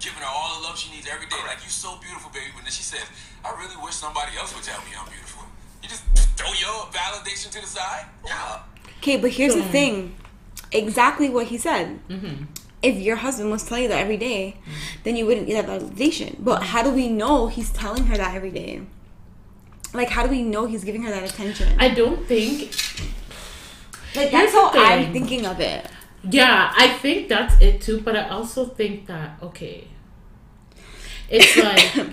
giving 0.01 0.17
her 0.25 0.31
all 0.31 0.57
the 0.57 0.65
love 0.65 0.81
she 0.81 0.89
needs 0.89 1.05
every 1.05 1.29
day, 1.29 1.37
like 1.45 1.61
you 1.61 1.69
so 1.69 2.01
beautiful, 2.01 2.33
baby, 2.33 2.49
but 2.57 2.65
then 2.65 2.73
she 2.73 2.81
says, 2.81 3.05
I 3.45 3.53
really 3.53 3.77
wish 3.85 3.93
somebody 3.93 4.33
else 4.33 4.49
would 4.57 4.65
tell 4.65 4.81
me 4.81 4.97
I'm 4.97 5.05
beautiful. 5.13 5.45
You 5.85 5.87
just 5.89 6.03
throw 6.33 6.49
your 6.57 6.89
validation 6.89 7.53
to 7.53 7.61
the 7.61 7.69
side? 7.69 8.09
Yeah. 8.25 8.65
Okay, 8.97 9.17
but 9.17 9.29
here's 9.29 9.55
the 9.55 9.63
hmm. 9.63 9.71
thing. 9.71 9.95
Exactly 10.71 11.29
what 11.29 11.47
he 11.47 11.57
said. 11.57 11.99
Mm-hmm. 12.09 12.49
If 12.81 12.95
your 12.97 13.17
husband 13.17 13.51
was 13.51 13.63
telling 13.63 13.83
you 13.83 13.89
that 13.89 13.99
every 13.99 14.17
day, 14.17 14.55
then 15.03 15.15
you 15.17 15.25
wouldn't 15.25 15.47
get 15.47 15.65
that 15.65 15.81
validation. 15.81 16.35
But 16.39 16.63
how 16.63 16.81
do 16.83 16.91
we 16.91 17.09
know 17.09 17.47
he's 17.47 17.71
telling 17.71 18.05
her 18.05 18.15
that 18.17 18.33
every 18.35 18.51
day? 18.51 18.81
Like, 19.93 20.09
how 20.09 20.23
do 20.23 20.29
we 20.29 20.43
know 20.43 20.65
he's 20.65 20.83
giving 20.83 21.01
her 21.03 21.09
that 21.11 21.23
attention? 21.29 21.75
I 21.79 21.89
don't 21.89 22.25
think. 22.25 22.71
like, 24.15 24.31
that's 24.31 24.53
how 24.53 24.71
I'm 24.73 25.11
thinking 25.11 25.45
of 25.45 25.59
it. 25.59 25.87
Yeah, 26.23 26.71
I 26.75 26.89
think 26.89 27.27
that's 27.29 27.59
it 27.61 27.81
too. 27.81 27.99
But 28.01 28.15
I 28.15 28.29
also 28.29 28.65
think 28.65 29.07
that 29.07 29.37
okay, 29.41 29.87
it's 31.29 31.57
like 31.97 32.11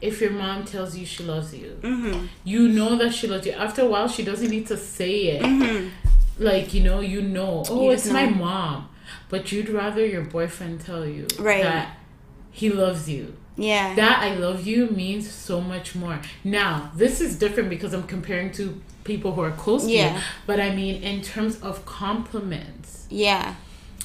if 0.00 0.20
your 0.20 0.30
mom 0.30 0.64
tells 0.64 0.96
you 0.96 1.04
she 1.06 1.22
loves 1.24 1.54
you, 1.54 1.78
Mm-hmm. 1.82 2.26
you 2.44 2.68
know 2.68 2.96
that 2.96 3.12
she 3.14 3.26
loves 3.26 3.46
you. 3.46 3.52
After 3.52 3.82
a 3.82 3.86
while, 3.86 4.08
she 4.08 4.22
doesn't 4.22 4.48
need 4.50 4.66
to 4.68 4.76
say 4.76 5.38
it. 5.38 5.90
Like 6.38 6.72
you 6.74 6.82
know, 6.82 7.00
you 7.00 7.20
know. 7.22 7.64
Oh, 7.68 7.70
Mm-hmm. 7.72 7.82
You 7.84 7.90
it's 7.90 8.02
just 8.04 8.12
my 8.14 8.26
know. 8.26 8.36
mom. 8.36 8.88
But 9.28 9.52
you'd 9.52 9.68
rather 9.68 10.04
your 10.04 10.22
boyfriend 10.22 10.80
tell 10.80 11.06
you 11.06 11.26
Right. 11.38 11.62
that 11.62 11.96
he 12.50 12.70
loves 12.70 13.08
you. 13.08 13.36
Yeah. 13.56 13.94
That 13.94 14.22
I 14.22 14.34
love 14.36 14.66
you 14.66 14.86
means 14.88 15.28
so 15.30 15.60
much 15.60 15.94
more. 15.94 16.20
Now, 16.44 16.90
this 16.94 17.20
is 17.20 17.36
different 17.38 17.68
because 17.70 17.92
I'm 17.92 18.04
comparing 18.04 18.52
to 18.52 18.80
people 19.04 19.32
who 19.32 19.40
are 19.42 19.50
close 19.50 19.84
to 19.84 19.90
Yeah. 19.90 20.14
you. 20.14 20.20
But 20.46 20.60
I 20.60 20.74
mean, 20.74 21.02
in 21.02 21.22
terms 21.22 21.58
of 21.60 21.84
compliments, 21.84 23.06
yeah. 23.10 23.54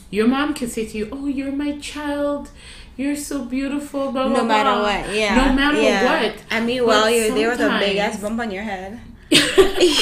your 0.10 0.28
mom 0.28 0.54
can 0.54 0.70
say 0.70 0.86
to 0.88 0.98
you, 0.98 1.10
"Oh, 1.12 1.28
you're 1.28 1.52
my 1.52 1.78
child. 1.80 2.50
You're 2.98 3.16
so 3.16 3.46
beautiful." 3.46 4.12
Blah, 4.12 4.28
blah, 4.28 4.38
No 4.38 4.44
matter 4.46 4.70
blah. 4.72 4.82
what, 4.84 5.16
yeah. 5.16 5.36
No 5.36 5.54
matter 5.54 5.82
yeah. 5.82 6.04
what. 6.24 6.36
And 6.50 6.66
meanwhile, 6.66 7.04
But 7.04 7.14
you're 7.14 7.36
there 7.36 7.50
with 7.52 7.60
a 7.62 7.78
big 7.80 7.98
ass 7.98 8.20
bump 8.20 8.40
on 8.40 8.50
your 8.52 8.64
head. 8.64 9.00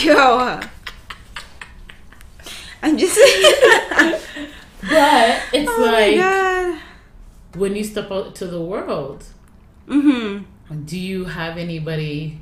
Yo. 0.03 0.59
I'm 2.83 2.97
just. 2.97 3.17
But 4.81 5.41
it's 5.53 5.69
oh 5.69 5.85
my 5.85 5.91
like 5.91 6.15
god. 6.17 6.79
when 7.55 7.75
you 7.75 7.83
step 7.83 8.11
out 8.11 8.35
to 8.35 8.47
the 8.47 8.61
world, 8.61 9.23
Mm-hmm. 9.87 10.83
do 10.85 10.97
you 10.97 11.25
have 11.25 11.57
anybody 11.57 12.39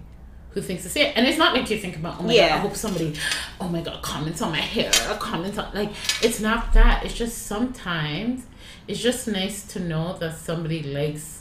who 0.52 0.61
thinks 0.61 0.84
the 0.84 0.90
same? 0.90 1.14
And 1.16 1.26
it's 1.26 1.38
not 1.38 1.53
like 1.56 1.70
you 1.70 1.78
think 1.78 1.95
about, 1.95 2.20
oh 2.20 2.24
my 2.24 2.34
Yeah. 2.34 2.49
god, 2.49 2.56
I 2.56 2.57
hope 2.60 2.76
somebody, 2.76 3.14
oh 3.60 3.68
my 3.70 3.82
god, 3.82 4.02
comments 4.03 4.41
on 4.41 4.52
my 4.52 4.61
hair, 4.61 4.91
comments 5.20 5.57
on 5.57 5.74
like 5.74 5.91
it's 6.22 6.40
not 6.40 6.74
that. 6.74 7.03
It's 7.06 7.14
just 7.14 7.48
sometimes 7.48 8.45
it's 8.88 8.99
just 9.02 9.28
nice 9.28 9.64
to 9.74 9.80
know 9.80 10.18
that 10.20 10.38
somebody 10.38 10.84
likes 10.84 11.39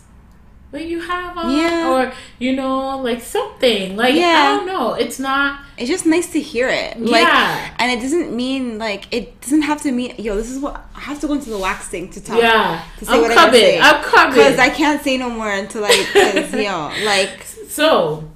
what 0.71 0.85
you 0.85 1.01
have 1.01 1.37
on, 1.39 1.57
Yeah. 1.57 1.91
or 1.91 2.13
you 2.39 2.55
know, 2.55 2.99
like 3.01 3.23
something. 3.23 3.97
Like 3.97 4.15
yeah. 4.15 4.27
I 4.27 4.57
don't 4.57 4.67
know. 4.67 4.95
It's 4.95 5.19
not. 5.19 5.61
It's 5.79 5.89
just 5.89 6.05
nice 6.07 6.31
to 6.33 6.41
hear 6.41 6.69
it. 6.69 7.01
Like, 7.01 7.23
Yeah. 7.23 7.75
And 7.79 7.93
it 7.93 8.03
doesn't 8.03 8.33
mean, 8.35 8.79
like, 8.79 9.07
it 9.13 9.41
doesn't 9.41 9.63
have 9.63 9.81
to 9.83 9.93
mean, 9.93 10.15
yo, 10.19 10.35
this 10.35 10.51
is 10.51 10.59
what, 10.59 10.85
I 10.97 11.01
have 11.01 11.21
to 11.21 11.29
go 11.29 11.35
into 11.35 11.51
the 11.51 11.59
wax 11.59 11.87
thing 11.89 12.11
to 12.11 12.21
talk. 12.21 12.39
Yeah, 12.41 12.83
To 12.99 13.05
say 13.05 13.13
I'm 13.13 13.21
what 13.23 13.31
i 13.31 13.51
say 13.53 13.79
i'm 13.81 14.03
coming. 14.03 14.35
Because 14.35 14.59
I 14.59 14.71
can't 14.71 15.01
say 15.03 15.17
no 15.19 15.31
more 15.31 15.49
until, 15.53 15.83
like, 15.83 16.05
cause, 16.13 16.53
yo, 16.53 16.91
like, 17.05 17.45
So, 17.69 18.29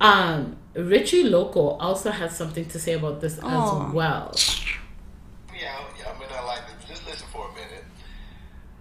um, 0.00 0.56
Richie 0.74 1.22
Loco 1.22 1.68
also 1.78 2.10
has 2.10 2.36
something 2.36 2.64
to 2.66 2.78
say 2.80 2.94
about 2.94 3.20
this 3.20 3.38
Oh. 3.42 3.86
as 3.86 3.94
well. 3.94 4.34
Yeah, 5.54 5.78
yeah, 5.98 6.12
I 6.14 6.18
mean, 6.18 6.28
I 6.36 6.44
like 6.44 6.62
this. 6.66 6.88
Just 6.88 7.06
listen 7.06 7.28
for 7.32 7.46
a 7.46 7.48
minute. 7.54 7.55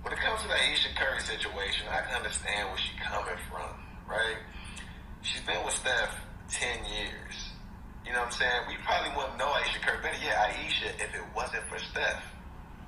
When 0.05 0.13
it 0.13 0.21
comes 0.21 0.39
to 0.43 0.47
the 0.47 0.53
Ayesha 0.53 0.93
Curry 0.93 1.19
situation, 1.19 1.89
I 1.89 2.05
can 2.05 2.21
understand 2.21 2.69
where 2.69 2.77
she's 2.77 2.93
coming 3.01 3.41
from, 3.49 3.73
right? 4.05 4.37
She's 5.25 5.41
been 5.41 5.57
with 5.65 5.73
Steph 5.73 6.13
10 6.53 6.85
years. 6.93 7.33
You 8.05 8.13
know 8.13 8.21
what 8.21 8.29
I'm 8.29 8.37
saying? 8.37 8.61
We 8.69 8.77
probably 8.85 9.09
wouldn't 9.17 9.41
know 9.41 9.49
Ayesha 9.49 9.81
Curry 9.81 10.05
better, 10.05 10.21
yeah, 10.21 10.45
Ayesha, 10.45 10.93
if 11.01 11.09
it 11.09 11.25
wasn't 11.35 11.65
for 11.65 11.81
Steph. 11.89 12.21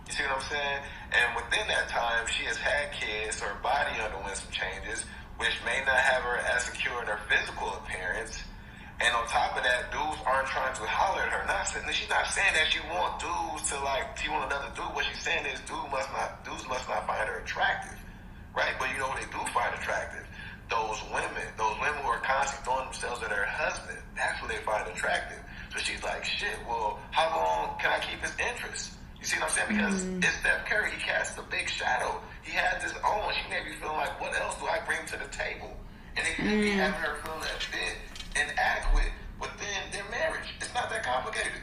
You 0.05 0.13
see 0.13 0.21
what 0.29 0.37
I'm 0.37 0.45
saying? 0.45 0.79
And 1.17 1.27
within 1.33 1.65
that 1.73 1.89
time, 1.89 2.29
she 2.29 2.45
has 2.45 2.57
had 2.61 2.93
kids, 2.93 3.41
her 3.41 3.57
body 3.65 3.97
underwent 3.97 4.37
some 4.37 4.53
changes, 4.53 5.01
which 5.41 5.57
may 5.65 5.81
not 5.89 5.97
have 5.97 6.21
her 6.21 6.37
as 6.53 6.69
secure 6.69 7.01
in 7.01 7.09
her 7.09 7.19
physical 7.25 7.81
appearance. 7.81 8.45
And 8.97 9.13
on 9.13 9.27
top 9.29 9.53
of 9.53 9.61
that, 9.61 9.93
dudes 9.93 10.17
aren't 10.25 10.49
trying 10.49 10.73
to 10.73 10.83
holler 10.89 11.21
at 11.21 11.29
her. 11.29 11.45
Not 11.45 11.69
saying 11.69 11.85
she's 11.93 12.09
not 12.09 12.25
saying 12.33 12.49
that 12.57 12.65
she 12.73 12.81
want 12.89 13.21
dudes 13.21 13.69
to 13.69 13.77
like 13.85 14.17
she 14.17 14.25
want 14.29 14.49
another 14.49 14.73
dude. 14.73 14.89
What 14.97 15.05
she's 15.05 15.21
saying 15.21 15.45
is 15.45 15.61
dude 15.69 15.85
must 15.93 16.09
not 16.17 16.41
dudes 16.41 16.65
must 16.65 16.89
not 16.89 17.05
find 17.05 17.29
her 17.29 17.37
attractive. 17.45 17.93
Right? 18.57 18.73
But 18.81 18.89
you 18.89 18.97
know 18.97 19.13
what 19.13 19.21
they 19.21 19.29
do 19.29 19.41
find 19.53 19.69
attractive? 19.77 20.25
Those 20.65 20.97
women. 21.13 21.45
Those 21.61 21.77
women 21.77 22.01
who 22.01 22.09
are 22.09 22.25
constantly 22.25 22.65
throwing 22.65 22.89
themselves 22.89 23.21
at 23.21 23.29
her 23.29 23.45
husband. 23.45 24.01
That's 24.17 24.41
what 24.41 24.49
they 24.49 24.57
find 24.65 24.81
attractive. 24.89 25.45
So 25.69 25.77
she's 25.77 26.01
like, 26.01 26.25
shit, 26.25 26.57
well, 26.65 26.97
how 27.11 27.29
long 27.37 27.77
can 27.77 27.93
I 27.93 28.01
keep 28.01 28.17
his 28.25 28.33
interest? 28.41 28.97
You 29.21 29.25
see 29.29 29.37
what 29.37 29.53
I'm 29.53 29.53
saying? 29.53 29.77
Because 29.77 30.01
mm-hmm. 30.01 30.25
it's 30.25 30.41
Steph 30.41 30.65
Curry, 30.65 30.89
he 30.89 30.97
casts 30.97 31.37
a 31.37 31.45
big 31.53 31.69
shadow. 31.69 32.17
He 32.41 32.51
has 32.57 32.81
his 32.81 32.93
own. 33.05 33.29
She 33.37 33.45
may 33.49 33.61
be 33.61 33.77
feeling 33.77 33.97
like, 33.97 34.19
what 34.19 34.33
else 34.41 34.57
do 34.57 34.65
I 34.65 34.81
bring 34.89 35.05
to 35.13 35.17
the 35.21 35.29
table? 35.29 35.69
And 36.17 36.25
it 36.25 36.33
could 36.33 36.49
be 36.49 36.73
mm-hmm. 36.73 36.81
having 36.81 37.01
her 37.01 37.15
feeling 37.21 37.45
a 37.45 37.59
bit 37.69 37.95
inadequate 38.41 39.11
within 39.39 39.91
their 39.91 40.05
marriage. 40.09 40.47
It's 40.59 40.73
not 40.73 40.89
that 40.89 41.03
complicated. 41.03 41.53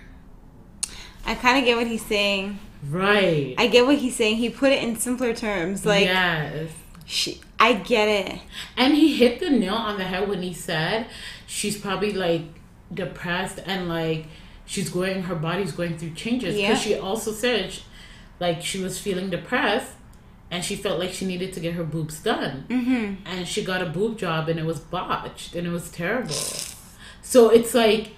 I 1.26 1.34
kind 1.34 1.58
of 1.58 1.64
get 1.64 1.76
what 1.76 1.86
he's 1.86 2.04
saying. 2.04 2.58
Right. 2.88 3.54
I 3.56 3.66
get 3.68 3.86
what 3.86 3.96
he's 3.96 4.14
saying. 4.14 4.36
He 4.36 4.50
put 4.50 4.72
it 4.72 4.82
in 4.82 4.96
simpler 4.96 5.34
terms. 5.34 5.86
Like, 5.86 6.04
yes. 6.04 6.70
she, 7.06 7.40
I 7.58 7.74
get 7.74 8.08
it. 8.08 8.40
And 8.76 8.94
he 8.94 9.16
hit 9.16 9.40
the 9.40 9.50
nail 9.50 9.74
on 9.74 9.96
the 9.96 10.04
head 10.04 10.28
when 10.28 10.42
he 10.42 10.52
said 10.52 11.06
she's 11.46 11.78
probably 11.78 12.12
like 12.12 12.42
depressed 12.92 13.60
and 13.64 13.88
like 13.88 14.26
she's 14.66 14.90
going, 14.90 15.22
her 15.22 15.34
body's 15.34 15.72
going 15.72 15.96
through 15.96 16.10
changes. 16.10 16.56
Yeah. 16.56 16.68
Because 16.68 16.82
she 16.82 16.94
also 16.94 17.32
said 17.32 17.72
sh- 17.72 17.80
like 18.38 18.62
she 18.62 18.82
was 18.82 18.98
feeling 18.98 19.30
depressed 19.30 19.92
and 20.50 20.64
she 20.64 20.76
felt 20.76 20.98
like 20.98 21.12
she 21.12 21.26
needed 21.26 21.52
to 21.54 21.60
get 21.60 21.74
her 21.74 21.84
boobs 21.84 22.20
done. 22.20 22.64
Mm-hmm. 22.68 23.26
And 23.26 23.48
she 23.48 23.64
got 23.64 23.82
a 23.82 23.86
boob 23.86 24.18
job 24.18 24.48
and 24.48 24.58
it 24.58 24.64
was 24.64 24.78
botched 24.78 25.54
and 25.54 25.66
it 25.66 25.70
was 25.70 25.90
terrible. 25.90 26.34
So 27.22 27.48
it's 27.50 27.74
like 27.74 28.12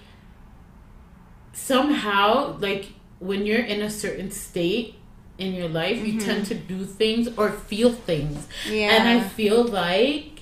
somehow, 1.53 2.59
like 2.59 2.93
when 3.19 3.47
you're 3.47 3.65
in 3.65 3.81
a 3.81 3.91
certain 3.91 4.31
state 4.31 4.97
in 5.39 5.55
your 5.55 5.69
life, 5.69 6.05
you 6.05 6.21
tend 6.21 6.47
to 6.47 6.55
do 6.55 6.85
things 6.85 7.29
or 7.37 7.51
feel 7.51 7.93
things. 7.93 8.47
Yeah. 8.69 8.95
And 8.95 9.09
I 9.09 9.27
feel 9.27 9.65
like 9.65 10.41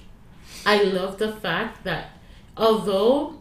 I 0.67 0.83
love 0.83 1.19
the 1.19 1.33
fact 1.33 1.85
that 1.85 2.11
although 2.57 3.39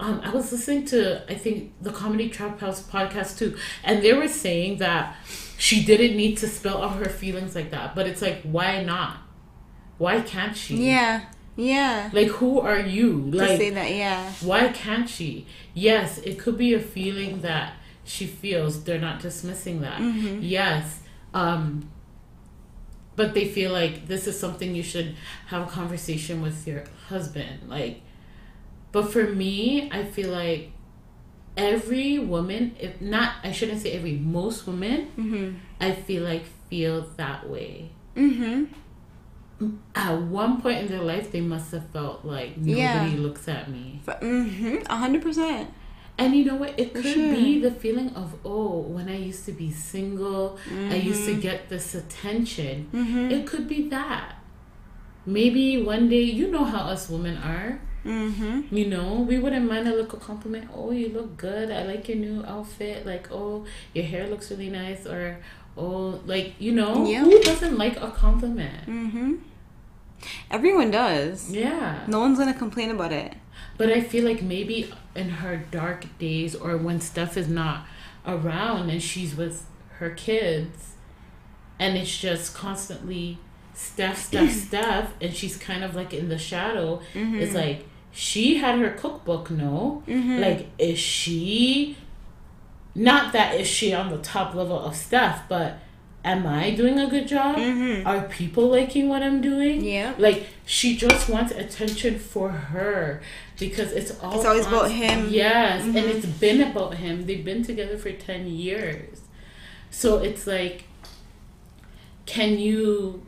um, 0.00 0.20
I 0.22 0.30
was 0.30 0.52
listening 0.52 0.84
to 0.86 1.22
I 1.30 1.34
think 1.34 1.72
the 1.80 1.92
Comedy 1.92 2.28
Trap 2.28 2.60
House 2.60 2.82
podcast 2.82 3.38
too, 3.38 3.56
and 3.82 4.02
they 4.02 4.12
were 4.12 4.28
saying 4.28 4.78
that 4.78 5.16
she 5.58 5.84
didn't 5.84 6.16
need 6.16 6.38
to 6.38 6.48
spill 6.48 6.82
out 6.82 6.96
her 6.96 7.10
feelings 7.10 7.54
like 7.56 7.72
that. 7.72 7.94
But 7.94 8.06
it's 8.06 8.22
like, 8.22 8.42
why 8.42 8.82
not? 8.84 9.16
Why 9.98 10.20
can't 10.20 10.56
she? 10.56 10.76
Yeah. 10.76 11.24
Yeah. 11.56 12.10
Like, 12.12 12.28
who 12.28 12.60
are 12.60 12.78
you? 12.78 13.32
to 13.32 13.38
say 13.38 13.70
that, 13.70 13.90
yeah. 13.90 14.32
why 14.40 14.68
can't 14.68 15.08
she? 15.08 15.46
Yes, 15.74 16.18
it 16.18 16.38
could 16.38 16.56
be 16.56 16.74
a 16.74 16.80
feeling 16.80 17.40
that 17.40 17.74
she 18.04 18.26
feels. 18.26 18.84
They're 18.84 19.00
not 19.00 19.20
dismissing 19.20 19.80
that. 19.80 20.00
Mm-hmm. 20.00 20.38
Yes. 20.42 21.00
Um 21.34 21.90
but 23.16 23.34
they 23.34 23.48
feel 23.48 23.72
like 23.72 24.06
this 24.06 24.28
is 24.28 24.38
something 24.38 24.76
you 24.76 24.82
should 24.84 25.16
have 25.48 25.66
a 25.66 25.70
conversation 25.70 26.40
with 26.40 26.68
your 26.68 26.84
husband. 27.08 27.68
Like 27.68 28.02
but 28.92 29.12
for 29.12 29.24
me, 29.24 29.90
I 29.90 30.04
feel 30.04 30.30
like 30.30 30.70
every 31.58 32.18
woman, 32.18 32.74
if 32.80 33.00
not 33.00 33.34
I 33.42 33.52
shouldn't 33.52 33.80
say 33.82 33.92
every, 33.92 34.12
most 34.14 34.66
women 34.66 34.98
Mm-hmm. 35.18 35.56
I 35.80 35.92
feel 35.92 36.22
like 36.24 36.44
feel 36.70 37.02
that 37.16 37.48
way. 37.50 37.90
Mm-hmm. 38.16 38.64
At 39.94 40.22
one 40.22 40.60
point 40.62 40.78
in 40.82 40.86
their 40.88 41.02
life 41.02 41.32
they 41.32 41.40
must 41.40 41.72
have 41.72 41.86
felt 41.90 42.24
like 42.24 42.56
nobody 42.56 42.78
Yeah. 42.80 43.14
looks 43.18 43.48
at 43.48 43.70
me. 43.70 44.00
Mm-hmm. 44.06 44.76
A 44.88 44.96
hundred 44.96 45.22
percent. 45.22 45.70
And 46.20 46.34
you 46.34 46.44
know 46.44 46.56
what? 46.56 46.74
It 46.78 46.94
could 46.94 47.04
sure. 47.04 47.30
be 47.32 47.60
the 47.60 47.70
feeling 47.70 48.10
of, 48.16 48.34
oh, 48.44 48.78
when 48.80 49.08
I 49.08 49.16
used 49.16 49.44
to 49.46 49.52
be 49.52 49.70
single, 49.70 50.58
I 50.90 50.96
used 50.96 51.22
Mm-hmm. 51.28 51.34
to 51.36 51.40
get 51.48 51.68
this 51.68 51.94
attention. 51.94 52.88
It 53.30 53.46
could 53.46 53.68
be 53.68 53.88
that. 53.90 54.34
Maybe 55.26 55.80
one 55.80 56.08
day, 56.08 56.22
you 56.22 56.48
know 56.50 56.64
how 56.64 56.80
us 56.90 57.08
women 57.08 57.36
are. 57.38 57.80
Mm-hmm. 58.04 58.74
You 58.74 58.86
know, 58.86 59.14
we 59.20 59.38
wouldn't 59.38 59.68
mind 59.68 59.88
a 59.88 59.92
little 59.94 60.18
compliment. 60.18 60.70
Oh, 60.74 60.90
you 60.90 61.08
look 61.08 61.36
good. 61.36 61.70
I 61.70 61.82
like 61.82 62.08
your 62.08 62.16
new 62.18 62.44
outfit. 62.44 63.04
Like, 63.04 63.28
oh, 63.30 63.64
your 63.94 64.04
hair 64.04 64.26
looks 64.28 64.50
really 64.50 64.70
nice. 64.70 65.06
Or, 65.06 65.38
oh, 65.76 66.20
like, 66.26 66.54
you 66.58 66.72
know, 66.72 67.06
Yeah. 67.06 67.24
who 67.24 67.38
doesn't 67.40 67.76
like 67.76 68.00
a 68.00 68.10
compliment? 68.10 68.86
Mm-hmm. 68.86 69.34
Everyone 70.50 70.90
does. 70.90 71.50
Yeah. 71.50 72.04
No 72.08 72.20
one's 72.20 72.38
gonna 72.38 72.54
complain 72.54 72.90
about 72.90 73.12
it. 73.12 73.34
But 73.76 73.90
I 73.90 74.00
feel 74.00 74.24
like 74.24 74.42
maybe 74.42 74.92
in 75.14 75.28
her 75.28 75.56
dark 75.70 76.06
days 76.18 76.54
or 76.54 76.76
when 76.76 77.00
stuff 77.00 77.36
is 77.36 77.48
not 77.48 77.86
around 78.26 78.90
and 78.90 79.02
she's 79.02 79.36
with 79.36 79.66
her 79.98 80.10
kids 80.10 80.94
and 81.78 81.96
it's 81.96 82.16
just 82.18 82.54
constantly 82.54 83.38
Steph, 83.78 84.18
Steph, 84.18 84.50
Steph, 84.50 85.12
and 85.20 85.32
she's 85.32 85.56
kind 85.56 85.84
of 85.84 85.94
like 85.94 86.12
in 86.12 86.28
the 86.28 86.36
shadow. 86.38 87.00
Mm-hmm. 87.14 87.36
It's 87.36 87.54
like 87.54 87.86
she 88.10 88.56
had 88.56 88.76
her 88.80 88.90
cookbook, 88.90 89.52
no? 89.52 90.02
Mm-hmm. 90.08 90.40
Like, 90.40 90.66
is 90.78 90.98
she 90.98 91.96
not 92.96 93.32
that 93.32 93.54
is 93.60 93.68
she 93.68 93.94
on 93.94 94.10
the 94.10 94.18
top 94.18 94.52
level 94.52 94.76
of 94.80 94.96
Steph, 94.96 95.48
but 95.48 95.78
am 96.24 96.44
I 96.44 96.72
doing 96.72 96.98
a 96.98 97.06
good 97.08 97.28
job? 97.28 97.56
Mm-hmm. 97.56 98.04
Are 98.04 98.22
people 98.22 98.66
liking 98.66 99.08
what 99.08 99.22
I'm 99.22 99.40
doing? 99.40 99.84
Yeah. 99.84 100.12
Like 100.18 100.46
she 100.66 100.96
just 100.96 101.28
wants 101.28 101.52
attention 101.52 102.18
for 102.18 102.50
her 102.50 103.22
because 103.60 103.92
it's 103.92 104.10
all 104.20 104.34
It's 104.34 104.44
always 104.44 104.66
on- 104.66 104.74
about 104.74 104.90
him. 104.90 105.28
Yes, 105.30 105.84
and 105.84 105.96
it's 105.98 106.26
been 106.26 106.60
about 106.62 106.94
him. 106.94 107.26
They've 107.26 107.44
been 107.44 107.62
together 107.62 107.96
for 107.96 108.10
10 108.10 108.48
years. 108.48 109.20
So 109.90 110.18
it's 110.18 110.48
like 110.48 110.82
can 112.26 112.58
you 112.58 113.24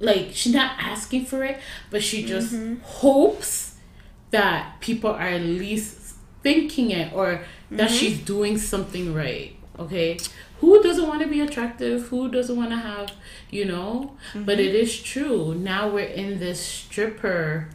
like 0.00 0.30
she's 0.32 0.54
not 0.54 0.72
asking 0.78 1.24
for 1.26 1.44
it, 1.44 1.58
but 1.90 2.02
she 2.02 2.24
just 2.24 2.52
Mm-hmm. 2.54 2.80
hopes 2.82 3.76
that 4.30 4.80
people 4.80 5.10
are 5.10 5.20
at 5.28 5.42
least 5.42 6.16
thinking 6.42 6.90
it 6.90 7.12
or 7.12 7.44
that 7.70 7.88
Mm-hmm. 7.88 7.96
she's 7.96 8.18
doing 8.20 8.58
something 8.58 9.14
right. 9.14 9.56
Okay? 9.78 10.18
Who 10.60 10.82
doesn't 10.82 11.06
want 11.06 11.20
to 11.22 11.28
be 11.28 11.40
attractive? 11.40 12.08
Who 12.08 12.30
doesn't 12.30 12.56
want 12.56 12.70
to 12.70 12.76
have, 12.76 13.12
you 13.50 13.64
know? 13.64 14.16
But 14.34 14.58
Mm-hmm. 14.58 14.68
it 14.68 14.74
is 14.74 15.00
true. 15.02 15.54
Now 15.54 15.88
we're 15.88 16.04
in 16.06 16.38
this 16.38 16.60
stripper 16.60 17.68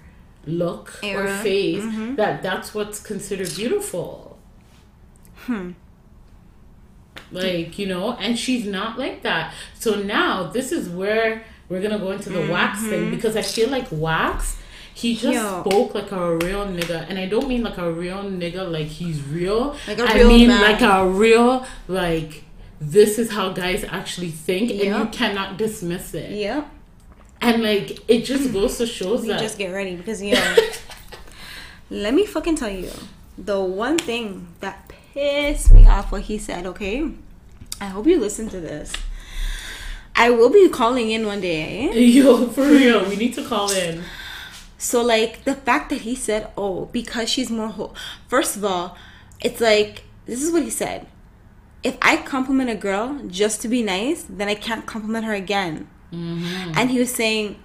look 0.46 1.00
or 1.04 1.08
Era. 1.28 1.38
phase 1.38 1.84
Mm-hmm. 1.84 2.16
that 2.16 2.42
that's 2.42 2.74
what's 2.74 3.00
considered 3.00 3.54
beautiful. 3.56 4.38
Hmm 5.46 5.72
Like, 7.32 7.78
you 7.78 7.86
know, 7.86 8.14
and 8.14 8.38
she's 8.40 8.66
not 8.66 8.98
like 8.98 9.22
that. 9.24 9.54
So 9.78 9.96
now 10.02 10.44
this 10.50 10.72
is 10.72 10.90
where 10.90 11.44
we're 11.70 11.82
gonna 11.82 12.00
go 12.00 12.12
into 12.12 12.30
the 12.30 12.52
wax 12.52 12.82
thing 12.82 13.04
mm-hmm. 13.04 13.16
because 13.16 13.38
I 13.38 13.42
feel 13.44 13.70
like 13.70 13.88
wax 13.92 14.58
he 15.00 15.16
just 15.16 15.34
Yo. 15.34 15.62
spoke 15.62 15.96
like 15.96 16.12
a 16.12 16.36
real 16.36 16.66
nigga, 16.68 17.06
and 17.08 17.18
I 17.18 17.26
don't 17.26 17.48
mean 17.48 17.64
like 17.64 17.78
a 17.78 17.90
real 17.90 18.18
nigga 18.18 18.70
like 18.70 18.88
he's 18.88 19.24
real. 19.24 19.78
Like 19.88 19.98
a 19.98 20.04
I 20.04 20.16
real 20.16 20.28
mean 20.28 20.50
man. 20.50 20.62
like 20.62 20.82
a 20.82 21.08
real 21.08 21.66
like 21.88 22.44
this 22.82 23.18
is 23.18 23.32
how 23.32 23.54
guys 23.54 23.86
actually 23.86 24.30
think, 24.30 24.72
and 24.72 24.82
you 24.82 25.06
cannot 25.14 25.58
dismiss 25.58 26.14
it. 26.14 26.32
Yep. 26.32 26.70
And 27.40 27.64
like 27.64 28.00
it 28.10 28.26
just 28.26 28.52
goes 28.52 28.78
to 28.80 28.86
shows 28.86 29.22
You 29.22 29.32
that 29.32 29.40
just 29.40 29.58
get 29.58 29.70
ready 29.70 29.96
because 29.96 30.22
yo, 30.22 30.38
let 31.90 32.14
me 32.14 32.26
fucking 32.26 32.58
tell 32.58 32.70
you, 32.70 32.92
the 33.38 33.62
one 33.62 33.98
thing 33.98 34.48
that 34.60 34.92
pissed 35.14 35.72
me 35.72 35.88
off 35.88 36.12
what 36.12 36.24
he 36.24 36.38
said. 36.38 36.66
Okay, 36.66 37.10
I 37.80 37.86
hope 37.86 38.06
you 38.06 38.20
listen 38.20 38.50
to 38.50 38.60
this. 38.60 38.92
I 40.20 40.30
will 40.32 40.50
be 40.50 40.68
calling 40.68 41.12
in 41.12 41.26
one 41.26 41.40
day. 41.40 41.90
Eh? 41.90 41.94
yo 42.18 42.48
for 42.50 42.64
real, 42.64 43.08
we 43.08 43.16
need 43.16 43.34
to 43.36 43.44
call 43.44 43.72
in. 43.72 44.04
So 44.78 45.02
like 45.02 45.46
the 45.46 45.56
fact 45.56 45.90
that 45.92 46.02
he 46.02 46.14
said, 46.14 46.52
"Oh, 46.58 46.86
because 46.92 47.30
she's 47.30 47.50
more 47.50 47.70
whole." 47.70 47.96
First 48.28 48.58
of 48.58 48.66
all, 48.66 48.98
it's 49.40 49.62
like 49.62 50.04
this 50.26 50.44
is 50.44 50.52
what 50.52 50.64
he 50.64 50.70
said. 50.70 51.08
If 51.84 51.98
I 52.02 52.18
compliment 52.18 52.70
a 52.70 52.76
girl 52.76 53.22
just 53.28 53.62
to 53.62 53.70
be 53.70 53.82
nice, 53.82 54.24
then 54.24 54.50
I 54.50 54.56
can't 54.56 54.86
compliment 54.86 55.24
her 55.24 55.34
again. 55.34 55.88
Mm-hmm. 56.12 56.74
And 56.76 56.92
he 56.92 57.00
was 57.00 57.14
saying 57.16 57.56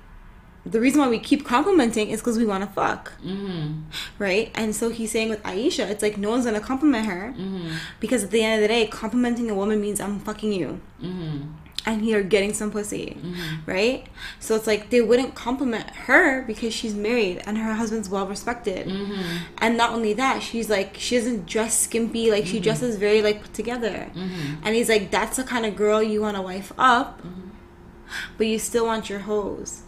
the 0.64 0.80
reason 0.80 1.00
why 1.00 1.08
we 1.08 1.18
keep 1.18 1.44
complimenting 1.44 2.10
is 2.10 2.20
because 2.20 2.38
we 2.38 2.46
want 2.46 2.62
to 2.62 2.70
fuck, 2.70 3.14
mm-hmm. 3.20 3.80
right? 4.18 4.52
And 4.54 4.76
so 4.76 4.90
he's 4.90 5.10
saying 5.10 5.28
with 5.28 5.44
Ayesha, 5.44 5.90
it's 5.90 6.02
like 6.02 6.16
no 6.16 6.30
one's 6.30 6.44
gonna 6.44 6.60
compliment 6.60 7.06
her 7.06 7.34
mm-hmm. 7.36 7.76
because 7.98 8.22
at 8.22 8.30
the 8.30 8.42
end 8.44 8.62
of 8.62 8.62
the 8.62 8.68
day, 8.68 8.86
complimenting 8.86 9.50
a 9.50 9.54
woman 9.56 9.80
means 9.80 10.00
I'm 10.00 10.20
fucking 10.20 10.52
you 10.52 10.80
and 11.86 12.06
you're 12.06 12.22
getting 12.22 12.54
some 12.54 12.70
pussy, 12.70 13.18
mm-hmm. 13.20 13.70
right? 13.70 14.06
So 14.40 14.54
it's 14.54 14.66
like 14.66 14.90
they 14.90 15.00
wouldn't 15.02 15.34
compliment 15.34 15.90
her 15.90 16.42
because 16.42 16.72
she's 16.72 16.94
married 16.94 17.42
and 17.46 17.58
her 17.58 17.74
husband's 17.74 18.08
well 18.08 18.26
respected. 18.26 18.86
Mm-hmm. 18.86 19.36
And 19.58 19.76
not 19.76 19.90
only 19.90 20.14
that, 20.14 20.42
she's 20.42 20.70
like 20.70 20.96
she 20.98 21.16
doesn't 21.16 21.46
dress 21.46 21.78
skimpy, 21.78 22.30
like 22.30 22.46
she 22.46 22.54
mm-hmm. 22.56 22.64
dresses 22.64 22.96
very 22.96 23.22
like 23.22 23.42
put 23.42 23.54
together. 23.54 24.10
And 24.64 24.74
he's 24.74 24.88
like, 24.88 25.10
that's 25.10 25.36
the 25.36 25.44
kind 25.44 25.66
of 25.66 25.76
girl 25.76 26.02
you 26.02 26.20
want 26.22 26.36
to 26.36 26.42
wife 26.42 26.72
up, 26.78 27.22
but 28.38 28.46
you 28.46 28.58
still 28.58 28.86
want 28.86 29.10
your 29.10 29.20
hose. 29.20 29.82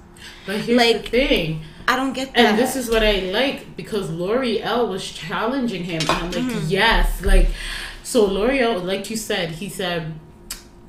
But 0.47 0.61
here's 0.61 0.79
Like, 0.79 1.05
the 1.05 1.11
thing. 1.11 1.63
I 1.89 1.97
don't 1.97 2.13
get 2.13 2.35
that. 2.35 2.39
And 2.39 2.59
this 2.59 2.75
is 2.75 2.91
what 2.91 3.05
I 3.05 3.21
like 3.31 3.77
because 3.77 4.11
L'Oreal 4.11 4.89
was 4.89 5.09
challenging 5.09 5.85
him. 5.85 6.01
And 6.01 6.11
I'm 6.11 6.31
like, 6.31 6.43
Mm-hmm. 6.43 6.67
yes. 6.69 7.23
Like, 7.25 7.49
so 8.03 8.25
L'Oreal, 8.25 8.83
like 8.85 9.09
you 9.09 9.17
said, 9.17 9.51
he 9.53 9.69
said, 9.69 10.15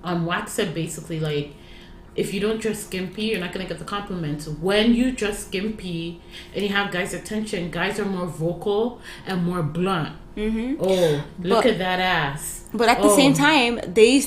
um, 0.07 0.25
Wax 0.25 0.53
said 0.53 0.73
basically, 0.73 1.19
like, 1.19 1.53
if 2.15 2.33
you 2.33 2.39
don't 2.39 2.59
dress 2.59 2.83
skimpy, 2.83 3.23
you're 3.25 3.39
not 3.39 3.53
to 3.53 3.59
get 3.63 3.77
the 3.77 3.85
compliments. 3.85 4.47
When 4.47 4.93
you 4.95 5.11
dress 5.11 5.45
skimpy 5.45 6.19
and 6.53 6.63
you 6.63 6.69
have 6.69 6.91
guys' 6.91 7.13
attention, 7.13 7.69
guys 7.69 7.99
are 7.99 8.05
more 8.05 8.25
vocal 8.25 8.99
and 9.27 9.43
more 9.43 9.61
blunt. 9.61 10.15
Mm-hmm. 10.35 10.75
Oh, 10.79 11.23
look 11.39 11.63
But- 11.63 11.73
at 11.73 11.77
that 11.79 11.99
ass. 11.99 12.65
But 12.73 12.89
at 12.89 12.97
the 13.01 13.07
Oh, 13.09 13.15
same 13.15 13.33
time, 13.33 13.79
they, 13.87 14.23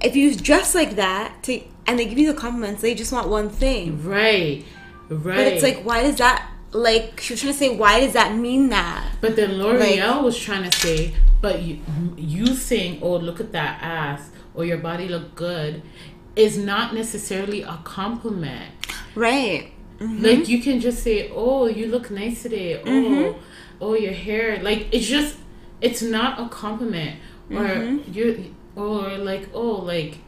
if 0.00 0.16
you 0.16 0.34
dress 0.34 0.74
like 0.74 0.96
that, 0.96 1.42
to, 1.44 1.60
and 1.86 1.98
they 1.98 2.04
give 2.06 2.18
you 2.18 2.32
the 2.32 2.38
compliments, 2.38 2.82
they 2.82 2.94
just 2.94 3.12
want 3.12 3.28
one 3.28 3.48
thing. 3.48 4.04
Right. 4.04 4.64
Right. 5.08 5.36
But 5.36 5.46
it's 5.48 5.62
like, 5.62 5.82
why 5.84 6.02
does 6.02 6.16
that? 6.18 6.50
Like 6.72 7.20
she 7.20 7.34
was 7.34 7.40
trying 7.40 7.52
to 7.52 7.58
say, 7.58 7.76
why 7.76 8.00
does 8.00 8.14
that 8.14 8.34
mean 8.34 8.70
that? 8.70 9.12
But 9.20 9.36
then 9.36 9.58
L'Oreal 9.58 10.24
was 10.24 10.36
trying 10.36 10.68
to 10.68 10.76
say, 10.76 11.14
but 11.40 11.62
you, 11.62 11.78
you 12.16 12.46
saying, 12.54 12.98
"Oh, 13.02 13.16
look 13.16 13.38
at 13.38 13.52
that 13.52 13.80
ass," 13.82 14.30
or 14.54 14.64
"Your 14.64 14.78
body 14.78 15.08
look 15.08 15.34
good," 15.34 15.82
is 16.36 16.58
not 16.58 16.94
necessarily 16.94 17.62
a 17.62 17.78
compliment. 17.84 18.72
Right. 19.14 19.72
Mm-hmm. 19.98 20.24
Like 20.24 20.48
you 20.48 20.62
can 20.62 20.80
just 20.80 21.02
say, 21.02 21.30
"Oh, 21.32 21.66
you 21.66 21.86
look 21.86 22.10
nice 22.10 22.42
today." 22.42 22.80
Oh, 22.80 22.86
mm-hmm. 22.86 23.40
oh, 23.80 23.94
your 23.94 24.12
hair. 24.12 24.62
Like 24.62 24.88
it's 24.92 25.06
just, 25.06 25.36
it's 25.80 26.02
not 26.02 26.40
a 26.40 26.48
compliment. 26.48 27.20
Or 27.50 27.56
mm-hmm. 27.56 28.12
you, 28.12 28.54
or 28.74 29.18
like, 29.18 29.48
oh, 29.52 29.76
like 29.76 30.18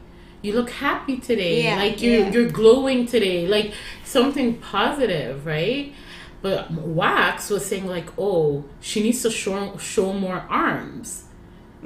you 0.41 0.53
look 0.53 0.69
happy 0.69 1.17
today. 1.17 1.63
Yeah, 1.63 1.77
like 1.77 2.01
you're 2.01 2.25
yeah. 2.25 2.31
you're 2.31 2.49
glowing 2.49 3.05
today. 3.05 3.47
Like 3.47 3.73
something 4.03 4.57
positive, 4.57 5.45
right? 5.45 5.93
But 6.41 6.71
Wax 6.71 7.49
was 7.49 7.65
saying 7.65 7.87
like, 7.87 8.07
oh, 8.17 8.63
she 8.79 9.01
needs 9.01 9.21
to 9.23 9.31
show 9.31 9.75
show 9.77 10.13
more 10.13 10.45
arms 10.49 11.26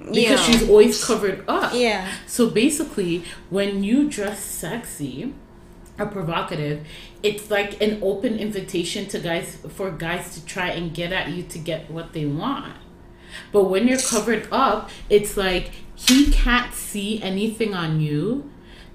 because 0.06 0.16
Yeah. 0.16 0.38
she's 0.38 0.70
always 0.70 1.04
covered 1.04 1.44
up. 1.48 1.74
Yeah. 1.74 2.08
So 2.28 2.50
basically, 2.50 3.24
when 3.50 3.84
you 3.84 4.10
dress 4.10 4.40
sexy 4.44 5.34
or 6.00 6.06
provocative, 6.08 6.86
it's 7.24 7.50
like 7.52 7.82
an 7.82 8.00
open 8.02 8.38
invitation 8.38 9.08
to 9.10 9.20
guys 9.20 9.58
for 9.70 9.92
guys 9.92 10.34
to 10.36 10.46
try 10.46 10.70
and 10.70 10.94
get 10.94 11.12
at 11.12 11.30
you 11.30 11.44
to 11.44 11.58
get 11.60 11.90
what 11.92 12.14
they 12.14 12.26
want. 12.26 12.74
But 13.52 13.66
when 13.66 13.88
you're 13.88 14.00
covered 14.00 14.48
up, 14.52 14.90
it's 15.10 15.38
like 15.38 15.72
he 15.96 16.32
can't 16.32 16.74
see 16.74 17.22
anything 17.22 17.74
on 17.74 18.02
you 18.02 18.50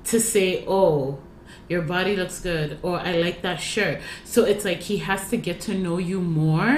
to 0.05 0.21
say, 0.21 0.65
"Oh, 0.67 1.19
your 1.69 1.83
body 1.83 2.15
looks 2.17 2.41
good," 2.41 2.79
or 2.83 2.99
"I 2.99 3.17
like 3.19 3.43
that 3.43 3.57
shirt." 3.61 4.01
So 4.25 4.45
it's 4.45 4.65
like 4.65 4.81
he 4.81 4.99
has 4.99 5.29
to 5.31 5.37
get 5.37 5.61
to 5.63 5.75
know 5.75 5.99
you 5.99 6.21
more 6.21 6.71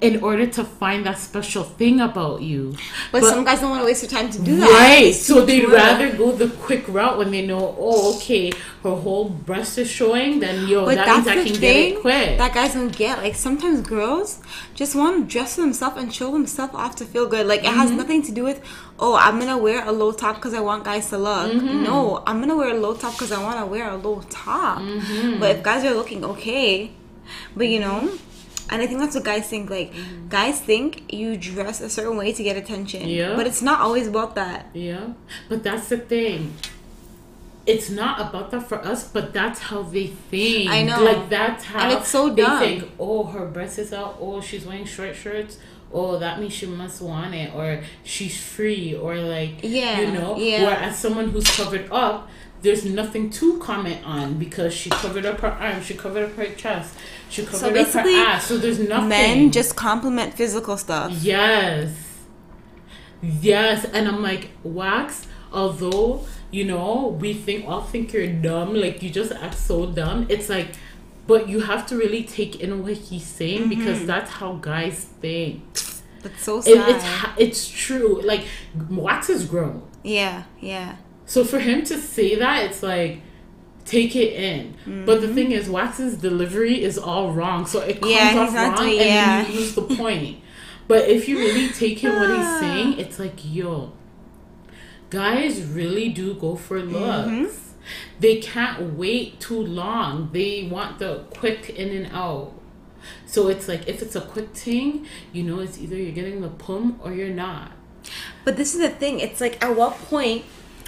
in 0.00 0.22
order 0.22 0.46
to 0.46 0.64
find 0.64 1.04
that 1.06 1.18
special 1.18 1.64
thing 1.64 2.00
about 2.00 2.42
you. 2.42 2.74
But, 3.10 3.24
some 3.24 3.44
guys 3.44 3.60
don't 3.60 3.70
want 3.70 3.82
to 3.82 3.86
waste 3.86 4.02
their 4.02 4.10
time 4.20 4.30
to 4.30 4.40
do 4.42 4.56
that. 4.56 4.70
Right. 4.70 5.14
So 5.14 5.44
they'd 5.44 5.68
rather 5.68 6.10
go 6.16 6.32
the 6.32 6.48
quick 6.48 6.84
route 6.88 7.18
when 7.18 7.30
they 7.30 7.46
know, 7.46 7.74
oh, 7.78 8.14
okay, 8.16 8.50
her 8.82 8.94
whole 8.94 9.28
breast 9.28 9.78
is 9.78 9.88
showing, 9.88 10.40
then 10.40 10.66
yo, 10.68 10.84
But 10.84 10.96
that 10.96 11.06
that's 11.06 11.26
means 11.26 11.46
I 11.48 11.50
can 11.50 11.60
get 11.60 11.76
it 11.76 12.00
quick. 12.00 12.38
that 12.38 12.52
guys 12.54 12.74
don't 12.74 12.96
get. 12.96 13.18
Like 13.18 13.34
sometimes 13.34 13.80
girls 13.82 14.40
just 14.74 14.94
want 14.94 15.28
to 15.28 15.32
dress 15.32 15.56
themselves 15.56 15.96
and 16.00 16.12
show 16.12 16.30
themselves 16.32 16.74
off 16.74 16.96
to 16.96 17.04
feel 17.04 17.26
good. 17.28 17.46
Like 17.46 17.60
it 17.60 17.66
has 17.66 17.88
Mm-hmm. 17.90 17.96
nothing 17.98 18.22
to 18.22 18.32
do 18.32 18.42
with, 18.44 18.60
oh, 19.04 19.14
I'm 19.26 19.36
gonna 19.40 19.58
wear 19.66 19.80
a 19.86 19.92
low 19.92 20.12
top 20.12 20.36
because 20.36 20.54
I 20.54 20.60
want 20.60 20.84
guys 20.90 21.06
to 21.10 21.18
look. 21.18 21.50
Mm-hmm. 21.52 21.82
No, 21.88 22.22
I'm 22.26 22.38
gonna 22.40 22.56
wear 22.56 22.70
a 22.76 22.80
low 22.86 22.94
top 22.94 23.12
because 23.14 23.32
I 23.32 23.40
want 23.42 23.58
to 23.62 23.66
wear 23.66 23.86
a 23.90 23.96
low 23.96 24.22
top. 24.30 24.78
Mm-hmm. 24.80 25.40
But 25.40 25.48
if 25.56 25.62
guys 25.62 25.84
are 25.84 25.94
looking 26.00 26.24
okay, 26.32 26.90
but 27.56 27.66
you 27.68 27.80
know. 27.86 27.98
And 28.70 28.80
I 28.80 28.86
think 28.86 29.00
that's 29.00 29.14
what 29.16 29.24
guys 29.32 29.46
think. 29.52 29.68
Like, 29.68 29.90
Mm-hmm. 29.92 30.28
guys 30.38 30.56
think 30.68 31.12
you 31.12 31.36
dress 31.36 31.82
a 31.82 31.90
certain 31.90 32.16
way 32.16 32.32
to 32.32 32.42
get 32.48 32.56
attention. 32.56 33.06
Yeah. 33.06 33.34
But 33.36 33.46
it's 33.46 33.60
not 33.60 33.80
always 33.80 34.06
about 34.06 34.34
that. 34.36 34.60
yeah. 34.72 35.12
But 35.50 35.62
that's 35.66 35.88
the 35.92 35.98
thing. 35.98 36.54
It's 37.66 37.90
not 37.90 38.14
about 38.20 38.50
that 38.52 38.68
for 38.70 38.78
us, 38.92 39.06
but 39.06 39.32
that's 39.32 39.60
how 39.70 39.82
they 39.82 40.06
think. 40.30 40.70
I 40.70 40.82
know. 40.88 41.00
Like 41.04 41.28
that's 41.28 41.64
how 41.64 41.80
And 41.80 41.92
it's 41.98 42.08
so 42.08 42.30
they 42.30 42.42
dumb. 42.42 42.58
think, 42.60 42.90
oh, 42.98 43.24
her 43.34 43.46
breast 43.46 43.78
is 43.78 43.92
out, 43.92 44.16
oh, 44.20 44.40
she's 44.40 44.64
wearing 44.64 44.84
short 44.86 45.14
shirts. 45.14 45.58
Oh, 45.92 46.18
that 46.18 46.40
means 46.40 46.52
she 46.54 46.66
must 46.66 47.02
want 47.02 47.34
it, 47.34 47.54
or 47.54 47.82
she's 48.02 48.40
free, 48.40 48.94
or 48.96 49.16
like, 49.16 49.56
Yeah, 49.62 50.00
you 50.00 50.12
know. 50.12 50.36
yeah. 50.36 50.64
Whereas 50.64 50.98
someone 50.98 51.28
who's 51.30 51.48
covered 51.54 51.88
up, 51.92 52.28
there's 52.62 52.84
nothing 52.84 53.28
to 53.30 53.58
comment 53.58 54.06
on 54.06 54.38
because 54.38 54.72
she 54.72 54.88
covered 54.88 55.26
up 55.26 55.40
her 55.40 55.50
arms, 55.50 55.84
she 55.84 55.94
covered 55.94 56.30
up 56.30 56.36
her 56.36 56.46
chest, 56.54 56.94
she 57.28 57.44
covered 57.44 57.76
up 57.76 57.88
her 57.88 58.00
ass. 58.00 58.46
So 58.46 58.56
there's 58.56 58.78
nothing. 58.78 59.08
Men 59.08 59.50
just 59.52 59.74
compliment 59.76 60.34
physical 60.34 60.76
stuff. 60.76 61.10
Yes. 61.20 61.90
Yes. 63.20 63.84
And 63.86 64.08
I'm 64.08 64.22
like, 64.22 64.50
Wax, 64.62 65.26
although, 65.52 66.24
you 66.50 66.64
know, 66.64 67.16
we 67.20 67.34
think 67.34 67.66
all 67.68 67.82
think 67.82 68.12
you're 68.12 68.32
dumb, 68.32 68.74
like 68.74 69.02
you 69.02 69.10
just 69.10 69.32
act 69.32 69.54
so 69.58 69.86
dumb, 69.86 70.26
it's 70.28 70.48
like 70.48 70.68
but 71.32 71.48
you 71.48 71.60
have 71.60 71.86
to 71.86 71.96
really 71.96 72.24
take 72.24 72.60
in 72.60 72.82
what 72.82 72.92
he's 72.92 73.24
saying 73.24 73.70
because 73.70 73.96
mm-hmm. 73.96 74.06
that's 74.06 74.30
how 74.32 74.52
guys 74.56 75.06
think. 75.22 75.62
That's 76.22 76.42
so 76.42 76.58
It, 76.58 76.64
sad. 76.64 77.30
it's 77.38 77.64
it's 77.64 77.68
true. 77.70 78.20
Like 78.20 78.44
Wax 78.90 79.30
is 79.30 79.46
grown. 79.46 79.82
yeah, 80.02 80.42
yeah. 80.60 80.96
So 81.24 81.42
for 81.42 81.58
him 81.58 81.84
to 81.84 81.98
say 81.98 82.34
that, 82.36 82.64
it's 82.66 82.82
like 82.82 83.22
take 83.86 84.14
it 84.14 84.34
in. 84.34 84.74
But 85.06 85.22
the 85.22 85.26
mm-hmm. 85.28 85.34
thing 85.34 85.52
is, 85.52 85.70
Wax's 85.70 86.18
delivery 86.18 86.84
is 86.84 86.98
all 86.98 87.32
wrong, 87.32 87.64
so 87.64 87.80
it 87.80 87.98
comes 88.02 88.12
Yeah, 88.12 88.34
off 88.36 88.52
not 88.52 88.78
wrong, 88.78 88.86
doing- 88.86 89.00
and 89.00 89.08
yeah. 89.08 89.42
then 89.42 89.52
you 89.52 89.58
lose 89.60 89.74
the 89.74 89.82
point. 89.82 90.38
But 90.86 91.08
if 91.08 91.28
you 91.28 91.38
really 91.38 91.68
take 91.70 92.04
in 92.04 92.12
what 92.14 92.28
he's 92.28 92.52
ah. 92.56 92.60
saying, 92.60 92.98
it's 92.98 93.18
like 93.18 93.38
yo, 93.42 93.92
guys 95.08 95.62
really 95.62 96.10
do 96.10 96.34
go 96.34 96.56
for 96.56 96.78
looks. 96.82 97.30
Mm-hmm. 97.30 97.61
They 98.20 98.36
can't 98.40 98.96
wait 98.96 99.40
too 99.40 99.60
long. 99.60 100.30
They 100.32 100.68
want 100.70 100.98
the 100.98 101.24
quick 101.34 101.70
in 101.70 101.90
and 101.90 102.12
out. 102.12 102.52
So 103.26 103.48
it's 103.48 103.68
like 103.68 103.88
if 103.88 104.02
it's 104.02 104.14
a 104.14 104.20
quick 104.20 104.54
thing, 104.54 105.06
you 105.32 105.42
know, 105.42 105.60
it's 105.60 105.78
either 105.78 105.96
you're 105.96 106.12
getting 106.12 106.40
the 106.40 106.48
pum 106.48 107.00
or 107.02 107.12
you're 107.12 107.28
not. 107.28 107.72
But 108.44 108.56
this 108.56 108.74
is 108.74 108.80
the 108.80 108.90
thing. 108.90 109.20
It's 109.20 109.40
like 109.40 109.62
at 109.62 109.76
what 109.76 109.98
point 109.98 110.44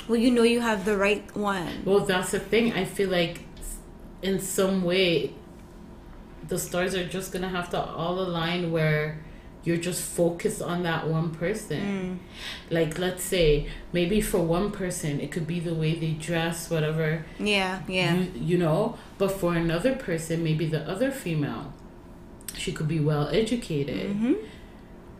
will 0.08 0.16
you 0.16 0.30
know 0.30 0.42
you 0.42 0.60
have 0.60 0.84
the 0.84 0.96
right 0.96 1.24
one? 1.36 1.82
Well, 1.84 2.00
that's 2.00 2.30
the 2.32 2.40
thing. 2.40 2.72
I 2.72 2.84
feel 2.84 3.10
like 3.10 3.42
in 4.22 4.40
some 4.40 4.82
way 4.84 5.32
the 6.48 6.58
stars 6.58 6.94
are 6.94 7.06
just 7.06 7.32
gonna 7.32 7.48
have 7.48 7.70
to 7.70 7.82
all 7.82 8.18
align 8.20 8.70
where 8.70 9.23
you're 9.64 9.78
just 9.78 10.02
focused 10.02 10.60
on 10.60 10.82
that 10.82 11.08
one 11.08 11.30
person. 11.30 11.80
Mm. 11.80 12.72
Like 12.72 12.98
let's 12.98 13.24
say 13.24 13.68
maybe 13.92 14.20
for 14.20 14.40
one 14.40 14.70
person 14.70 15.20
it 15.20 15.32
could 15.32 15.46
be 15.46 15.58
the 15.58 15.74
way 15.74 15.94
they 15.94 16.12
dress, 16.12 16.70
whatever. 16.70 17.24
Yeah, 17.38 17.80
yeah. 17.88 18.14
you, 18.14 18.32
you 18.34 18.58
know? 18.58 18.98
But 19.16 19.32
for 19.32 19.54
another 19.54 19.94
person 19.94 20.44
maybe 20.44 20.66
the 20.66 20.88
other 20.88 21.10
female 21.10 21.72
she 22.54 22.72
could 22.72 22.86
be 22.86 23.00
well 23.00 23.28
educated 23.28 24.10
mm-hmm. 24.10 24.34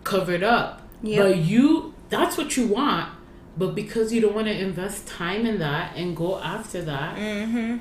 covered 0.05 0.43
up. 0.43 0.83
Yep. 1.03 1.23
but 1.23 1.39
you 1.39 1.95
that's 2.11 2.37
what 2.37 2.57
you 2.57 2.69
want. 2.69 3.11
But 3.57 3.75
because 3.75 4.13
you 4.13 4.21
don't 4.21 4.35
want 4.35 4.49
to 4.49 4.59
invest 4.59 5.07
time 5.07 5.47
in 5.47 5.59
that 5.59 5.97
and 5.97 6.17
go 6.17 6.39
after 6.39 6.83
that 6.83 7.17
mm-hmm. 7.17 7.79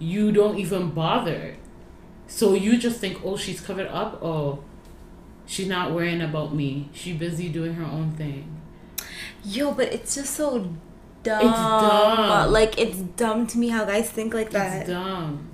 you 0.00 0.32
don't 0.32 0.58
even 0.58 0.90
bother. 0.90 1.56
So 2.26 2.54
you 2.54 2.78
just 2.78 3.00
think 3.00 3.20
oh 3.24 3.36
she's 3.36 3.60
covered 3.60 3.88
up? 3.88 4.20
Oh 4.22 4.64
she's 5.50 5.68
not 5.68 5.86
worrying 5.92 6.22
about 6.22 6.54
me 6.54 6.88
she 6.92 7.12
busy 7.12 7.48
doing 7.48 7.74
her 7.74 7.84
own 7.84 8.10
thing 8.12 8.56
Yo, 9.44 9.72
but 9.72 9.92
it's 9.92 10.14
just 10.14 10.34
so 10.34 10.58
dumb. 11.22 11.40
It's 11.40 11.58
dumb. 11.58 12.52
Like 12.52 12.78
it's 12.78 12.98
dumb 12.98 13.46
to 13.48 13.58
me 13.58 13.68
how 13.68 13.84
guys 13.84 14.10
think 14.10 14.34
like 14.34 14.50
that. 14.50 14.82
it's 14.82 14.90
dumb 14.90 15.48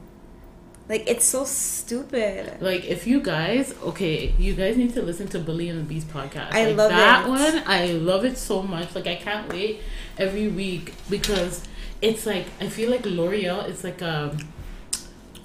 Like 0.89 1.05
it's 1.09 1.24
so 1.24 1.44
stupid. 1.44 2.60
Like 2.60 2.85
if 2.85 3.06
you 3.06 3.20
guys, 3.20 3.74
okay, 3.82 4.35
you 4.39 4.55
guys 4.55 4.77
need 4.77 4.93
to 4.94 5.02
listen 5.02 5.28
to 5.28 5.39
Billy 5.39 5.68
and 5.68 5.78
the 5.81 5.85
Beast 5.85 6.09
podcast. 6.09 6.52
I 6.52 6.66
like, 6.66 6.77
love 6.77 6.90
that 6.90 7.27
it. 7.27 7.28
one. 7.28 7.62
I 7.66 7.93
love 7.93 8.24
it 8.24 8.36
so 8.39 8.62
much. 8.62 8.94
Like 8.94 9.06
I 9.06 9.16
can't 9.16 9.48
wait 9.48 9.81
every 10.18 10.48
week 10.48 10.94
because 11.09 11.62
it's 12.02 12.27
like 12.27 12.47
I 12.60 12.68
feel 12.68 12.90
like 12.90 13.05
L'Oreal 13.06 13.68
is 13.68 13.85
like 13.85 14.02
a 14.02 14.36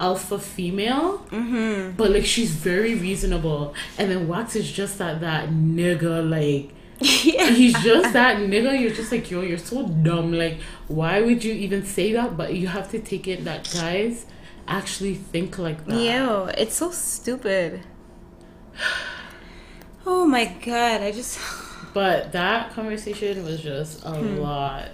alpha 0.01 0.39
female, 0.39 1.19
mm-hmm. 1.29 1.91
but 1.95 2.11
like 2.11 2.25
she's 2.25 2.51
very 2.51 2.95
reasonable, 2.95 3.73
and 3.97 4.09
then 4.11 4.27
Wax 4.27 4.55
is 4.55 4.71
just 4.71 4.97
that 4.97 5.21
that 5.21 5.49
nigga 5.49 6.27
like. 6.27 6.73
yeah. 7.23 7.49
He's 7.49 7.73
just 7.81 8.13
that 8.13 8.37
nigga. 8.37 8.79
You're 8.79 8.91
just 8.93 9.11
like, 9.11 9.31
yo, 9.31 9.41
you're 9.41 9.57
so 9.57 9.87
dumb. 9.87 10.33
Like, 10.33 10.59
why 10.87 11.19
would 11.21 11.43
you 11.43 11.51
even 11.53 11.83
say 11.83 12.13
that? 12.13 12.37
But 12.37 12.53
you 12.53 12.67
have 12.67 12.91
to 12.91 12.99
take 12.99 13.27
it 13.27 13.43
that 13.45 13.67
guys 13.73 14.27
actually 14.67 15.15
think 15.15 15.57
like 15.57 15.85
that. 15.87 15.95
Yo, 15.99 16.45
it's 16.57 16.75
so 16.75 16.91
stupid. 16.91 17.81
Oh 20.05 20.25
my 20.25 20.45
god, 20.65 21.01
I 21.01 21.11
just 21.11 21.39
But 21.93 22.31
that 22.31 22.71
conversation 22.73 23.43
was 23.45 23.61
just 23.61 24.03
a 24.05 24.09
Hmm. 24.11 24.37
lot. 24.39 24.89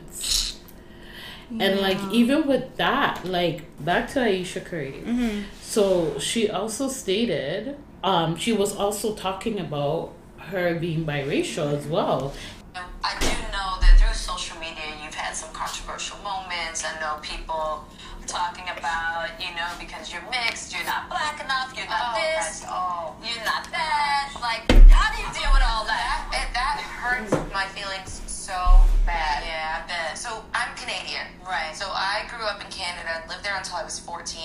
And 1.49 1.80
like 1.80 1.98
even 2.11 2.48
with 2.48 2.76
that, 2.78 3.26
like 3.26 3.64
back 3.84 4.10
to 4.11 4.22
Ayesha 4.22 4.61
Curry. 4.61 5.02
Mm-hmm. 5.06 5.41
So 5.61 6.19
she 6.19 6.49
also 6.49 6.88
stated, 6.90 7.78
um, 8.03 8.36
she 8.36 8.53
was 8.53 8.76
also 8.76 9.15
talking 9.15 9.60
about 9.60 10.14
her 10.38 10.76
being 10.76 11.06
biracial 11.06 11.74
as 11.78 11.86
well. 11.88 12.34
I 12.76 13.15
do 13.19 13.28
know 13.52 13.80
that 13.82 13.98
through 13.99 14.14
social 14.14 14.57
media 14.60 14.95
you've 15.03 15.15
had 15.15 15.36
some 15.36 15.52
controversial 15.53 16.18
moments. 16.19 16.84
I 16.86 16.99
know 16.99 17.19
people 17.22 17.86
talking 18.28 18.65
about, 18.78 19.30
you 19.40 19.56
know, 19.56 19.68
because 19.80 20.11
you're 20.11 20.22
mixed, 20.30 20.76
you're 20.76 20.84
not 20.86 21.07
black 21.10 21.40
enough, 21.44 21.72
you're 21.76 21.88
not 21.88 22.15
this, 22.15 22.64
Oh. 22.68 23.15
you're 23.24 23.44
not 23.45 23.64
that. 23.72 24.36
Like, 24.41 24.68
how 24.91 25.15
do 25.15 25.22
you 25.24 25.30
deal 25.32 25.52
with 25.53 25.64
all 25.64 25.86
that? 25.86 26.28
It, 26.36 26.53
that 26.53 26.84
hurts 26.84 27.32
my 27.53 27.65
feelings 27.72 28.22
so 28.48 28.80
bad. 29.03 29.44
Yeah, 29.44 29.84
I 29.84 29.88
bet. 29.91 30.18
So 30.18 30.40
I'm 30.56 30.72
Canadian. 30.80 31.28
Right. 31.44 31.76
So 31.76 31.84
I 31.91 32.24
grew 32.32 32.48
up 32.48 32.64
in 32.64 32.72
Canada, 32.72 33.19
lived 33.28 33.44
there 33.44 33.57
until 33.60 33.76
I 33.76 33.84
was 33.84 33.99
14, 33.99 34.40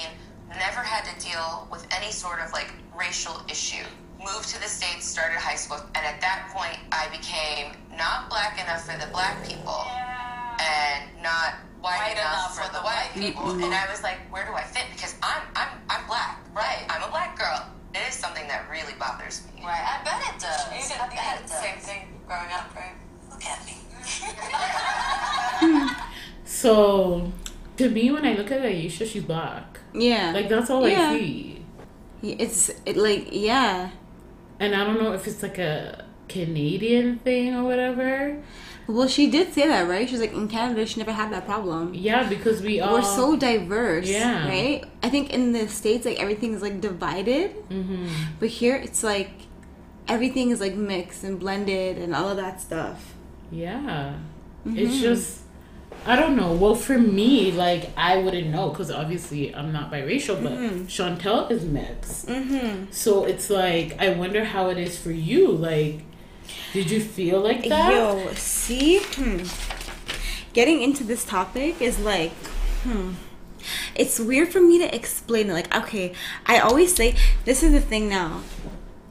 never 0.58 0.82
had 0.82 1.06
to 1.06 1.14
deal 1.22 1.68
with 1.70 1.86
any 1.94 2.10
sort 2.10 2.42
of 2.42 2.50
like 2.50 2.74
racial 2.98 3.38
issue. 3.46 3.86
Moved 4.18 4.50
to 4.50 4.58
the 4.58 4.66
States, 4.66 5.06
started 5.06 5.38
high 5.38 5.54
school, 5.54 5.78
and 5.94 6.02
at 6.02 6.18
that 6.18 6.50
point 6.50 6.82
I 6.90 7.06
became 7.14 7.78
not 7.94 8.26
black 8.26 8.58
enough 8.58 8.82
for 8.82 8.98
the 8.98 9.06
black 9.14 9.38
people 9.46 9.86
and 10.58 11.06
not 11.22 11.62
white, 11.78 12.18
enough, 12.18 12.58
for 12.58 12.66
the 12.74 12.82
white 12.82 13.10
people. 13.14 13.54
And 13.62 13.70
I 13.70 13.86
was 13.86 14.02
like, 14.02 14.18
where 14.34 14.46
do 14.46 14.54
I 14.54 14.62
fit? 14.66 14.86
Because 14.90 15.14
I'm 15.22 15.46
I'm 15.54 15.78
I'm 15.86 16.02
black. 16.10 16.42
Right. 16.50 16.82
I'm 16.90 17.06
a 17.06 17.10
black 17.10 17.38
girl. 17.38 17.70
It 17.94 18.02
is 18.10 18.18
something 18.18 18.50
that 18.50 18.66
really 18.66 18.98
bothers 18.98 19.46
me. 19.54 19.62
Right, 19.62 19.78
I 19.78 20.02
bet 20.02 20.18
it 20.26 20.42
does. 20.42 20.90
You 20.90 20.98
I 20.98 21.06
did, 21.06 21.22
bet 21.22 21.46
the 21.46 21.54
same 21.54 21.78
thing 21.78 22.02
growing 22.26 22.50
up, 22.50 22.74
right? 22.74 22.98
Look 23.30 23.44
at 23.46 23.64
me. 23.66 23.81
So 26.44 27.32
to 27.76 27.88
me 27.88 28.10
when 28.12 28.24
I 28.26 28.34
look 28.34 28.50
at 28.50 28.62
Ayesha, 28.62 29.06
she's 29.06 29.22
black. 29.24 29.80
yeah. 29.94 30.32
Like 30.32 30.48
that's 30.48 30.70
all 30.70 30.86
Yeah. 30.88 31.10
I 31.10 31.18
see. 31.18 31.64
it's 32.22 32.70
it, 32.86 32.96
like 32.96 33.28
yeah. 33.32 33.90
And 34.60 34.74
I 34.74 34.84
don't 34.84 35.00
know 35.02 35.12
if 35.12 35.26
it's 35.26 35.42
like 35.42 35.58
a 35.58 36.04
Canadian 36.28 37.18
thing 37.18 37.54
or 37.54 37.64
whatever. 37.64 38.40
Well, 38.86 39.08
she 39.08 39.30
did 39.30 39.52
say 39.54 39.66
that, 39.68 39.88
right? 39.88 40.08
She's 40.08 40.20
like 40.20 40.32
in 40.32 40.48
Canada, 40.48 40.84
she 40.86 40.98
never 41.00 41.12
had 41.12 41.32
that 41.32 41.46
problem. 41.46 41.94
Yeah, 41.94 42.28
because 42.28 42.60
we 42.62 42.80
all 42.80 42.94
We're 42.94 43.02
so 43.02 43.36
diverse, 43.36 44.08
Yeah. 44.08 44.46
right? 44.48 44.84
I 45.02 45.08
think 45.08 45.30
in 45.32 45.52
the 45.52 45.68
states, 45.68 46.04
like 46.04 46.20
everything 46.20 46.52
is 46.52 46.62
like 46.62 46.80
divided, 46.80 47.54
Mhm. 47.70 48.08
but 48.40 48.48
here 48.48 48.76
it's 48.76 49.02
like 49.02 49.30
everything 50.08 50.50
is 50.50 50.60
like 50.60 50.74
mixed 50.74 51.22
and 51.24 51.38
blended 51.38 51.96
and 51.96 52.14
all 52.14 52.28
of 52.28 52.36
that 52.36 52.60
stuff. 52.60 53.14
Yeah. 53.52 54.14
It's 54.64 55.00
just, 55.00 55.40
I 56.06 56.16
don't 56.16 56.36
know. 56.36 56.52
Well, 56.52 56.74
for 56.74 56.98
me, 56.98 57.52
like, 57.52 57.90
I 57.96 58.18
wouldn't 58.18 58.48
know 58.48 58.70
because 58.70 58.90
obviously 58.90 59.54
I'm 59.54 59.72
not 59.72 59.92
biracial, 59.92 60.42
but 60.42 60.52
Chantel 60.88 61.50
is 61.50 61.64
mixed. 61.64 62.28
Mm-hmm. 62.28 62.90
So 62.90 63.24
it's 63.24 63.50
like, 63.50 64.00
I 64.00 64.10
wonder 64.10 64.44
how 64.44 64.70
it 64.70 64.78
is 64.78 64.98
for 64.98 65.10
you. 65.10 65.50
Like, 65.50 66.02
did 66.72 66.90
you 66.90 67.00
feel 67.00 67.40
like 67.40 67.68
that? 67.68 67.92
Yo, 67.92 68.32
see, 68.34 69.00
hmm. 69.00 69.44
getting 70.52 70.82
into 70.82 71.04
this 71.04 71.24
topic 71.24 71.80
is 71.80 71.98
like, 71.98 72.32
hmm. 72.82 73.12
It's 73.94 74.18
weird 74.18 74.48
for 74.48 74.60
me 74.60 74.78
to 74.78 74.94
explain 74.94 75.50
it. 75.50 75.52
Like, 75.52 75.74
okay, 75.74 76.14
I 76.46 76.58
always 76.58 76.94
say 76.94 77.14
this 77.44 77.62
is 77.62 77.72
the 77.72 77.80
thing 77.80 78.08
now. 78.08 78.42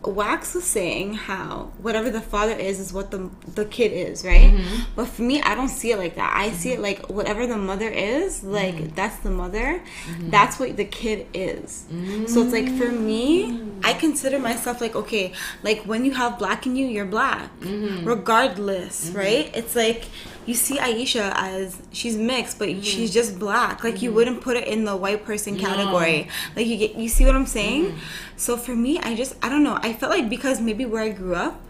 Wax 0.03 0.55
was 0.55 0.63
saying 0.63 1.13
how 1.13 1.71
whatever 1.77 2.09
the 2.09 2.21
father 2.21 2.53
is 2.53 2.79
is 2.79 2.91
what 2.91 3.11
the 3.11 3.29
the 3.53 3.65
kid 3.65 3.91
is, 3.91 4.25
right? 4.25 4.51
Mm-hmm. 4.51 4.83
But 4.95 5.07
for 5.07 5.21
me, 5.21 5.41
I 5.41 5.53
don't 5.53 5.69
see 5.69 5.91
it 5.91 5.97
like 5.97 6.15
that. 6.15 6.33
I 6.35 6.51
see 6.51 6.71
it 6.71 6.73
mm-hmm. 6.75 6.83
like 6.83 7.09
whatever 7.09 7.45
the 7.45 7.57
mother 7.57 7.87
is, 7.87 8.43
like 8.43 8.75
mm-hmm. 8.75 8.95
that's 8.95 9.17
the 9.17 9.29
mother. 9.29 9.83
That's 10.19 10.59
what 10.59 10.75
the 10.75 10.85
kid 10.85 11.27
is. 11.33 11.85
So 12.27 12.41
it's 12.41 12.53
like 12.53 12.69
for 12.77 12.91
me, 12.91 13.51
mm. 13.51 13.81
I 13.83 13.93
consider 13.93 14.39
myself 14.39 14.81
like 14.81 14.95
okay, 14.95 15.33
like 15.61 15.83
when 15.83 16.03
you 16.03 16.13
have 16.13 16.39
black 16.39 16.65
in 16.65 16.75
you, 16.75 16.87
you're 16.87 17.05
black, 17.05 17.51
regardless, 17.61 19.11
right? 19.13 19.51
It's 19.53 19.75
like 19.75 20.05
you 20.45 20.55
see 20.55 20.79
Ayesha 20.79 21.31
as 21.35 21.79
she's 21.91 22.17
mixed, 22.17 22.57
but 22.57 22.83
she's 22.83 23.13
just 23.13 23.37
black. 23.37 23.83
Like 23.83 24.01
you 24.01 24.11
wouldn't 24.11 24.41
put 24.41 24.57
it 24.57 24.67
in 24.67 24.85
the 24.85 24.95
white 24.95 25.23
person 25.23 25.57
category. 25.57 26.27
Like 26.55 26.65
you 26.65 26.77
get, 26.77 26.95
you 26.95 27.09
see 27.09 27.25
what 27.25 27.35
I'm 27.35 27.45
saying? 27.45 27.95
So 28.37 28.57
for 28.57 28.75
me, 28.75 28.97
I 28.99 29.15
just 29.15 29.35
I 29.43 29.49
don't 29.49 29.63
know. 29.63 29.77
I 29.81 29.90
felt 29.93 30.11
like 30.11 30.29
because 30.29 30.59
maybe 30.61 30.85
where 30.85 31.03
I 31.03 31.09
grew 31.09 31.35
up 31.35 31.61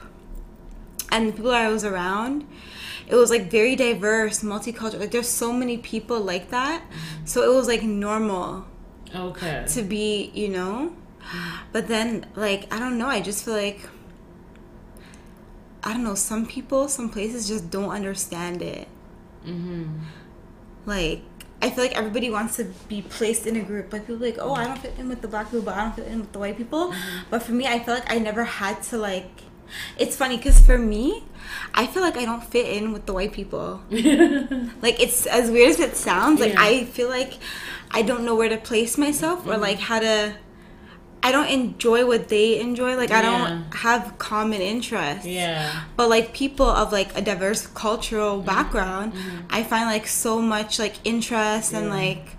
and 1.11 1.27
the 1.27 1.34
people 1.34 1.52
I 1.52 1.68
was 1.68 1.84
around, 1.84 2.45
it 3.07 3.15
was 3.15 3.30
like 3.30 3.52
very 3.52 3.76
diverse, 3.76 4.41
multicultural. 4.43 4.99
Like 4.99 5.11
there's 5.11 5.27
so 5.30 5.52
many 5.52 5.77
people 5.77 6.19
like 6.19 6.49
that. 6.52 6.84
So 7.26 7.43
it 7.43 7.53
was 7.53 7.68
like 7.68 7.84
normal 7.84 8.65
Okay. 9.14 9.65
to 9.69 9.81
be, 9.84 10.31
you 10.34 10.48
know. 10.49 10.93
But 11.72 11.88
then 11.88 12.26
like 12.35 12.73
I 12.73 12.80
don't 12.80 12.98
know, 12.98 13.07
I 13.07 13.22
just 13.22 13.43
feel 13.45 13.53
like 13.53 13.81
I 15.84 15.93
don't 15.93 16.03
know, 16.03 16.15
some 16.15 16.45
people, 16.45 16.88
some 16.88 17.10
places 17.10 17.48
just 17.48 17.69
don't 17.72 17.89
understand 17.89 18.61
it. 18.61 18.88
Mm-hmm. 19.45 19.85
Like 20.85 21.22
I 21.61 21.69
feel 21.69 21.83
like 21.83 21.95
everybody 21.95 22.29
wants 22.29 22.55
to 22.57 22.65
be 22.88 23.01
placed 23.03 23.45
in 23.45 23.55
a 23.55 23.61
group. 23.61 23.93
Like 23.93 24.07
people 24.07 24.23
are 24.23 24.25
like, 24.25 24.38
oh, 24.39 24.53
I 24.53 24.65
don't 24.65 24.79
fit 24.79 24.93
in 24.97 25.09
with 25.09 25.21
the 25.21 25.27
black 25.27 25.47
people, 25.47 25.61
but 25.61 25.75
I 25.75 25.83
don't 25.83 25.95
fit 25.95 26.07
in 26.07 26.19
with 26.21 26.31
the 26.31 26.39
white 26.39 26.57
people. 26.57 26.91
Mm-hmm. 26.91 27.19
But 27.29 27.43
for 27.43 27.51
me, 27.51 27.67
I 27.67 27.79
feel 27.79 27.93
like 27.93 28.11
I 28.11 28.17
never 28.17 28.43
had 28.43 28.81
to 28.83 28.97
like. 28.97 29.29
It's 29.97 30.17
funny 30.17 30.38
because 30.38 30.59
for 30.59 30.77
me, 30.77 31.23
I 31.73 31.88
feel 31.88 32.01
like 32.01 32.17
I 32.17 32.25
don't 32.25 32.43
fit 32.43 32.67
in 32.67 32.91
with 32.91 33.05
the 33.05 33.13
white 33.13 33.31
people. 33.31 33.81
like 33.89 34.99
it's 34.99 35.27
as 35.27 35.51
weird 35.51 35.69
as 35.69 35.79
it 35.79 35.95
sounds. 35.95 36.39
Like 36.39 36.53
Yeah. 36.53 36.63
I 36.63 36.85
feel 36.85 37.09
like 37.09 37.33
I 37.91 38.01
don't 38.01 38.25
know 38.25 38.35
where 38.35 38.49
to 38.49 38.57
place 38.57 38.97
myself 38.97 39.45
or 39.45 39.51
mm-hmm. 39.51 39.61
like 39.61 39.79
how 39.79 39.99
to. 39.99 40.35
I 41.23 41.31
don't 41.31 41.48
enjoy 41.48 42.06
what 42.06 42.30
they 42.30 42.60
enjoy. 42.60 42.95
Like 42.95 43.11
I 43.11 43.22
don't 43.22 43.72
have 43.76 44.18
common 44.18 44.61
interests. 44.61 45.26
yeah. 45.26 45.84
But 45.95 46.10
like 46.10 46.34
people 46.34 46.65
of 46.65 46.91
like 46.91 47.15
a 47.18 47.22
diverse 47.22 47.68
cultural 47.68 48.38
mm-hmm. 48.38 48.45
background, 48.45 49.14
mm-hmm. 49.14 49.48
I 49.49 49.64
find 49.64 49.85
like 49.85 50.07
so 50.07 50.41
much 50.41 50.80
like 50.80 50.95
interest 51.03 51.73
and 51.73 51.89
like 51.89 52.38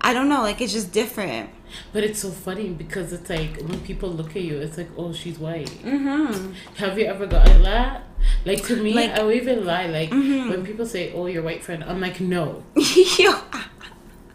I 0.00 0.12
don't 0.12 0.28
know, 0.28 0.42
like 0.42 0.60
it's 0.60 0.72
just 0.72 0.92
different. 0.92 1.50
But 1.92 2.04
it's 2.04 2.20
so 2.20 2.30
funny 2.30 2.68
because 2.68 3.12
it's 3.12 3.28
like 3.28 3.56
when 3.60 3.80
people 3.80 4.08
look 4.08 4.36
at 4.36 4.42
you, 4.42 4.58
it's 4.58 4.78
like, 4.78 4.90
oh, 4.96 5.12
she's 5.12 5.38
white. 5.38 5.70
Mm-hmm. 5.82 6.52
Have 6.76 6.98
you 6.98 7.06
ever 7.06 7.26
gotten 7.26 7.62
that? 7.62 8.04
Like 8.44 8.64
to 8.66 8.76
me, 8.76 8.94
Like- 8.94 9.12
I 9.12 9.22
will 9.22 9.32
even 9.32 9.64
lie. 9.64 9.86
Like 9.86 10.10
mm-hmm. 10.10 10.50
when 10.50 10.64
people 10.64 10.86
say, 10.86 11.12
"Oh, 11.12 11.26
your 11.26 11.42
white 11.42 11.62
friend," 11.62 11.84
I'm 11.84 12.00
like, 12.00 12.20
no. 12.20 12.64
Yo, 13.18 13.34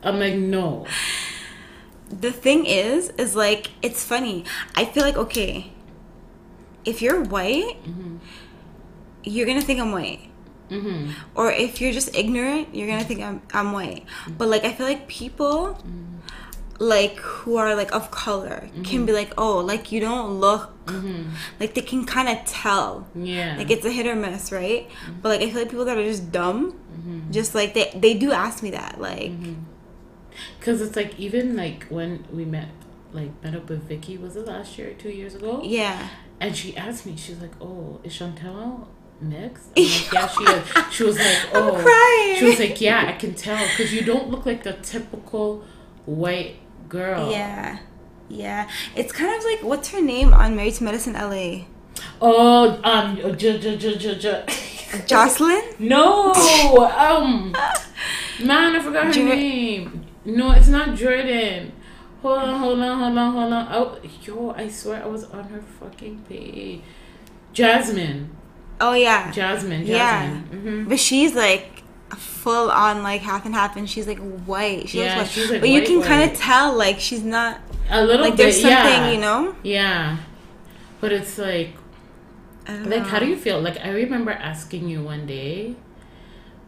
I'm 0.04 0.20
like, 0.20 0.36
no. 0.36 0.86
The 2.10 2.32
thing 2.32 2.66
is, 2.66 3.10
is 3.18 3.36
like 3.36 3.72
it's 3.82 4.04
funny. 4.04 4.46
I 4.76 4.86
feel 4.86 5.04
like 5.04 5.18
okay. 5.18 5.72
if 6.86 7.02
you're 7.02 7.24
white, 7.24 7.84
mm-hmm. 7.84 8.18
you're 9.24 9.46
gonna 9.46 9.62
think 9.62 9.80
I'm 9.80 9.92
white. 9.92 10.30
Mm-hmm. 10.70 11.12
Or 11.36 11.52
if 11.52 11.82
you're 11.82 11.94
just 11.94 12.16
ignorant, 12.16 12.74
you're 12.74 12.88
gonna 12.88 13.04
think 13.04 13.22
I'm 13.22 13.42
I'm 13.54 13.72
white. 13.72 14.06
Mm-hmm. 14.06 14.34
But 14.38 14.50
like 14.50 14.64
I 14.66 14.74
feel 14.74 14.88
like 14.88 15.08
people 15.08 15.78
mm-hmm. 15.80 16.18
like 16.80 17.18
who 17.18 17.58
are 17.58 17.76
like 17.76 17.92
of 17.94 18.12
color 18.12 18.70
can 18.84 19.06
be 19.06 19.14
like, 19.14 19.34
oh, 19.38 19.58
like 19.58 19.92
you 19.92 20.00
don't 20.00 20.40
look 20.40 20.74
like 21.60 21.76
they 21.76 21.82
can 21.82 22.06
kind 22.06 22.28
of 22.30 22.44
tell. 22.46 23.08
Yeah. 23.16 23.56
Like 23.58 23.70
it's 23.70 23.86
a 23.86 23.92
hit 23.92 24.08
or 24.08 24.16
miss, 24.16 24.52
right? 24.52 24.90
But 25.22 25.30
like 25.30 25.42
I 25.42 25.50
feel 25.52 25.62
like 25.62 25.70
people 25.70 25.86
that 25.86 25.98
are 25.98 26.04
just 26.04 26.32
dumb, 26.32 26.80
just 27.32 27.54
like 27.54 27.74
they 27.74 27.92
they 27.96 28.14
do 28.16 28.32
ask 28.32 28.64
me 28.64 28.72
that, 28.72 29.00
like 29.00 29.32
Because 30.60 30.82
it's 30.82 30.96
like 30.96 31.20
even 31.20 31.56
like 31.56 31.86
when 31.90 32.26
we 32.32 32.46
met, 32.46 32.70
like 33.14 33.32
met 33.44 33.56
up 33.56 33.70
with 33.70 33.84
Vicky, 33.84 34.18
was 34.18 34.36
it 34.36 34.46
last 34.48 34.78
year 34.78 34.92
or 34.92 34.94
two 34.94 35.10
years 35.10 35.36
ago? 35.36 35.62
yeah, 35.64 36.10
And 36.40 36.56
she 36.56 36.76
asked 36.78 37.06
me, 37.06 37.16
she's 37.18 37.40
like, 37.42 37.52
"Oh, 37.62 38.00
is 38.04 38.14
Chantel 38.14 38.88
mixed?" 39.22 39.68
I'm 39.78 39.84
like, 39.84 40.12
"Yeah, 40.14 40.28
she 40.28 40.44
is." 40.44 40.94
She 40.94 41.04
was 41.04 41.18
like, 41.18 41.38
"Oh," 41.54 41.72
crying. 41.84 42.38
she 42.40 42.46
was 42.46 42.60
like, 42.60 42.80
"Yeah, 42.82 43.06
I 43.08 43.14
can 43.14 43.34
tell 43.36 43.58
because 43.68 43.94
you 43.94 44.02
don't 44.04 44.30
look 44.30 44.46
like 44.46 44.64
the 44.64 44.74
typical 44.74 45.64
white 46.06 46.56
girl." 46.88 47.32
yeah, 47.32 47.80
yeah. 48.30 48.70
It's 48.96 49.12
kind 49.12 49.36
of 49.38 49.44
like 49.44 49.62
what's 49.64 49.90
her 49.90 50.02
name 50.02 50.34
on 50.34 50.56
Married 50.56 50.76
to 50.76 50.84
Medicine 50.84 51.14
LA? 51.14 51.66
Oh, 52.22 52.80
um, 52.84 53.18
j- 53.38 53.58
j- 53.60 53.78
j- 53.78 53.98
j- 53.98 54.16
j- 54.16 54.46
Jocelyn. 55.06 55.62
no, 55.80 56.32
um, 56.98 57.52
man, 58.44 58.76
I 58.76 58.80
forgot 58.82 59.14
her 59.14 59.24
name. 59.24 59.99
No, 60.26 60.52
it's 60.52 60.68
not 60.68 60.96
Jordan. 60.96 61.72
Hold 62.22 62.40
on, 62.40 62.60
hold 62.60 62.80
on, 62.80 63.00
hold 63.00 63.18
on, 63.18 63.32
hold 63.34 63.54
on. 63.54 63.68
Oh, 63.72 63.98
yo, 64.24 64.52
I 64.52 64.68
swear 64.70 65.02
I 65.04 65.08
was 65.08 65.24
on 65.26 65.46
her 65.46 65.62
fucking 65.62 66.26
page. 66.28 66.82
Jasmine, 67.54 68.30
Oh 68.82 68.94
yeah, 68.94 69.32
Jasmine, 69.32 69.86
yeah. 69.86 69.98
Jasmine. 70.28 70.62
hmm 70.84 70.90
But 70.90 71.00
she's 71.00 71.34
like 71.36 71.84
full 72.16 72.70
on 72.72 73.04
like 73.04 73.22
half 73.22 73.46
and 73.46 73.54
half, 73.56 73.76
and 73.76 73.90
she's 73.90 74.08
like 74.08 74.20
white. 74.46 74.90
She 74.90 75.00
Yeah, 75.02 75.18
white. 75.20 75.28
she's, 75.30 75.50
like, 75.50 75.62
but 75.62 75.70
you 75.70 75.82
can 75.84 76.02
kind 76.02 76.30
of 76.30 76.38
tell 76.38 76.74
like 76.76 77.00
she's 77.00 77.24
not 77.24 77.60
A 77.90 78.04
little 78.04 78.22
like 78.26 78.34
bit, 78.38 78.44
there's 78.44 78.62
something, 78.62 78.78
yeah. 78.78 79.12
you 79.12 79.20
know. 79.20 79.56
Yeah. 79.64 80.18
But 81.02 81.12
it's 81.14 81.38
like, 81.38 81.74
like, 82.68 82.86
know. 82.88 83.04
how 83.04 83.20
do 83.20 83.26
you 83.26 83.38
feel? 83.38 83.60
Like, 83.62 83.80
I 83.80 83.90
remember 83.90 84.32
asking 84.32 84.90
you 84.90 85.02
one 85.02 85.26
day, 85.26 85.76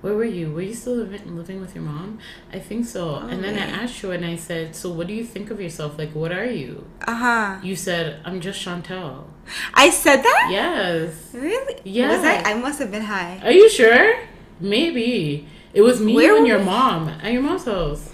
where 0.02 0.16
were 0.16 0.26
you? 0.26 0.52
Were 0.52 0.62
you 0.62 0.74
still 0.74 0.96
living, 0.96 1.36
with 1.62 1.76
your 1.76 1.84
mom? 1.84 2.20
I 2.52 2.60
think 2.60 2.86
so. 2.86 3.16
and 3.18 3.44
then 3.44 3.58
I 3.58 3.84
asked 3.84 4.02
you 4.02 4.12
and 4.12 4.26
I 4.26 4.36
said, 4.36 4.76
so 4.76 4.92
what 4.92 5.08
do 5.08 5.14
you 5.14 5.24
think 5.24 5.52
of 5.52 5.62
yourself? 5.62 5.98
Like, 5.98 6.14
what 6.14 6.32
are 6.32 6.46
you? 6.46 6.86
Uh 7.06 7.16
huh. 7.16 7.60
You 7.64 7.76
said, 7.76 8.20
I'm 8.26 8.42
just 8.42 8.66
Chantel. 8.66 9.26
I 9.74 9.90
said 9.90 10.24
that. 10.24 10.48
Yes. 10.52 11.34
Really? 11.34 11.82
Yeah. 11.84 12.10
Was 12.10 12.26
I? 12.26 12.52
I 12.52 12.54
must 12.56 12.80
have 12.80 12.92
been 12.92 13.04
high. 13.04 13.40
Are 13.44 13.52
you 13.52 13.70
sure? 13.70 14.20
Maybe. 14.60 15.48
It 15.74 15.82
was 15.82 16.02
me 16.02 16.16
Where 16.16 16.38
and 16.38 16.48
your 16.48 16.60
we? 16.60 16.66
mom 16.66 17.08
at 17.10 17.32
your 17.32 17.42
mom's 17.42 17.66
house. 17.66 18.12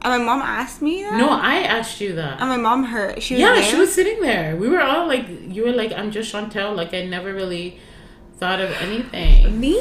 And 0.00 0.12
my 0.12 0.24
mom 0.24 0.42
asked 0.42 0.80
me 0.80 1.02
that. 1.02 1.16
No, 1.16 1.28
I 1.28 1.56
asked 1.58 2.00
you 2.00 2.14
that. 2.14 2.40
And 2.40 2.48
my 2.48 2.56
mom 2.56 2.84
heard. 2.84 3.20
She 3.22 3.34
was 3.34 3.40
yeah, 3.40 3.54
there? 3.54 3.62
she 3.62 3.76
was 3.76 3.92
sitting 3.92 4.20
there. 4.22 4.56
We 4.56 4.68
were 4.68 4.80
all 4.80 5.08
like, 5.08 5.26
you 5.28 5.64
were 5.64 5.72
like, 5.72 5.92
I'm 5.92 6.10
just 6.12 6.32
Chantel. 6.32 6.76
Like, 6.76 6.94
I 6.94 7.04
never 7.04 7.34
really 7.34 7.80
thought 8.38 8.60
of 8.60 8.70
anything. 8.82 9.58
Me? 9.60 9.76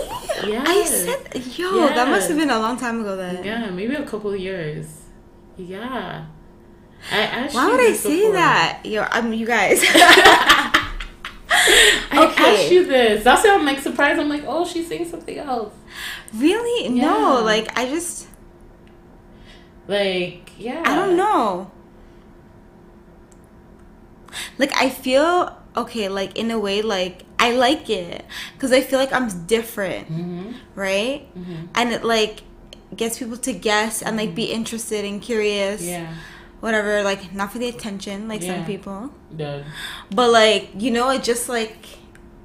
Yeah. 0.45 0.63
I 0.65 0.83
said, 0.83 1.45
yo, 1.57 1.87
that 1.87 2.07
must 2.09 2.27
have 2.29 2.37
been 2.37 2.49
a 2.49 2.59
long 2.59 2.77
time 2.77 3.01
ago 3.01 3.15
then. 3.15 3.43
Yeah, 3.43 3.69
maybe 3.69 3.95
a 3.95 4.03
couple 4.05 4.31
of 4.33 4.39
years. 4.39 4.87
Yeah. 5.57 6.25
I 7.11 7.19
asked 7.19 7.55
Why 7.55 7.69
would 7.71 7.79
I 7.79 7.93
say 7.93 8.17
before. 8.17 8.33
that? 8.33 8.81
Yo, 8.83 9.05
I'm 9.11 9.31
you 9.33 9.45
guys. 9.45 9.83
I 11.49 12.25
Okay. 12.31 12.63
asked 12.63 12.71
you 12.71 12.85
this. 12.85 13.23
That's 13.23 13.43
why 13.43 13.53
I'm 13.55 13.65
like 13.65 13.79
surprised. 13.79 14.19
I'm 14.19 14.29
like, 14.29 14.43
oh, 14.47 14.65
she's 14.65 14.87
saying 14.87 15.07
something 15.09 15.37
else. 15.37 15.73
really? 16.33 16.95
Yeah. 16.95 17.05
No, 17.05 17.41
like 17.43 17.77
I 17.77 17.85
just 17.87 18.27
Like, 19.87 20.51
yeah. 20.57 20.83
I 20.85 20.95
don't 20.95 21.15
know. 21.15 21.71
Like 24.57 24.71
I 24.75 24.89
feel 24.89 25.56
okay, 25.77 26.09
like 26.09 26.37
in 26.37 26.49
a 26.51 26.59
way 26.59 26.81
like 26.81 27.23
I 27.39 27.51
like 27.53 27.89
it 27.89 28.25
cuz 28.59 28.71
I 28.71 28.81
feel 28.81 28.99
like 28.99 29.13
I'm 29.13 29.29
different, 29.45 30.09
Mm-hmm. 30.11 30.51
right? 30.75 31.27
And 31.75 31.91
it 31.93 32.03
like 32.03 32.41
gets 32.95 33.19
people 33.19 33.37
to 33.37 33.53
guess 33.53 34.01
and 34.01 34.17
like 34.17 34.33
be 34.33 34.45
interested 34.45 35.05
and 35.05 35.21
curious. 35.21 35.81
Yeah. 35.83 36.13
Whatever, 36.59 37.03
like 37.03 37.33
not 37.39 37.51
for 37.53 37.59
the 37.59 37.69
attention 37.69 38.27
like 38.27 38.41
Yeah. 38.41 38.55
some 38.55 38.65
people. 38.65 39.11
Done. 39.35 39.63
But 40.09 40.31
like, 40.31 40.69
you 40.77 40.89
know, 40.91 41.09
it 41.15 41.23
just 41.23 41.47
like 41.49 41.77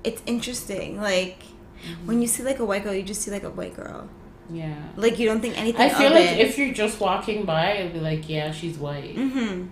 it's 0.05 0.23
interesting. 0.27 1.01
Like 1.01 1.39
Mm-hmm. 1.83 2.07
when 2.07 2.23
you 2.23 2.29
see 2.29 2.43
like 2.45 2.61
a 2.61 2.65
white 2.65 2.85
girl, 2.85 2.95
you 2.95 3.03
just 3.03 3.23
see 3.23 3.31
like 3.33 3.43
a 3.43 3.51
white 3.51 3.75
girl. 3.75 4.09
Yeah. 4.53 4.75
Like 4.97 5.19
you 5.19 5.27
don't 5.27 5.41
think 5.41 5.59
anything 5.59 5.81
I 5.81 5.89
feel 5.89 6.11
like 6.13 6.31
it. 6.33 6.39
if 6.47 6.59
you're 6.59 6.75
just 6.75 7.01
walking 7.01 7.45
by, 7.45 7.73
it'd 7.79 7.93
be 7.95 7.99
like, 8.11 8.29
yeah, 8.29 8.53
she's 8.53 8.77
white. 8.79 9.17
Mhm. 9.17 9.69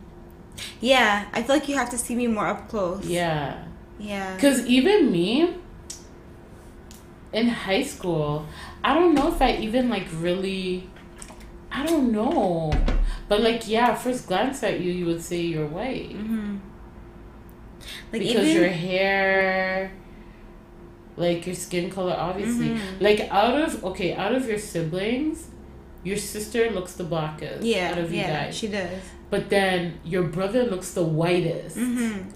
Yeah, 0.80 1.26
I 1.32 1.42
feel 1.42 1.56
like 1.56 1.68
you 1.68 1.76
have 1.76 1.90
to 1.90 1.98
see 1.98 2.14
me 2.14 2.26
more 2.26 2.46
up 2.46 2.68
close. 2.68 3.04
Yeah. 3.06 3.64
Yeah. 3.98 4.34
Because 4.34 4.66
even 4.66 5.10
me, 5.12 5.56
in 7.32 7.48
high 7.48 7.82
school, 7.82 8.46
I 8.82 8.94
don't 8.94 9.14
know 9.14 9.28
if 9.28 9.40
I 9.40 9.56
even 9.56 9.88
like 9.88 10.06
really, 10.14 10.88
I 11.70 11.86
don't 11.86 12.10
know. 12.12 12.72
But 13.28 13.40
like, 13.42 13.68
yeah, 13.68 13.94
first 13.94 14.26
glance 14.26 14.62
at 14.62 14.80
you, 14.80 14.90
you 14.92 15.06
would 15.06 15.22
say 15.22 15.40
you're 15.40 15.66
white. 15.66 16.16
Like 18.12 18.22
because 18.22 18.46
even 18.48 18.56
your 18.62 18.68
hair 18.68 19.92
like 21.16 21.44
your 21.46 21.54
skin 21.54 21.90
color 21.90 22.14
obviously 22.16 22.68
Mm-hmm. 22.70 23.02
like 23.04 23.20
out 23.30 23.60
of 23.60 23.84
okay 23.84 24.14
out 24.14 24.34
of 24.34 24.46
your 24.46 24.58
siblings 24.58 25.48
your 26.02 26.16
sister 26.16 26.70
looks 26.70 26.94
the 26.94 27.04
blackest 27.04 27.62
yeah, 27.62 27.90
out 27.92 27.98
of 27.98 28.10
you 28.12 28.18
yeah, 28.20 28.44
guys 28.46 28.56
she 28.56 28.68
does. 28.68 29.02
But 29.31 29.48
then 29.51 29.98
your 30.05 30.24
brother 30.24 30.65
looks 30.65 30.93
the 30.93 31.02
whitest 31.05 31.77
Mm-hmm. 31.77 32.28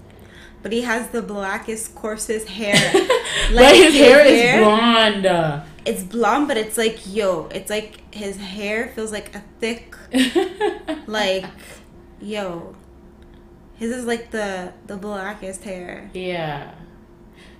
But 0.63 0.71
he 0.71 0.81
has 0.81 1.09
the 1.09 1.21
blackest, 1.21 1.93
coarsest 1.93 2.47
hair. 2.49 2.73
like 3.51 3.75
his, 3.75 3.93
hair 3.93 4.25
is 4.25 4.63
blonde 4.63 5.63
It's 5.85 6.01
blonde, 6.03 6.47
but 6.47 6.57
it's 6.57 6.75
like 6.75 6.97
yo. 7.05 7.47
It's 7.53 7.69
like 7.69 8.01
his 8.15 8.37
hair 8.37 8.87
feels 8.95 9.11
like 9.11 9.35
a 9.35 9.43
thick, 9.59 9.95
like 11.07 11.45
yo. 12.19 12.75
His 13.75 13.91
is 13.91 14.05
like 14.05 14.31
the 14.31 14.73
the 14.87 14.97
blackest 14.97 15.63
hair. 15.63 16.09
yeah 16.13 16.71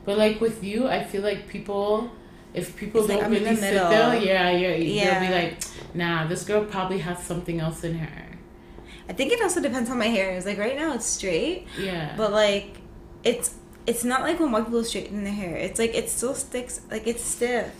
but 0.05 0.17
like 0.17 0.39
with 0.39 0.63
you 0.63 0.87
i 0.87 1.03
feel 1.03 1.21
like 1.23 1.47
people 1.47 2.09
if 2.53 2.75
people 2.77 3.01
It's 3.01 3.09
don't 3.09 3.23
I'm 3.25 3.31
really 3.31 3.55
sit 3.55 3.73
there 3.73 4.15
yeah 4.15 4.49
you're, 4.51 4.75
Yeah. 4.75 5.19
they'll 5.19 5.29
be 5.29 5.33
like 5.35 5.63
nah 5.93 6.27
this 6.27 6.43
girl 6.45 6.63
probably 6.65 6.99
has 6.99 7.21
something 7.23 7.59
else 7.59 7.83
in 7.83 7.95
her 7.95 8.24
I 9.09 9.13
think 9.13 9.31
it 9.31 9.41
also 9.41 9.61
depends 9.61 9.89
on 9.89 9.97
my 9.99 10.07
hair 10.07 10.31
is. 10.35 10.45
Like 10.45 10.57
right 10.57 10.75
now 10.75 10.93
it's 10.93 11.05
straight, 11.05 11.67
yeah 11.77 12.13
but 12.17 12.31
like 12.31 12.77
it's 13.23 13.55
it's 13.87 14.03
not 14.03 14.21
like 14.21 14.39
when 14.39 14.51
white 14.51 14.65
people 14.65 14.83
straighten 14.83 15.23
their 15.23 15.33
hair. 15.33 15.55
It's 15.55 15.79
like 15.79 15.93
it 15.95 16.09
still 16.09 16.33
sticks. 16.35 16.81
Like 16.89 17.05
it's 17.07 17.23
stiff. 17.23 17.71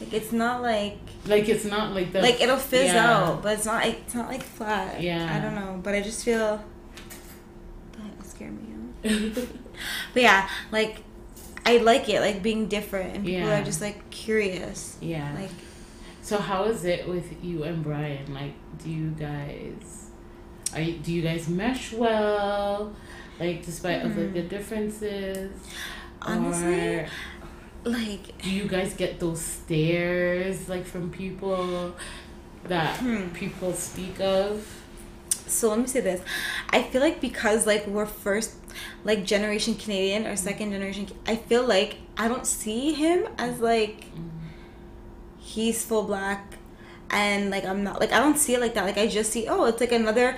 Like 0.00 0.12
it's 0.12 0.32
not 0.32 0.60
like 0.62 0.98
like 1.26 1.48
it's 1.48 1.64
not 1.64 1.94
like 1.94 2.12
the 2.12 2.20
like 2.20 2.40
it'll 2.40 2.56
fizz 2.58 2.92
yeah. 2.92 3.10
out, 3.16 3.42
but 3.42 3.54
it's 3.56 3.64
not. 3.66 3.84
like 3.84 3.98
It's 4.06 4.14
not 4.14 4.28
like 4.28 4.42
flat. 4.42 5.00
Yeah. 5.00 5.34
I 5.34 5.40
don't 5.40 5.54
know, 5.54 5.80
but 5.82 5.94
I 5.94 6.00
just 6.02 6.24
feel 6.24 6.62
that 7.92 8.26
scared 8.26 8.52
me. 8.60 8.74
out. 9.38 9.48
But 10.14 10.22
yeah, 10.22 10.48
like 10.72 11.02
I 11.66 11.78
like 11.78 12.08
it, 12.08 12.20
like 12.20 12.42
being 12.42 12.66
different, 12.68 13.14
and 13.16 13.24
people 13.24 13.48
Yeah. 13.48 13.60
are 13.60 13.64
just 13.64 13.80
like 13.80 14.08
curious. 14.10 14.96
yeah 15.00 15.32
Like 15.38 15.50
So 16.22 16.38
how 16.38 16.64
is 16.64 16.84
it 16.84 17.06
with 17.08 17.44
you 17.44 17.62
and 17.64 17.82
Brian? 17.82 18.32
Like, 18.32 18.54
do 18.82 18.90
you 18.90 19.10
guys, 19.10 20.05
are 20.76 20.80
you, 20.82 20.98
do 20.98 21.12
you 21.12 21.22
guys 21.22 21.48
mesh 21.48 21.92
well? 21.92 22.94
Like, 23.40 23.64
despite 23.64 24.04
of 24.04 24.16
like 24.16 24.32
the 24.32 24.42
differences, 24.42 25.50
Hmm. 26.22 26.32
Honestly, 26.46 26.96
or 26.96 27.08
like 27.84 28.38
do 28.42 28.50
you 28.50 28.66
guys 28.66 28.94
get 28.94 29.20
those 29.20 29.40
stares 29.40 30.68
like 30.68 30.84
from 30.84 31.10
people 31.10 31.94
that 32.64 32.96
Hmm. 32.98 33.28
people 33.30 33.72
speak 33.72 34.18
of? 34.20 34.66
so 35.48 35.68
let 35.70 35.78
me 35.78 35.86
say 35.86 36.00
this 36.00 36.20
i 36.70 36.82
feel 36.82 37.00
like 37.00 37.20
because 37.20 37.68
like 37.68 37.86
we're 37.86 38.04
first 38.04 38.56
like 39.04 39.24
generation 39.24 39.76
canadian 39.76 40.26
or 40.26 40.34
second 40.34 40.72
generation 40.72 41.06
i 41.28 41.36
feel 41.36 41.64
like 41.64 41.98
i 42.18 42.26
don't 42.26 42.48
see 42.48 42.92
him 42.92 43.28
as 43.38 43.60
like 43.60 44.06
he's 45.38 45.84
full 45.84 46.02
black 46.02 46.54
and 47.10 47.50
like 47.50 47.64
i'm 47.64 47.84
not 47.84 48.00
like 48.00 48.12
i 48.12 48.18
don't 48.18 48.38
see 48.38 48.54
it 48.54 48.60
like 48.60 48.74
that 48.74 48.84
like 48.84 48.98
i 48.98 49.06
just 49.06 49.30
see 49.30 49.46
oh 49.46 49.64
it's 49.66 49.80
like 49.80 49.92
another 49.92 50.36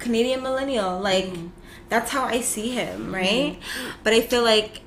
canadian 0.00 0.42
millennial 0.42 0.98
like 0.98 1.26
mm-hmm. 1.26 1.48
that's 1.88 2.10
how 2.10 2.24
i 2.24 2.40
see 2.40 2.70
him 2.70 3.02
mm-hmm. 3.02 3.14
right? 3.14 3.58
But 4.02 4.12
i 4.12 4.20
feel 4.20 4.42
like 4.42 4.82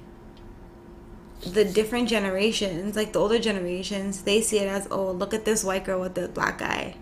the 1.45 1.65
different 1.65 2.07
generations 2.09 2.95
like 2.95 3.13
the 3.13 3.19
older 3.19 3.39
generations 3.39 4.23
they 4.23 4.41
see 4.41 4.59
it 4.59 4.67
as 4.67 4.87
oh 4.91 5.11
look 5.11 5.33
at 5.33 5.45
this 5.45 5.63
white 5.63 5.83
girl 5.85 5.99
with 5.99 6.15
the 6.15 6.27
black 6.27 6.57
guy 6.59 6.95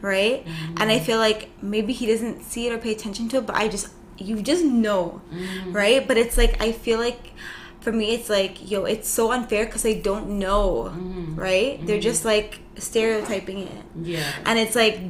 right? 0.00 0.46
Mm-hmm. 0.46 0.74
And 0.80 0.90
i 0.90 0.98
feel 0.98 1.18
like 1.18 1.50
maybe 1.60 1.92
he 1.92 2.06
doesn't 2.06 2.42
see 2.42 2.66
it 2.66 2.72
or 2.72 2.78
pay 2.78 2.92
attention 2.92 3.28
to 3.30 3.38
it 3.38 3.46
but 3.46 3.56
i 3.56 3.68
just 3.68 3.88
you 4.18 4.42
just 4.42 4.64
know, 4.64 5.20
right? 5.66 6.06
But 6.06 6.16
it's 6.16 6.36
like 6.36 6.60
I 6.60 6.72
feel 6.72 6.98
like 6.98 7.32
for 7.80 7.92
me, 7.92 8.14
it's 8.14 8.28
like 8.28 8.70
yo, 8.70 8.84
it's 8.84 9.08
so 9.08 9.32
unfair 9.32 9.66
because 9.66 9.82
they 9.82 10.00
don't 10.00 10.38
know, 10.38 10.88
right? 11.34 11.84
They're 11.86 12.00
just 12.00 12.24
like 12.24 12.60
stereotyping 12.76 13.58
it, 13.58 13.84
Yeah. 14.02 14.32
and 14.44 14.58
it's 14.58 14.74
like 14.74 15.00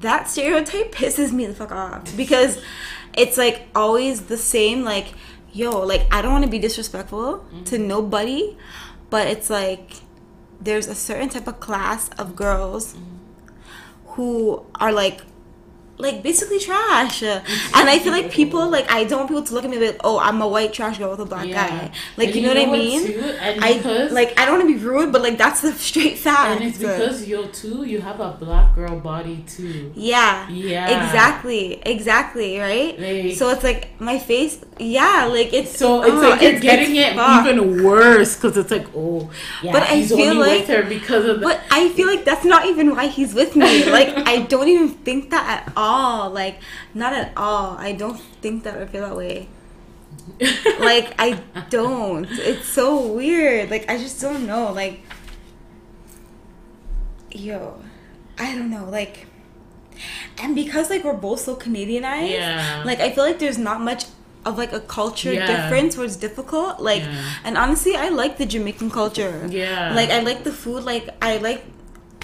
that 0.00 0.28
stereotype 0.28 0.92
pisses 0.92 1.32
me 1.32 1.46
the 1.46 1.54
fuck 1.54 1.72
off 1.72 2.16
because 2.16 2.62
it's 3.16 3.36
like 3.36 3.68
always 3.74 4.22
the 4.22 4.36
same. 4.36 4.82
Like 4.82 5.08
yo, 5.52 5.80
like 5.80 6.06
I 6.12 6.22
don't 6.22 6.32
want 6.32 6.44
to 6.44 6.50
be 6.50 6.58
disrespectful 6.58 7.38
mm-hmm. 7.38 7.64
to 7.64 7.78
nobody, 7.78 8.56
but 9.08 9.26
it's 9.26 9.50
like 9.50 9.92
there's 10.60 10.86
a 10.86 10.94
certain 10.94 11.28
type 11.28 11.46
of 11.46 11.60
class 11.60 12.10
of 12.18 12.36
girls 12.36 12.94
mm-hmm. 12.94 14.12
who 14.12 14.66
are 14.76 14.92
like 14.92 15.22
like 16.00 16.22
basically 16.22 16.58
trash 16.58 17.22
and 17.22 17.42
i 17.94 17.98
feel 17.98 18.12
like 18.12 18.30
people 18.30 18.68
like 18.68 18.90
i 18.90 19.04
don't 19.04 19.18
want 19.20 19.28
people 19.28 19.42
to 19.42 19.54
look 19.54 19.64
at 19.64 19.70
me 19.70 19.78
like 19.78 20.00
oh 20.04 20.18
i'm 20.18 20.40
a 20.42 20.48
white 20.48 20.72
trash 20.72 20.98
girl 20.98 21.10
with 21.10 21.20
a 21.20 21.24
black 21.26 21.46
Yeah. 21.46 21.68
guy 21.68 21.92
like 22.16 22.28
And 22.28 22.36
you 22.36 22.42
know 22.42 22.48
what 22.54 22.68
i 22.68 22.70
mean 22.70 23.02
i 23.62 23.74
because, 23.76 24.12
like 24.12 24.38
i 24.38 24.44
don't 24.44 24.58
want 24.58 24.68
to 24.68 24.74
be 24.78 24.82
rude 24.84 25.12
but 25.12 25.22
like 25.22 25.36
that's 25.38 25.60
the 25.60 25.72
straight 25.90 26.18
fact 26.18 26.48
and 26.60 26.64
it's 26.68 26.78
because 26.78 27.26
yo 27.28 27.46
too, 27.48 27.84
you 27.84 28.00
have 28.00 28.18
a 28.20 28.30
black 28.44 28.74
girl 28.74 28.98
body 29.00 29.44
too. 29.46 29.92
yeah 29.94 30.48
Yeah. 30.48 30.86
exactly 31.06 31.80
exactly 31.84 32.58
right 32.58 32.98
Like- 32.98 33.34
so 33.38 33.50
it's 33.50 33.64
like 33.64 33.82
my 34.00 34.18
face 34.18 34.54
yeah 34.78 35.26
like 35.36 35.52
it's 35.52 35.76
So 35.80 36.02
it's 36.02 36.12
oh, 36.12 36.30
like 36.30 36.40
you're 36.42 36.50
it's- 36.56 36.62
getting 36.62 36.96
it's 36.96 37.12
it 37.12 37.16
fucked. 37.16 37.48
even 37.48 37.58
worse 37.84 38.30
because 38.36 38.56
it's 38.60 38.70
like, 38.76 38.86
oh, 38.96 39.30
yeah, 39.62 39.72
But 39.74 39.82
I 39.84 40.04
feel 40.06 40.34
like- 40.34 40.60
with 40.60 40.68
her 40.74 40.82
because 40.96 41.24
of 41.30 41.40
the. 41.40 41.46
But 41.48 41.60
I 41.70 41.88
feel 41.96 42.06
like 42.12 42.24
that's 42.28 42.44
not 42.54 42.62
even 42.70 42.86
why 42.96 43.06
he's 43.16 43.32
with 43.40 43.52
me. 43.62 43.70
Like 43.98 44.10
I 44.32 44.36
don't 44.52 44.68
even 44.74 44.88
think 45.06 45.30
that 45.34 45.44
at 45.54 45.64
all. 45.76 45.89
Like 46.40 46.56
not 46.94 47.12
at 47.12 47.32
all. 47.36 47.76
I 47.78 47.92
don't 47.92 48.18
think 48.42 48.64
that 48.64 48.76
I 48.76 48.86
feel 48.86 49.02
that 49.08 49.16
way. 49.16 49.48
Like 50.90 51.14
I 51.18 51.28
don't. 51.70 52.26
It's 52.30 52.68
so 52.68 52.86
weird. 53.18 53.70
Like 53.70 53.84
I 53.90 53.96
just 53.98 54.20
don't 54.20 54.46
know. 54.46 54.72
Like 54.72 55.00
yo, 57.30 57.80
I 58.38 58.54
don't 58.54 58.70
know. 58.70 58.84
Like 58.88 59.26
and 60.42 60.54
because 60.54 60.88
like 60.90 61.04
we're 61.04 61.12
both 61.12 61.40
so 61.40 61.56
Canadianized, 61.56 62.30
Yeah. 62.30 62.82
like 62.86 63.00
I 63.00 63.10
feel 63.12 63.24
like 63.24 63.38
there's 63.38 63.58
not 63.58 63.80
much 63.80 64.04
of 64.46 64.56
like 64.56 64.72
a 64.72 64.80
culture 64.80 65.32
Yeah. 65.32 65.46
difference 65.46 65.96
where 65.96 66.06
it's 66.06 66.16
difficult. 66.16 66.80
Like 66.80 67.02
Yeah. 67.02 67.24
and 67.44 67.58
honestly 67.58 67.94
I 67.96 68.08
like 68.08 68.38
the 68.38 68.46
Jamaican 68.46 68.90
culture. 68.90 69.46
Yeah. 69.50 69.92
Like 69.94 70.10
I 70.10 70.20
like 70.20 70.44
the 70.44 70.52
food, 70.52 70.84
like 70.84 71.08
I 71.20 71.36
like 71.38 71.64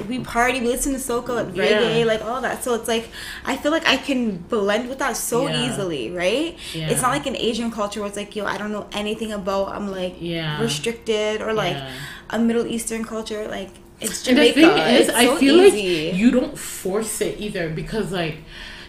we 0.09 0.18
party, 0.20 0.60
we 0.60 0.66
listen 0.68 0.93
to 0.93 0.98
soca, 0.98 1.28
like 1.35 1.55
Yeah. 1.56 1.64
reggae, 1.81 2.05
like 2.06 2.23
all 2.23 2.40
that. 2.43 2.62
So 2.64 2.74
it's 2.74 2.89
like 2.89 3.09
I 3.44 3.56
feel 3.56 3.73
like 3.73 3.86
I 3.86 3.97
can 3.97 4.36
blend 4.36 4.89
with 4.89 4.98
that 4.98 5.16
so 5.16 5.47
Yeah. 5.48 5.66
easily, 5.66 6.10
right? 6.10 6.56
Yeah. 6.74 6.89
It's 6.90 7.02
not 7.02 7.10
like 7.12 7.27
an 7.27 7.36
Asian 7.36 7.70
culture 7.70 8.01
where 8.01 8.09
it's 8.09 8.16
like, 8.16 8.35
yo, 8.36 8.44
I 8.44 8.59
don't 8.59 8.73
know 8.73 8.86
anything 8.93 9.32
about 9.32 9.68
I'm 9.74 9.90
like 9.90 10.16
Yeah. 10.20 10.60
restricted 10.60 11.40
or 11.43 11.52
like 11.52 11.74
Yeah. 11.77 11.90
a 12.31 12.39
Middle 12.39 12.66
Eastern 12.66 13.05
culture. 13.05 13.47
Like 13.48 13.70
it's 14.01 14.10
just, 14.24 14.28
And 14.28 14.39
the 14.39 14.52
Jamaica. 14.52 14.74
thing 14.74 14.94
is, 14.97 15.09
It's 15.09 15.16
I 15.16 15.36
feel 15.36 15.56
easy. 15.62 16.10
like 16.10 16.18
you 16.20 16.31
don't 16.31 16.59
force 16.59 17.20
it 17.23 17.40
either 17.40 17.70
because, 17.70 18.12
like, 18.12 18.36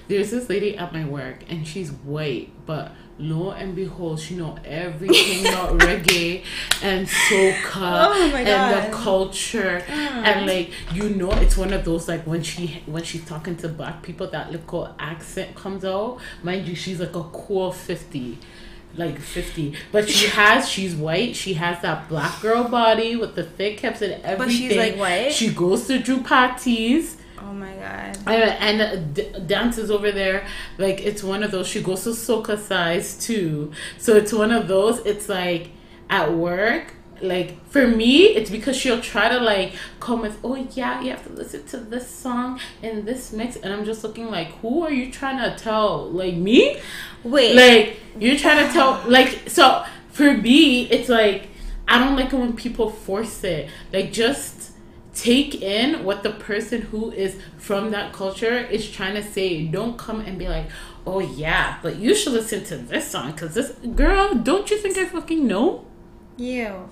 there's 0.09 0.31
this 0.31 0.49
lady 0.49 0.77
at 0.77 0.91
my 0.91 1.05
work 1.05 1.43
and 1.49 1.65
she's 1.65 1.89
white, 1.91 2.49
but 2.65 2.91
lo 3.19 3.52
and 3.52 3.76
behold, 3.76 4.19
she 4.19 4.35
know 4.35 4.57
everything 4.65 5.48
about 5.48 5.77
reggae 5.80 6.44
and 6.81 7.07
soca 7.07 7.64
Oh 7.76 8.35
and 8.35 8.91
the 8.91 8.95
culture, 8.95 9.84
and 9.88 10.41
mm. 10.41 10.48
like 10.48 10.95
you 10.95 11.10
know, 11.10 11.31
it's 11.31 11.57
one 11.57 11.73
of 11.73 11.84
those 11.85 12.07
like 12.07 12.26
when 12.26 12.44
she 12.44 12.84
when 12.85 13.03
she's 13.03 13.26
talking 13.26 13.56
to 13.57 13.69
black 13.69 14.03
people, 14.03 14.27
that 14.27 14.52
little 14.52 14.94
accent 14.99 15.56
comes 15.56 15.84
out. 15.84 16.19
Mind 16.44 16.68
you, 16.68 16.76
she's 16.76 16.99
like 16.99 17.15
a 17.15 17.23
cool 17.23 17.72
fifty 17.72 18.38
like 18.95 19.19
50 19.19 19.76
but 19.91 20.10
she 20.10 20.27
has 20.30 20.68
she's 20.68 20.95
white. 20.95 21.35
She 21.35 21.53
has 21.53 21.81
that 21.81 22.10
black 22.10 22.41
girl 22.41 22.64
body 22.64 23.15
with 23.15 23.35
the 23.35 23.44
thick 23.44 23.80
hips 23.80 24.02
and 24.02 24.14
everything 24.23 24.38
But 24.38 24.52
she's, 24.52 24.76
like, 24.76 24.95
white? 24.95 25.31
she 25.34 25.49
goes 25.53 25.88
to 25.88 25.99
drew 25.99 26.22
parties 26.22 27.16
Oh 27.39 27.53
my 27.53 27.73
god. 27.73 28.18
and 28.27 28.81
uh, 28.81 28.95
d- 28.95 29.31
dances 29.45 29.91
over 29.91 30.11
there. 30.11 30.47
Like 30.77 31.01
it's 31.01 31.23
one 31.23 31.43
of 31.43 31.51
those 31.51 31.68
she 31.68 31.81
goes 31.81 32.03
to 32.03 32.09
soca 32.09 32.57
size 32.57 33.18
too. 33.18 33.72
So 33.97 34.15
it's 34.15 34.34
one 34.34 34.51
of 34.51 34.68
those 34.68 34.99
it's 35.05 35.30
like 35.30 35.69
at 36.09 36.34
work 36.34 36.93
like 37.22 37.68
for 37.69 37.88
me 37.88 38.26
it's 38.27 38.49
because 38.49 38.77
she'll 38.77 39.01
try 39.01 39.30
to 39.30 39.39
like 39.39 39.73
come 39.99 40.22
with 40.22 40.38
oh 40.43 40.55
yeah 40.73 41.01
you 41.01 41.09
have 41.09 41.23
to 41.26 41.34
listen 41.34 41.65
to 41.65 41.77
this 41.77 42.07
song 42.07 42.59
and 42.84 43.05
this 43.05 43.34
mix 43.34 43.55
and 43.55 43.73
i'm 43.73 43.84
just 43.85 44.03
looking 44.03 44.30
like 44.30 44.47
who 44.59 44.84
are 44.84 44.91
you 44.91 45.11
trying 45.11 45.38
to 45.38 45.57
tell? 45.57 46.09
Like 46.11 46.35
me? 46.35 46.80
Wait. 47.23 47.55
like 47.55 47.99
you're 48.19 48.38
trying 48.38 48.65
to 48.68 48.72
tell 48.72 49.03
like 49.07 49.49
so 49.49 49.84
for 50.09 50.34
me 50.34 50.84
it's 50.89 51.09
like 51.09 51.49
i 51.88 51.97
don't 51.97 52.15
like 52.15 52.31
it 52.31 52.38
when 52.38 52.53
people 52.53 52.89
force 52.89 53.43
it. 53.43 53.69
Like 53.93 54.11
just 54.11 54.56
take 55.26 55.61
in 55.61 56.03
what 56.03 56.22
the 56.23 56.30
person 56.31 56.81
who 56.89 57.11
is 57.11 57.38
from 57.57 57.89
that 57.91 58.14
culture 58.14 58.57
is 58.57 58.89
trying 58.98 59.15
to 59.15 59.23
say 59.35 59.65
don't 59.65 59.98
come 59.98 60.19
and 60.22 60.38
be 60.38 60.48
like 60.48 60.68
oh 61.07 61.19
yeah 61.19 61.77
but 61.81 61.95
you 61.95 62.14
should 62.14 62.34
listen 62.34 62.64
to 62.64 62.77
this 62.77 63.10
song 63.10 63.31
because 63.31 63.53
this 63.56 63.72
girl 63.95 64.35
don't 64.35 64.69
you 64.69 64.77
think 64.77 64.95
i 64.98 65.06
fucking 65.06 65.48
know 65.48 65.84
Ew. 66.39 66.88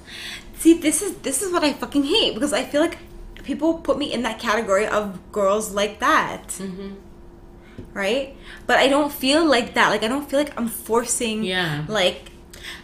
See, 0.58 0.74
this 0.74 1.04
is 1.04 1.18
this 1.18 1.44
is 1.44 1.54
what 1.54 1.64
I 1.64 1.72
fucking 1.74 2.04
hate 2.04 2.34
because 2.34 2.52
I 2.52 2.64
feel 2.64 2.82
like 2.82 2.98
people 3.44 3.76
put 3.76 4.00
me 4.00 4.12
in 4.12 4.24
that 4.24 4.40
category 4.40 4.88
of 4.88 5.20
girls 5.32 5.72
like 5.72 6.00
that. 6.00 6.48
Mm-hmm. 6.58 6.94
Right? 7.94 8.36
But 8.66 8.80
I 8.80 8.88
don't 8.88 9.12
feel 9.14 9.46
like 9.46 9.76
that. 9.76 9.90
Like 9.90 10.02
I 10.02 10.08
don't 10.08 10.28
feel 10.28 10.40
like 10.40 10.58
I'm 10.60 10.68
forcing 10.68 11.44
Yeah. 11.44 11.86
like 11.88 12.32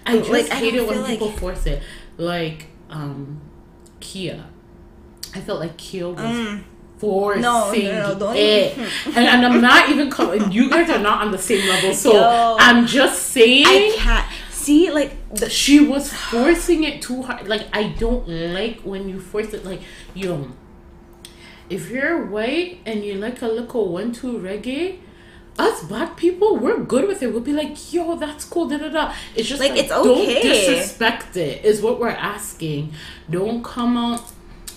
i 0.05 0.17
just 0.17 0.29
Like, 0.29 0.49
hate 0.49 0.75
don't 0.75 0.83
it 0.85 0.87
when 0.87 1.01
like- 1.01 1.09
people 1.17 1.31
force 1.31 1.65
it 1.65 1.81
like 2.17 2.67
um 2.91 3.41
kia 3.99 4.45
i 5.33 5.39
felt 5.41 5.59
like 5.59 5.77
kia 5.77 6.07
was 6.09 6.19
forcing 6.97 7.41
Mm. 7.41 7.41
No, 7.41 7.71
no, 7.71 8.09
no, 8.13 8.19
don't 8.19 8.35
it. 8.35 8.77
and, 9.07 9.17
and 9.17 9.45
I'm 9.45 9.59
not 9.59 9.89
even 9.89 10.09
calling 10.11 10.51
you 10.51 10.69
guys 10.69 10.87
are 10.89 10.99
not 10.99 11.23
on 11.23 11.31
the 11.31 11.37
same 11.39 11.67
level. 11.67 11.95
So 11.95 12.13
Yo. 12.13 12.57
I'm 12.59 12.85
just 12.85 13.23
saying 13.29 13.65
I 13.65 13.95
can't 13.97 14.27
see 14.51 14.91
like 14.91 15.15
she 15.49 15.79
was 15.79 16.13
forcing 16.13 16.83
it 16.83 17.01
too 17.01 17.23
hard. 17.23 17.47
Like 17.47 17.65
I 17.73 17.83
don't 17.97 18.27
like 18.27 18.81
when 18.81 19.09
you 19.09 19.19
force 19.19 19.51
it. 19.53 19.65
Like 19.65 19.81
yo, 20.13 20.49
if 21.71 21.89
you're 21.89 22.23
white 22.25 22.79
and 22.85 23.03
you 23.03 23.15
like 23.15 23.41
a 23.41 23.47
little 23.47 23.89
one 23.91 24.11
two 24.11 24.37
reggae. 24.37 24.99
Us 25.59 25.83
black 25.83 26.15
people, 26.15 26.55
we're 26.55 26.79
good 26.79 27.09
with 27.09 27.21
it. 27.21 27.27
We'll 27.33 27.41
be 27.41 27.51
like, 27.51 27.91
"Yo, 27.93 28.15
that's 28.15 28.45
cool." 28.45 28.69
Da 28.69 28.77
da 28.77 28.87
da. 28.87 29.13
It's 29.35 29.49
just 29.49 29.59
Like, 29.59 29.71
like, 29.71 29.79
it's 29.81 29.91
okay. 29.91 30.07
don't 30.33 30.41
disrespect 30.43 31.35
it. 31.35 31.65
Is 31.65 31.81
what 31.81 31.99
we're 31.99 32.07
asking. 32.07 32.93
Don't 33.29 33.61
come 33.61 33.97
out 33.97 34.23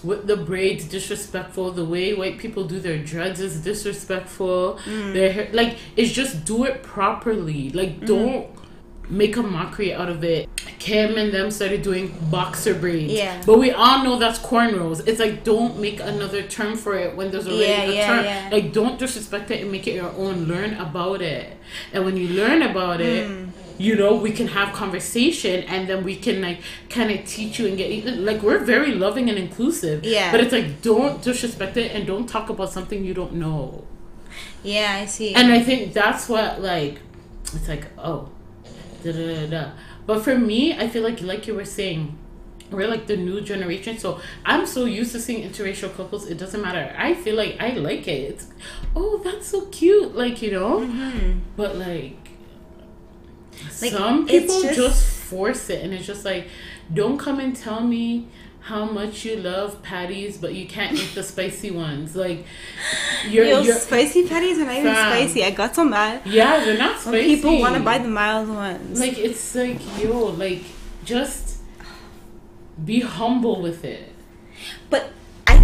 with 0.05 0.26
the 0.26 0.36
braids 0.36 0.85
disrespectful. 0.85 1.70
The 1.72 1.85
way 1.85 2.14
white 2.14 2.39
people 2.39 2.64
do 2.64 2.78
their 2.78 2.98
dreads 2.98 3.40
is 3.40 3.60
disrespectful. 3.62 4.78
Mm. 4.85 5.12
Their 5.14 5.32
hair, 5.32 5.48
like 5.52 5.78
it's 5.97 6.12
just 6.12 6.44
do 6.44 6.64
it 6.64 6.82
properly. 6.82 7.70
Like 7.70 8.01
Mm. 8.01 8.06
don't 8.06 8.47
make 9.09 9.36
a 9.36 9.43
mockery 9.43 9.93
out 9.93 10.09
of 10.09 10.24
it. 10.24 10.48
Kim 10.78 11.16
and 11.16 11.32
them 11.32 11.51
started 11.51 11.82
doing 11.82 12.14
boxer 12.31 12.74
braids. 12.74 13.12
Yeah. 13.12 13.43
But 13.44 13.59
we 13.59 13.70
all 13.70 14.02
know 14.05 14.18
that's 14.18 14.39
cornrows. 14.39 15.06
It's 15.06 15.20
like 15.20 15.44
don't 15.44 15.78
make 15.78 16.01
another 16.01 16.43
term 16.43 16.76
for 16.76 16.94
it 16.97 17.14
when 17.16 17.31
there's 17.31 17.47
already 17.47 17.64
Yeah, 17.66 17.82
a 17.82 17.94
yeah, 17.94 18.06
term. 18.06 18.24
yeah. 18.24 18.48
Like 18.52 18.72
don't 18.72 18.98
disrespect 18.98 19.51
it 19.51 19.60
and 19.62 19.70
make 19.70 19.86
it 19.86 19.94
your 19.94 20.10
own. 20.16 20.47
Learn 20.47 20.74
about 20.74 21.20
it. 21.22 21.56
And 21.93 22.05
when 22.06 22.16
you 22.16 22.28
learn 22.28 22.62
about 22.62 23.01
it, 23.01 23.26
Hmm. 23.26 23.44
You 23.77 23.97
know, 23.97 24.15
we 24.15 24.31
can 24.31 24.49
have 24.49 24.73
conversation 24.73 25.65
and 25.65 25.89
then 25.89 26.05
we 26.05 26.17
can 26.17 26.41
like 26.41 26.61
kind 26.89 27.11
of 27.11 27.25
teach 27.27 27.59
you 27.59 27.67
and 27.67 27.77
get 27.77 28.07
like 28.19 28.43
we're 28.43 28.59
very 28.65 28.95
loving 28.95 29.29
and 29.29 29.39
inclusive. 29.39 30.05
Yeah. 30.05 30.31
But 30.31 30.41
it's 30.41 30.53
like 30.53 30.83
don't 30.83 31.23
disrespect 31.23 31.77
it 31.77 31.93
and 31.93 32.07
don't 32.07 32.27
talk 32.29 32.51
about 32.51 32.71
something 32.71 33.05
you 33.05 33.15
don't 33.15 33.35
know. 33.35 33.85
yeah, 34.63 35.01
I 35.03 35.07
see. 35.07 35.35
And 35.35 35.53
I 35.53 35.61
think 35.61 35.93
that's 35.93 36.29
what 36.29 36.61
like 36.63 37.01
it's 37.53 37.69
like 37.69 37.87
oh 37.99 38.31
da 39.03 39.13
da 39.13 39.27
da 39.27 39.47
da. 39.47 39.71
But 40.07 40.23
for 40.23 40.39
me, 40.39 40.77
I 40.79 40.89
feel 40.89 41.03
like 41.03 41.21
like 41.21 41.47
you 41.47 41.55
were 41.55 41.65
saying, 41.65 42.17
we're 42.71 42.89
like 42.89 43.07
the 43.07 43.17
new 43.17 43.41
generation. 43.41 43.99
So 43.99 44.21
I'm 44.45 44.67
so 44.67 44.85
used 44.85 45.13
to 45.13 45.21
seeing 45.21 45.49
interracial 45.49 45.95
couples. 45.97 46.29
It 46.29 46.39
doesn't 46.39 46.61
matter. 46.63 46.95
I 46.97 47.15
feel 47.15 47.37
like 47.37 47.57
I 47.61 47.71
like 47.71 48.07
it. 48.07 48.31
It's 48.31 48.47
oh 48.95 49.21
that's 49.25 49.49
so 49.49 49.67
cute. 49.67 50.15
Like 50.15 50.43
you 50.43 50.53
know. 50.53 50.81
Mm-hmm. 50.81 51.41
But 51.57 51.77
like. 51.77 52.24
Like, 53.85 53.93
some 53.93 54.27
people 54.27 54.62
just- 54.62 54.74
just 54.77 55.06
force 55.31 55.70
it, 55.70 55.82
and 55.85 55.93
it's 55.94 56.06
just 56.06 56.24
like, 56.24 56.48
don't 56.93 57.19
come 57.19 57.40
and 57.40 57.55
tell 57.56 57.81
me 57.81 58.28
how 58.61 58.85
much 58.86 59.24
you 59.27 59.36
love 59.36 59.82
patties, 59.82 60.39
but 60.39 60.55
you 60.55 60.66
can't 60.66 60.97
eat 60.98 61.15
the 61.15 61.23
spicy 61.23 61.70
ones. 61.70 62.16
Like, 62.16 62.44
you're, 63.28 63.44
Yo, 63.44 63.62
spicy 63.62 64.27
patties 64.27 64.59
are 64.59 64.65
not 64.65 64.74
even 64.77 64.94
Fam. 64.94 65.12
spicy. 65.12 65.44
I 65.44 65.51
got 65.51 65.74
so 65.74 65.85
mad 65.85 66.23
yeah, 66.24 66.65
they're 66.65 66.78
not 66.78 66.93
when 67.05 67.15
spicy. 67.15 67.36
people 67.36 67.59
want 67.61 67.74
to 67.77 67.82
buy 67.82 67.98
the 67.98 68.09
mild 68.09 68.48
ones. 68.48 68.98
Like 68.98 69.19
it's 69.19 69.55
like 69.55 69.81
yo, 70.02 70.19
like 70.27 70.62
just 71.05 71.59
be 72.85 73.01
humble 73.01 73.61
with 73.61 73.85
it. 73.85 74.12
But 74.90 75.11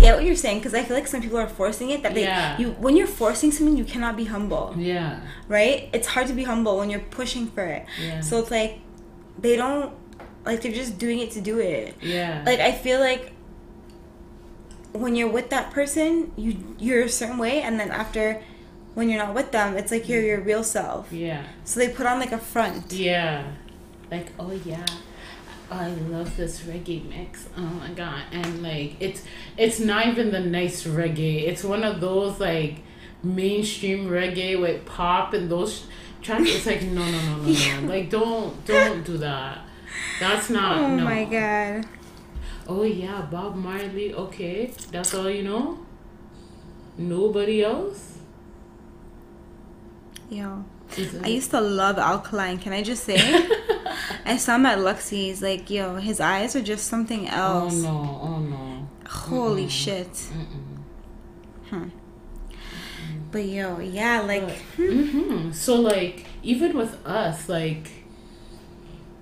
get 0.00 0.14
what 0.16 0.24
you're 0.24 0.34
saying 0.36 0.58
because 0.58 0.74
I 0.74 0.82
feel 0.82 0.96
like 0.96 1.06
some 1.06 1.20
people 1.22 1.38
are 1.38 1.46
forcing 1.48 1.90
it. 1.90 2.02
That 2.02 2.14
they, 2.14 2.22
Yeah. 2.24 2.58
you 2.58 2.70
when 2.84 2.96
you're 2.96 3.06
forcing 3.06 3.50
something, 3.52 3.76
you 3.76 3.84
cannot 3.84 4.16
be 4.16 4.24
humble, 4.24 4.74
Yeah. 4.76 5.20
right? 5.48 5.88
It's 5.92 6.08
hard 6.08 6.26
to 6.28 6.32
be 6.32 6.44
humble 6.44 6.78
when 6.78 6.90
you're 6.90 7.06
pushing 7.10 7.46
for 7.48 7.64
it. 7.64 7.84
Yeah. 8.02 8.20
So 8.20 8.38
it's 8.38 8.50
like 8.50 8.78
they 9.38 9.56
don't 9.56 9.92
like 10.44 10.62
they're 10.62 10.72
just 10.72 10.98
doing 10.98 11.18
it 11.20 11.30
to 11.32 11.40
do 11.40 11.58
it. 11.58 11.94
Yeah. 12.02 12.42
Like 12.46 12.60
I 12.60 12.72
feel 12.72 13.00
like 13.00 13.32
when 14.92 15.14
you're 15.14 15.28
with 15.28 15.50
that 15.50 15.70
person, 15.70 16.32
you 16.36 16.56
you're 16.78 17.02
a 17.04 17.08
certain 17.08 17.38
way, 17.38 17.62
and 17.62 17.78
then 17.78 17.90
after 17.90 18.42
when 18.94 19.08
you're 19.08 19.22
not 19.24 19.34
with 19.34 19.52
them, 19.52 19.76
it's 19.76 19.92
like 19.92 20.08
you're 20.08 20.22
your 20.22 20.40
real 20.40 20.64
self. 20.64 21.12
yeah. 21.12 21.44
So 21.64 21.78
they 21.78 21.88
put 21.88 22.06
on 22.06 22.18
like 22.18 22.32
a 22.32 22.38
front. 22.38 22.92
Yeah. 22.92 23.44
Like, 24.10 24.32
oh 24.40 24.50
yeah. 24.64 24.84
I 25.70 25.88
love 25.88 26.36
this 26.36 26.62
reggae 26.62 27.08
mix. 27.08 27.48
Oh 27.56 27.60
my 27.60 27.90
god. 27.90 28.22
And 28.32 28.62
like 28.62 28.96
it's 29.00 29.22
it's 29.56 29.78
not 29.78 30.06
even 30.08 30.30
the 30.32 30.40
nice 30.40 30.84
reggae. 30.84 31.46
It's 31.46 31.62
one 31.62 31.84
of 31.84 32.00
those 32.00 32.40
like 32.40 32.82
mainstream 33.22 34.08
reggae 34.08 34.60
with 34.60 34.84
pop 34.84 35.32
and 35.34 35.50
those 35.50 35.86
tracks. 36.22 36.44
It's 36.48 36.66
like 36.66 36.82
no 36.82 37.04
no 37.04 37.20
no 37.20 37.36
no 37.36 37.52
no. 37.82 37.88
Like 37.92 38.10
don't 38.10 38.64
don't 38.66 39.04
do 39.04 39.16
that. 39.18 39.58
That's 40.18 40.50
not 40.50 40.78
Oh 40.78 40.96
no. 40.96 41.04
my 41.04 41.24
god. 41.24 41.86
Oh 42.68 42.82
yeah, 42.84 43.22
Bob 43.30 43.56
Marley, 43.56 44.14
okay. 44.14 44.72
That's 44.92 45.14
all 45.14 45.28
you 45.30 45.42
know? 45.42 45.78
Nobody 46.96 47.64
else? 47.64 48.18
Yo. 50.30 50.64
I 51.22 51.28
used 51.28 51.50
to 51.52 51.60
love 51.60 51.98
Alkaline. 51.98 52.58
Can 52.58 52.72
I 52.72 52.82
just 52.82 53.04
say? 53.04 53.16
I 54.24 54.36
saw 54.36 54.56
him 54.56 54.66
at 54.66 54.78
Luxie's. 54.78 55.42
Like, 55.42 55.70
yo, 55.70 55.96
his 55.96 56.20
eyes 56.20 56.54
are 56.56 56.62
just 56.62 56.86
something 56.86 57.28
else. 57.28 57.74
Oh 57.74 57.82
no, 57.82 58.20
oh 58.22 58.38
no. 58.40 58.88
Holy 59.08 59.68
shit. 59.68 60.14
Hmm. 61.70 61.88
But 63.30 63.44
yo, 63.44 63.78
yeah, 63.78 64.20
like, 64.22 64.50
hmm 64.76 65.52
So 65.52 65.76
like 65.80 66.26
even 66.42 66.76
with 66.76 66.94
us, 67.06 67.48
like 67.48 67.88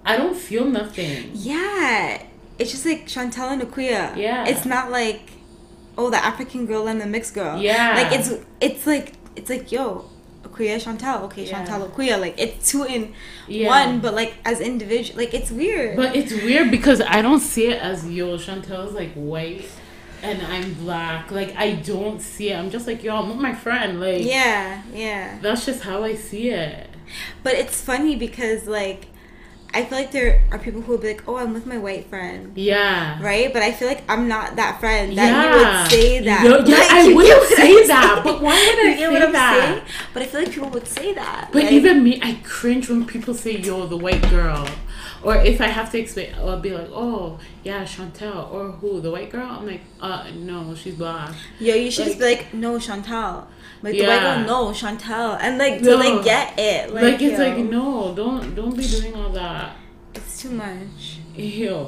I 0.04 0.16
don't 0.16 0.36
feel 0.36 0.64
nothing. 0.64 1.30
yeah, 1.34 2.22
it's 2.58 2.70
just 2.70 2.86
like 2.86 3.06
Chantel 3.06 3.52
and 3.52 3.62
Aquia. 3.62 4.16
Yeah. 4.16 4.46
It's 4.46 4.64
not 4.64 4.90
like, 4.90 5.20
oh, 5.98 6.08
the 6.10 6.16
African 6.24 6.64
girl 6.66 6.88
and 6.88 7.00
the 7.00 7.06
mixed 7.06 7.34
girl. 7.34 7.60
Yeah. 7.60 7.94
Like 7.96 8.12
it's 8.18 8.32
it's 8.60 8.86
like 8.86 9.12
it's 9.36 9.50
like 9.50 9.70
yo, 9.70 10.08
Akuya 10.58 10.76
Chantel. 10.76 11.22
Okay, 11.22 11.44
Yeah. 11.44 11.64
Chantel 11.64 11.88
Akuya. 11.90 12.20
Like 12.20 12.34
it's 12.38 12.70
two 12.70 12.84
in 12.84 13.14
Yeah. 13.46 13.68
one, 13.68 14.00
but 14.00 14.14
like 14.14 14.34
as 14.44 14.60
individual. 14.60 15.18
Like 15.18 15.34
it's 15.34 15.50
weird. 15.50 15.96
But 15.96 16.16
it's 16.16 16.32
weird 16.32 16.70
because 16.70 17.00
I 17.00 17.22
don't 17.22 17.40
see 17.40 17.68
it 17.68 17.80
as 17.80 18.08
yo, 18.08 18.36
Chantel's 18.36 18.94
like 18.94 19.12
white 19.14 19.68
and 20.22 20.42
I'm 20.42 20.74
black. 20.74 21.30
Like 21.30 21.54
I 21.56 21.72
don't 21.76 22.20
see 22.20 22.50
it. 22.50 22.56
I'm 22.56 22.70
just 22.70 22.86
like, 22.86 23.02
yo, 23.02 23.16
I'm 23.16 23.28
with 23.28 23.38
my 23.38 23.54
friend. 23.54 24.00
Like 24.00 24.24
yeah, 24.24 24.82
yeah. 24.92 25.38
that's 25.40 25.66
just 25.66 25.82
how 25.82 26.02
I 26.04 26.14
see 26.14 26.50
it. 26.50 26.88
But 27.42 27.54
it's 27.54 27.80
funny 27.80 28.16
because 28.16 28.66
like 28.66 29.07
I 29.74 29.84
feel 29.84 29.98
like 29.98 30.12
there 30.12 30.42
are 30.50 30.58
people 30.58 30.80
who 30.80 30.92
will 30.92 30.98
be 30.98 31.08
like, 31.08 31.22
"Oh, 31.28 31.36
I'm 31.36 31.52
with 31.52 31.66
my 31.66 31.76
white 31.78 32.06
friend," 32.08 32.52
Yeah. 32.56 33.22
right? 33.22 33.52
But 33.52 33.62
I 33.62 33.72
feel 33.72 33.86
like 33.88 34.02
I'm 34.08 34.26
not 34.26 34.56
that 34.56 34.80
friend 34.80 35.16
that 35.18 35.30
yeah. 35.30 35.42
you 35.44 35.56
would 35.82 35.90
say 35.90 36.18
that. 36.24 36.44
Yo, 36.44 36.50
yeah, 36.64 36.76
Like, 36.78 36.90
I 36.90 37.12
wouldn't 37.14 37.44
say 37.48 37.86
that. 37.86 38.20
But 38.24 38.40
why 38.40 38.56
would 38.76 38.86
I 38.86 38.98
You 38.98 39.10
say 39.18 39.32
that? 39.32 39.54
saying? 39.74 39.82
But 40.14 40.22
I 40.22 40.26
feel 40.26 40.40
like 40.42 40.52
people 40.52 40.70
would 40.70 40.86
say 40.88 41.12
that. 41.14 41.50
But 41.52 41.62
Like, 41.64 41.72
even 41.72 42.02
me, 42.02 42.18
I 42.22 42.40
cringe 42.44 42.88
when 42.88 43.04
people 43.06 43.34
say, 43.34 43.58
yo, 43.58 43.86
the 43.86 43.96
white 43.96 44.22
girl. 44.30 44.66
Or 45.22 45.34
if 45.36 45.60
I 45.60 45.66
have 45.66 45.90
to 45.92 45.98
explain, 45.98 46.32
I'll 46.36 46.60
be 46.60 46.70
like, 46.70 46.88
oh, 46.92 47.38
yeah, 47.64 47.82
Chantel. 47.84 48.50
Or 48.52 48.70
who, 48.70 49.00
the 49.00 49.10
white 49.10 49.30
girl? 49.30 49.48
I'm 49.50 49.66
like, 49.66 49.80
uh, 50.00 50.30
no, 50.36 50.74
she's 50.76 50.94
black. 50.94 51.34
yo, 51.58 51.74
you 51.74 51.90
should 51.90 52.06
just 52.06 52.18
be 52.20 52.24
like- 52.24 52.38
like, 52.38 52.54
"No, 52.54 52.78
Chantal." 52.78 53.48
Like 53.82 53.92
the 53.94 54.00
white 54.02 54.22
Yeah. 54.22 54.44
girl, 54.44 54.46
no, 54.66 54.72
Chantal, 54.72 55.32
and 55.40 55.56
like 55.58 55.78
to 55.78 55.90
No. 55.90 55.96
like 55.96 56.24
get 56.24 56.58
it. 56.58 56.92
Like, 56.92 57.02
Like, 57.04 57.22
it's 57.22 57.38
yo, 57.38 57.44
like, 57.46 57.58
no, 57.58 58.12
don't 58.14 58.54
don't 58.54 58.76
be 58.76 58.86
doing 58.86 59.14
all 59.14 59.30
that. 59.30 59.76
it's 60.14 60.42
too 60.42 60.50
much. 60.50 61.18
Ew. 61.36 61.86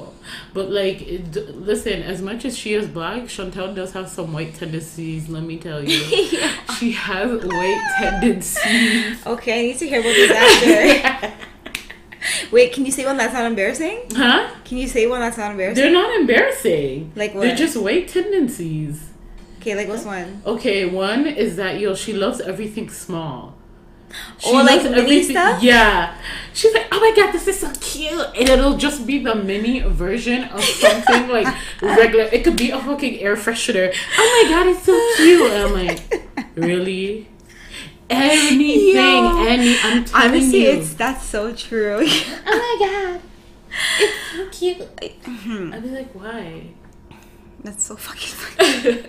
But 0.54 0.70
like, 0.70 1.02
it, 1.02 1.34
listen, 1.56 2.02
as 2.04 2.22
much 2.22 2.44
as 2.44 2.56
she 2.56 2.74
is 2.74 2.86
black, 2.86 3.22
Chantel 3.24 3.74
does 3.74 3.92
have 3.94 4.08
some 4.08 4.32
white 4.32 4.54
tendencies, 4.54 5.28
let 5.28 5.42
me 5.42 5.56
tell 5.58 5.82
you. 5.82 5.98
She 6.78 6.92
has 6.92 7.30
white 7.44 7.82
tendencies. 7.98 9.16
Okay, 9.26 9.58
I 9.58 9.62
need 9.66 9.78
to 9.78 9.88
hear 9.88 10.00
about 10.00 10.14
this 10.14 10.30
after. 10.30 11.32
Wait, 12.52 12.72
can 12.72 12.86
you 12.86 12.92
say 12.92 13.04
one 13.04 13.16
that's 13.16 13.32
not 13.34 13.44
embarrassing? 13.44 14.02
huh? 14.12 14.48
Can 14.64 14.78
you 14.78 14.86
say 14.86 15.06
one 15.08 15.20
that's 15.20 15.36
not 15.38 15.50
embarrassing? 15.50 15.82
They're 15.82 15.92
not 15.92 16.14
embarrassing. 16.20 17.12
Like 17.16 17.34
They're 17.34 17.56
just 17.56 17.76
white 17.76 18.06
tendencies. 18.08 19.09
Okay, 19.60 19.74
like 19.76 19.88
what's 19.88 20.04
one? 20.06 20.40
Okay, 20.46 20.86
one 20.86 21.26
is 21.26 21.56
that 21.56 21.78
yo, 21.80 21.94
she 21.94 22.14
loves 22.14 22.40
everything 22.40 22.88
small. 22.88 23.54
She 24.38 24.48
Oh, 24.48 24.64
like 24.64 24.82
mini 24.90 25.22
stuff? 25.22 25.62
Yeah, 25.62 26.16
she's 26.54 26.72
like, 26.72 26.86
oh 26.90 26.98
my 26.98 27.12
god, 27.14 27.30
this 27.32 27.46
is 27.46 27.60
so 27.60 27.70
cute, 27.78 28.26
and 28.34 28.48
it'll 28.48 28.78
just 28.78 29.06
be 29.06 29.22
the 29.22 29.34
mini 29.34 29.80
version 29.80 30.44
of 30.44 30.64
something 30.64 31.28
like 31.28 31.46
regular. 31.82 32.24
It 32.32 32.42
could 32.42 32.56
be 32.56 32.70
a 32.70 32.80
fucking 32.80 33.20
air 33.20 33.36
freshener. 33.36 33.94
Oh 34.18 34.42
my 34.44 34.50
god, 34.50 34.66
it's 34.68 34.84
so 34.84 34.96
cute. 35.16 35.50
And 35.52 35.62
I'm 35.62 35.72
like, 35.86 36.46
really? 36.56 37.28
Anything, 38.08 38.96
Yo. 38.96 39.44
any. 39.46 39.76
I'm 39.84 40.04
telling 40.06 40.30
Honestly, 40.30 40.62
you. 40.62 40.70
it's 40.70 40.94
that's 40.94 41.24
so 41.26 41.54
true. 41.54 41.98
oh 42.00 42.56
my 42.64 42.76
god, 42.80 43.20
it's 44.00 44.32
so 44.32 44.48
cute. 44.48 44.96
Mm-hmm. 44.96 45.74
I'd 45.74 45.82
be 45.82 45.90
like, 45.90 46.12
why? 46.14 46.62
that's 47.62 47.84
so 47.84 47.94
fucking 47.94 48.34
funny. 48.34 49.02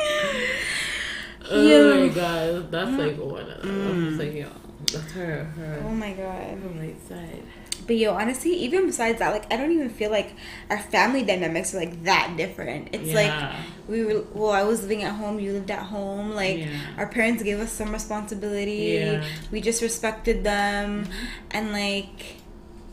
Oh 1.52 2.00
my 2.00 2.08
god, 2.08 2.70
that's 2.70 2.90
like 2.92 3.16
mm. 3.16 3.26
one. 3.26 3.50
Of 3.50 3.62
them. 3.62 4.08
It's 4.08 4.18
like 4.18 4.34
yo, 4.34 4.48
that's 4.92 5.12
her, 5.12 5.44
her. 5.44 5.82
Oh 5.84 5.90
my 5.90 6.12
god. 6.12 6.60
From 6.62 6.78
right 6.78 7.08
side. 7.08 7.42
But 7.86 7.96
yo, 7.96 8.14
honestly, 8.14 8.52
even 8.52 8.86
besides 8.86 9.18
that, 9.18 9.30
like 9.32 9.52
I 9.52 9.56
don't 9.56 9.72
even 9.72 9.90
feel 9.90 10.10
like 10.12 10.32
our 10.68 10.78
family 10.78 11.24
dynamics 11.24 11.74
are 11.74 11.78
like 11.78 12.04
that 12.04 12.34
different. 12.36 12.90
It's 12.92 13.08
Yeah. 13.08 13.14
like 13.14 13.56
we 13.88 14.04
were 14.04 14.24
well, 14.32 14.52
I 14.52 14.62
was 14.62 14.82
living 14.82 15.02
at 15.02 15.14
home, 15.16 15.40
you 15.40 15.52
lived 15.52 15.72
at 15.72 15.82
home. 15.86 16.30
Like 16.30 16.58
Yeah. 16.58 16.68
our 16.98 17.08
parents 17.08 17.42
gave 17.42 17.58
us 17.58 17.72
some 17.72 17.90
responsibility. 17.90 19.00
Yeah. 19.00 19.24
We 19.50 19.60
just 19.60 19.82
respected 19.82 20.44
them, 20.44 21.06
mm-hmm. 21.06 21.12
and 21.50 21.72
like, 21.72 22.36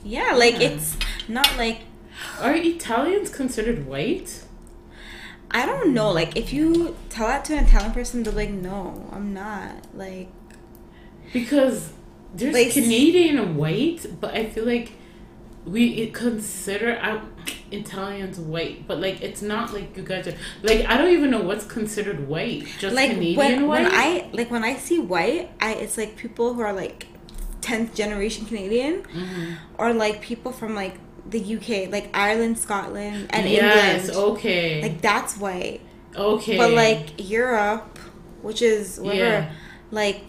yeah, 0.03 0.33
like 0.33 0.55
Yeah. 0.59 0.69
it's 0.69 0.97
not 1.27 1.47
like 1.57 1.81
Are 2.41 2.55
Italians 2.55 3.29
considered 3.29 3.85
white? 3.85 4.43
I 5.51 5.65
don't 5.65 5.93
know. 5.93 6.11
Like 6.11 6.35
if 6.35 6.51
you 6.53 6.95
tell 7.09 7.27
that 7.27 7.45
to 7.45 7.55
an 7.57 7.65
Italian 7.65 7.93
person, 7.93 8.23
they're 8.23 8.33
like, 8.33 8.49
no, 8.49 9.09
I'm 9.11 9.33
not. 9.33 9.75
Like 9.95 10.27
Because 11.33 11.91
there's 12.35 12.53
Like- 12.53 12.71
Canadian 12.73 13.55
white, 13.55 14.05
but 14.19 14.33
I 14.33 14.45
feel 14.49 14.65
like 14.65 14.91
we 15.65 16.07
consider 16.11 16.97
um, 17.01 17.33
Italians 17.71 18.39
white, 18.39 18.87
but 18.87 19.01
like 19.01 19.21
it's 19.21 19.41
not 19.41 19.73
like 19.73 19.97
you 19.97 20.03
guys 20.03 20.25
are 20.27 20.33
like 20.63 20.85
I 20.85 20.97
don't 20.97 21.09
even 21.11 21.29
know 21.29 21.41
what's 21.41 21.65
considered 21.65 22.27
white. 22.27 22.65
Just 22.79 22.95
like 22.95 23.11
Canadian 23.11 23.37
when, 23.37 23.67
white. 23.67 23.83
when 23.83 23.91
I 23.93 24.29
like 24.33 24.49
when 24.49 24.63
I 24.63 24.75
see 24.75 24.99
white, 24.99 25.49
I 25.59 25.73
it's 25.73 25.97
like 25.97 26.15
people 26.15 26.53
who 26.53 26.61
are 26.61 26.71
like 26.73 27.07
tenth 27.59 27.93
generation 27.95 28.45
Canadian, 28.45 29.03
Mm-hmm. 29.03 29.53
or 29.77 29.93
like 29.93 30.21
people 30.21 30.51
from 30.53 30.73
like 30.75 30.95
the 31.29 31.39
UK, 31.57 31.91
like 31.91 32.09
Ireland, 32.13 32.57
Scotland, 32.57 33.27
and 33.31 33.49
yes, 33.49 34.07
England. 34.09 34.31
okay, 34.37 34.81
Like 34.81 35.01
that's 35.01 35.37
white. 35.37 35.81
okay, 36.15 36.57
But 36.57 36.71
like 36.71 37.05
Europe, 37.29 37.99
which 38.41 38.61
is 38.61 38.99
whatever, 38.99 39.23
Yeah. 39.23 39.51
like 39.91 40.21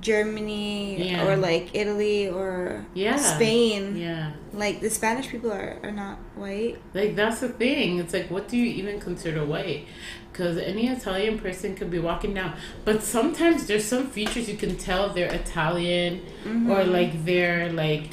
Germany 0.00 1.10
Yeah. 1.10 1.26
or 1.26 1.36
like 1.36 1.70
Italy 1.74 2.28
or 2.28 2.84
Yeah. 2.94 3.16
Spain, 3.16 3.96
yeah, 3.96 4.32
like 4.52 4.80
the 4.80 4.90
Spanish 4.90 5.28
people 5.28 5.50
are, 5.52 5.78
are 5.82 5.92
not 5.92 6.18
white. 6.36 6.76
like 6.92 7.16
that's 7.16 7.40
the 7.40 7.48
thing. 7.48 7.98
It's 7.98 8.12
like 8.12 8.30
what 8.30 8.48
do 8.48 8.56
you 8.56 8.66
even 8.66 9.00
consider 9.00 9.44
white? 9.44 9.86
Because 10.30 10.58
any 10.58 10.88
Italian 10.88 11.38
person 11.38 11.74
could 11.76 11.90
be 11.90 12.00
walking 12.00 12.34
down, 12.34 12.54
but 12.84 13.02
sometimes 13.02 13.66
there's 13.66 13.84
some 13.84 14.08
features 14.08 14.48
you 14.48 14.56
can 14.56 14.76
tell 14.76 15.10
they're 15.10 15.32
Italian 15.32 16.20
Mm-hmm. 16.44 16.70
or 16.70 16.84
like 16.84 17.24
they're 17.24 17.72
like 17.72 18.08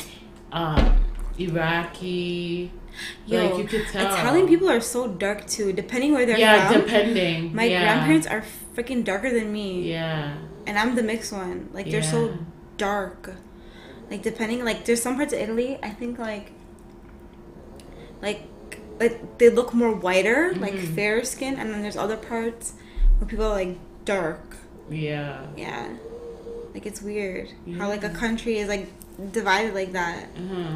um, 0.54 1.01
Iraqi. 1.50 2.72
Yo, 3.26 3.46
like 3.46 3.58
you 3.58 3.64
could 3.66 3.88
tell 3.88 4.06
Italian 4.14 4.48
people 4.48 4.70
are 4.70 4.82
so 4.82 5.08
dark 5.08 5.48
too, 5.48 5.72
depending 5.74 6.12
where 6.14 6.26
they're 6.26 6.38
Yeah, 6.38 6.70
from. 6.70 6.82
depending. 6.82 7.56
My 7.56 7.64
yeah. 7.66 7.82
grandparents 7.84 8.28
are 8.28 8.44
freaking 8.76 9.04
darker 9.04 9.32
than 9.32 9.52
me. 9.52 9.90
Yeah, 9.90 10.36
And 10.68 10.78
I'm 10.78 10.96
the 10.96 11.04
mixed 11.04 11.32
one. 11.32 11.70
Like 11.74 11.90
they're 11.90 12.04
so 12.04 12.38
dark. 12.78 13.34
Like 14.10 14.24
depending 14.24 14.64
like 14.66 14.84
there's 14.86 15.02
some 15.02 15.16
parts 15.16 15.32
of 15.34 15.40
Italy, 15.40 15.80
I 15.82 15.90
think 15.90 16.20
like 16.20 16.52
like 18.22 18.44
like 19.00 19.38
they 19.40 19.50
look 19.50 19.74
more 19.74 19.94
whiter, 19.94 20.54
like 20.56 20.74
Mm-hmm. 20.74 20.96
fair 20.96 21.24
skin, 21.24 21.56
and 21.58 21.74
then 21.74 21.82
there's 21.82 21.98
other 21.98 22.18
parts 22.18 22.74
where 23.18 23.28
people 23.28 23.46
are 23.46 23.56
like 23.56 23.78
dark. 24.06 24.58
yeah. 24.90 25.46
Yeah. 25.58 25.88
Like 26.74 26.86
it's 26.86 27.02
weird 27.02 27.50
how 27.78 27.88
like 27.90 28.04
a 28.04 28.10
country 28.10 28.58
is 28.60 28.68
like 28.70 28.88
divided 29.32 29.74
like 29.74 29.92
that. 29.94 30.26
Uh-huh. 30.38 30.76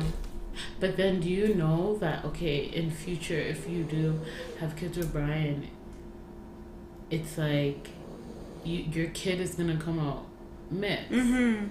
But 0.79 0.97
then, 0.97 1.19
do 1.19 1.29
you 1.29 1.53
know 1.53 1.97
that 1.97 2.25
okay, 2.25 2.57
in 2.65 2.91
future, 2.91 3.39
if 3.39 3.69
you 3.69 3.83
do 3.83 4.19
have 4.59 4.75
kids 4.75 4.97
with 4.97 5.11
Brian, 5.11 5.69
it's 7.09 7.37
like 7.37 7.89
you, 8.63 8.79
your 8.91 9.07
kid 9.07 9.39
is 9.39 9.55
gonna 9.55 9.77
come 9.77 9.99
out 9.99 10.25
mixed. 10.71 11.11
Mm-hmm. 11.11 11.67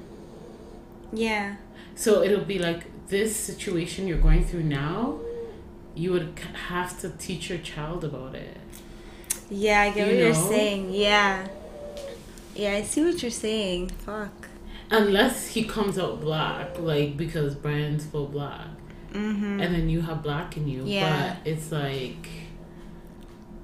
Yeah. 1.13 1.57
So 1.95 2.23
it'll 2.23 2.45
be 2.45 2.59
like 2.59 3.09
this 3.09 3.37
situation 3.37 4.07
you're 4.07 4.19
going 4.19 4.45
through 4.45 4.65
now. 4.65 5.21
You 5.95 6.13
would 6.13 6.39
have 6.69 7.01
to 7.01 7.11
teach 7.11 7.49
your 7.49 7.59
child 7.59 8.05
about 8.05 8.35
it. 8.35 8.57
Yeah, 9.51 9.83
I 9.83 9.91
get 9.91 10.09
You 10.09 10.15
what 10.15 10.25
you're 10.25 10.35
saying. 10.35 10.93
Yeah. 10.93 11.47
Yeah, 12.55 12.73
I 12.73 12.83
see 12.83 13.05
what 13.05 13.23
you're 13.23 13.31
saying. 13.31 13.91
Fuck. 13.91 14.49
Unless 14.91 15.49
he 15.49 15.65
comes 15.65 15.99
out 15.99 16.21
black, 16.21 16.79
like 16.79 17.17
because 17.17 17.55
Brian's 17.55 18.05
full 18.07 18.27
black, 18.27 18.69
Mm-hmm. 19.15 19.61
and 19.61 19.75
then 19.75 19.89
you 19.89 20.01
have 20.01 20.25
black 20.25 20.57
in 20.57 20.67
you. 20.67 20.83
Yeah. 20.85 21.37
But 21.45 21.49
it's 21.49 21.71
like, 21.71 22.27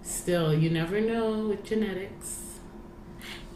still, 0.02 0.55
you 0.55 0.70
never 0.70 1.01
know 1.01 1.48
with 1.48 1.64
genetics. 1.64 2.59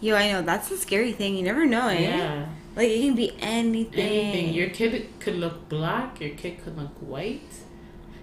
Yo, 0.01 0.17
I 0.17 0.33
know 0.33 0.43
that's 0.43 0.69
the 0.69 0.77
scary 0.77 1.13
thing. 1.13 1.37
You 1.37 1.45
never 1.45 1.65
know, 1.65 1.89
eh? 1.89 2.01
Yeah. 2.01 2.47
Like 2.75 2.89
it 2.89 3.01
can 3.01 3.15
be 3.15 3.33
anything. 3.41 4.01
Anything. 4.01 4.55
Your 4.55 4.71
kid 4.71 5.09
could 5.21 5.37
look 5.37 5.69
black. 5.69 6.21
Your 6.21 6.31
kid 6.31 6.63
could 6.65 6.77
look 6.77 6.97
white. 6.99 7.63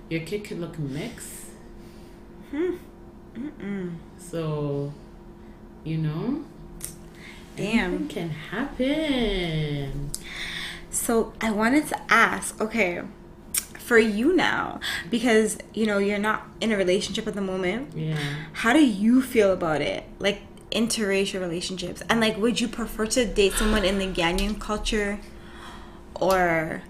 Your 0.09 0.21
kid 0.21 0.43
could 0.43 0.59
look 0.59 0.77
mixed. 0.77 1.45
Hmm. 2.51 2.75
Mm-mm. 3.33 3.95
So, 4.17 4.91
you 5.85 5.97
know, 5.97 6.43
Damn. 7.55 7.93
anything 7.93 8.07
can 8.09 8.29
happen. 8.29 10.11
So 10.89 11.31
I 11.39 11.51
wanted 11.51 11.87
to 11.87 12.11
ask, 12.11 12.59
okay, 12.59 13.01
for 13.91 13.99
you 13.99 14.33
now, 14.33 14.79
because 15.09 15.57
you 15.73 15.85
know 15.85 15.97
you're 15.97 16.17
not 16.17 16.47
in 16.61 16.71
a 16.71 16.77
relationship 16.77 17.27
at 17.27 17.33
the 17.33 17.41
moment. 17.41 17.91
Yeah. 17.93 18.17
How 18.53 18.71
do 18.71 18.79
you 18.79 19.21
feel 19.21 19.51
about 19.51 19.81
it? 19.81 20.05
Like 20.17 20.43
interracial 20.71 21.41
relationships, 21.41 22.01
and 22.09 22.21
like, 22.21 22.37
would 22.37 22.61
you 22.61 22.69
prefer 22.69 23.05
to 23.07 23.25
date 23.25 23.51
someone 23.51 23.83
in 23.83 23.99
the 23.99 24.07
Ghanaian 24.07 24.57
culture, 24.61 25.19
or 26.15 26.83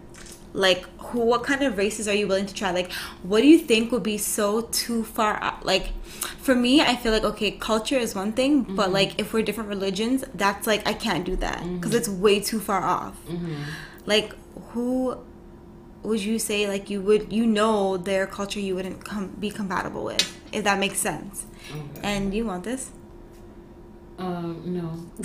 like 0.54 0.86
who? 1.08 1.22
What 1.22 1.42
kind 1.44 1.64
of 1.64 1.76
races 1.76 2.08
are 2.08 2.14
you 2.14 2.28
willing 2.28 2.46
to 2.46 2.54
try? 2.54 2.70
Like, 2.70 2.92
what 3.24 3.42
do 3.42 3.48
you 3.48 3.58
think 3.58 3.92
would 3.92 4.04
be 4.04 4.20
so 4.20 4.62
too 4.62 5.04
far? 5.04 5.42
Out? 5.42 5.66
Like, 5.66 5.94
for 6.38 6.54
me, 6.54 6.82
I 6.82 6.96
feel 6.98 7.14
like 7.14 7.24
okay, 7.24 7.50
culture 7.50 7.98
is 7.98 8.14
one 8.14 8.32
thing, 8.32 8.62
but 8.62 8.84
mm-hmm. 8.84 8.94
like 8.94 9.20
if 9.20 9.34
we're 9.34 9.42
different 9.42 9.70
religions, 9.70 10.24
that's 10.36 10.68
like 10.68 10.86
I 10.86 10.94
can't 10.94 11.26
do 11.26 11.36
that 11.38 11.62
mm-hmm. 11.62 11.78
because 11.78 11.96
it's 11.96 12.10
way 12.10 12.40
too 12.40 12.60
far 12.60 12.84
off. 12.84 13.16
Mm-hmm. 13.26 13.56
Like, 14.06 14.36
who 14.74 15.18
would 16.04 16.22
you 16.22 16.40
say 16.40 16.68
like 16.68 16.90
you 16.90 17.02
would 17.02 17.32
you 17.32 17.46
know 17.46 17.98
their 17.98 18.26
culture 18.28 18.60
you 18.60 18.76
wouldn't 18.76 19.04
com- 19.06 19.36
be 19.40 19.50
compatible 19.50 20.04
with 20.04 20.38
if 20.52 20.64
that 20.64 20.80
makes 20.80 20.98
sense? 20.98 21.46
And 22.04 22.34
you 22.34 22.46
want 22.46 22.64
this? 22.64 22.92
Um, 24.18 24.62
no. 24.66 24.88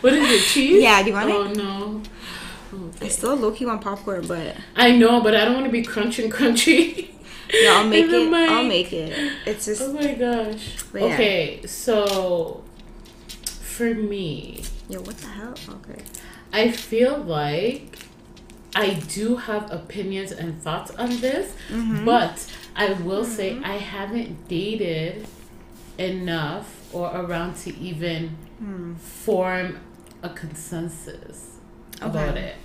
what 0.00 0.12
is 0.12 0.30
it? 0.30 0.42
Cheese? 0.46 0.82
Yeah, 0.82 1.02
do 1.02 1.08
you 1.10 1.14
want 1.14 1.30
it? 1.30 1.34
oh, 1.36 1.52
no. 1.52 2.02
I 3.00 3.08
still 3.08 3.34
low 3.36 3.50
key 3.52 3.66
want 3.66 3.82
popcorn, 3.82 4.26
but 4.26 4.56
I 4.76 4.96
know, 4.96 5.20
but 5.20 5.34
I 5.34 5.44
don't 5.44 5.54
want 5.54 5.66
to 5.66 5.72
be 5.72 5.82
crunching 5.82 6.30
crunchy. 6.30 7.10
yeah, 7.52 7.72
I'll 7.72 7.86
make 7.86 8.04
In 8.04 8.10
the 8.10 8.32
it. 8.32 8.50
I'll 8.50 8.64
make 8.64 8.92
it. 8.92 9.32
It's 9.46 9.66
just 9.66 9.82
Oh 9.82 9.92
my 9.92 10.14
gosh. 10.14 10.76
But 10.92 11.02
yeah. 11.02 11.14
Okay, 11.14 11.66
so 11.66 12.62
for 13.36 13.94
me, 13.94 14.62
yo, 14.88 15.00
what 15.00 15.16
the 15.18 15.26
hell? 15.26 15.54
Okay. 15.68 16.02
I 16.52 16.70
feel 16.70 17.18
like 17.18 17.98
I 18.74 18.94
do 18.94 19.36
have 19.36 19.70
opinions 19.72 20.30
and 20.32 20.60
thoughts 20.62 20.90
on 20.92 21.20
this, 21.20 21.54
Mm-hmm. 21.70 22.04
but 22.04 22.46
I 22.76 22.92
will 22.92 23.24
say 23.24 23.58
I 23.64 23.76
haven't 23.78 24.46
dated 24.48 25.26
enough 25.98 26.92
or 26.94 27.10
around 27.14 27.56
to 27.64 27.76
even 27.78 28.36
Hmm. 28.58 28.94
form 28.94 29.78
a 30.22 30.28
consensus 30.28 31.56
about 32.02 32.36
it. 32.36 32.56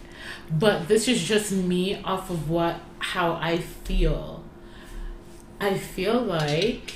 But 0.51 0.87
this 0.89 1.07
is 1.07 1.23
just 1.23 1.51
me 1.53 2.01
off 2.03 2.29
of 2.29 2.49
what 2.49 2.81
how 2.99 3.33
I 3.33 3.57
feel. 3.59 4.43
I 5.61 5.77
feel 5.77 6.21
like 6.21 6.91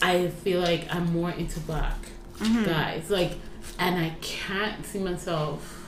I 0.00 0.28
feel 0.28 0.60
like 0.60 0.92
I'm 0.94 1.12
more 1.12 1.30
into 1.30 1.60
black 1.60 1.96
Mm-hmm. 2.38 2.64
guys. 2.64 3.10
Like 3.10 3.32
and 3.78 3.96
I 3.98 4.14
can't 4.20 4.84
see 4.86 4.98
myself 4.98 5.81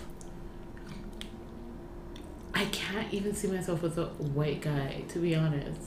I 2.54 2.64
can't 2.66 3.12
even 3.12 3.34
see 3.34 3.48
myself 3.48 3.82
with 3.82 3.98
a 3.98 4.04
white 4.06 4.60
guy, 4.60 5.02
to 5.08 5.18
be 5.18 5.34
honest. 5.34 5.80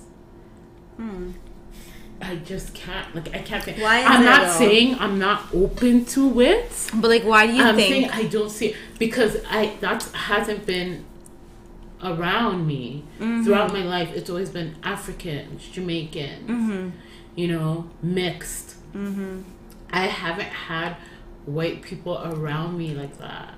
Hmm. 0.97 1.31
I 2.21 2.35
just 2.37 2.73
can't. 2.73 3.13
Like 3.15 3.33
I 3.35 3.39
can't. 3.39 3.63
Think. 3.63 3.77
Why 3.79 3.99
is 3.99 4.05
I'm 4.07 4.25
not 4.25 4.47
though? 4.47 4.57
saying 4.57 4.95
I'm 4.99 5.19
not 5.19 5.43
open 5.53 6.03
to 6.05 6.41
it. 6.41 6.71
But 6.95 7.09
like, 7.09 7.23
why 7.23 7.45
do 7.47 7.53
you 7.53 7.63
I'm 7.63 7.75
think? 7.75 7.89
saying 7.89 8.09
I 8.09 8.23
don't 8.27 8.49
see 8.49 8.75
because 8.97 9.37
I 9.47 9.75
that 9.81 10.03
hasn't 10.13 10.65
been 10.65 11.05
around 12.03 12.65
me 12.67 13.03
Mm-hmm. 13.19 13.43
throughout 13.43 13.71
my 13.73 13.83
life. 13.83 14.11
It's 14.15 14.29
always 14.29 14.49
been 14.49 14.75
African, 14.83 15.59
Jamaican, 15.71 16.47
Mm-hmm. 16.47 16.89
you 17.35 17.47
know, 17.47 17.89
mixed. 18.01 18.75
I 19.91 20.07
haven't 20.07 20.49
had 20.49 20.95
white 21.45 21.81
people 21.83 22.17
around 22.23 22.77
me 22.79 22.95
like 22.95 23.17
that. 23.19 23.53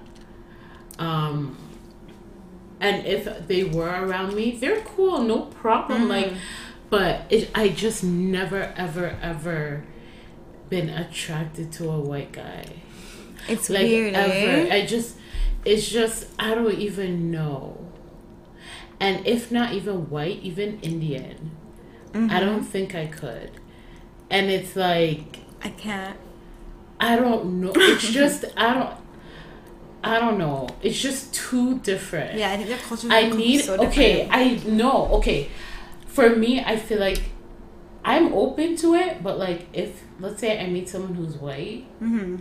Um, 0.97 1.57
and 2.79 3.05
if 3.05 3.47
they 3.47 3.63
were 3.63 3.89
around 4.05 4.33
me, 4.35 4.57
they're 4.57 4.81
cool, 4.81 5.21
no 5.21 5.41
problem. 5.41 6.01
Mm-hmm. 6.03 6.09
Like, 6.09 6.33
but 6.89 7.25
it, 7.29 7.49
I 7.53 7.69
just 7.69 8.03
never, 8.03 8.73
ever, 8.75 9.17
ever 9.21 9.83
been 10.69 10.89
attracted 10.89 11.71
to 11.73 11.89
a 11.89 11.99
white 11.99 12.31
guy. 12.31 12.65
it's 13.47 13.69
Like 13.69 13.83
weird, 13.83 14.13
ever. 14.13 14.69
eh? 14.71 14.75
I 14.75 14.85
just, 14.85 15.17
it's 15.65 15.87
just 15.89 16.27
I 16.39 16.55
don't 16.55 16.73
even 16.79 17.31
know. 17.31 17.85
And 18.99 19.25
if 19.25 19.51
not 19.51 19.73
even 19.73 20.09
white, 20.09 20.39
even 20.41 20.79
Indian, 20.81 21.51
Mm-hmm. 22.11 22.31
I 22.31 22.39
don't 22.39 22.63
think 22.63 22.95
I 22.95 23.05
could. 23.05 23.51
And 24.31 24.49
it's 24.49 24.75
like 24.75 25.41
I 25.63 25.69
can't. 25.69 26.17
I 26.99 27.15
don't 27.15 27.61
know. 27.61 27.71
It's 27.75 28.09
just 28.11 28.45
I 28.57 28.73
don't. 28.73 28.95
I 30.03 30.19
don't 30.19 30.37
know. 30.37 30.69
It's 30.81 30.99
just 30.99 31.33
too 31.33 31.79
different. 31.79 32.37
Yeah, 32.37 32.51
I 32.51 32.57
think 32.57 32.81
culture. 32.81 33.07
I 33.11 33.29
need 33.29 33.61
so 33.63 33.75
okay. 33.87 34.27
I 34.29 34.55
know. 34.65 35.07
Okay, 35.17 35.49
for 36.07 36.29
me, 36.35 36.63
I 36.63 36.77
feel 36.77 36.99
like 36.99 37.21
I'm 38.05 38.33
open 38.33 38.75
to 38.77 38.95
it, 38.95 39.21
but 39.21 39.37
like 39.37 39.67
if 39.73 40.03
let's 40.19 40.39
say 40.39 40.59
I 40.59 40.67
meet 40.67 40.87
someone 40.89 41.15
who's 41.15 41.35
white, 41.35 41.85
Mm-hmm. 42.01 42.37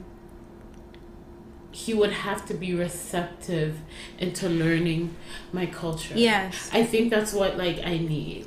he 1.72 1.94
would 1.94 2.12
have 2.12 2.46
to 2.46 2.54
be 2.54 2.74
receptive 2.74 3.78
into 4.18 4.48
learning 4.48 5.14
my 5.52 5.66
culture. 5.66 6.14
Yes. 6.16 6.70
I 6.72 6.84
think 6.84 7.10
that's 7.10 7.32
what 7.32 7.56
like 7.58 7.78
I 7.84 7.98
need, 7.98 8.46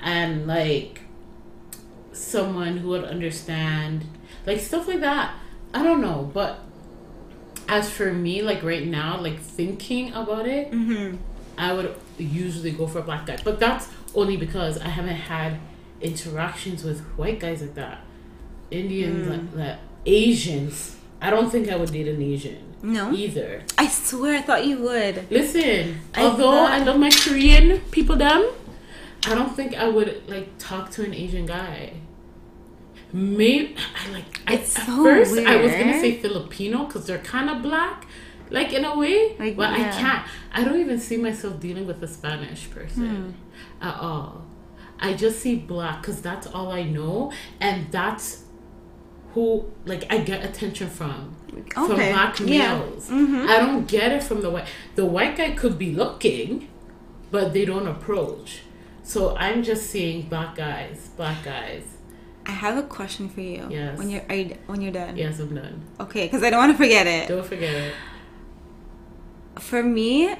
and 0.00 0.46
like 0.46 1.00
someone 2.12 2.76
who 2.78 2.88
would 2.90 3.04
understand, 3.04 4.04
like 4.46 4.60
stuff 4.60 4.86
like 4.86 5.00
that. 5.00 5.34
I 5.72 5.82
don't 5.82 6.00
know, 6.00 6.30
but 6.32 6.60
as 7.68 7.90
for 7.90 8.12
me, 8.12 8.42
like 8.42 8.62
right 8.62 8.86
now, 8.86 9.20
like 9.20 9.38
thinking 9.40 10.12
about 10.12 10.46
it, 10.46 10.70
Mm-hmm. 10.70 11.16
I 11.56 11.72
would 11.72 11.94
usually 12.18 12.72
go 12.72 12.86
for 12.88 12.98
a 12.98 13.02
black 13.02 13.26
guy, 13.26 13.38
but 13.44 13.60
that's 13.60 13.88
only 14.14 14.36
because 14.36 14.78
I 14.78 14.88
haven't 14.88 15.14
had 15.16 15.58
interactions 16.00 16.82
with 16.84 17.00
white 17.16 17.38
guys 17.40 17.60
like 17.62 17.74
that. 17.74 18.00
Indians, 18.70 19.28
like 19.28 19.54
that, 19.54 19.78
Asians. 20.04 20.96
I 21.20 21.30
don't 21.30 21.50
think 21.50 21.68
I 21.70 21.76
would 21.76 21.92
date 21.92 22.08
an 22.08 22.20
Asian 22.20 22.58
No. 22.82 23.12
either. 23.12 23.62
I 23.78 23.86
swear, 23.86 24.38
I 24.38 24.42
thought 24.42 24.66
you 24.66 24.78
would. 24.78 25.30
Listen, 25.30 26.00
I 26.14 26.24
although 26.24 26.50
thought- 26.50 26.72
I 26.72 26.82
love 26.84 26.98
my 26.98 27.10
Korean 27.10 27.80
people, 27.92 28.16
them, 28.16 28.50
I 29.26 29.34
don't 29.34 29.54
think 29.56 29.74
I 29.74 29.88
would 29.88 30.28
like 30.28 30.48
talk 30.58 30.90
to 30.92 31.04
an 31.04 31.14
Asian 31.14 31.46
guy. 31.46 31.92
Maybe 33.14 33.76
I 34.04 34.10
like. 34.10 34.40
I, 34.46 34.54
It's 34.54 34.76
at 34.76 34.86
so 34.86 35.02
first, 35.04 35.38
I 35.38 35.56
was 35.62 35.70
gonna 35.70 36.00
say 36.00 36.18
Filipino 36.18 36.84
because 36.86 37.06
they're 37.06 37.18
kind 37.20 37.48
of 37.48 37.62
black, 37.62 38.06
like 38.50 38.72
in 38.72 38.84
a 38.84 38.98
way. 38.98 39.36
Like, 39.38 39.56
but 39.56 39.78
yeah. 39.78 39.86
I 39.86 39.90
can't. 40.00 40.28
I 40.52 40.64
don't 40.64 40.80
even 40.80 40.98
see 40.98 41.16
myself 41.16 41.60
dealing 41.60 41.86
with 41.86 42.02
a 42.02 42.08
Spanish 42.08 42.68
person 42.70 43.06
Hmm. 43.80 43.86
at 43.86 43.96
all. 44.00 44.44
I 44.98 45.14
just 45.14 45.38
see 45.40 45.54
black 45.56 46.00
because 46.02 46.20
that's 46.22 46.46
all 46.48 46.72
I 46.72 46.82
know, 46.82 47.32
and 47.60 47.90
that's 47.92 48.44
who 49.34 49.64
like 49.84 50.12
I 50.12 50.18
get 50.18 50.44
attention 50.44 50.88
from 50.88 51.36
okay. 51.52 51.70
from 51.70 51.94
black 51.96 52.40
yeah. 52.40 52.78
males. 52.78 53.08
Mhm. 53.10 53.46
I 53.48 53.58
don't 53.60 53.86
get 53.86 54.10
it 54.12 54.24
from 54.24 54.40
the 54.42 54.50
white. 54.50 54.66
The 54.96 55.06
white 55.06 55.36
guy 55.36 55.52
could 55.52 55.78
be 55.78 55.92
looking, 55.92 56.68
but 57.30 57.52
they 57.52 57.64
don't 57.64 57.86
approach. 57.86 58.62
So 59.04 59.36
I'm 59.36 59.62
just 59.62 59.88
seeing 59.90 60.22
black 60.28 60.56
guys, 60.56 61.10
black 61.16 61.44
guys. 61.44 61.82
I 62.46 62.50
have 62.50 62.76
a 62.76 62.82
question 62.82 63.28
for 63.28 63.40
you. 63.40 63.66
Yes. 63.70 63.98
When 63.98 64.10
you're 64.10 64.22
are 64.28 64.34
you, 64.34 64.56
when 64.66 64.80
you're 64.82 64.92
done. 64.92 65.16
Yes, 65.16 65.38
I'm 65.40 65.54
done. 65.54 65.80
Okay, 66.00 66.26
because 66.26 66.42
I 66.42 66.50
don't 66.50 66.58
want 66.58 66.72
to 66.72 66.78
forget 66.78 67.06
it. 67.06 67.28
Don't 67.28 67.46
forget 67.46 67.74
it. 67.74 67.94
for 69.58 69.82
me, 69.82 70.34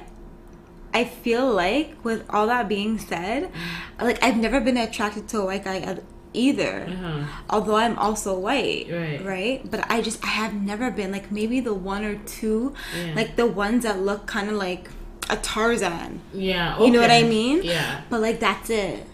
I 0.93 1.03
feel 1.03 1.51
like 1.51 1.95
with 2.03 2.23
all 2.29 2.47
that 2.47 2.67
being 2.69 2.99
said, 2.99 3.51
like 3.99 4.21
I've 4.23 4.37
never 4.37 4.61
been 4.61 4.77
attracted 4.77 5.27
to 5.29 5.39
a 5.41 5.45
white 5.45 5.63
guy 5.63 5.97
either. 6.33 6.85
Uh-huh. 6.89 7.23
Although 7.49 7.77
I'm 7.77 7.97
also 7.97 8.37
white, 8.37 8.87
Right. 8.91 9.23
Right, 9.25 9.71
but 9.71 9.89
I 9.89 10.01
just 10.01 10.23
I 10.23 10.27
have 10.27 10.53
never 10.53 10.91
been 10.91 11.11
like 11.11 11.31
maybe 11.31 11.59
the 11.59 11.73
one 11.73 12.03
or 12.03 12.15
two, 12.25 12.73
Yeah. 12.97 13.13
like 13.15 13.35
the 13.35 13.45
ones 13.47 13.83
that 13.83 13.99
look 13.99 14.25
kind 14.27 14.49
of 14.49 14.55
like 14.55 14.89
a 15.29 15.37
Tarzan. 15.37 16.21
Yeah. 16.33 16.79
You 16.79 16.91
know 16.91 17.01
what 17.01 17.11
I 17.11 17.23
mean? 17.23 17.63
Yeah. 17.63 18.01
But 18.09 18.21
like 18.21 18.39
that's 18.39 18.69
it. 18.69 19.07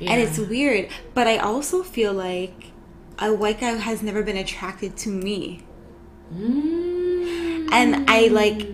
Yeah. 0.00 0.12
And 0.12 0.20
it's 0.20 0.38
weird. 0.38 0.88
But 1.14 1.26
I 1.26 1.38
also 1.38 1.82
feel 1.82 2.12
like 2.12 2.72
a 3.18 3.32
white 3.32 3.60
guy 3.60 3.70
has 3.72 4.02
never 4.02 4.22
been 4.22 4.36
attracted 4.36 4.96
to 4.98 5.08
me. 5.08 5.60
Mm. 6.34 7.68
And 7.72 8.10
I 8.10 8.28
like 8.28 8.68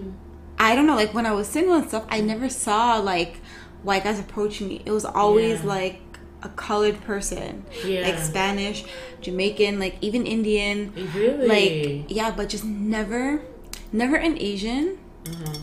I 0.59 0.75
don't 0.75 0.87
know, 0.87 0.97
like 0.97 1.15
when 1.15 1.27
I 1.27 1.33
was 1.33 1.47
single 1.49 1.75
and 1.75 1.87
stuff, 1.89 2.05
I 2.09 2.21
never 2.21 2.49
saw 2.49 2.99
like 2.99 3.37
white 3.83 4.05
guys 4.05 4.19
approach 4.19 4.61
me. 4.61 4.83
It 4.85 4.91
was 4.91 5.05
always 5.05 5.61
Yeah. 5.61 5.67
like 5.67 6.01
a 6.43 6.49
colored 6.51 7.01
person. 7.03 7.65
Yeah. 7.85 8.03
Like 8.03 8.19
Spanish, 8.19 8.85
Jamaican, 9.21 9.79
like 9.79 9.97
even 10.01 10.27
Indian. 10.27 10.93
Really? 11.15 11.47
Like 11.47 12.05
yeah, 12.11 12.31
but 12.31 12.49
just 12.49 12.65
never 12.65 13.43
never 13.93 14.17
an 14.17 14.37
Asian. 14.39 14.99
Uh-huh. 15.29 15.59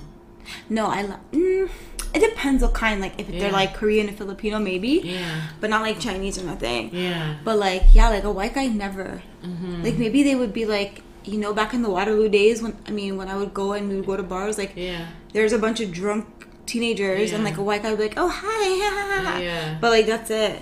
No, 0.69 0.88
I 0.88 1.01
love 1.03 1.19
mm, 1.31 1.69
it 2.13 2.19
depends 2.19 2.63
what 2.63 2.73
kind, 2.73 3.01
like 3.01 3.19
if 3.19 3.30
Yeah. 3.30 3.39
they're 3.39 3.51
like 3.51 3.73
Korean 3.73 4.07
and 4.07 4.17
Filipino 4.17 4.59
maybe. 4.59 5.01
Yeah. 5.03 5.41
But 5.59 5.69
not 5.69 5.81
like 5.81 5.99
Chinese 5.99 6.38
or 6.39 6.45
nothing. 6.45 6.89
Yeah. 6.93 7.35
But 7.43 7.57
like, 7.57 7.84
yeah, 7.93 8.09
like 8.09 8.23
a 8.23 8.31
white 8.31 8.53
guy 8.53 8.67
never. 8.67 9.22
Mm-hmm. 9.43 9.84
Like 9.84 9.97
maybe 9.97 10.23
they 10.23 10.35
would 10.35 10.53
be 10.53 10.65
like, 10.65 11.01
you 11.26 11.38
know, 11.39 11.53
back 11.53 11.73
in 11.73 11.81
the 11.81 11.89
Waterloo 11.89 12.30
days 12.30 12.61
when 12.61 12.77
I 12.88 12.91
mean 12.91 13.17
when 13.17 13.27
I 13.27 13.35
would 13.35 13.53
go 13.53 13.73
and 13.73 13.89
we 13.89 13.95
would 13.97 14.05
go 14.05 14.15
to 14.17 14.23
bars, 14.23 14.57
like 14.57 14.73
Yeah. 14.76 15.07
there's 15.34 15.51
a 15.53 15.59
bunch 15.59 15.80
of 15.81 15.91
drunk 15.91 16.26
teenagers 16.65 17.31
and 17.31 17.43
like 17.43 17.57
a 17.57 17.63
white 17.63 17.84
guy 17.84 17.89
would 17.91 17.99
be 17.99 18.05
like, 18.07 18.17
oh 18.17 18.30
hi, 18.30 19.41
Yeah. 19.41 19.77
but 19.81 19.89
like 19.91 20.05
that's 20.05 20.30
it. 20.31 20.61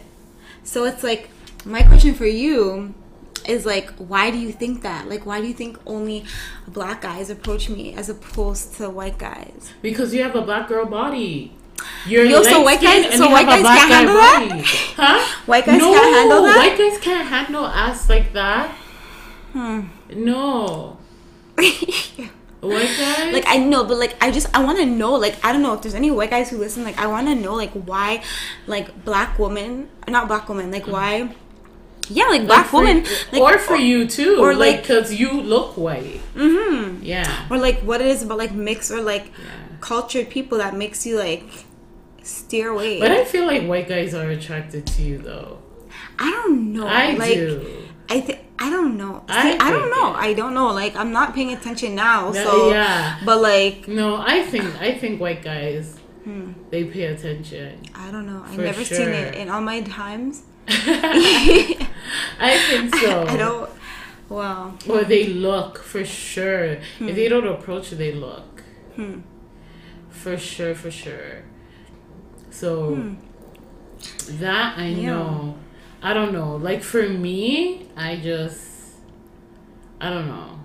So 0.63 0.85
it's 0.85 1.03
like 1.03 1.29
my 1.65 1.81
question 1.83 2.13
for 2.13 2.25
you 2.25 2.93
is 3.47 3.65
like, 3.65 3.91
why 3.97 4.31
do 4.31 4.37
you 4.37 4.51
think 4.51 4.81
that? 4.83 5.07
Like, 5.09 5.25
why 5.25 5.41
do 5.41 5.47
you 5.47 5.53
think 5.53 5.77
only 5.85 6.25
black 6.67 7.01
guys 7.01 7.29
approach 7.29 7.69
me 7.69 7.93
as 7.93 8.09
opposed 8.09 8.75
to 8.75 8.89
white 8.89 9.17
guys? 9.17 9.71
Because 9.81 10.13
you 10.13 10.23
have 10.23 10.35
a 10.35 10.41
black 10.41 10.67
girl 10.67 10.85
body. 10.85 11.53
You're 12.05 12.25
Yo, 12.25 12.43
so 12.43 12.61
white 12.61 12.81
guys- 12.81 13.17
so 13.17 13.29
white 13.29 13.45
guys 13.45 13.63
can't 13.63 13.89
guy 13.89 13.95
handle 13.95 14.15
that? 14.15 14.65
Huh? 14.95 15.37
White 15.45 15.65
guys 15.65 15.79
no, 15.79 15.93
can't 15.93 16.15
handle 16.15 16.43
that? 16.43 16.57
White 16.57 16.77
guys 16.77 16.99
can't 16.99 17.27
handle 17.27 17.65
ass 17.65 18.09
like 18.09 18.33
that. 18.33 18.71
Hmm. 19.51 19.81
No. 20.15 20.97
White 22.63 22.95
guys? 22.97 23.33
like 23.33 23.43
I 23.45 23.57
know, 23.57 23.83
but 23.83 23.97
like 23.97 24.15
I 24.23 24.31
just 24.31 24.47
I 24.55 24.63
want 24.63 24.77
to 24.79 24.85
know 24.85 25.15
like 25.15 25.35
I 25.43 25.51
don't 25.51 25.61
know 25.61 25.73
if 25.73 25.81
there's 25.81 25.95
any 25.95 26.09
white 26.11 26.29
guys 26.29 26.49
who 26.49 26.57
listen. 26.57 26.83
Like 26.85 26.97
I 26.97 27.07
want 27.07 27.27
to 27.27 27.35
know 27.35 27.55
like 27.55 27.71
why 27.71 28.23
like 28.67 29.03
black 29.03 29.37
women, 29.37 29.89
not 30.07 30.29
black 30.29 30.47
women, 30.47 30.71
like 30.71 30.87
why. 30.87 31.35
Yeah, 32.09 32.25
like 32.25 32.39
Like 32.41 32.47
black 32.47 32.65
for- 32.67 32.83
women, 32.83 33.05
like, 33.31 33.41
or 33.41 33.57
for 33.57 33.75
you 33.77 34.07
too, 34.07 34.37
or 34.41 34.53
like- 34.53 34.59
like 34.75 34.81
because 34.81 35.13
you 35.13 35.31
look 35.31 35.77
white. 35.77 36.19
hmm 36.35 36.97
Yeah, 37.01 37.47
or 37.49 37.57
like 37.57 37.79
what 37.81 38.01
it 38.01 38.07
is 38.07 38.23
about 38.23 38.37
like 38.37 38.51
mixed 38.53 38.91
or 38.91 39.01
like 39.01 39.25
yeah. 39.27 39.77
cultured 39.79 40.29
people 40.29 40.57
that 40.57 40.75
makes 40.75 41.05
you 41.05 41.17
like 41.17 41.43
steer 42.21 42.69
away. 42.69 42.99
But 42.99 43.11
I 43.11 43.23
feel 43.25 43.45
like 43.45 43.63
white 43.67 43.87
guys 43.87 44.13
are 44.13 44.29
attracted 44.29 44.85
to 44.87 45.01
you 45.01 45.17
though. 45.17 45.59
I 46.19 46.29
don't 46.31 46.73
know. 46.73 46.87
I 46.87 47.13
like, 47.13 47.33
do. 47.35 47.83
I 48.09 48.19
think 48.21 48.39
I 48.59 48.69
don't 48.69 48.97
know. 48.97 49.23
See, 49.27 49.33
I 49.35 49.57
I, 49.59 49.71
don't 49.71 49.89
know. 49.89 50.09
it. 50.13 50.17
I 50.17 50.33
don't 50.33 50.53
know. 50.53 50.67
Like 50.73 50.95
I'm 50.95 51.11
not 51.11 51.33
paying 51.33 51.51
attention 51.53 51.95
now. 51.95 52.31
So 52.33 52.69
yeah. 52.69 53.19
But 53.25 53.41
like 53.41 53.87
No, 53.87 54.17
I 54.17 54.43
think 54.43 54.65
I 54.81 54.93
think 54.93 55.19
white 55.21 55.41
guys 55.43 55.97
Hmm. 56.23 56.53
they 56.69 56.85
pay 56.85 57.05
attention. 57.05 57.79
I 57.95 58.09
don't 58.11 58.25
know. 58.25 58.43
I've 58.45 58.57
never 58.59 58.83
seen 58.85 59.09
it 59.09 59.35
in 59.35 59.49
all 59.49 59.59
my 59.61 59.81
times. 59.81 60.43
I 60.67 62.57
think 62.69 62.95
so. 62.95 63.23
I 63.27 63.37
don't. 63.37 63.69
Wow. 64.29 64.73
Or 64.89 65.03
they 65.03 65.27
look 65.27 65.77
for 65.79 66.03
sure. 66.05 66.77
If 66.99 67.15
they 67.15 67.27
don't 67.27 67.47
approach, 67.47 67.91
they 67.91 68.11
look. 68.13 68.63
Hmm. 68.95 69.19
For 70.09 70.37
sure, 70.37 70.73
for 70.75 70.89
sure. 70.91 71.43
So 72.49 73.15
that 74.39 74.77
I 74.77 74.91
Hmm. 74.93 74.99
Yeah. 74.99 75.07
know. 75.11 75.55
I 76.01 76.13
don't 76.13 76.33
know. 76.33 76.55
Like 76.57 76.83
for 76.83 77.07
me, 77.07 77.87
I 77.95 78.17
just 78.17 78.67
I 80.01 80.09
don't 80.09 80.27
know. 80.27 80.59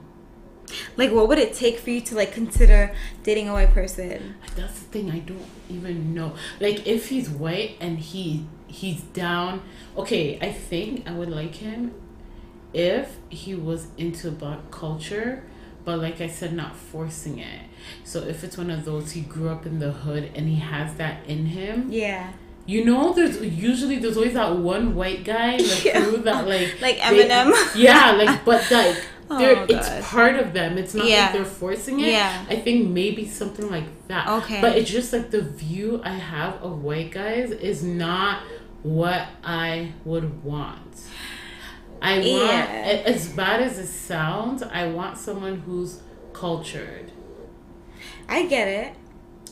Like, 0.97 1.13
what 1.13 1.29
would 1.29 1.39
it 1.39 1.55
take 1.55 1.79
for 1.79 1.91
you 1.91 2.01
to 2.03 2.15
like 2.15 2.33
consider 2.33 2.95
dating 3.23 3.49
a 3.49 3.53
white 3.53 3.73
person? 3.73 4.35
That's 4.57 4.81
the 4.81 4.87
thing. 4.87 5.11
I 5.11 5.21
don't 5.21 5.47
even 5.71 6.13
know. 6.15 6.35
Like 6.61 6.87
if 6.87 7.09
he's 7.09 7.31
white 7.31 7.77
and 7.81 7.99
he 7.99 8.47
he's 8.69 9.01
down. 9.03 9.63
Okay, 9.97 10.39
I 10.41 10.53
think 10.53 11.09
I 11.09 11.13
would 11.13 11.31
like 11.31 11.57
him 11.57 11.93
if 12.73 13.17
he 13.31 13.55
was 13.55 13.89
into 13.97 14.31
black 14.31 14.71
culture, 14.71 15.43
but 15.85 15.99
like 15.99 16.21
I 16.21 16.29
said, 16.29 16.53
not 16.53 16.77
forcing 16.77 17.39
it. 17.39 17.63
So 18.05 18.21
if 18.21 18.45
it's 18.45 18.59
one 18.59 18.71
of 18.71 18.85
those 18.85 19.13
he 19.13 19.23
grew 19.23 19.49
up 19.49 19.65
in 19.67 19.79
the 19.79 19.91
hood 19.93 20.31
and 20.35 20.49
he 20.49 20.57
has 20.57 20.95
that 20.97 21.25
in 21.27 21.47
him, 21.47 21.89
Yeah. 21.91 22.33
you 22.67 22.85
know, 22.85 23.13
there's 23.15 23.41
usually 23.41 23.99
there's 23.99 24.17
always 24.17 24.35
that 24.35 24.57
one 24.57 24.95
white 24.95 25.25
guy 25.25 25.57
like 25.57 25.85
Yeah. 25.85 26.05
through 26.05 26.19
that 26.25 26.47
like 26.47 26.81
Like 26.83 26.97
they- 26.99 27.29
Eminem. 27.29 27.53
yeah, 27.77 28.13
like 28.13 28.45
but 28.45 28.71
like 28.71 28.97
Oh, 29.31 29.67
it's 29.69 30.09
part 30.11 30.37
of 30.37 30.55
them. 30.55 30.79
It's 30.79 30.95
not 30.95 31.07
Yeah. 31.07 31.25
like 31.25 31.33
they're 31.35 31.45
forcing 31.45 32.01
it. 32.01 32.13
Yeah. 32.13 32.47
I 32.49 32.57
think 32.57 32.89
maybe 32.89 33.27
something 33.29 33.71
like 33.71 33.85
that. 34.09 34.27
Okay. 34.27 34.59
But 34.63 34.79
it's 34.79 34.91
just 34.91 35.13
like 35.13 35.31
the 35.31 35.43
view 35.43 36.01
I 36.03 36.15
have 36.15 36.55
of 36.63 36.83
white 36.83 37.11
guys 37.11 37.51
is 37.51 37.83
not 37.83 38.43
what 38.83 39.27
I 39.45 39.93
would 40.05 40.43
want. 40.45 41.01
I 42.01 42.19
want 42.19 42.25
Yeah. 42.25 43.03
as 43.07 43.29
bad 43.29 43.61
as 43.61 43.79
it 43.79 43.89
sounds, 43.89 44.63
I 44.63 44.87
want 44.89 45.19
someone 45.19 45.61
who's 45.67 46.01
cultured. 46.33 47.11
I 48.29 48.47
get 48.47 48.69
it. 48.69 48.95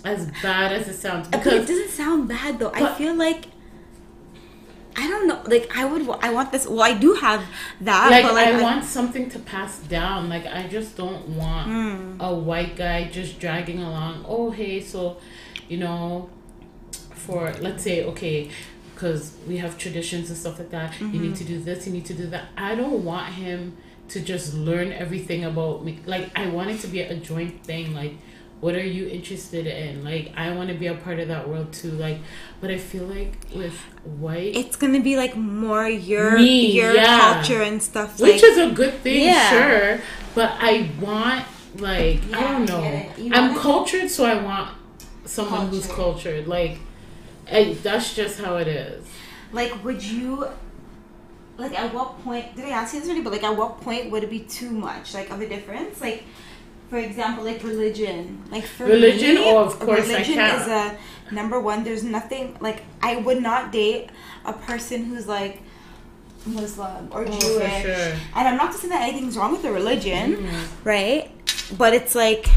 As 0.05 0.31
bad 0.43 0.73
as 0.73 0.86
it 0.89 0.94
sounds. 0.94 1.27
But 1.28 1.44
it 1.47 1.66
doesn't 1.66 1.90
sound 1.90 2.28
bad 2.28 2.59
though. 2.61 2.70
I 2.73 2.94
feel 2.94 3.15
like 3.15 3.47
I 4.98 5.09
don't 5.09 5.27
know. 5.28 5.43
Like 5.47 5.77
I 5.77 5.85
would. 5.85 6.09
I 6.23 6.31
want 6.32 6.53
this. 6.53 6.66
Well, 6.66 6.82
I 6.82 6.94
do 6.94 7.15
have 7.15 7.44
that. 7.82 8.11
like, 8.11 8.24
but 8.24 8.35
like 8.35 8.48
I 8.48 8.62
want 8.62 8.85
something 8.85 9.28
to 9.31 9.39
pass 9.40 9.78
down. 9.81 10.28
Like 10.31 10.47
I 10.47 10.69
just 10.69 10.97
don't 10.97 11.28
want 11.31 11.66
Hmm. 11.66 12.20
a 12.20 12.32
white 12.32 12.77
guy 12.77 13.05
just 13.05 13.39
dragging 13.39 13.82
along. 13.82 14.24
Oh 14.27 14.51
hey, 14.51 14.81
so 14.81 15.19
you 15.69 15.77
know, 15.78 16.31
for 17.11 17.53
let's 17.61 17.82
say 17.82 18.05
okay, 18.05 18.48
because 18.97 19.36
we 19.47 19.59
have 19.59 19.77
traditions 19.77 20.31
and 20.31 20.39
stuff 20.39 20.59
like 20.59 20.70
that. 20.70 20.98
You 21.01 21.06
Mm-hmm. 21.06 21.23
need 21.23 21.36
to 21.36 21.44
do 21.44 21.60
this. 21.60 21.86
You 21.86 21.93
need 21.93 22.06
to 22.06 22.14
do 22.14 22.27
that. 22.28 22.47
I 22.56 22.74
don't 22.74 23.05
want 23.05 23.35
him 23.35 23.77
to 24.09 24.20
just 24.20 24.55
learn 24.55 24.90
everything 24.93 25.44
about 25.44 25.85
me. 25.85 25.98
Like 26.06 26.31
I 26.35 26.47
want 26.48 26.70
it 26.70 26.81
to 26.81 26.86
be 26.89 27.01
a 27.02 27.14
joint 27.16 27.62
thing. 27.64 27.94
Like 27.94 28.14
what 28.60 28.74
are 28.74 28.82
you 28.98 29.06
interested 29.06 29.66
in? 29.66 30.02
Like 30.02 30.32
I 30.35 30.51
want 30.56 30.70
to 30.70 30.74
be 30.74 30.86
a 30.86 30.94
part 30.94 31.18
of 31.20 31.28
that 31.28 31.47
world 31.47 31.74
too. 31.74 31.90
Like, 31.90 32.18
but 32.62 32.70
I 32.70 32.78
feel 32.78 33.05
like 33.05 33.35
with 33.55 33.77
white. 34.18 34.56
it's 34.56 34.77
gonna 34.77 35.01
be 35.02 35.16
like 35.18 35.36
more 35.36 35.86
your 35.89 36.39
Me, 36.39 36.73
your 36.73 36.94
yeah. 36.94 37.35
culture 37.35 37.60
and 37.62 37.82
stuff. 37.82 38.18
which 38.18 38.40
like, 38.43 38.51
is 38.51 38.56
a 38.59 38.70
good 38.70 38.94
thing, 39.02 39.24
Yeah. 39.27 39.51
sure. 39.51 40.01
But 40.35 40.52
I 40.59 40.90
want 41.01 41.44
like 41.78 42.20
I 42.32 42.40
don't 42.52 42.64
know. 42.66 42.82
I'm 43.36 43.55
cultured, 43.59 44.09
so 44.10 44.24
I 44.24 44.43
want 44.43 44.70
someone 45.27 45.68
who's 45.68 45.86
cultured. 45.86 46.47
Like, 46.48 46.78
I, 47.51 47.74
that's 47.82 48.14
just 48.14 48.40
how 48.40 48.56
it 48.56 48.68
is. 48.68 49.05
like 49.52 49.85
would 49.85 50.02
you 50.02 50.47
like 51.59 51.78
at 51.78 51.94
what 51.94 52.23
point 52.23 52.55
did 52.56 52.64
I 52.66 52.70
ask 52.70 52.93
you 52.93 53.01
this 53.01 53.09
already? 53.09 53.23
But 53.23 53.32
like 53.32 53.44
at 53.44 53.56
what 53.56 53.81
point 53.81 54.10
would 54.10 54.24
it 54.24 54.31
be 54.31 54.40
too 54.40 54.70
much 54.70 55.14
like 55.14 55.31
of 55.31 55.40
a 55.40 55.48
difference? 55.48 56.01
Like 56.01 56.24
for 56.90 56.98
example, 56.98 57.44
like 57.44 57.62
religion. 57.64 58.43
Like 58.51 58.64
for 58.64 58.85
Religion? 58.85 59.35
me, 59.36 59.51
Oh, 59.51 59.64
of 59.64 59.78
course 59.81 60.09
I 60.09 60.12
religion 60.12 60.39
is 60.39 60.66
a 60.68 60.98
number 61.32 61.59
one. 61.59 61.82
There's 61.85 62.05
nothing 62.05 62.56
like 62.60 62.82
I 63.02 63.16
would 63.16 63.43
not 63.43 63.73
date 63.73 64.10
a 64.44 64.52
person 64.52 65.05
who's 65.05 65.27
like 65.27 65.62
Muslim 66.44 67.09
or 67.10 67.23
Oh, 67.23 67.32
for 67.32 67.40
Jewish. 67.40 67.82
sure. 67.82 68.12
And 68.36 68.48
I'm 68.48 68.56
not 68.56 68.73
to 68.73 68.78
say 68.78 68.89
that 68.89 69.02
anything's 69.02 69.36
wrong 69.36 69.52
with 69.52 69.62
the 69.62 69.73
religion, 69.73 70.36
Mm-hmm. 70.36 70.89
right? 70.89 71.31
But 71.77 71.94
it's 71.94 72.14
like 72.14 72.48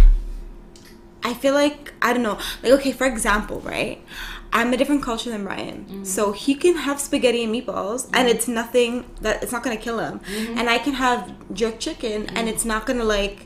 I 1.24 1.34
feel 1.34 1.54
like 1.54 1.94
I 2.02 2.14
don't 2.14 2.24
know. 2.24 2.38
Like 2.64 2.74
okay, 2.74 2.92
for 2.92 3.06
example, 3.08 3.62
right? 3.62 4.02
I'm 4.52 4.74
a 4.74 4.78
different 4.78 5.04
culture 5.04 5.30
than 5.30 5.44
Brian, 5.44 5.86
Mm-hmm. 5.86 6.04
so 6.04 6.32
he 6.32 6.56
can 6.56 6.76
have 6.78 7.00
spaghetti 7.00 7.44
and 7.44 7.54
meatballs, 7.54 8.10
and 8.14 8.28
it's 8.28 8.48
nothing 8.48 9.06
that 9.22 9.44
it's 9.44 9.52
not 9.52 9.64
gonna 9.64 9.78
kill 9.78 10.00
him. 10.00 10.20
Mm-hmm. 10.20 10.58
And 10.58 10.70
I 10.70 10.80
can 10.80 10.94
have 10.94 11.32
jerk 11.54 11.80
chicken, 11.80 12.28
and 12.36 12.50
it's 12.50 12.66
not 12.66 12.86
gonna 12.86 13.04
like. 13.04 13.46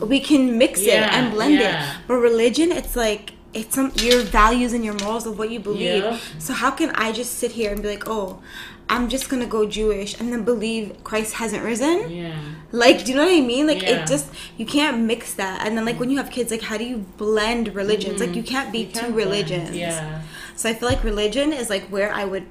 We 0.00 0.20
can 0.20 0.56
mix 0.56 0.80
it 0.82 1.02
and 1.02 1.32
blend 1.32 1.54
yeah. 1.54 1.94
it, 1.94 1.98
but 2.06 2.14
religion, 2.14 2.70
it's 2.70 2.94
like 2.94 3.33
it's 3.54 3.74
some 3.74 3.92
your 3.96 4.22
values 4.22 4.72
and 4.72 4.84
your 4.84 4.94
morals 4.94 5.26
of 5.26 5.38
what 5.38 5.50
you 5.50 5.60
believe. 5.60 6.02
Yeah. 6.02 6.18
So 6.38 6.52
how 6.52 6.70
can 6.70 6.90
I 6.90 7.12
just 7.12 7.38
sit 7.38 7.52
here 7.52 7.72
and 7.72 7.80
be 7.82 7.88
like, 7.88 8.04
oh, 8.08 8.42
I'm 8.88 9.08
just 9.08 9.28
gonna 9.30 9.46
go 9.46 9.66
Jewish 9.66 10.18
and 10.20 10.32
then 10.32 10.44
believe 10.44 11.02
Christ 11.04 11.34
hasn't 11.34 11.62
risen? 11.64 12.10
Yeah. 12.10 12.38
Like, 12.72 13.04
do 13.04 13.12
you 13.12 13.16
know 13.16 13.24
what 13.24 13.32
I 13.34 13.40
mean? 13.40 13.66
Like, 13.66 13.82
Yeah. 13.82 14.02
it 14.02 14.06
just 14.06 14.26
you 14.56 14.66
can't 14.66 15.00
mix 15.02 15.34
that. 15.34 15.66
And 15.66 15.76
then 15.76 15.84
like 15.84 15.98
when 16.00 16.10
you 16.10 16.18
have 16.18 16.30
kids, 16.30 16.50
like 16.50 16.62
how 16.62 16.76
do 16.76 16.84
you 16.84 16.98
blend 17.16 17.74
religions? 17.74 18.20
Like 18.20 18.30
mm-hmm. 18.30 18.38
you 18.38 18.42
can't 18.42 18.72
be 18.72 18.80
You 18.80 18.86
two 18.86 18.92
can't 18.92 19.12
blend. 19.14 19.26
religions. 19.26 19.76
Yeah. 19.76 20.22
So 20.56 20.68
I 20.68 20.74
feel 20.74 20.88
like 20.88 21.02
religion 21.04 21.52
is 21.52 21.70
like 21.70 21.84
where 21.84 22.12
I 22.12 22.24
would 22.24 22.46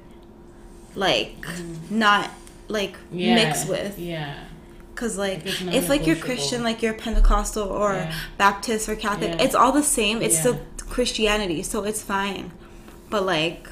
like 0.94 1.40
mm. 1.42 1.90
not 1.90 2.30
like 2.68 2.96
Yeah. 3.12 3.34
mix 3.34 3.66
with 3.66 3.98
Yeah. 3.98 4.34
Because 4.94 5.18
like 5.18 5.44
if 5.44 5.88
like 5.88 6.06
you're. 6.06 6.16
Christian, 6.16 6.62
like 6.62 6.82
you're 6.82 6.94
Pentecostal 6.94 7.68
or 7.68 7.94
Yeah. 7.94 8.14
Baptist 8.38 8.88
or 8.88 8.96
Catholic, 8.96 9.32
Yeah. 9.32 9.44
it's 9.44 9.54
all 9.54 9.72
the 9.72 9.82
same. 9.82 10.22
It's 10.22 10.34
Yeah. 10.34 10.40
still 10.40 10.60
Christianity, 10.88 11.62
so 11.62 11.84
it's 11.84 12.02
fine. 12.02 12.52
But 13.10 13.26
like, 13.26 13.68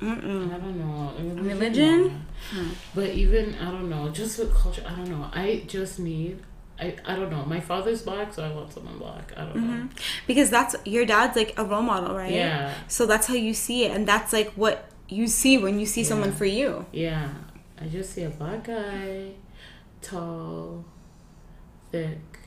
I 0.00 0.06
don't 0.06 0.78
know. 0.78 1.12
Religion? 1.18 1.46
Religion? 1.46 2.26
no. 2.54 2.64
But 2.94 3.10
even 3.10 3.54
I 3.56 3.70
don't 3.70 3.88
know. 3.88 4.10
Just 4.10 4.38
with 4.38 4.54
culture, 4.54 4.82
I 4.86 4.94
don't 4.94 5.08
know. 5.08 5.30
I 5.32 5.64
just 5.66 5.98
need. 5.98 6.40
I, 6.78 6.96
I 7.06 7.14
don't 7.14 7.30
know. 7.30 7.44
My 7.44 7.60
father's 7.60 8.02
black, 8.02 8.34
so 8.34 8.42
I 8.44 8.52
want 8.52 8.72
someone 8.72 8.98
black. 8.98 9.32
I 9.36 9.44
don't 9.44 9.54
mm-hmm. 9.56 9.78
know. 9.82 9.88
because 10.26 10.50
that's 10.50 10.74
your 10.84 11.06
dad's 11.06 11.36
like 11.36 11.56
a 11.56 11.64
role 11.64 11.82
model, 11.82 12.16
right? 12.16 12.32
Yeah. 12.32 12.74
So 12.88 13.06
that's 13.06 13.28
how 13.28 13.34
you 13.34 13.54
see 13.54 13.84
it, 13.84 13.92
and 13.92 14.06
that's 14.08 14.32
like 14.32 14.50
what 14.54 14.90
you 15.08 15.28
see 15.28 15.56
when 15.56 15.78
you 15.78 15.86
see 15.86 16.02
someone 16.02 16.32
for 16.32 16.46
you. 16.46 16.84
Yeah. 16.92 17.28
I 17.80 17.86
just 17.86 18.12
see 18.12 18.22
a 18.22 18.30
black 18.30 18.64
guy, 18.64 19.30
tall, 20.04 20.84
thick, 21.90 22.38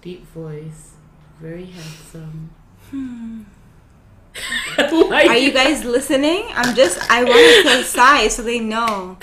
deep 0.00 0.26
voice, 0.28 0.94
very 1.40 1.66
handsome. 1.66 2.50
like, 4.78 5.28
Are 5.28 5.36
you 5.36 5.52
guys 5.52 5.84
listening? 5.84 6.46
I'm 6.54 6.74
just 6.74 6.98
I 7.10 7.24
want 7.24 7.68
to 7.68 7.84
sigh 7.84 8.28
so 8.28 8.42
they 8.42 8.60
know. 8.60 9.18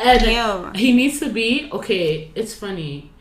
And 0.00 0.22
Ew. 0.22 0.72
he 0.74 0.92
needs 0.92 1.20
to 1.20 1.28
be 1.30 1.70
okay. 1.72 2.30
It's 2.34 2.54
funny. 2.54 3.12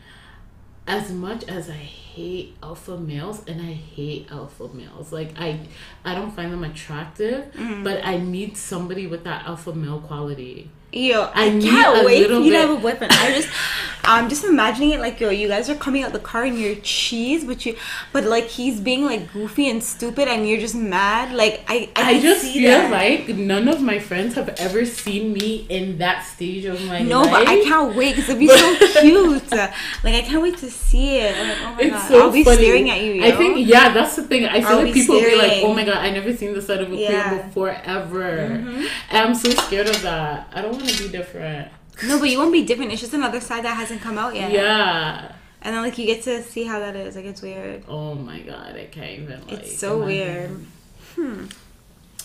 As 0.88 1.12
much 1.12 1.44
as 1.46 1.70
I 1.70 1.74
hate 1.74 2.56
alpha 2.62 2.98
males, 2.98 3.44
and 3.48 3.62
I 3.62 3.74
hate 3.74 4.32
alpha 4.32 4.68
males, 4.74 5.12
like 5.12 5.32
I, 5.38 5.60
I 6.04 6.14
don't 6.16 6.32
find 6.32 6.52
them 6.52 6.64
attractive. 6.64 7.52
Mm-hmm. 7.54 7.84
But 7.84 8.06
I 8.06 8.18
need 8.18 8.58
somebody 8.58 9.08
with 9.08 9.24
that 9.24 9.46
alpha 9.46 9.74
male 9.74 10.02
quality. 10.02 10.72
Yo, 10.98 11.24
I 11.34 11.48
I, 11.48 11.50
can't 11.62 12.02
a 12.02 12.06
wait 12.06 12.26
for 12.28 12.40
you 12.40 12.52
to 12.54 12.58
have 12.58 12.70
a 12.70 12.78
boyfriend. 12.78 13.12
I 13.12 13.34
just, 13.36 13.50
I'm 14.06 14.30
just 14.30 14.46
imagining 14.46 14.92
it 14.92 15.00
like 15.02 15.20
yo, 15.20 15.30
you 15.30 15.50
guys 15.50 15.70
are 15.70 15.76
coming 15.76 16.04
out 16.04 16.14
the 16.14 16.20
car 16.20 16.44
and 16.46 16.58
you're 16.58 16.76
cheese, 16.76 17.44
but 17.44 17.66
you, 17.66 17.76
but 18.14 18.24
like 18.24 18.46
he's 18.46 18.80
being 18.80 19.04
like 19.04 19.34
goofy 19.34 19.68
and 19.70 19.84
stupid, 19.84 20.30
and 20.30 20.48
you're 20.48 20.60
just 20.60 20.74
mad. 20.76 21.36
Like 21.36 21.66
I, 21.68 21.90
I, 21.98 22.12
I 22.12 22.22
just 22.22 22.44
see 22.44 22.54
feel 22.60 22.70
that. 22.72 22.92
like 22.92 23.36
none 23.36 23.68
of 23.68 23.82
my 23.82 24.00
friends 24.00 24.36
have 24.36 24.48
ever 24.58 24.86
seen 24.86 25.34
me 25.34 25.66
in 25.70 25.98
that 25.98 26.22
stage 26.24 26.64
of 26.64 26.82
my 26.86 27.02
No, 27.02 27.24
life. 27.24 27.32
but 27.32 27.48
I 27.50 27.62
can't 27.64 27.94
wait 27.94 28.16
because 28.16 28.30
it'd 28.30 28.40
be 28.40 28.48
so 28.48 29.02
cute. 29.02 29.52
Like 29.52 30.16
I 30.16 30.22
can't 30.22 30.42
wait 30.42 30.58
to 30.60 30.72
see 30.72 31.18
it. 31.18 31.36
Like, 31.36 31.58
oh 31.62 31.74
my 31.74 31.82
It's 31.82 31.92
god, 31.92 32.08
so 32.08 32.22
I'll 32.22 32.32
be 32.32 32.44
funny. 32.46 32.58
staring 32.58 32.90
at 32.90 33.02
you. 33.02 33.14
Yo. 33.16 33.26
I 33.28 33.32
think 33.36 33.68
yeah, 33.68 33.92
that's 33.94 34.16
the 34.16 34.24
thing. 34.24 34.46
I 34.46 34.62
feel 34.62 34.68
I'll 34.70 34.84
like 34.86 34.94
people 34.94 35.20
be 35.20 35.36
like, 35.36 35.54
"Oh 35.64 35.74
my 35.74 35.84
god, 35.84 35.98
I 35.98 36.12
never 36.12 36.32
seen 36.34 36.54
the 36.54 36.62
side 36.62 36.80
of 36.82 36.90
a 36.94 36.96
Yeah. 36.96 37.32
Mm-hmm. 37.40 37.48
before 37.50 37.72
ever," 37.84 38.30
and 38.30 38.88
I'm 39.12 39.36
so 39.36 39.50
scared 39.50 39.90
of 39.90 40.02
that. 40.04 40.48
I 40.54 40.62
don't 40.62 40.72
want 40.74 40.85
to 40.90 41.04
be 41.04 41.10
different. 41.10 41.70
no, 42.06 42.20
but 42.20 42.30
you 42.30 42.38
won't 42.38 42.52
be 42.54 42.64
different. 42.64 42.92
It's 42.92 43.02
just 43.02 43.14
another 43.14 43.40
side 43.40 43.64
that 43.66 43.76
hasn't 43.78 44.02
come 44.02 44.18
out 44.18 44.36
yet. 44.36 44.52
Yeah. 44.52 45.32
and 45.62 45.76
then 45.76 45.82
like 45.84 45.98
you 45.98 46.06
get 46.06 46.24
to 46.24 46.44
see 46.44 46.64
how 46.64 46.80
that 46.80 46.96
is. 46.96 47.16
Like 47.16 47.26
it's 47.26 47.42
weird. 47.42 47.84
Oh 47.88 48.16
my 48.16 48.40
god, 48.42 48.76
I 48.76 48.86
can't 48.86 49.20
even. 49.20 49.42
Like, 49.48 49.54
It's 49.60 49.78
so 49.80 50.04
weird. 50.06 50.52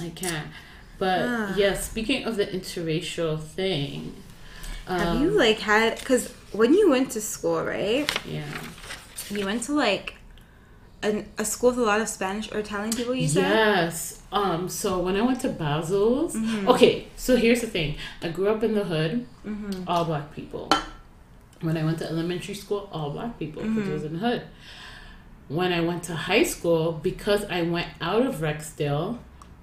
I 0.01 0.09
can't. 0.15 0.49
But 0.99 1.21
Ah. 1.23 1.55
yeah, 1.57 1.75
speaking 1.75 2.25
of 2.25 2.37
the 2.37 2.47
interracial 2.47 3.41
thing, 3.41 4.15
Have 4.87 5.17
um, 5.17 5.23
you 5.23 5.31
like 5.31 5.59
had 5.61 5.99
because 5.99 6.29
when 6.53 6.75
you 6.75 6.91
went 6.91 7.11
to 7.13 7.21
school, 7.21 7.63
right? 7.63 8.11
Yeah. 8.27 8.45
You 9.31 9.47
went 9.47 9.63
to 9.65 9.73
like 9.73 10.15
an, 11.03 11.27
a 11.39 11.45
school 11.45 11.71
with 11.71 11.79
a 11.79 11.83
lot 11.83 12.01
of 12.01 12.09
Spanish 12.09 12.51
or 12.53 12.59
Italian 12.59 12.93
people. 12.93 13.15
You 13.15 13.29
said. 13.29 13.43
Yes. 13.43 14.23
Um. 14.33 14.69
So 14.69 14.99
when 15.01 15.17
I 15.17 15.23
went 15.23 15.41
to 15.41 15.49
Basil's, 15.49 16.35
Mm-hmm. 16.37 16.69
okay. 16.69 17.07
So 17.17 17.37
here's 17.37 17.61
the 17.63 17.67
thing. 17.67 17.97
I 18.23 18.29
grew 18.29 18.49
up 18.49 18.63
in 18.63 18.75
the 18.75 18.85
hood, 18.85 19.27
Mm-hmm. 19.47 19.85
all 19.89 20.05
black 20.05 20.35
people. 20.35 20.69
When 21.63 21.77
I 21.77 21.85
went 21.85 21.99
to 21.99 22.07
elementary 22.09 22.55
school, 22.55 22.89
all 22.93 23.11
black 23.11 23.39
people 23.39 23.63
because 23.63 23.89
it 23.89 23.93
was 23.93 24.03
Mm-hmm. 24.03 24.15
in 24.17 24.21
the 24.21 24.27
hood. 24.29 24.43
When 25.49 25.73
I 25.73 25.81
went 25.81 26.05
to 26.05 26.15
high 26.15 26.45
school, 26.45 26.93
because 26.93 27.45
I 27.47 27.63
went 27.63 27.89
out 28.01 28.25
of 28.25 28.37
Rexdale 28.37 29.19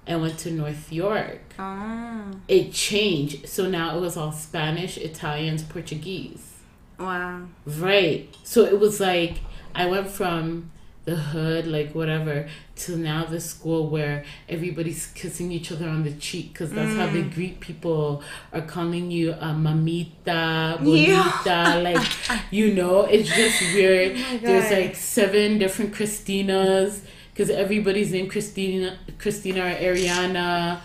and 0.06 0.20
went 0.20 0.38
to 0.40 0.50
North 0.50 0.92
York, 0.92 1.40
Oh, 1.58 2.24
it 2.46 2.72
changed. 2.72 3.48
So 3.48 3.68
now 3.68 3.96
it 3.96 4.00
was 4.00 4.16
all 4.16 4.32
Spanish, 4.32 4.98
Italians, 4.98 5.62
Portuguese. 5.62 6.56
wow. 6.98 7.42
Right. 7.64 8.28
So 8.44 8.64
it 8.64 8.78
was 8.78 9.00
like 9.00 9.38
I 9.74 9.86
went 9.86 10.08
from 10.08 10.70
the 11.08 11.16
hood, 11.16 11.66
like 11.66 11.94
whatever, 11.94 12.46
to 12.76 12.96
now 12.96 13.24
the 13.24 13.40
school 13.40 13.88
where 13.88 14.24
everybody's 14.46 15.06
kissing 15.06 15.50
each 15.50 15.72
other 15.72 15.88
on 15.88 16.04
the 16.04 16.12
cheek 16.12 16.52
because 16.52 16.70
that's 16.70 16.94
how 16.96 17.06
they 17.06 17.22
mm. 17.22 17.34
greet 17.34 17.60
people, 17.60 18.22
or 18.52 18.60
calling 18.60 19.10
you 19.10 19.32
a 19.32 19.54
mamita, 19.54 20.78
bonita. 20.82 21.80
Like, 21.88 22.06
you 22.50 22.74
know, 22.74 23.04
it's 23.04 23.28
just 23.28 23.62
weird. 23.74 24.16
Oh 24.16 24.38
There's 24.42 24.70
like 24.70 24.96
seven 24.96 25.58
different 25.58 25.94
Christinas 25.94 27.00
because 27.32 27.48
everybody's 27.50 28.12
named 28.12 28.30
Christina, 28.30 28.98
Christina 29.18 29.60
or 29.60 29.74
Ariana. 29.74 30.80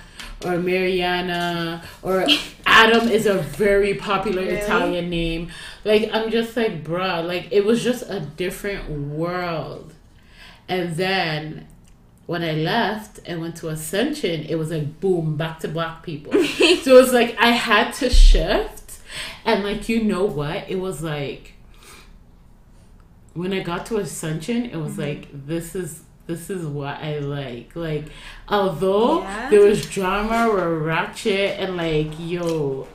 Or 0.46 0.58
Mariana, 0.58 1.82
or 2.02 2.28
Adam 2.66 3.08
is 3.08 3.28
a 3.28 3.36
very 3.36 3.94
popular 3.94 4.42
Italian 4.44 5.10
name. 5.10 5.50
Like 5.86 6.10
I'm 6.12 6.32
just 6.32 6.58
like, 6.58 6.84
bruh, 6.84 7.26
like 7.26 7.48
it 7.52 7.64
was 7.64 7.82
just 7.82 8.04
a 8.10 8.20
different 8.20 8.90
world. 8.90 9.93
And 10.74 10.96
then 10.96 11.68
when 12.26 12.42
I 12.44 12.54
left 12.54 13.20
and 13.28 13.42
went 13.42 13.56
to 13.58 13.70
Ascension, 13.70 14.44
it 14.46 14.56
was 14.56 14.72
like 14.72 15.00
boom, 15.00 15.38
back 15.38 15.60
to 15.60 15.68
black 15.68 16.02
people. 16.02 16.32
so 16.44 16.98
it 16.98 17.00
was 17.00 17.14
like 17.14 17.38
I 17.40 17.52
had 17.52 17.92
to 17.96 18.10
shift. 18.10 19.00
And 19.46 19.64
like 19.64 19.88
you 19.88 20.04
know 20.04 20.26
what? 20.26 20.68
It 20.68 20.80
was 20.80 21.04
like 21.04 21.54
when 23.36 23.54
I 23.54 23.62
got 23.62 23.86
to 23.88 23.98
Ascension, 23.98 24.66
it 24.66 24.78
was 24.78 24.94
mm-hmm. 24.94 25.02
like 25.02 25.28
this 25.32 25.76
is 25.76 26.02
this 26.26 26.50
is 26.50 26.66
what 26.66 26.98
I 26.98 27.20
like. 27.20 27.76
Like 27.76 28.06
although 28.50 29.22
Yeah. 29.22 29.50
there 29.52 29.62
was 29.62 29.86
drama 29.88 30.48
or 30.50 30.80
ratchet 30.80 31.60
and 31.60 31.78
like 31.78 32.14
yo 32.18 32.88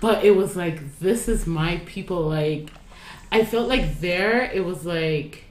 but 0.00 0.24
it 0.24 0.36
was 0.36 0.56
like 0.56 0.98
this 0.98 1.28
is 1.28 1.46
my 1.46 1.80
people 1.84 2.22
like 2.22 2.70
I 3.32 3.44
felt 3.44 3.68
like 3.68 4.00
there 4.00 4.42
it 4.42 4.64
was 4.64 4.86
like 4.86 5.49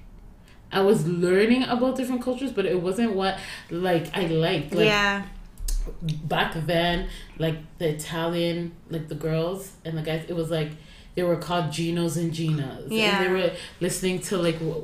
I 0.71 0.81
was 0.81 1.07
learning 1.07 1.63
about 1.63 1.95
different 1.95 2.21
cultures, 2.21 2.51
but 2.51 2.65
it 2.65 2.81
wasn't 2.81 3.13
what 3.15 3.39
like 3.71 4.15
I 4.15 4.27
liked. 4.27 4.73
Like 4.73 4.85
yeah. 4.85 5.23
back 6.23 6.53
then, 6.65 7.07
like 7.37 7.57
the 7.79 7.89
Italian, 7.89 8.73
like 8.89 9.07
the 9.07 9.15
girls 9.15 9.73
and 9.85 9.97
the 9.97 10.01
guys, 10.01 10.25
it 10.27 10.33
was 10.35 10.51
like 10.51 10.71
they 11.15 11.23
were 11.23 11.37
called 11.37 11.65
Ginos 11.65 12.17
and 12.17 12.31
Ginas. 12.31 12.87
Yeah. 12.89 13.17
And 13.21 13.25
they 13.25 13.31
were 13.41 13.51
listening 13.79 14.19
to 14.21 14.37
like 14.37 14.57
wh- 14.57 14.83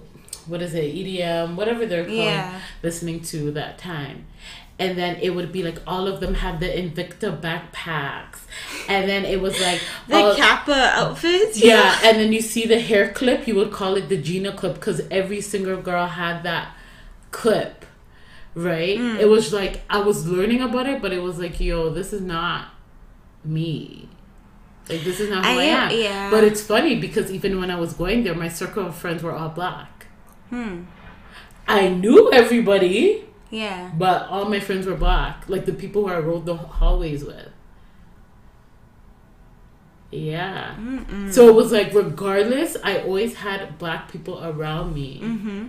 what 0.49 0.61
is 0.61 0.73
it, 0.73 0.93
EDM, 0.95 1.55
whatever 1.55 1.85
they're 1.85 2.03
called, 2.05 2.17
Yeah. 2.17 2.59
listening 2.83 3.21
to 3.21 3.51
that 3.51 3.77
time. 3.77 4.25
And 4.77 4.97
then 4.97 5.15
it 5.21 5.29
would 5.33 5.53
be 5.53 5.63
like 5.63 5.79
all 5.87 6.05
of 6.05 6.19
them 6.19 6.33
had 6.33 6.59
the 6.59 6.65
Invicta 6.67 7.39
backpacks, 7.39 8.39
and 8.89 9.07
then 9.09 9.23
it 9.23 9.39
was 9.39 9.57
like 9.61 9.79
The 10.09 10.15
all- 10.17 10.35
Kappa 10.35 10.73
outfits. 10.73 11.63
yeah, 11.63 11.97
and 12.03 12.19
then 12.19 12.33
you 12.33 12.41
see 12.41 12.65
the 12.65 12.79
hair 12.81 13.13
clip, 13.13 13.47
you 13.47 13.55
would 13.55 13.71
call 13.71 13.95
it 13.95 14.09
the 14.09 14.17
Gina 14.17 14.51
clip 14.51 14.73
because 14.73 15.01
every 15.09 15.39
single 15.39 15.81
girl 15.81 16.07
had 16.07 16.43
that 16.43 16.75
clip, 17.31 17.85
right? 18.53 18.97
Hmm. 18.97 19.15
It 19.17 19.29
was 19.29 19.53
like 19.53 19.81
I 19.89 20.01
was 20.01 20.27
learning 20.27 20.61
about 20.61 20.87
it, 20.87 21.01
but 21.01 21.13
it 21.13 21.23
was 21.23 21.39
like, 21.39 21.57
yo, 21.61 21.89
this 21.89 22.11
is 22.11 22.21
not 22.21 22.65
me. 23.45 24.09
Like 24.89 25.03
this 25.05 25.21
is 25.21 25.29
not 25.29 25.45
who 25.45 25.51
I, 25.51 25.55
I 25.55 25.63
am- 25.63 25.91
am. 25.91 25.97
yeah. 25.99 26.29
But 26.29 26.43
it's 26.43 26.61
funny 26.61 26.99
because 26.99 27.31
even 27.31 27.59
when 27.61 27.71
I 27.71 27.79
was 27.79 27.93
going 27.93 28.23
there, 28.25 28.35
my 28.35 28.49
circle 28.49 28.85
of 28.87 28.95
friends 28.95 29.23
were 29.23 29.31
all 29.33 29.49
black. 29.49 30.07
Hmm. 30.49 30.83
I 31.65 31.87
knew 31.87 32.29
everybody, 32.33 33.23
Yeah. 33.51 33.91
but 33.97 34.27
all 34.27 34.45
my 34.45 34.59
friends 34.59 34.85
were 34.87 34.95
black. 34.95 35.43
Like 35.47 35.65
the 35.65 35.73
people 35.73 36.07
who 36.07 36.13
I 36.13 36.19
rode 36.19 36.45
the 36.45 36.55
hallways 36.55 37.23
with. 37.23 37.49
Yeah. 40.11 40.75
So 41.31 41.49
it 41.49 41.55
was 41.55 41.71
like, 41.71 41.93
regardless, 41.93 42.77
I 42.83 42.99
always 42.99 43.35
had 43.35 43.77
black 43.77 44.11
people 44.11 44.43
around 44.43 44.93
me. 44.93 45.19
Mm-hmm. 45.21 45.65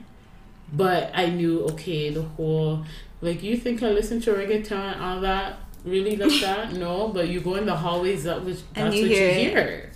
But 0.72 1.10
I 1.14 1.26
knew, 1.30 1.60
okay, 1.70 2.10
the 2.10 2.22
whole, 2.22 2.84
like, 3.20 3.42
you 3.42 3.56
think 3.56 3.82
I 3.82 3.90
listen 3.90 4.20
to 4.22 4.32
reggaeton 4.32 4.72
and 4.94 5.02
all 5.02 5.20
that? 5.20 5.58
Really, 5.84 6.16
like 6.16 6.40
that? 6.40 6.72
no, 6.72 7.08
but 7.08 7.28
you 7.28 7.40
go 7.40 7.54
in 7.56 7.66
the 7.66 7.76
hallways, 7.76 8.24
that 8.24 8.44
was, 8.44 8.62
that's 8.74 8.94
you 8.94 9.02
what 9.02 9.10
hear 9.10 9.24
you 9.26 9.30
it. 9.30 9.50
hear. 9.50 9.90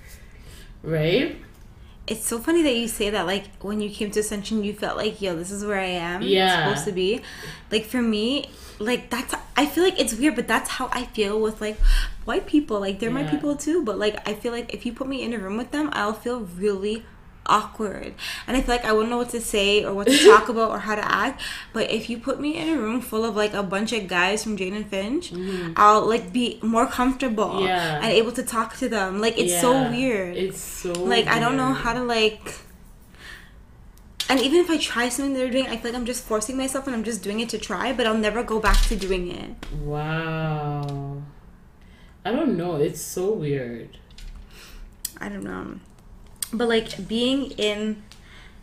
Right? 0.82 1.36
It's 2.11 2.27
so 2.27 2.41
funny 2.41 2.62
that 2.65 2.74
you 2.74 2.89
say 2.89 3.09
that. 3.11 3.24
Like 3.24 3.45
when 3.62 3.81
you 3.81 3.89
came 3.89 4.11
to 4.11 4.20
Ascension, 4.20 4.65
you 4.65 4.74
felt 4.74 4.97
like, 4.97 5.23
yo, 5.23 5.37
this 5.37 5.51
is 5.51 5.65
where 5.65 5.78
I 5.78 5.85
am. 5.85 6.23
Yeah. 6.23 6.47
It's 6.47 6.81
supposed 6.81 6.85
to 6.87 6.93
be. 6.93 7.23
Like 7.70 7.87
for 7.87 8.03
me, 8.03 8.51
like 8.78 9.09
that's. 9.09 9.35
I 9.57 9.66
feel 9.66 9.85
like 9.85 10.01
it's 10.01 10.15
weird, 10.15 10.35
but 10.35 10.49
that's 10.49 10.69
how 10.69 10.89
I 10.93 11.05
feel 11.05 11.41
with 11.41 11.61
like 11.61 11.78
white 12.24 12.47
people. 12.47 12.81
Like 12.81 12.99
they're 12.99 13.11
my 13.11 13.24
people 13.24 13.57
too, 13.57 13.85
but 13.85 13.99
like 13.99 14.28
I 14.28 14.35
feel 14.35 14.53
like 14.53 14.74
if 14.74 14.85
you 14.85 14.93
put 14.93 15.07
me 15.07 15.23
in 15.23 15.32
a 15.32 15.39
room 15.39 15.57
with 15.57 15.70
them, 15.70 15.89
I'll 15.93 16.12
feel 16.12 16.41
really 16.41 17.05
awkward 17.51 18.15
and 18.47 18.57
i 18.57 18.61
feel 18.61 18.75
like 18.77 18.85
i 18.85 18.93
wouldn't 18.93 19.11
know 19.11 19.19
what 19.19 19.29
to 19.31 19.41
say 19.41 19.85
or 19.85 19.93
what 19.93 20.07
to 20.07 20.17
talk 20.31 20.49
about 20.49 20.71
or 20.71 20.79
how 20.79 20.95
to 20.95 21.05
act 21.27 21.43
but 21.73 21.91
if 21.91 22.09
you 22.09 22.17
put 22.19 22.41
me 22.41 22.57
in 22.57 22.69
a 22.69 22.77
room 22.81 23.01
full 23.01 23.25
of 23.25 23.35
like 23.43 23.53
a 23.53 23.63
bunch 23.75 23.93
of 23.93 24.07
guys 24.09 24.43
from 24.45 24.57
jane 24.57 24.75
and 24.75 24.87
finch 24.89 25.33
i'll 25.77 26.07
like 26.07 26.33
be 26.33 26.59
more 26.63 26.87
comfortable 26.87 27.51
Mm-hmm. 27.61 27.67
Yeah. 27.67 27.97
and 28.03 28.11
able 28.21 28.33
to 28.33 28.43
talk 28.43 28.77
to 28.83 28.89
them 28.89 29.21
like 29.21 29.37
it's 29.39 29.61
so 29.61 29.73
weird 29.91 30.37
It's 30.37 30.61
so 30.61 30.93
like 31.15 31.27
I 31.27 31.39
don't 31.41 31.57
know 31.57 31.73
how 31.73 31.93
to 31.93 32.03
like. 32.05 32.47
And 34.29 34.39
even 34.47 34.61
if 34.61 34.71
I 34.71 34.77
try 34.79 35.09
something 35.09 35.35
they're 35.35 35.51
doing, 35.51 35.67
I 35.67 35.77
feel 35.77 35.91
like 35.91 35.99
I'm 36.01 36.07
just 36.07 36.23
forcing 36.23 36.57
myself 36.57 36.87
and 36.87 36.95
I'm 36.95 37.03
just 37.03 37.21
doing 37.27 37.41
it 37.41 37.49
to 37.49 37.59
try, 37.59 37.93
but 37.93 38.07
I'll 38.07 38.17
never 38.29 38.43
go 38.45 38.61
back 38.61 38.81
to 38.91 38.95
doing 38.95 39.25
it. 39.43 39.51
Wow. 39.83 41.23
I 42.25 42.31
don't 42.31 42.57
know. 42.57 42.77
It's 42.77 43.01
so 43.01 43.33
weird. 43.33 43.99
I 45.21 45.29
don't 45.29 45.43
know. 45.43 45.81
But 46.53 46.69
like 46.69 47.09
being 47.09 47.53
in 47.53 48.03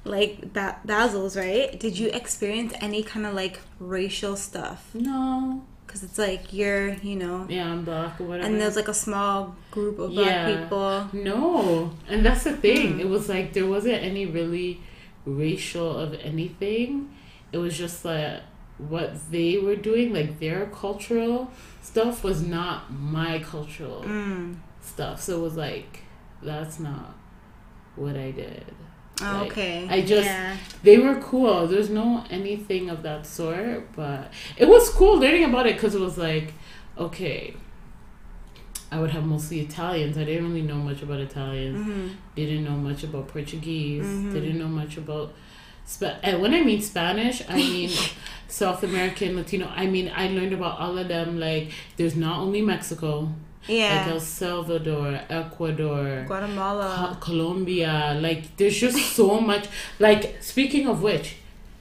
like 0.04 0.54
ba- 0.54 0.78
Basil's, 0.86 1.36
right? 1.38 1.78
Did 1.80 1.98
you 1.98 2.08
experience 2.10 2.74
any 2.82 3.04
kind 3.04 3.26
of 3.26 3.34
like 3.34 3.60
racial 3.80 4.36
stuff? 4.36 4.90
No. 4.94 5.64
Because 5.86 6.04
it's 6.04 6.18
like 6.18 6.52
you're, 6.52 6.94
you 6.96 7.16
know, 7.16 7.46
Yeah, 7.50 7.72
I'm 7.72 7.86
black 7.86 8.20
or 8.20 8.26
whatever. 8.26 8.46
and 8.48 8.60
there's 8.60 8.76
like 8.76 8.90
a 8.90 8.94
small 8.94 9.56
group 9.72 10.00
of 10.00 10.12
black 10.14 10.28
Yeah. 10.28 10.62
people. 10.64 11.08
No, 11.14 11.92
and 12.10 12.26
that's 12.26 12.44
the 12.44 12.56
thing. 12.58 12.94
Hmm. 12.96 13.00
It 13.00 13.08
was 13.10 13.30
like 13.30 13.54
there 13.54 13.66
wasn't 13.66 14.04
any 14.04 14.26
really 14.26 14.82
racial 15.26 15.98
of 15.98 16.14
anything. 16.16 17.10
It 17.54 17.58
was 17.60 17.78
just 17.78 18.04
like 18.04 18.42
what 18.78 19.32
they 19.32 19.58
were 19.58 19.76
doing, 19.78 20.14
like 20.14 20.40
their 20.40 20.66
cultural 20.68 21.52
stuff 21.82 22.24
was 22.24 22.42
not 22.46 22.92
my 22.94 23.40
cultural 23.40 24.04
Mm. 24.04 24.58
stuff. 24.82 25.22
So 25.22 25.40
it 25.40 25.42
was 25.42 25.56
like 25.56 26.02
that's 26.44 26.80
not 26.80 27.16
what 27.98 28.16
I 28.16 28.32
did. 28.32 28.64
Like, 29.22 29.52
okay. 29.52 29.88
I 29.90 30.02
just 30.02 30.26
yeah. 30.26 30.56
they 30.84 30.98
were 31.00 31.16
cool. 31.16 31.68
There's 31.68 31.90
no 31.90 32.24
anything 32.30 32.90
of 32.90 33.02
that 33.04 33.26
sort, 33.26 33.92
but 33.96 34.32
it 34.58 34.68
was 34.68 34.90
cool 34.90 35.18
learning 35.18 35.46
about 35.46 35.66
it 35.66 35.76
because 35.76 35.96
it 35.96 36.02
was 36.02 36.18
like, 36.18 36.54
okay, 36.98 37.56
I 38.92 39.00
would 39.00 39.10
have 39.12 39.26
mostly 39.26 39.60
Italians. 39.60 40.18
I 40.18 40.24
didn't 40.24 40.48
really 40.48 40.62
know 40.62 40.76
much 40.78 41.02
about 41.02 41.20
Italians. 41.20 41.86
Mhm. 41.88 42.16
Didn't 42.36 42.64
know 42.64 42.78
much 42.78 43.04
about 43.04 43.28
Portuguese. 43.28 44.06
Mhm. 44.06 44.34
Didn't 44.34 44.60
know 44.60 44.68
much 44.68 44.98
about. 44.98 45.34
Spa- 45.86 46.18
and 46.22 46.42
when 46.42 46.54
I 46.54 46.62
mean 46.64 46.82
Spanish, 46.82 47.42
I 47.50 47.56
mean 47.56 47.90
South 48.48 48.84
American, 48.84 49.36
Latino. 49.36 49.68
I 49.76 49.88
mean 49.88 50.12
I 50.16 50.28
learned 50.28 50.54
about 50.54 50.80
all 50.80 50.98
of 50.98 51.08
them. 51.08 51.40
Like 51.40 51.72
there's 51.98 52.16
not 52.16 52.40
only 52.40 52.62
Mexico, 52.62 53.34
like 53.68 54.08
El 54.08 54.20
Salvador, 54.20 55.20
Ecuador, 55.30 56.24
Guatemala. 56.28 57.10
Co- 57.14 57.20
Colombia. 57.20 58.18
Like, 58.20 58.56
there's 58.58 58.78
just 58.80 58.98
so 59.16 59.40
much. 59.52 59.68
Like, 60.00 60.38
speaking 60.42 60.88
of 60.88 61.02
which, 61.02 61.36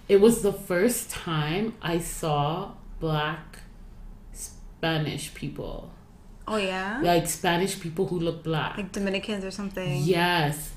it 0.09 0.21
was 0.21 0.43
the 0.43 0.53
first 0.53 1.11
time 1.11 1.75
I 1.83 1.99
saw 1.99 2.73
black 3.01 3.59
Spanish 4.33 5.33
people. 5.35 5.91
Oh 6.49 6.57
yeah. 6.57 7.01
Like, 7.03 7.27
Spanish 7.27 7.81
people 7.81 8.07
who 8.07 8.21
look 8.21 8.43
black. 8.45 8.77
Like 8.77 8.93
Dominicans 8.93 9.45
or 9.45 9.51
something. 9.51 10.03
Yes. 10.03 10.73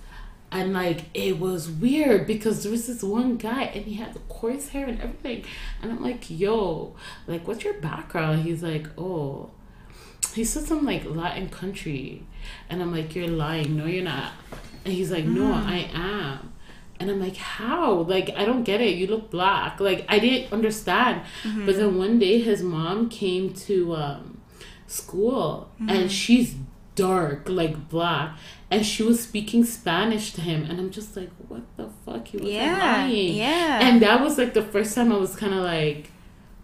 And 0.52 0.74
like 0.74 1.02
it 1.14 1.38
was 1.40 1.70
weird 1.70 2.26
because 2.26 2.64
there 2.64 2.72
was 2.72 2.88
this 2.88 3.04
one 3.04 3.38
guy 3.38 3.66
and 3.66 3.86
he 3.86 3.94
had 3.94 4.16
the 4.16 4.20
coarse 4.22 4.70
hair 4.70 4.88
and 4.88 5.00
everything. 5.00 5.46
And 5.80 5.92
I'm 5.92 6.02
like, 6.02 6.28
yo, 6.28 6.96
like 7.28 7.48
what's 7.48 7.64
your 7.64 7.76
background? 7.76 8.42
He's 8.42 8.64
like, 8.64 8.88
oh. 8.98 9.52
He 10.34 10.44
said 10.44 10.64
some 10.66 10.86
like 10.86 11.06
Latin 11.06 11.50
country. 11.50 12.24
And 12.70 12.82
I'm 12.82 12.92
like, 12.92 13.16
You're 13.16 13.28
lying. 13.28 13.76
No, 13.76 13.86
you're 13.86 14.04
not. 14.04 14.32
And 14.86 14.94
he's 14.94 15.12
like, 15.12 15.26
No, 15.26 15.44
mm. 15.54 15.66
I 15.66 15.90
am. 15.94 16.54
And 17.00 17.10
I'm 17.10 17.20
like, 17.20 17.38
How? 17.38 17.94
Like, 17.94 18.30
I 18.36 18.46
don't 18.46 18.64
get 18.64 18.82
it. 18.82 18.96
You 18.96 19.08
look 19.08 19.30
black. 19.32 19.80
Like 19.80 20.06
I 20.08 20.20
didn't 20.20 20.52
understand. 20.54 21.22
Mm-hmm. 21.44 21.66
But 21.66 21.76
then 21.78 21.98
one 21.98 22.20
day 22.20 22.40
his 22.42 22.62
mom 22.64 23.10
came 23.10 23.54
to 23.54 23.96
um 23.96 24.42
school 24.88 25.70
mm-hmm. 25.76 25.90
and 25.90 26.12
she's 26.12 26.56
dark, 26.96 27.48
like 27.48 27.88
black, 27.90 28.38
and 28.70 28.86
she 28.86 29.04
was 29.04 29.22
speaking 29.24 29.64
Spanish 29.64 30.34
to 30.34 30.42
him, 30.42 30.66
and 30.70 30.80
I'm 30.80 30.90
just 30.90 31.16
like, 31.16 31.30
what 31.48 31.62
the 31.78 31.90
fuck? 32.06 32.28
He 32.28 32.38
was 32.38 32.50
Yeah, 32.52 33.04
lying. 33.04 33.36
yeah. 33.36 33.88
And 33.88 34.02
that 34.02 34.22
was 34.22 34.38
like 34.38 34.54
the 34.54 34.62
first 34.64 34.96
time 34.96 35.12
I 35.14 35.18
was 35.18 35.36
kind 35.36 35.54
of 35.54 35.64
like, 35.64 36.12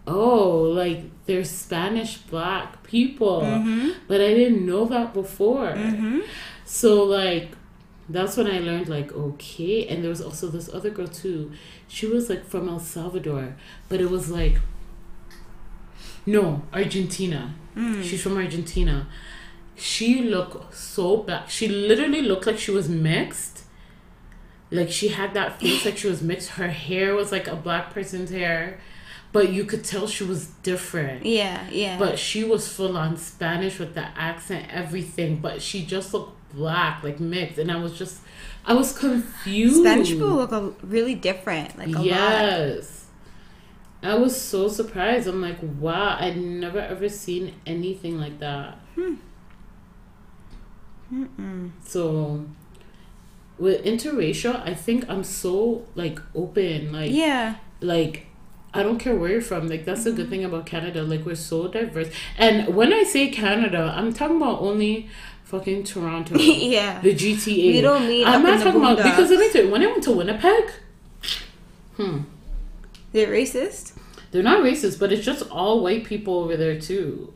oh, 0.06 0.60
like 0.62 1.02
there's 1.26 1.50
Spanish 1.50 2.18
black 2.18 2.82
people, 2.82 3.42
Mm-hmm. 3.42 3.90
but 4.08 4.20
I 4.20 4.34
didn't 4.34 4.64
know 4.64 4.84
that 4.86 5.12
before. 5.14 5.74
So 6.64 7.02
like. 7.04 7.50
That's 8.08 8.36
when 8.36 8.46
I 8.46 8.60
learned 8.60 8.88
like 8.88 9.10
okay, 9.12 9.88
and 9.88 10.00
there 10.00 10.10
was 10.10 10.20
also 10.22 10.46
this 10.46 10.72
other 10.72 10.90
girl 10.90 11.08
too. 11.08 11.50
She 11.88 12.06
was 12.06 12.30
like 12.30 12.44
from 12.46 12.68
El 12.68 12.78
Salvador, 12.78 13.56
but 13.88 14.00
it 14.00 14.08
was 14.10 14.30
like 14.30 14.60
no 16.24 16.62
Argentina. 16.72 17.54
Mm. 17.76 18.02
She's 18.04 18.22
from 18.22 18.36
Argentina. 18.36 19.08
She 19.74 20.22
looked 20.22 20.74
so 20.74 21.18
black. 21.18 21.50
She 21.50 21.68
literally 21.68 22.22
looked 22.22 22.46
like 22.46 22.58
she 22.58 22.70
was 22.70 22.88
mixed. 22.88 23.64
Like 24.70 24.90
she 24.90 25.08
had 25.08 25.34
that 25.34 25.60
face 25.60 25.84
like 25.84 25.96
she 25.96 26.08
was 26.08 26.22
mixed. 26.22 26.50
Her 26.50 26.68
hair 26.68 27.14
was 27.14 27.30
like 27.32 27.46
a 27.46 27.56
black 27.56 27.92
person's 27.92 28.30
hair, 28.30 28.80
but 29.32 29.50
you 29.52 29.64
could 29.64 29.84
tell 29.84 30.06
she 30.06 30.24
was 30.24 30.46
different. 30.62 31.26
Yeah, 31.26 31.68
yeah. 31.70 31.98
But 31.98 32.18
she 32.18 32.44
was 32.44 32.68
full 32.68 32.96
on 32.96 33.16
Spanish 33.16 33.78
with 33.78 33.94
the 33.94 34.06
accent, 34.18 34.66
everything. 34.70 35.40
But 35.40 35.60
she 35.62 35.84
just 35.84 36.12
looked 36.14 36.32
black, 36.54 37.02
like 37.02 37.20
mixed, 37.20 37.58
and 37.58 37.70
I 37.70 37.76
was 37.76 37.96
just, 37.98 38.20
I 38.64 38.72
was 38.74 38.96
confused. 38.96 39.80
Spanish 39.80 40.10
people 40.10 40.28
look 40.28 40.52
a, 40.52 40.70
really 40.82 41.14
different. 41.14 41.76
Like 41.78 41.88
a 41.88 41.92
lot. 41.92 42.04
yes. 42.04 43.06
I 44.02 44.14
was 44.14 44.40
so 44.40 44.68
surprised. 44.68 45.26
I'm 45.26 45.40
like, 45.42 45.58
wow, 45.80 46.16
I'd 46.20 46.36
never 46.36 46.78
ever 46.78 47.08
seen 47.08 47.54
anything 47.66 48.20
like 48.20 48.38
that. 48.40 48.78
Hmm. 48.94 49.14
So, 51.84 52.44
with 53.58 53.84
interracial, 53.84 54.60
I 54.66 54.74
think 54.74 55.08
I'm 55.08 55.24
so 55.24 55.86
like 55.94 56.18
open, 56.34 56.92
like 56.92 57.10
Yeah. 57.12 57.56
like 57.80 58.25
I 58.76 58.82
don't 58.82 58.98
care 58.98 59.14
where 59.16 59.30
you're 59.30 59.40
from. 59.40 59.68
Like 59.68 59.84
that's 59.84 60.04
the 60.04 60.12
good 60.12 60.28
thing 60.30 60.44
about 60.44 60.66
Canada. 60.66 61.02
Like 61.02 61.24
we're 61.24 61.34
so 61.34 61.68
diverse. 61.68 62.10
And 62.36 62.74
when 62.74 62.92
I 62.92 63.02
say 63.04 63.28
Canada, 63.28 63.92
I'm 63.96 64.12
talking 64.12 64.36
about 64.36 64.60
only 64.60 65.08
fucking 65.44 65.84
Toronto. 65.84 66.36
Yeah. 66.38 67.00
The 67.00 67.14
GTA. 67.14 67.74
We 67.74 67.80
don't 67.80 68.06
mean 68.08 68.26
I'm 68.26 68.42
not 68.42 68.60
talking 68.62 68.80
about 68.80 68.98
because 68.98 69.30
let 69.30 69.40
me 69.40 69.50
tell 69.50 69.64
you, 69.64 69.70
when 69.70 69.82
I 69.82 69.86
went 69.86 70.02
to 70.04 70.12
Winnipeg, 70.12 70.70
hmm, 71.96 72.18
They're 73.12 73.28
racist? 73.28 73.92
they're 74.30 74.42
not 74.42 74.62
racist, 74.62 74.98
but 74.98 75.12
it's 75.12 75.24
just 75.24 75.48
all 75.50 75.82
white 75.82 76.04
people 76.04 76.40
over 76.40 76.56
there 76.56 76.78
too, 76.78 77.32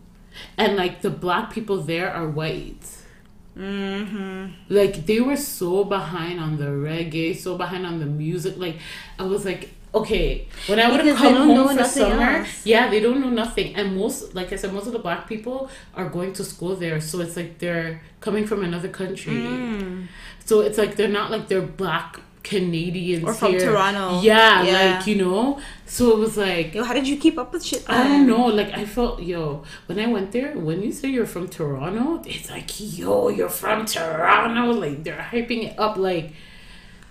and 0.59 0.77
like 0.77 1.01
the 1.03 1.11
black 1.11 1.53
people 1.53 1.79
there 1.79 2.11
are 2.13 2.29
white. 2.29 2.85
Mm-hmm. 3.57 4.53
Like 4.69 5.07
they 5.07 5.21
were 5.21 5.37
so 5.37 5.85
behind 5.85 6.41
on 6.41 6.57
the 6.57 6.67
reggae, 6.67 7.37
so 7.37 7.57
behind 7.57 7.87
on 7.87 7.99
the 7.99 8.07
music. 8.07 8.57
Like 8.57 8.77
I 9.19 9.25
was 9.25 9.45
like, 9.45 9.71
okay, 9.95 10.47
when 10.67 10.79
I 10.79 10.91
would 10.91 11.05
have 11.05 11.17
come 11.17 11.35
home 11.35 11.77
for 11.77 11.85
summer, 11.85 12.23
else. 12.39 12.65
yeah, 12.67 12.89
they 12.91 13.01
don't 13.01 13.21
know 13.21 13.31
nothing. 13.31 13.75
And 13.75 13.97
most, 13.97 14.35
like 14.35 14.53
I 14.53 14.57
said, 14.57 14.73
most 14.73 14.87
of 14.87 14.93
the 14.93 14.99
black 14.99 15.29
people 15.29 15.69
are 15.95 16.09
going 16.09 16.33
to 16.35 16.45
school 16.45 16.77
there, 16.77 17.01
so 17.01 17.21
it's 17.21 17.37
like 17.37 17.59
they're 17.59 18.01
coming 18.21 18.47
from 18.47 18.63
another 18.65 18.89
country. 18.89 19.33
Mm. 19.35 20.07
So 20.45 20.61
it's 20.61 20.79
like 20.79 20.97
they're 20.97 21.09
not 21.09 21.31
like 21.31 21.49
they're 21.49 21.63
black 21.63 22.21
Canadians 22.43 23.23
Or 23.25 23.35
from 23.35 23.53
here. 23.53 23.61
Toronto. 23.61 24.21
Yeah, 24.23 24.63
Yeah. 24.63 24.95
like 24.97 25.07
you 25.07 25.17
know. 25.17 25.61
So 25.87 26.13
it 26.13 26.19
was 26.19 26.37
like 26.37 26.75
Yo, 26.75 26.85
how 26.85 26.95
did 26.95 27.07
you 27.07 27.17
keep 27.19 27.37
up 27.39 27.53
with 27.53 27.65
shit? 27.65 27.85
I 27.89 28.03
don't 28.05 28.27
know. 28.27 28.47
Like 28.47 28.73
I 28.73 28.85
felt, 28.87 29.21
yo, 29.23 29.63
when 29.87 29.99
I 30.01 30.07
went 30.07 30.33
there, 30.33 30.53
when 30.57 30.83
you 30.83 30.91
say 30.93 31.09
you're 31.09 31.27
from 31.27 31.49
Toronto, 31.49 32.23
it's 32.27 32.49
like, 32.51 32.69
yo, 32.97 33.29
you're 33.29 33.51
from 33.51 33.85
Toronto. 33.85 34.73
Like 34.73 35.05
they're 35.05 35.29
hyping 35.31 35.65
it 35.71 35.79
up, 35.79 35.97
like 35.99 36.33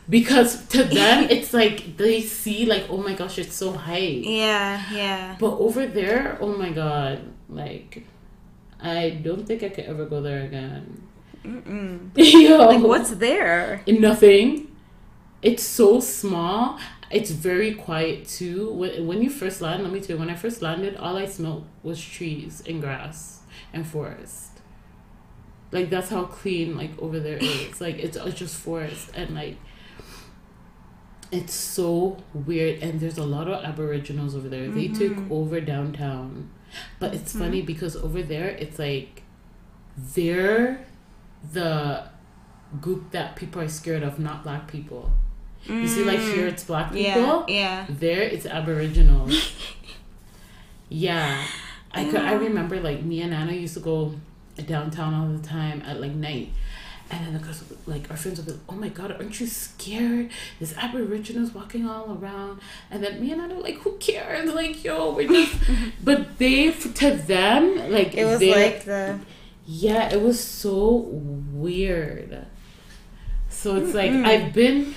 because 0.10 0.66
to 0.68 0.84
them 1.00 1.28
it's 1.30 1.54
like 1.54 1.98
they 1.98 2.22
see 2.22 2.66
like, 2.66 2.86
oh 2.90 2.98
my 2.98 3.14
gosh, 3.14 3.38
it's 3.38 3.56
so 3.56 3.72
hype. 3.72 4.22
Yeah, 4.24 4.82
yeah. 4.92 5.36
But 5.40 5.58
over 5.58 5.86
there, 5.86 6.38
oh 6.42 6.56
my 6.56 6.72
god, 6.72 7.22
like 7.50 8.04
I 8.82 9.10
don't 9.12 9.46
think 9.46 9.64
I 9.64 9.70
could 9.70 9.86
ever 9.86 10.06
go 10.06 10.22
there 10.22 10.44
again. 10.44 11.04
Mm-mm. 11.44 12.12
yo, 12.16 12.58
Like, 12.68 12.84
what's 12.84 13.12
there? 13.12 13.84
nothing. 13.88 14.76
It's 15.42 15.64
so 15.64 16.00
small. 16.00 16.80
It's 17.12 17.32
very 17.32 17.74
quiet 17.74 18.28
too. 18.28 18.72
When, 18.72 19.08
when 19.08 19.22
you 19.22 19.30
first 19.30 19.62
land, 19.62 19.84
let 19.84 19.92
me 19.92 20.00
tell 20.00 20.16
you, 20.16 20.20
when 20.20 20.30
I 20.30 20.36
first 20.36 20.62
landed, 20.62 20.98
all 20.98 21.18
I 21.18 21.26
smelled 21.26 21.66
was 21.82 22.00
trees 22.04 22.62
and 22.68 22.82
grass 22.82 23.42
and 23.74 23.88
forest. 23.88 24.60
Like 25.72 25.90
that's 25.90 26.10
how 26.10 26.26
clean 26.26 26.76
like 26.76 26.92
over 27.00 27.20
there 27.20 27.38
is. 27.38 27.80
Like 27.80 27.98
it's, 28.00 28.18
it's 28.18 28.38
just 28.38 28.56
forest 28.56 29.12
and 29.16 29.34
like 29.36 29.58
it's 31.32 31.54
so 31.54 32.18
weird 32.34 32.82
and 32.82 33.00
there's 33.00 33.18
a 33.18 33.24
lot 33.24 33.48
of 33.48 33.64
aboriginals 33.64 34.36
over 34.36 34.50
there. 34.50 34.68
They 34.70 34.88
took 34.88 35.14
mm-hmm. 35.14 35.32
over 35.32 35.62
downtown. 35.62 36.50
But 37.00 37.14
it's 37.14 37.32
mm-hmm. 37.32 37.42
funny 37.42 37.62
because 37.62 37.96
over 37.96 38.22
there 38.22 38.50
it's 38.50 38.80
like 38.80 39.24
they're 39.98 40.86
the 41.52 42.10
group 42.82 43.12
that 43.12 43.36
people 43.36 43.62
are 43.62 43.68
scared 43.68 44.04
of, 44.04 44.20
not 44.20 44.44
black 44.44 44.68
people. 44.68 45.12
You 45.66 45.88
see, 45.88 46.06
like 46.06 46.20
here 46.20 46.48
mm. 46.48 46.52
it's 46.52 46.64
black 46.64 46.94
people. 46.94 47.02
Yeah, 47.02 47.46
yeah. 47.48 47.86
There 47.90 48.22
it's 48.22 48.46
Aboriginal. 48.46 49.30
yeah, 50.90 51.46
I 51.92 52.06
could. 52.06 52.22
I 52.22 52.34
remember 52.34 52.80
like 52.80 53.04
me 53.04 53.22
and 53.22 53.34
Anna 53.34 53.52
used 53.52 53.74
to 53.74 53.82
go 53.82 54.16
downtown 54.66 55.14
all 55.14 55.28
the 55.28 55.46
time 55.46 55.82
at 55.86 56.00
like 56.00 56.14
night. 56.14 56.54
And 57.12 57.26
then 57.26 57.34
the 57.34 57.40
girls, 57.40 57.64
like 57.88 58.10
our 58.12 58.18
friends 58.18 58.38
would 58.38 58.46
be 58.46 58.52
like, 58.54 58.62
"Oh 58.70 58.76
my 58.76 58.90
god, 58.90 59.12
aren't 59.12 59.40
you 59.40 59.48
scared? 59.48 60.30
There's 60.60 60.76
Aboriginals 60.78 61.54
walking 61.54 61.88
all 61.88 62.18
around." 62.22 62.60
And 62.92 63.04
then 63.04 63.20
me 63.20 63.32
and 63.32 63.42
Anna 63.42 63.56
were 63.56 63.62
like, 63.62 63.80
"Who 63.80 63.98
cares? 63.98 64.54
Like, 64.54 64.84
yo, 64.84 65.14
we're 65.14 65.28
just." 65.28 65.56
but 66.04 66.38
they, 66.38 66.72
to 66.72 67.12
them, 67.12 67.92
like 67.92 68.14
It 68.16 68.26
was 68.26 68.42
like 68.42 68.84
the 68.86 69.20
yeah, 69.66 70.12
it 70.12 70.22
was 70.22 70.40
so 70.40 71.08
weird. 71.54 72.46
So 73.50 73.76
it's 73.76 73.94
like 73.94 74.12
I've 74.12 74.54
been 74.54 74.96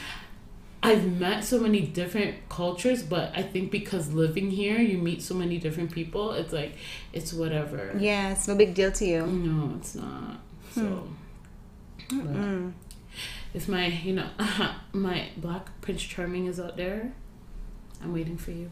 I've 0.83 1.19
met 1.21 1.45
so 1.45 1.61
many 1.61 1.81
different 1.81 2.49
cultures, 2.49 3.03
but 3.03 3.33
I 3.37 3.43
think 3.43 3.71
because 3.71 4.13
living 4.13 4.51
here 4.51 4.79
you 4.79 4.99
meet 4.99 5.23
so 5.23 5.35
many 5.35 5.59
different 5.59 5.93
people, 5.93 6.33
it's 6.33 6.53
like 6.53 6.77
it's 7.13 7.33
whatever. 7.33 7.95
yeah, 7.99 8.33
it's 8.33 8.49
no 8.49 8.55
big 8.55 8.75
deal 8.75 8.91
to 8.93 9.05
you. 9.05 9.27
No, 9.27 9.77
it's 9.77 9.95
not. 9.95 10.41
Hmm. 10.75 10.81
So 10.81 11.09
Mm-hmm. 12.13 12.71
but 12.71 12.73
if 13.55 13.69
my 13.69 13.87
you 13.87 14.15
know 14.15 14.29
my 14.93 15.29
black 15.37 15.81
Prince 15.81 16.03
Charming 16.03 16.47
is 16.47 16.61
out 16.61 16.77
there, 16.77 17.13
I'm 18.03 18.13
waiting 18.13 18.37
for 18.37 18.51
you. 18.51 18.71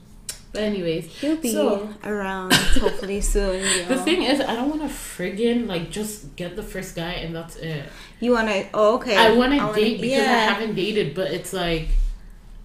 But 0.52 0.62
anyways, 0.62 1.06
He'll 1.20 1.36
be 1.36 1.52
so 1.52 1.88
around 2.02 2.52
hopefully 2.52 3.20
soon. 3.34 3.62
You 3.62 3.84
the 3.84 4.02
thing 4.02 4.22
is, 4.22 4.40
I 4.40 4.56
don't 4.56 4.68
want 4.68 4.82
to 4.82 4.88
friggin' 4.88 5.68
like 5.68 5.90
just 5.90 6.34
get 6.34 6.56
the 6.56 6.62
first 6.62 6.96
guy 6.96 7.12
and 7.12 7.34
that's 7.34 7.56
it. 7.56 7.88
you 8.18 8.32
wanna? 8.32 8.64
Oh, 8.74 8.96
okay. 8.96 9.16
I 9.16 9.32
want 9.36 9.52
to 9.52 9.58
wanna- 9.58 9.74
date 9.74 10.00
because 10.00 10.26
I 10.26 10.32
haven't 10.32 10.74
dated, 10.74 11.14
but 11.14 11.30
it's 11.30 11.52
like 11.52 11.88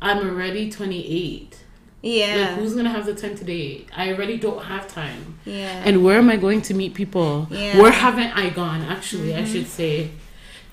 I'm 0.01 0.27
already 0.27 0.71
28. 0.71 1.59
Yeah. 2.01 2.35
Like, 2.35 2.49
who's 2.59 2.75
gonna 2.75 2.89
have 2.89 3.05
the 3.05 3.15
time 3.15 3.35
to 3.35 3.43
date? 3.43 3.89
I 3.95 4.13
already 4.13 4.37
don't 4.37 4.63
have 4.63 4.87
time. 4.87 5.39
yeah. 5.45 5.81
And 5.85 6.03
where 6.03 6.17
am 6.17 6.29
I 6.29 6.37
going 6.37 6.61
to 6.63 6.73
meet 6.73 6.93
people? 6.95 7.47
Yeah. 7.51 7.79
Where 7.79 7.91
haven't 7.91 8.31
I 8.35 8.49
gone? 8.49 8.81
Actually, 8.81 9.35
I 9.35 9.39
mm-hmm. 9.39 9.51
should 9.51 9.67
say. 9.67 10.11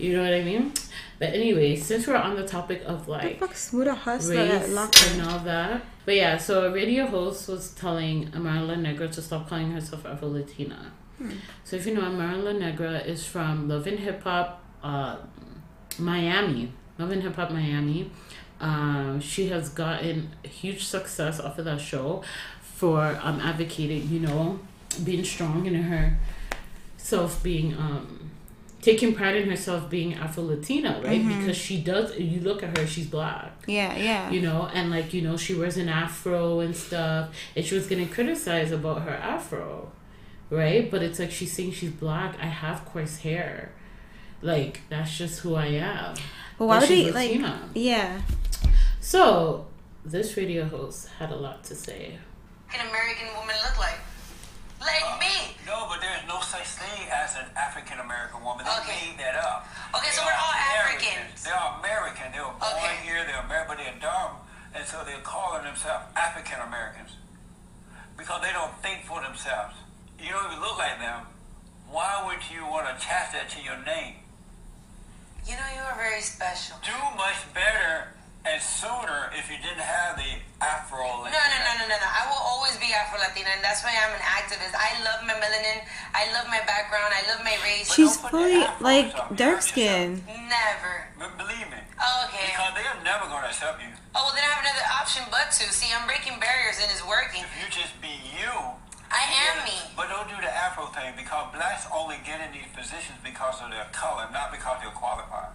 You 0.02 0.16
know 0.16 0.22
what 0.24 0.34
I 0.34 0.42
mean? 0.42 0.72
But 1.20 1.28
anyway, 1.34 1.76
since 1.76 2.08
we're 2.08 2.16
on 2.16 2.34
the 2.34 2.46
topic 2.46 2.82
of 2.86 3.06
like 3.06 3.38
Fuck, 3.38 3.54
smooth 3.54 3.86
a 3.86 3.94
hustler 3.94 4.34
at 4.40 4.68
race 4.68 5.12
and 5.12 5.22
all 5.22 5.38
that. 5.40 5.82
But 6.04 6.16
yeah, 6.16 6.36
so 6.38 6.66
a 6.66 6.72
radio 6.72 7.06
host 7.06 7.48
was 7.48 7.70
telling 7.70 8.28
Amara 8.34 8.62
La 8.62 8.74
Negra 8.74 9.06
to 9.08 9.22
stop 9.22 9.48
calling 9.48 9.70
herself 9.70 10.04
Afro 10.04 10.28
Latina. 10.28 10.90
So 11.62 11.76
if 11.76 11.86
you 11.86 11.94
know, 11.94 12.00
Amara 12.02 12.36
La 12.36 12.50
Negra 12.50 12.98
is 12.98 13.24
from 13.24 13.68
Love 13.68 13.86
and 13.86 14.00
Hip 14.00 14.24
Hop, 14.24 14.64
uh, 14.82 15.18
Miami. 16.00 16.72
Love 16.98 17.12
and 17.12 17.22
Hip 17.22 17.36
Hop 17.36 17.52
Miami. 17.52 18.10
Um, 18.60 19.20
she 19.20 19.48
has 19.50 19.68
gotten 19.68 20.30
huge 20.42 20.84
success 20.84 21.38
off 21.38 21.58
of 21.58 21.64
that 21.66 21.80
show 21.80 22.24
for 22.60 23.16
um, 23.22 23.38
advocating, 23.38 24.08
you 24.08 24.18
know, 24.18 24.58
being 25.04 25.22
strong 25.22 25.66
in 25.66 25.74
her 25.74 26.18
self 26.96 27.42
being 27.42 27.74
um 27.74 28.21
taking 28.82 29.14
pride 29.14 29.36
in 29.36 29.48
herself 29.48 29.88
being 29.88 30.12
Afro 30.14 30.42
Latina, 30.42 31.00
right? 31.02 31.20
Mm-hmm. 31.22 31.38
Because 31.38 31.56
she 31.56 31.80
does 31.80 32.18
you 32.18 32.40
look 32.40 32.62
at 32.62 32.76
her, 32.76 32.86
she's 32.86 33.06
black 33.06 33.52
Yeah, 33.66 33.96
yeah. 33.96 34.30
you 34.30 34.40
know, 34.42 34.68
and 34.74 34.90
like, 34.90 35.14
you 35.14 35.22
know, 35.22 35.36
she 35.38 35.54
wears 35.54 35.76
an 35.78 35.88
afro 35.88 36.60
and 36.60 36.76
stuff, 36.76 37.30
and 37.56 37.64
she 37.64 37.74
was 37.74 37.86
getting 37.86 38.08
criticized 38.08 38.72
about 38.72 39.02
her 39.02 39.14
afro, 39.14 39.90
right? 40.50 40.90
But 40.90 41.02
it's 41.02 41.18
like 41.18 41.30
she's 41.30 41.52
saying 41.52 41.72
she's 41.72 41.92
black, 41.92 42.36
I 42.40 42.46
have 42.46 42.84
coarse 42.84 43.18
hair. 43.18 43.72
Like, 44.42 44.80
that's 44.88 45.16
just 45.16 45.38
who 45.40 45.54
I 45.54 45.66
am. 45.66 46.14
but 46.58 46.66
why 46.66 46.80
But 46.80 46.80
would 46.80 46.88
she's 46.88 47.14
they 47.14 47.38
like? 47.38 47.60
Yeah. 47.74 48.20
So, 49.00 49.66
this 50.04 50.36
radio 50.36 50.64
host 50.64 51.08
had 51.18 51.30
a 51.30 51.36
lot 51.36 51.62
to 51.64 51.74
say. 51.76 52.18
An 52.74 52.88
American 52.88 53.28
woman 53.38 53.54
look 53.64 53.78
like? 53.78 53.98
Like 54.82 55.06
uh, 55.06 55.18
me. 55.22 55.54
No, 55.66 55.86
but 55.88 56.02
there's 56.02 56.26
no 56.26 56.40
such 56.42 56.66
thing 56.76 57.06
as 57.10 57.36
an 57.38 57.46
African 57.56 58.00
American 58.02 58.42
woman. 58.42 58.66
They 58.66 58.72
Okay. 58.82 59.14
made 59.14 59.18
that 59.22 59.36
up. 59.38 59.66
Okay, 59.94 60.10
so 60.10 60.22
we're 60.26 60.34
all 60.34 60.54
Americans. 60.58 61.06
Africans. 61.06 61.44
They 61.46 61.54
are 61.54 61.78
American. 61.78 62.26
They 62.34 62.42
were 62.42 62.56
born 62.58 62.74
Okay. 62.82 62.96
here. 63.06 63.22
They're 63.24 63.40
American, 63.46 63.68
but 63.70 63.78
they're 63.78 64.00
dumb, 64.02 64.42
and 64.74 64.82
so 64.86 65.04
they're 65.06 65.22
calling 65.22 65.62
themselves 65.64 66.04
African 66.16 66.58
Americans 66.66 67.14
because 68.18 68.42
they 68.42 68.52
don't 68.52 68.74
think 68.82 69.06
for 69.06 69.22
themselves. 69.22 69.76
You 70.18 70.30
don't 70.34 70.46
even 70.50 70.60
look 70.60 70.78
like 70.78 70.98
them. 70.98 71.26
Why 71.88 72.22
would 72.26 72.42
you 72.50 72.66
want 72.66 72.86
to 72.88 72.94
attach 72.96 73.32
that 73.32 73.50
to 73.50 73.60
your 73.62 73.76
name? 73.86 74.16
You 75.46 75.56
know 75.56 75.68
you 75.74 75.82
are 75.82 75.96
very 75.96 76.20
special. 76.22 76.76
Do 76.82 76.94
much 77.16 77.38
better 77.54 78.14
and 78.44 78.58
sooner 78.60 79.30
if 79.38 79.46
you 79.46 79.56
didn't 79.62 79.86
have 79.86 80.18
the 80.18 80.34
Afro. 80.58 80.98
No, 80.98 81.30
no, 81.30 81.58
no, 81.62 81.72
no, 81.78 81.84
no, 81.86 81.94
no. 81.94 82.08
I 82.10 82.26
will 82.26 82.42
always 82.42 82.74
be 82.82 82.90
Afro 82.90 83.18
Latina, 83.22 83.54
and 83.54 83.62
that's 83.62 83.82
why 83.86 83.94
I'm 83.94 84.10
an 84.14 84.22
activist. 84.22 84.74
I 84.74 84.98
love 85.06 85.22
my 85.22 85.34
melanin. 85.38 85.86
I 86.14 86.26
love 86.34 86.50
my 86.50 86.58
background. 86.66 87.14
I 87.14 87.22
love 87.30 87.42
my 87.46 87.54
race. 87.62 87.90
She's 87.94 88.18
don't 88.18 88.30
put 88.30 88.50
the 88.50 88.66
fully 88.66 88.66
like 88.82 89.14
dark 89.38 89.62
skin. 89.62 90.22
Never. 90.26 91.06
But 91.18 91.38
believe 91.38 91.70
me, 91.70 91.78
Okay. 92.26 92.50
because 92.50 92.74
they're 92.74 92.98
never 93.06 93.30
going 93.30 93.46
to 93.46 93.50
accept 93.50 93.78
you. 93.78 93.90
Oh, 94.14 94.26
well, 94.26 94.34
then 94.34 94.42
I 94.42 94.58
have 94.58 94.62
another 94.66 94.86
option 94.90 95.22
but 95.30 95.54
to. 95.62 95.70
See, 95.70 95.90
I'm 95.94 96.06
breaking 96.10 96.38
barriers 96.42 96.82
and 96.82 96.90
it's 96.90 97.06
working. 97.06 97.46
If 97.46 97.54
you 97.62 97.70
just 97.70 97.94
be 98.02 98.10
you. 98.34 98.50
I 99.12 99.22
am 99.52 99.68
me. 99.68 99.76
But 99.94 100.08
don't 100.08 100.24
do 100.26 100.34
the 100.40 100.48
Afro 100.50 100.86
thing 100.96 101.12
because 101.20 101.52
blacks 101.52 101.84
only 101.92 102.16
get 102.24 102.40
in 102.40 102.48
these 102.50 102.66
positions 102.74 103.20
because 103.22 103.60
of 103.60 103.68
their 103.70 103.84
color, 103.92 104.24
not 104.32 104.50
because 104.50 104.80
they're 104.80 104.90
qualified. 104.96 105.52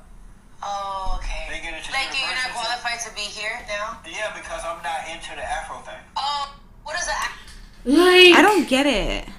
Oh, 0.64 1.20
okay. 1.20 1.48
They 1.50 1.62
get 1.62 1.78
into 1.78 1.92
Like, 1.92 2.08
you're 2.20 2.36
not 2.36 2.52
qualified 2.54 3.00
to 3.02 3.14
be 3.16 3.22
here 3.22 3.60
now? 3.68 4.00
Yeah, 4.06 4.36
because 4.36 4.64
I'm 4.66 4.82
not 4.84 5.08
into 5.12 5.36
the 5.36 5.44
Afro 5.44 5.78
thing. 5.80 6.00
Oh, 6.16 6.56
what 6.84 6.98
is 6.98 7.06
that? 7.06 7.38
Like, 7.86 8.36
I 8.36 8.42
don't 8.42 8.68
get 8.68 8.86
it. 8.86 9.30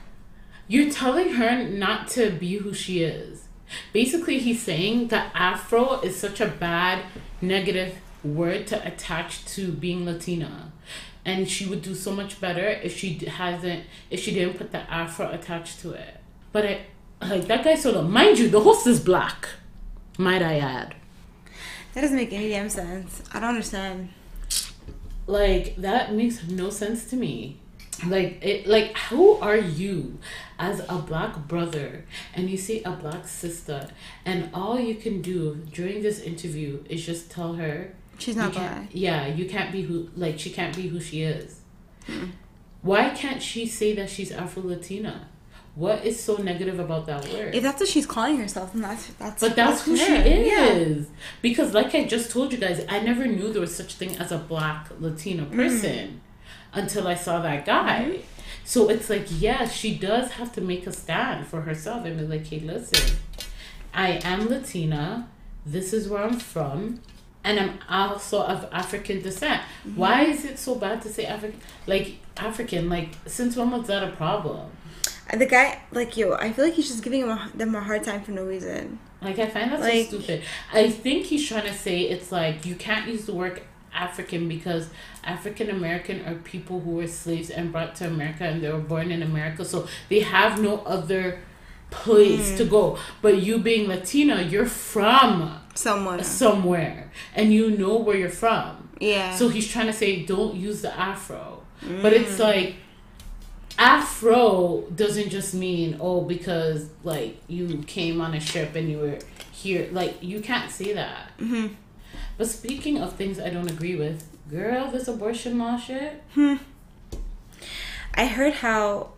You're 0.69 0.91
telling 0.91 1.35
her 1.35 1.65
not 1.69 2.09
to 2.09 2.31
be 2.31 2.57
who 2.57 2.73
she 2.75 3.03
is. 3.03 3.49
Basically, 3.93 4.39
he's 4.39 4.63
saying 4.63 5.09
that 5.09 5.33
Afro 5.35 6.01
is 6.01 6.17
such 6.17 6.41
a 6.41 6.47
bad, 6.47 7.05
negative 7.41 7.97
word 8.23 8.67
to 8.69 8.87
attach 8.87 9.45
to 9.47 9.73
being 9.73 10.05
Latina. 10.05 10.73
And 11.25 11.49
she 11.49 11.67
would 11.67 11.83
do 11.83 11.95
so 11.95 12.13
much 12.13 12.41
better 12.41 12.67
if 12.67 12.97
she 12.97 13.19
hasn't, 13.27 13.85
if 14.11 14.21
she 14.21 14.33
didn't 14.33 14.57
put 14.57 14.73
the 14.73 14.91
Afro 14.91 15.31
attached 15.31 15.81
to 15.81 15.93
it. 15.93 16.17
But 16.53 16.65
it, 16.65 16.81
like, 17.21 17.47
that 17.49 17.65
guy 17.65 17.75
sort 17.75 17.97
of, 17.97 18.09
mind 18.09 18.39
you, 18.39 18.49
the 18.49 18.61
host 18.61 18.87
is 18.87 19.01
black, 19.01 19.49
might 20.17 20.43
I 20.43 20.59
add. 20.59 20.95
That 21.99 22.03
doesn't 22.03 22.17
make 22.17 22.33
any 22.33 22.51
damn 22.51 22.69
sense. 22.69 23.23
I 23.35 23.41
don't 23.41 23.49
understand. 23.49 24.11
like 25.27 25.75
that 25.79 26.15
makes 26.15 26.47
no 26.47 26.71
sense 26.71 27.11
to 27.11 27.17
me 27.17 27.59
like 28.07 28.39
it 28.41 28.69
like 28.69 28.97
who 29.11 29.33
are 29.39 29.57
you 29.57 30.17
as 30.61 30.79
a 30.89 30.95
black 30.99 31.49
brother 31.49 32.05
and 32.35 32.49
you 32.49 32.57
see 32.57 32.85
a 32.85 32.93
black 32.93 33.27
sister 33.27 33.89
and 34.25 34.49
all 34.55 34.79
you 34.79 34.95
can 34.95 35.21
do 35.21 35.57
during 35.73 36.01
this 36.01 36.21
interview 36.21 36.85
is 36.89 37.05
just 37.05 37.33
tell 37.33 37.55
her 37.55 37.93
She's 38.17 38.37
not 38.37 38.53
black. 38.53 38.91
yeah 38.93 39.27
you 39.27 39.49
can't 39.49 39.73
be 39.73 39.83
who 39.83 40.09
like 40.15 40.39
she 40.39 40.51
can't 40.51 40.77
be 40.77 40.87
who 40.87 41.01
she 41.01 41.23
is 41.23 41.63
hmm. 42.07 42.27
why 42.83 43.11
can't 43.11 43.43
she 43.43 43.67
say 43.67 43.93
that 43.97 44.09
she's 44.09 44.31
afro-latina 44.31 45.27
what 45.79 46.05
is 46.05 46.17
so 46.29 46.37
negative 46.51 46.79
about 46.81 47.07
that 47.07 47.23
word 47.33 47.55
If 47.55 47.63
that's 47.63 47.81
what 47.81 47.89
she's 47.89 48.07
calling 48.15 48.37
herself, 48.39 48.73
then 48.73 48.83
that's 48.83 49.07
that's. 49.23 49.41
but 49.41 49.55
that's 49.55 49.83
who 49.85 49.97
she 49.97 50.05
her. 50.17 50.23
is. 50.25 51.07
Because 51.41 51.73
like 51.73 51.95
I 51.95 52.05
just 52.05 52.31
told 52.31 52.53
you 52.53 52.59
guys, 52.59 52.85
I 52.89 52.99
never 53.01 53.27
knew 53.27 53.53
there 53.53 53.61
was 53.69 53.75
such 53.83 53.95
thing 53.95 54.17
as 54.17 54.33
a 54.33 54.39
black 54.39 54.89
Latino 55.01 55.45
Mm. 55.45 55.55
person 55.57 56.21
until 56.73 57.07
I 57.07 57.15
saw 57.15 57.41
that 57.43 57.65
guy. 57.65 58.01
Mm-hmm. 58.05 58.21
So 58.65 58.91
it's 58.91 59.09
like, 59.09 59.27
yeah, 59.31 59.67
she 59.69 59.97
does 59.97 60.33
have 60.33 60.53
to 60.57 60.61
make 60.61 60.87
a 60.87 60.93
stand 60.93 61.47
for 61.47 61.61
herself 61.63 62.05
and 62.05 62.19
be 62.19 62.27
like, 62.27 62.47
hey, 62.47 62.61
listen, 62.61 63.17
I 63.95 64.21
am 64.25 64.49
Latina. 64.49 65.29
This 65.65 65.93
is 65.93 66.09
where 66.09 66.23
I'm 66.23 66.39
from. 66.39 67.01
And 67.45 67.59
I'm 67.59 67.79
also 67.89 68.43
of 68.43 68.69
African 68.73 69.23
descent. 69.23 69.63
Mm-hmm. 69.63 69.97
Why 69.97 70.25
is 70.25 70.45
it 70.45 70.59
so 70.59 70.75
bad 70.75 71.01
to 71.03 71.09
say 71.09 71.25
African? 71.25 71.61
Like, 71.87 72.17
African, 72.37 72.91
like, 72.91 73.11
since 73.27 73.57
when 73.57 73.71
was 73.71 73.87
that 73.87 74.03
a 74.03 74.13
problem? 74.17 74.67
The 75.37 75.47
guy, 75.47 75.81
like 75.93 76.17
yo, 76.17 76.35
I 76.35 76.53
feel 76.53 76.65
like 76.65 76.75
he's 76.75 76.89
just 76.89 77.03
giving 77.03 77.23
him 77.23 77.31
a, 77.31 77.51
them 77.55 77.75
a 77.75 77.81
hard 77.81 78.03
time 78.03 78.23
for 78.23 78.31
no 78.33 78.45
reason. 78.45 78.99
Like 79.21 79.39
I 79.39 79.47
find 79.47 79.73
that 79.73 79.81
Like- 79.81 80.09
so 80.09 80.21
stupid. 80.21 80.43
I 80.73 80.89
think 80.91 81.27
he's 81.27 81.47
trying 81.47 81.67
to 81.67 81.75
say 81.75 82.03
it's 82.03 82.33
like 82.33 82.65
you 82.65 82.75
can't 82.75 83.09
use 83.09 83.27
the 83.27 83.35
word 83.35 83.63
African 83.93 84.49
because 84.49 84.89
African 85.25 85.71
American 85.71 86.25
are 86.27 86.37
people 86.37 86.81
who 86.81 86.93
were 86.93 87.07
slaves 87.07 87.51
and 87.51 87.73
brought 87.73 87.95
to 87.97 88.07
America 88.07 88.45
and 88.45 88.63
they 88.63 88.71
were 88.71 88.79
born 88.79 89.11
in 89.11 89.23
America, 89.23 89.65
so 89.65 89.87
they 90.09 90.21
have 90.21 90.61
no 90.61 90.79
other 90.79 91.41
place 91.91 92.57
to 92.59 92.65
mm. 92.65 92.71
go. 92.71 92.99
But 93.23 93.43
you 93.43 93.59
being 93.59 93.89
Latina, 93.89 94.43
you're 94.43 94.67
from 94.67 95.59
Someone. 95.75 96.23
somewhere 96.23 97.11
and 97.35 97.53
you 97.53 97.71
know 97.71 97.97
where 97.97 98.17
you're 98.17 98.29
from. 98.29 98.89
Yeah. 99.01 99.35
So 99.35 99.49
he's 99.49 99.69
trying 99.69 99.87
to 99.87 99.93
say 99.93 100.25
don't 100.25 100.55
use 100.55 100.83
the 100.83 100.97
afro. 100.99 101.63
But 102.03 102.13
it's 102.13 102.37
mm. 102.37 102.41
like 102.41 102.75
afro 103.79 104.83
doesn't 104.95 105.31
just 105.31 105.55
mean 105.55 105.97
oh 106.01 106.21
because 106.23 106.89
like 107.05 107.41
you 107.47 107.83
came 107.87 108.21
on 108.21 108.35
a 108.35 108.41
ship 108.41 108.75
and 108.75 108.91
you 108.91 108.99
were 108.99 109.19
here 109.53 109.89
like 109.93 110.23
you 110.23 110.41
can't 110.41 110.71
say 110.71 110.93
that. 110.93 111.37
Mm-hmm. 111.39 111.75
But 112.37 112.49
speaking 112.49 112.99
of 112.99 113.15
things 113.15 113.41
I 113.41 113.51
don't 113.51 113.71
agree 113.71 113.97
with, 113.97 114.27
girl, 114.51 114.91
this 114.91 115.09
abortion 115.09 115.59
law 115.59 115.77
shit. 115.77 116.23
I 118.15 118.27
heard 118.27 118.55
how 118.55 119.11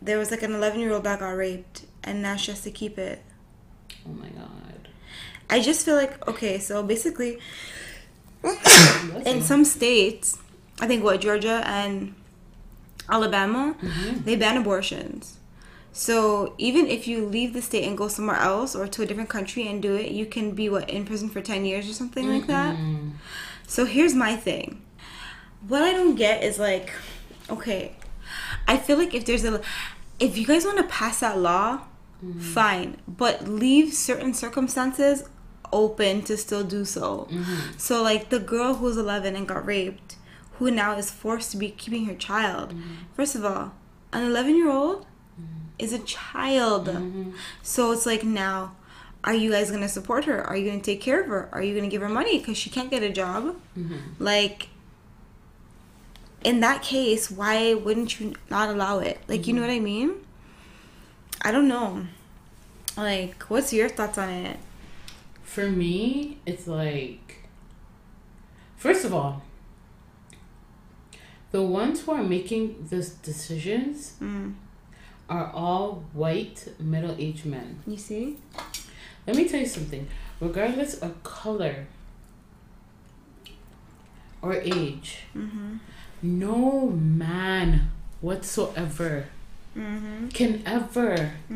there 0.00 0.18
was 0.18 0.30
like 0.30 0.42
an 0.42 0.54
11 0.54 0.80
year 0.80 0.92
old 0.92 1.04
that 1.04 1.20
got 1.20 1.30
raped 1.30 1.84
and 2.02 2.22
now 2.22 2.36
she 2.36 2.50
has 2.50 2.62
to 2.62 2.70
keep 2.70 2.98
it. 2.98 3.22
Oh 4.06 4.12
my 4.12 4.28
god. 4.28 4.88
I 5.50 5.60
just 5.60 5.84
feel 5.84 5.94
like, 5.94 6.26
okay, 6.28 6.58
so 6.58 6.82
basically, 6.82 7.38
in 9.24 9.42
some 9.42 9.64
states, 9.64 10.38
I 10.80 10.86
think 10.86 11.02
what, 11.02 11.20
Georgia 11.20 11.62
and 11.66 12.14
Alabama, 13.10 13.76
mm-hmm. 13.80 14.22
they 14.24 14.36
ban 14.36 14.56
abortions. 14.56 15.38
So 15.92 16.54
even 16.58 16.86
if 16.86 17.08
you 17.08 17.26
leave 17.26 17.54
the 17.54 17.62
state 17.62 17.84
and 17.84 17.98
go 17.98 18.08
somewhere 18.08 18.36
else 18.36 18.76
or 18.76 18.86
to 18.86 19.02
a 19.02 19.06
different 19.06 19.30
country 19.30 19.66
and 19.66 19.82
do 19.82 19.96
it, 19.96 20.12
you 20.12 20.26
can 20.26 20.52
be 20.52 20.68
what 20.68 20.88
in 20.88 21.04
prison 21.04 21.28
for 21.28 21.40
10 21.40 21.64
years 21.64 21.90
or 21.90 21.92
something 21.92 22.28
like 22.28 22.46
that. 22.46 22.76
Mm-hmm. 22.76 23.10
So 23.66 23.84
here's 23.84 24.14
my 24.14 24.36
thing. 24.36 24.82
What 25.66 25.82
I 25.82 25.92
don't 25.92 26.14
get 26.14 26.44
is 26.44 26.58
like, 26.58 26.92
okay, 27.50 27.96
I 28.68 28.76
feel 28.76 28.96
like 28.96 29.14
if 29.14 29.24
there's 29.24 29.44
a, 29.44 29.60
if 30.20 30.38
you 30.38 30.46
guys 30.46 30.64
want 30.64 30.78
to 30.78 30.84
pass 30.84 31.20
that 31.20 31.38
law, 31.38 31.80
mm-hmm. 32.24 32.38
fine, 32.38 32.98
but 33.08 33.48
leave 33.48 33.92
certain 33.92 34.34
circumstances 34.34 35.24
open 35.72 36.22
to 36.22 36.36
still 36.36 36.64
do 36.64 36.84
so. 36.84 37.28
So 37.76 38.02
like 38.02 38.30
the 38.30 38.38
girl 38.38 38.74
who's 38.74 38.96
11 38.96 39.34
and 39.34 39.48
got 39.48 39.66
raped, 39.66 40.16
who 40.58 40.70
now 40.70 40.96
is 40.96 41.10
forced 41.10 41.50
to 41.52 41.56
be 41.56 41.70
keeping 41.70 42.06
her 42.06 42.14
child. 42.14 42.70
Mm-hmm. 42.70 42.94
First 43.14 43.34
of 43.34 43.44
all, 43.44 43.72
an 44.12 44.24
11 44.24 44.56
year 44.56 44.70
old 44.70 45.02
mm-hmm. 45.02 45.68
is 45.78 45.92
a 45.92 46.00
child. 46.00 46.86
Mm-hmm. 46.86 47.30
So 47.62 47.92
it's 47.92 48.06
like 48.06 48.24
now, 48.24 48.76
are 49.24 49.34
you 49.34 49.50
guys 49.50 49.70
gonna 49.70 49.88
support 49.88 50.24
her? 50.24 50.42
Are 50.42 50.56
you 50.56 50.68
gonna 50.68 50.82
take 50.82 51.00
care 51.00 51.20
of 51.20 51.28
her? 51.28 51.48
Are 51.52 51.62
you 51.62 51.74
gonna 51.74 51.88
give 51.88 52.02
her 52.02 52.08
money 52.08 52.38
because 52.38 52.56
she 52.56 52.70
can't 52.70 52.90
get 52.90 53.02
a 53.02 53.10
job? 53.10 53.56
Like, 54.18 54.68
in 56.44 56.60
that 56.60 56.82
case, 56.82 57.30
why 57.30 57.74
wouldn't 57.74 58.20
you 58.20 58.34
not 58.50 58.68
allow 58.68 58.98
it? 58.98 59.20
Like, 59.28 59.46
you 59.46 59.54
know 59.54 59.60
what 59.60 59.70
I 59.70 59.80
mean? 59.80 60.14
I 61.42 61.52
don't 61.52 61.68
know. 61.68 62.06
Like, 62.96 63.44
what's 63.44 63.72
your 63.72 63.88
thoughts 63.88 64.18
on 64.18 64.28
it? 64.28 64.58
For 65.44 65.68
me, 65.68 66.38
it's 66.46 66.66
like 66.66 67.28
first 68.76 69.04
of 69.04 69.12
all, 69.14 69.42
the 71.58 71.66
ones 71.80 71.96
who 72.02 72.12
are 72.12 72.22
making 72.36 72.62
these 72.90 73.10
decisions 73.30 73.96
Mm. 74.20 74.54
are 75.36 75.46
all 75.62 75.88
white 76.22 76.58
middle-aged 76.92 77.44
men. 77.54 77.68
You 77.92 77.96
see? 78.08 78.36
Let 79.26 79.34
me 79.36 79.44
tell 79.48 79.60
you 79.64 79.66
something. 79.78 80.04
Regardless 80.40 80.92
of 81.04 81.10
color 81.38 81.74
or 84.40 84.52
age, 84.54 85.08
no 86.22 86.90
man 86.90 87.90
whatsoever 88.20 89.26
can 90.38 90.52
ever 90.76 91.10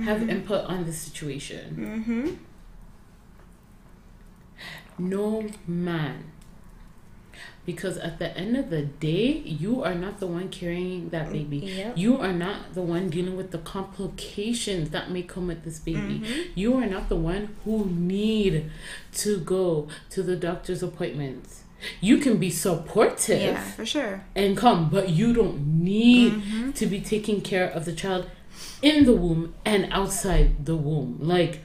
have 0.09 0.20
input 0.35 0.62
on 0.73 0.85
the 0.89 0.93
situation. 1.07 1.65
Mm-hmm. 1.79 2.27
No 4.99 5.47
man. 5.66 6.31
Because 7.64 7.97
at 7.98 8.18
the 8.18 8.36
end 8.36 8.56
of 8.56 8.70
the 8.70 8.82
day, 8.82 9.39
you 9.44 9.84
are 9.84 9.94
not 9.94 10.18
the 10.18 10.26
one 10.26 10.48
carrying 10.48 11.10
that 11.10 11.28
mm, 11.28 11.32
baby. 11.32 11.59
Yep. 11.59 11.97
You 11.97 12.18
are 12.18 12.32
not 12.32 12.74
the 12.74 12.82
one 12.82 13.09
dealing 13.09 13.36
with 13.36 13.52
the 13.52 13.59
complications 13.59 14.90
that 14.90 15.10
may 15.12 15.22
come 15.22 15.47
with 15.47 15.62
this 15.62 15.78
baby. 15.78 16.20
Mm-hmm. 16.20 16.40
You 16.56 16.74
are 16.74 16.86
not 16.86 17.09
the 17.09 17.16
one 17.16 17.55
who 17.64 17.86
need 17.86 18.70
to 19.14 19.39
go 19.39 19.86
to 20.10 20.22
the 20.24 20.34
doctor's 20.34 20.82
appointments. 20.82 21.62
You 22.01 22.18
can 22.18 22.39
be 22.39 22.51
supportive 22.51 23.40
Yeah, 23.40 23.62
for 23.62 23.86
sure. 23.86 24.24
and 24.34 24.56
come, 24.56 24.89
but 24.89 25.10
you 25.10 25.32
don't 25.32 25.82
need 25.82 26.32
mm-hmm. 26.32 26.72
to 26.72 26.86
be 26.86 27.01
taking 27.01 27.40
care 27.40 27.68
of 27.68 27.84
the 27.84 27.93
child 27.93 28.28
in 28.80 29.05
the 29.05 29.14
womb 29.14 29.55
and 29.64 29.89
outside 29.93 30.66
the 30.66 30.76
womb. 30.76 31.18
Like, 31.20 31.60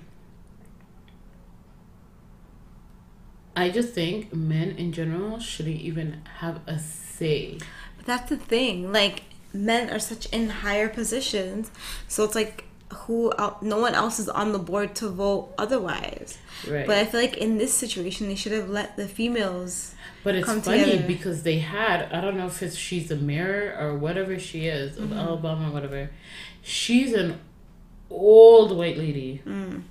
I 3.64 3.70
just 3.70 3.90
think 3.94 4.34
men 4.34 4.70
in 4.72 4.92
general 4.92 5.40
shouldn't 5.40 5.82
even 5.82 6.22
have 6.42 6.60
a 6.68 6.78
say. 6.80 7.58
But 7.98 8.06
that's 8.06 8.30
the 8.30 8.38
thing. 8.38 8.92
Like, 8.92 9.24
men 9.54 9.90
are 9.90 10.00
such 10.00 10.28
in 10.28 10.50
higher 10.50 10.88
positions, 10.90 11.72
so 12.08 12.24
it's 12.24 12.36
like 12.36 12.66
who 12.94 13.34
el- 13.38 13.58
no 13.62 13.80
one 13.80 13.96
else 13.96 14.20
is 14.20 14.30
on 14.30 14.52
the 14.54 14.60
board 14.60 14.96
to 14.96 15.10
vote 15.10 15.54
otherwise. 15.58 16.38
Right. 16.70 16.86
But 16.88 16.98
I 16.98 17.06
feel 17.06 17.20
like 17.20 17.36
in 17.38 17.58
this 17.58 17.74
situation, 17.74 18.28
they 18.28 18.36
should 18.36 18.52
have 18.54 18.70
let 18.70 18.96
the 18.96 19.08
females. 19.08 19.94
But 20.24 20.36
it's 20.36 20.48
funny 20.48 20.84
together. 20.86 21.08
because 21.08 21.44
they 21.44 21.60
had 21.60 22.12
I 22.14 22.22
don't 22.22 22.38
know 22.38 22.48
if 22.48 22.62
it's 22.62 22.76
she's 22.76 23.10
a 23.12 23.16
mayor 23.16 23.76
or 23.80 23.98
whatever 23.98 24.38
she 24.40 24.68
is 24.68 24.98
of 24.98 25.06
Mm-hmm. 25.10 25.18
Alabama, 25.20 25.72
whatever. 25.72 26.10
She's 26.62 27.14
an 27.14 27.40
old 28.10 28.76
white 28.78 28.98
lady, 28.98 29.42
Mm. 29.46 29.84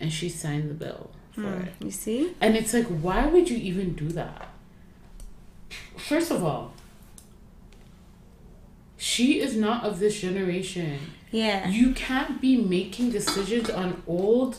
and 0.00 0.12
she 0.12 0.28
signed 0.28 0.68
the 0.70 0.74
bill 0.74 1.10
Hmm. 1.34 1.42
for 1.42 1.62
it. 1.64 1.72
You 1.80 1.90
see? 1.90 2.34
And 2.40 2.56
it's 2.56 2.74
like, 2.74 2.86
why 2.86 3.26
would 3.26 3.48
you 3.48 3.56
even 3.56 3.94
do 3.94 4.08
that? 4.08 4.48
First 5.96 6.30
of 6.30 6.44
all, 6.44 6.72
she 8.96 9.40
is 9.40 9.56
not 9.56 9.84
of 9.84 9.98
this 9.98 10.20
generation. 10.20 10.98
Yeah. 11.30 11.68
You 11.68 11.92
can't 11.92 12.40
be 12.40 12.56
making 12.56 13.10
decisions 13.10 13.70
on 13.70 14.02
old 14.06 14.58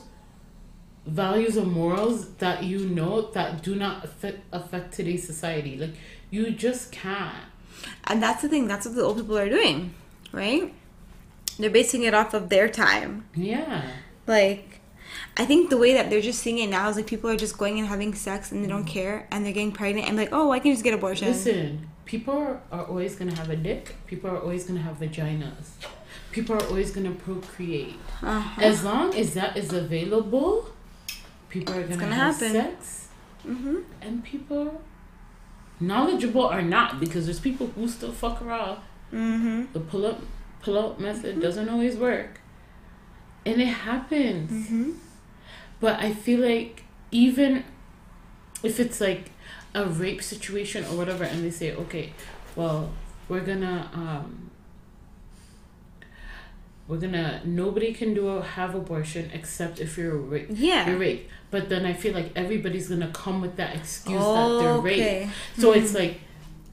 values 1.06 1.58
or 1.58 1.66
morals 1.66 2.30
that 2.36 2.64
you 2.64 2.80
know 2.80 3.22
that 3.32 3.62
do 3.62 3.76
not 3.76 4.04
affect, 4.04 4.40
affect 4.52 4.94
today's 4.94 5.26
society. 5.26 5.78
Like, 5.78 5.94
you 6.30 6.52
just 6.52 6.92
can't. 6.92 7.46
And 8.06 8.22
that's 8.24 8.42
the 8.42 8.50
thing. 8.50 8.68
That's 8.68 8.86
what 8.86 8.96
the 8.96 9.04
old 9.04 9.18
people 9.18 9.38
are 9.38 9.50
doing, 9.50 9.94
right? 10.32 10.74
They're 11.60 11.70
basing 11.70 12.04
it 12.04 12.14
off 12.14 12.34
of 12.34 12.50
their 12.50 12.68
time. 12.68 13.26
Yeah. 13.36 13.84
Like, 14.26 14.73
I 15.36 15.46
think 15.46 15.70
the 15.70 15.78
way 15.78 15.94
that 15.94 16.10
they're 16.10 16.22
just 16.22 16.40
seeing 16.40 16.60
it 16.60 16.70
now 16.70 16.88
is 16.90 16.96
like 16.96 17.08
people 17.08 17.30
are 17.30 17.36
just 17.36 17.58
going 17.58 17.80
and 17.80 17.88
having 17.88 18.14
sex 18.14 18.52
and 18.52 18.64
they 18.64 18.68
don't 18.68 18.86
care 18.86 19.28
and 19.32 19.44
they're 19.44 19.54
getting 19.54 19.72
pregnant 19.72 20.08
and 20.08 20.16
like, 20.16 20.30
oh, 20.32 20.52
I 20.52 20.60
can 20.60 20.72
just 20.72 20.84
get 20.84 20.94
abortion. 20.94 21.30
Listen, 21.30 21.90
people 22.06 22.62
are, 22.72 22.86
always 22.86 23.16
going 23.16 23.32
to 23.32 23.38
have 23.38 23.50
a 23.50 23.56
dick. 23.56 23.96
People 24.06 24.30
are 24.30 24.40
always 24.40 24.66
going 24.66 24.78
to 24.78 24.84
have 24.84 25.00
vaginas. 25.00 25.72
People 26.32 26.56
are 26.56 26.64
always 26.68 26.92
going 26.92 27.12
to 27.12 27.20
procreate. 27.20 27.96
Uh-huh. 28.22 28.62
As 28.62 28.84
long 28.84 29.16
as 29.16 29.34
that 29.34 29.58
is 29.58 29.74
available, 29.74 30.70
people 31.50 31.74
are 31.74 31.82
going 31.82 31.94
to 31.94 31.98
gonna 31.98 32.16
have 32.16 32.36
happen. 32.36 32.52
sex. 32.52 33.08
Mm-hmm. 33.48 33.80
And 34.02 34.24
people, 34.24 34.82
knowledgeable 35.80 36.44
or 36.44 36.62
not, 36.62 37.00
because 37.00 37.26
there's 37.26 37.40
people 37.40 37.68
who 37.68 37.88
still 37.88 38.12
fuck 38.12 38.40
around. 38.42 38.80
Mm-hmm. 39.12 39.74
The 39.74 39.80
pull 39.80 40.06
up, 40.06 40.22
pull 40.62 40.78
up 40.78 41.00
method 41.00 41.42
doesn't 41.42 41.70
always 41.70 41.96
work. 41.96 42.40
And 43.46 43.60
it 43.62 43.66
happens. 43.66 44.96
Mm-hmm. 45.84 46.00
But 46.02 46.06
I 46.06 46.14
feel 46.14 46.40
like 46.40 46.84
even 47.12 47.64
if 48.64 48.80
it's 48.80 49.02
like 49.02 49.32
a 49.76 49.86
rape 49.86 50.22
situation 50.24 50.86
or 50.86 50.96
whatever, 50.98 51.24
and 51.24 51.44
they 51.44 51.52
say, 51.52 51.76
okay, 51.76 52.14
well, 52.56 52.92
we're 53.30 53.42
gonna 53.42 53.90
um, 53.94 54.52
we're 56.88 56.98
gonna 57.00 57.42
nobody 57.46 57.94
can 57.94 58.14
do 58.14 58.28
a, 58.30 58.42
have 58.44 58.76
abortion 58.76 59.30
except 59.34 59.80
if 59.80 59.98
you're 59.98 60.18
raped. 60.18 60.52
Yeah. 60.52 60.90
You're 60.90 61.00
raped. 61.00 61.30
But 61.52 61.70
then 61.70 61.86
I 61.86 61.94
feel 61.94 62.14
like 62.14 62.32
everybody's 62.36 62.90
gonna 62.90 63.12
come 63.12 63.42
with 63.42 63.56
that 63.58 63.76
excuse 63.76 64.20
that 64.20 64.60
they're 64.60 64.72
Okay. 64.74 65.20
raped. 65.24 65.32
So 65.60 65.72
it's 65.72 65.94
like 65.94 66.20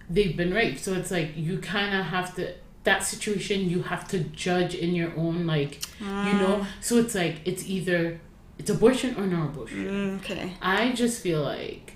they've 0.08 0.36
been 0.36 0.52
raped. 0.52 0.80
So 0.80 0.94
it's 0.94 1.10
like 1.10 1.36
you 1.36 1.58
kind 1.58 1.94
of 1.94 2.06
have 2.06 2.34
to 2.36 2.54
that 2.82 3.04
situation 3.04 3.68
you 3.68 3.82
have 3.82 4.08
to 4.08 4.20
judge 4.20 4.74
in 4.74 4.94
your 4.94 5.12
own 5.16 5.46
like 5.46 5.80
you 6.00 6.32
know. 6.42 6.66
So 6.80 6.96
it's 6.96 7.14
like 7.14 7.40
it's 7.44 7.66
either 7.68 8.20
it's 8.60 8.70
abortion 8.70 9.10
or 9.18 9.26
no 9.26 9.40
abortion. 9.50 9.84
Mm, 9.86 10.18
okay. 10.20 10.52
I 10.62 10.92
just 10.92 11.16
feel 11.22 11.42
like 11.42 11.94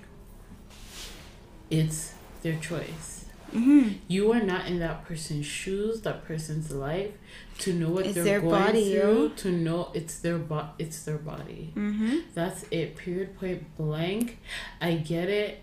it's 1.69 2.13
their 2.41 2.57
choice. 2.59 3.25
Mm-hmm. 3.53 3.89
You 4.07 4.31
are 4.33 4.41
not 4.41 4.65
in 4.67 4.79
that 4.79 5.05
person's 5.05 5.45
shoes, 5.45 6.01
that 6.01 6.25
person's 6.25 6.71
life, 6.71 7.11
to 7.59 7.73
know 7.73 7.89
what 7.89 8.05
It's 8.05 8.15
they're 8.15 8.23
their 8.25 8.41
going 8.41 8.51
body, 8.65 8.91
through. 8.99 9.29
To 9.37 9.51
know 9.51 9.91
it's 9.93 10.19
their 10.19 10.37
bo- 10.37 10.69
it's 10.77 11.03
their 11.05 11.17
body. 11.17 11.71
Mm-hmm. 11.75 12.17
That's 12.33 12.65
it. 12.71 12.97
Period. 12.97 13.37
Point 13.39 13.75
blank. 13.77 14.39
I 14.81 14.95
get 14.95 15.29
it. 15.29 15.61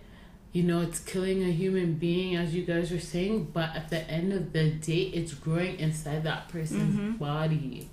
You 0.52 0.62
know, 0.64 0.80
it's 0.82 1.00
killing 1.00 1.42
a 1.42 1.50
human 1.50 1.94
being, 1.94 2.36
as 2.36 2.54
you 2.54 2.62
guys 2.64 2.90
were 2.90 2.98
saying. 3.00 3.50
But 3.52 3.74
at 3.74 3.90
the 3.90 4.00
end 4.10 4.32
of 4.32 4.52
the 4.52 4.70
day, 4.70 5.02
it's 5.18 5.34
growing 5.34 5.78
inside 5.78 6.24
that 6.24 6.48
person's 6.48 6.94
Mm-hmm. 6.94 7.12
body. 7.16 7.88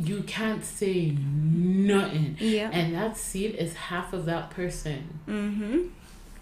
You 0.00 0.22
can't 0.22 0.64
say 0.64 1.10
nothing. 1.10 2.36
Yeah. 2.40 2.70
And 2.72 2.94
that 2.94 3.16
seed 3.16 3.54
is 3.56 3.74
half 3.74 4.12
of 4.12 4.24
that 4.26 4.50
person. 4.50 5.20
Mm-hmm. 5.28 5.78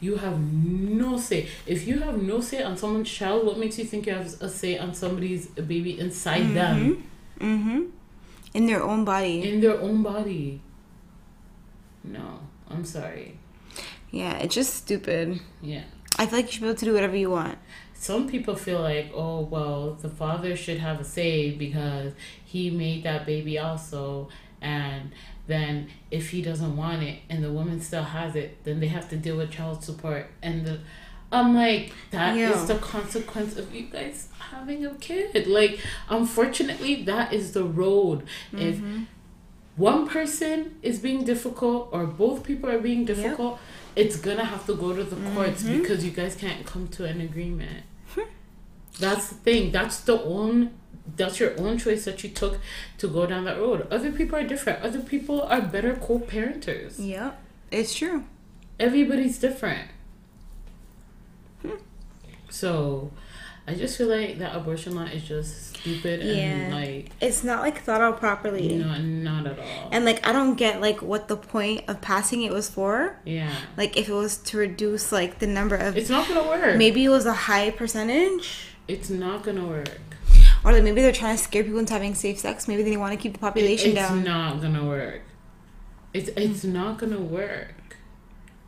You 0.01 0.17
have 0.17 0.39
no 0.39 1.19
say. 1.19 1.49
If 1.67 1.87
you 1.89 1.99
have 2.01 2.23
no 2.23 2.41
say 2.41 2.63
on 2.63 2.77
someone's 2.77 3.11
child, 3.11 3.45
what 3.45 3.59
makes 3.59 3.79
you 3.79 3.85
think 3.85 4.07
you 4.07 4.15
have 4.15 4.27
a 4.41 4.49
say 4.49 4.79
on 4.79 4.95
somebody's 4.95 5.47
baby 5.47 5.99
inside 5.99 6.55
them 6.55 7.05
Mm-hmm. 7.41 7.83
In 8.55 8.67
their 8.67 8.83
own 8.83 9.05
body. 9.05 9.43
in 9.49 9.61
their 9.61 9.81
own 9.81 10.03
body? 10.03 10.61
No, 12.03 12.41
I'm 12.71 12.85
sorry. 12.85 13.39
Yeah, 14.11 14.39
it's 14.39 14.55
just 14.55 14.75
stupid. 14.75 15.41
Yeah. 15.63 15.83
I 16.19 16.27
feel 16.27 16.39
like 16.39 16.47
you 16.47 16.53
should 16.53 16.63
be 16.63 16.69
able 16.69 16.79
to 16.79 16.85
do 16.85 16.95
whatever 16.95 17.17
you 17.17 17.31
want. 17.31 17.59
Some 18.01 18.29
people 18.29 18.55
feel 18.55 18.81
like, 18.81 19.11
oh, 19.13 19.41
well, 19.41 19.95
the 20.01 20.09
father 20.09 20.55
should 20.55 20.79
have 20.79 21.01
a 21.01 21.05
say 21.05 21.51
because 21.51 22.13
he 22.45 22.71
made 22.71 23.03
that 23.03 23.27
baby 23.27 23.59
also. 23.59 24.29
And 24.61 25.11
then 25.49 25.89
if 26.11 26.31
he 26.31 26.41
doesn't 26.41 26.77
want 26.77 27.03
it 27.03 27.19
and 27.29 27.43
the 27.43 27.51
woman 27.51 27.81
still 27.81 28.05
has 28.05 28.37
it, 28.37 28.63
then 28.63 28.79
they 28.79 28.87
have 28.87 29.09
to 29.11 29.17
deal 29.17 29.37
with 29.37 29.51
child 29.51 29.83
support. 29.83 30.29
And 30.43 30.65
the, 30.65 30.79
I'm 31.33 31.57
like, 31.57 31.93
that 32.13 32.37
is 32.37 32.51
Yeah. 32.51 32.65
the 32.67 32.77
consequence 32.77 33.57
of 33.57 33.75
you 33.75 33.83
guys 33.83 34.29
having 34.39 34.87
a 34.87 34.95
kid. 34.95 35.49
Like, 35.49 35.81
unfortunately, 36.09 37.03
that 37.03 37.33
is 37.33 37.51
the 37.51 37.65
road. 37.65 38.23
If 38.53 38.77
mm-hmm. 38.77 39.03
one 39.77 40.09
person 40.09 40.77
is 40.83 41.01
being 41.01 41.25
difficult 41.25 41.89
or 41.91 42.07
both 42.07 42.45
people 42.45 42.71
are 42.71 42.79
being 42.79 43.05
difficult, 43.05 43.59
it's 43.97 44.17
gonna 44.17 44.45
have 44.45 44.65
to 44.67 44.75
go 44.77 44.95
to 44.95 45.03
the 45.03 45.17
courts 45.33 45.65
mm-hmm. 45.65 45.81
because 45.81 46.05
you 46.05 46.13
guys 46.13 46.37
can't 46.37 46.65
come 46.65 46.87
to 46.89 47.05
an 47.05 47.21
agreement. 47.21 47.83
That's 48.99 49.29
the 49.29 49.35
thing. 49.37 49.71
That's 49.73 50.01
the 50.01 50.21
own. 50.23 50.73
That's 51.17 51.41
your 51.41 51.59
own 51.59 51.79
choice 51.79 52.05
that 52.05 52.23
you 52.23 52.31
took 52.31 52.59
to 52.99 53.09
go 53.09 53.27
down 53.27 53.45
that 53.45 53.59
road. 53.59 53.87
Other 53.91 54.13
people 54.13 54.37
are 54.39 54.47
different. 54.47 54.83
Other 54.83 55.01
people 55.01 55.43
are 55.43 55.63
better 55.63 55.95
co-parenters. 55.97 56.99
Yep. 56.99 57.41
It's 57.71 57.95
true. 57.95 58.25
Everybody's 58.79 59.39
different. 59.39 59.89
Hmm. 61.63 61.71
So, 62.51 63.11
I 63.67 63.75
just 63.75 63.99
feel 63.99 64.09
like 64.09 64.39
that 64.39 64.55
abortion 64.57 64.95
law 64.95 65.05
is 65.05 65.23
just 65.25 65.77
stupid 65.77 66.21
and 66.21 66.73
like 66.75 67.11
It's 67.21 67.45
not 67.45 67.61
like 67.61 67.83
thought 67.83 68.01
out 68.01 68.19
properly. 68.19 68.77
know 68.77 68.97
not 68.99 69.47
at 69.47 69.59
all. 69.59 69.89
And 69.93 70.05
like 70.07 70.27
I 70.27 70.33
don't 70.33 70.55
get 70.55 70.81
like 70.81 71.03
what 71.03 71.29
the 71.29 71.37
point 71.37 71.85
of 71.89 72.01
passing 72.01 72.43
it 72.43 72.53
was 72.53 72.69
for. 72.71 73.19
yeah, 73.27 73.55
Like 73.77 73.97
if 73.99 74.09
it 74.09 74.13
was 74.15 74.39
to 74.39 74.57
reduce 74.59 75.13
like 75.13 75.39
the 75.39 75.47
number 75.47 75.77
of 75.77 75.97
it's 75.99 76.09
not 76.09 76.27
gonna 76.29 76.49
work. 76.49 76.77
maybe 76.79 77.05
it 77.05 77.11
was 77.11 77.27
a 77.27 77.33
high 77.35 77.71
percentage. 77.71 78.68
It's 78.89 79.11
not 79.11 79.43
gonna 79.43 79.67
work. 79.67 80.01
Or 80.65 80.73
like 80.73 80.83
maybe 80.83 81.03
they're 81.03 81.13
trying 81.13 81.37
to 81.37 81.43
scare 81.43 81.63
people 81.63 81.79
into 81.79 81.93
having 81.93 82.15
safe 82.15 82.39
sex. 82.39 82.67
Maybe 82.67 82.83
they 82.83 82.97
want 82.97 83.13
to 83.13 83.19
keep 83.19 83.35
the 83.35 83.39
population 83.39 83.91
it's 83.91 84.01
down. 84.01 84.19
It's 84.19 84.29
not 84.29 84.61
gonna 84.61 84.85
work. 84.85 85.23
It's 86.15 86.31
it's 86.31 86.65
mm. 86.65 86.73
not 86.73 86.99
gonna 86.99 87.21
work 87.21 87.97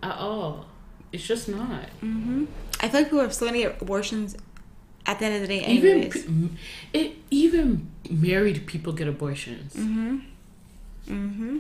at 0.03 0.17
all. 0.17 0.67
It's 1.13 1.27
just 1.27 1.49
not. 1.49 1.87
Mm-hmm. 2.03 2.45
I 2.81 2.89
feel 2.89 3.01
like 3.01 3.07
people 3.07 3.21
are 3.23 3.31
still 3.31 3.49
gonna 3.49 3.59
get 3.59 3.83
abortions 3.83 4.37
at 5.07 5.19
the 5.19 5.25
end 5.25 5.35
of 5.37 5.41
the 5.43 5.49
day 5.49 5.67
Even 5.67 5.91
anyways. 5.91 6.27
m- 6.27 6.57
it 6.93 7.17
even 7.31 7.91
married 8.09 8.67
people 8.67 8.93
get 8.93 9.09
abortions. 9.09 9.75
Mm-hmm. 9.75 10.19
mm-hmm. 11.09 11.59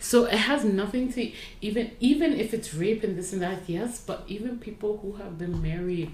So 0.00 0.26
it 0.26 0.38
has 0.38 0.64
nothing 0.64 1.12
to 1.14 1.32
even 1.60 1.90
even 1.98 2.34
if 2.34 2.54
it's 2.54 2.72
rape 2.72 3.02
and 3.02 3.16
this 3.16 3.32
and 3.32 3.42
that, 3.42 3.62
yes. 3.66 4.00
But 4.00 4.24
even 4.28 4.58
people 4.58 4.98
who 4.98 5.14
have 5.14 5.38
been 5.38 5.60
married 5.60 6.12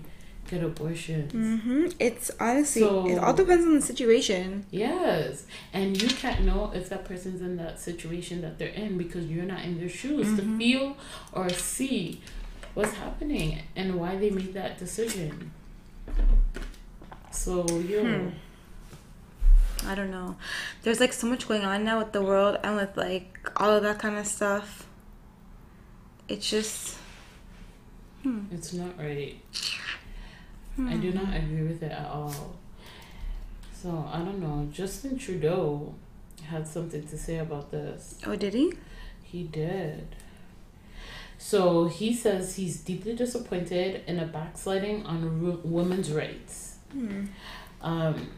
get 0.48 0.62
abortions. 0.62 1.32
Mm-hmm. 1.32 1.86
It's 1.98 2.30
honestly 2.38 2.82
So- 2.82 3.06
it 3.08 3.18
all 3.18 3.34
depends 3.34 3.64
on 3.66 3.74
the 3.74 3.82
situation. 3.82 4.66
Yes, 4.70 5.46
and 5.72 6.00
you 6.00 6.08
can't 6.08 6.44
know 6.44 6.70
if 6.74 6.88
that 6.88 7.04
person's 7.04 7.40
in 7.40 7.56
that 7.56 7.80
situation 7.80 8.42
that 8.42 8.58
they're 8.58 8.68
in 8.68 8.98
because 8.98 9.26
you're 9.26 9.44
not 9.44 9.64
in 9.64 9.78
their 9.78 9.88
shoes 9.88 10.36
to 10.36 10.42
mm-hmm. 10.42 10.58
feel 10.58 10.96
or 11.32 11.48
see 11.50 12.20
what's 12.74 12.94
happening 12.94 13.60
and 13.76 13.94
why 13.94 14.16
they 14.16 14.30
made 14.30 14.52
that 14.54 14.78
decision. 14.78 15.52
So 17.30 17.66
yo, 17.80 18.04
hmm. 18.04 18.28
I 19.86 19.94
don't 19.94 20.10
know. 20.10 20.36
There's 20.82 21.00
like 21.00 21.12
so 21.12 21.26
much 21.26 21.48
going 21.48 21.64
on 21.64 21.84
now 21.84 21.98
with 21.98 22.12
the 22.12 22.22
world 22.22 22.58
and 22.62 22.76
with 22.76 22.96
like 22.96 23.50
all 23.56 23.70
of 23.70 23.82
that 23.82 23.98
kind 23.98 24.16
of 24.16 24.26
stuff. 24.26 24.86
It's 26.28 26.48
just 26.48 26.96
hmm. 28.22 28.40
it's 28.50 28.72
not 28.72 28.98
right. 28.98 29.36
I 30.78 30.96
do 30.96 31.12
not 31.12 31.34
agree 31.34 31.62
with 31.62 31.82
it 31.82 31.92
at 31.92 32.06
all. 32.06 32.56
So 33.80 34.08
I 34.12 34.18
don't 34.18 34.40
know. 34.40 34.68
Justin 34.72 35.16
Trudeau 35.18 35.94
had 36.48 36.66
something 36.66 37.06
to 37.06 37.16
say 37.18 37.38
about 37.38 37.70
this. 37.70 38.18
oh 38.26 38.34
did 38.36 38.54
he? 38.54 38.72
He 39.22 39.44
did. 39.44 40.06
So 41.38 41.86
he 41.86 42.14
says 42.14 42.56
he's 42.56 42.80
deeply 42.80 43.14
disappointed 43.14 44.02
in 44.06 44.18
a 44.18 44.26
backsliding 44.26 45.04
on 45.06 45.40
ru- 45.40 45.60
women's 45.64 46.10
rights. 46.10 46.76
Um, 47.82 48.28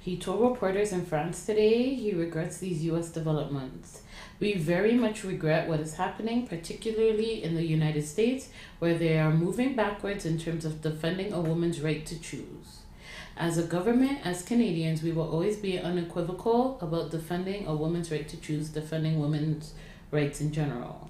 he 0.00 0.16
told 0.18 0.40
reporters 0.42 0.92
in 0.92 1.04
France 1.06 1.44
today 1.46 1.94
he 1.94 2.12
regrets 2.12 2.58
these 2.58 2.84
U.S. 2.84 3.08
developments. 3.10 4.01
We 4.42 4.54
very 4.54 4.94
much 4.94 5.22
regret 5.22 5.68
what 5.68 5.78
is 5.78 5.94
happening, 5.94 6.48
particularly 6.48 7.44
in 7.44 7.54
the 7.54 7.64
United 7.64 8.04
States, 8.04 8.48
where 8.80 8.98
they 8.98 9.16
are 9.16 9.32
moving 9.32 9.76
backwards 9.76 10.26
in 10.26 10.36
terms 10.36 10.64
of 10.64 10.82
defending 10.82 11.32
a 11.32 11.40
woman's 11.40 11.80
right 11.80 12.04
to 12.06 12.18
choose. 12.18 12.80
As 13.36 13.56
a 13.56 13.62
government, 13.62 14.18
as 14.24 14.42
Canadians, 14.42 15.00
we 15.00 15.12
will 15.12 15.30
always 15.30 15.58
be 15.58 15.78
unequivocal 15.78 16.76
about 16.80 17.12
defending 17.12 17.68
a 17.68 17.76
woman's 17.76 18.10
right 18.10 18.28
to 18.28 18.36
choose, 18.36 18.70
defending 18.70 19.20
women's 19.20 19.74
rights 20.10 20.40
in 20.40 20.50
general. 20.50 21.08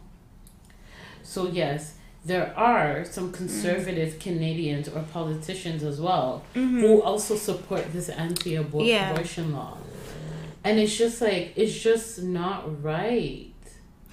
So, 1.23 1.49
yes, 1.49 1.95
there 2.27 2.53
are 2.55 3.03
some 3.07 3.31
mm. 3.31 3.35
conservative 3.35 4.19
Canadians 4.19 4.89
or 4.91 5.05
politicians 5.11 5.83
as 5.83 6.03
well 6.03 6.45
mm-hmm. 6.55 6.81
who 6.81 7.01
also 7.01 7.37
support 7.37 7.95
this 7.95 8.11
anti 8.11 8.51
Yeah. 8.51 9.13
abortion 9.13 9.55
law. 9.55 9.79
And 10.65 10.79
it's 10.79 10.97
just 10.97 11.21
like, 11.21 11.53
it's 11.57 11.77
just 11.79 12.23
not 12.23 12.83
right. 12.83 13.49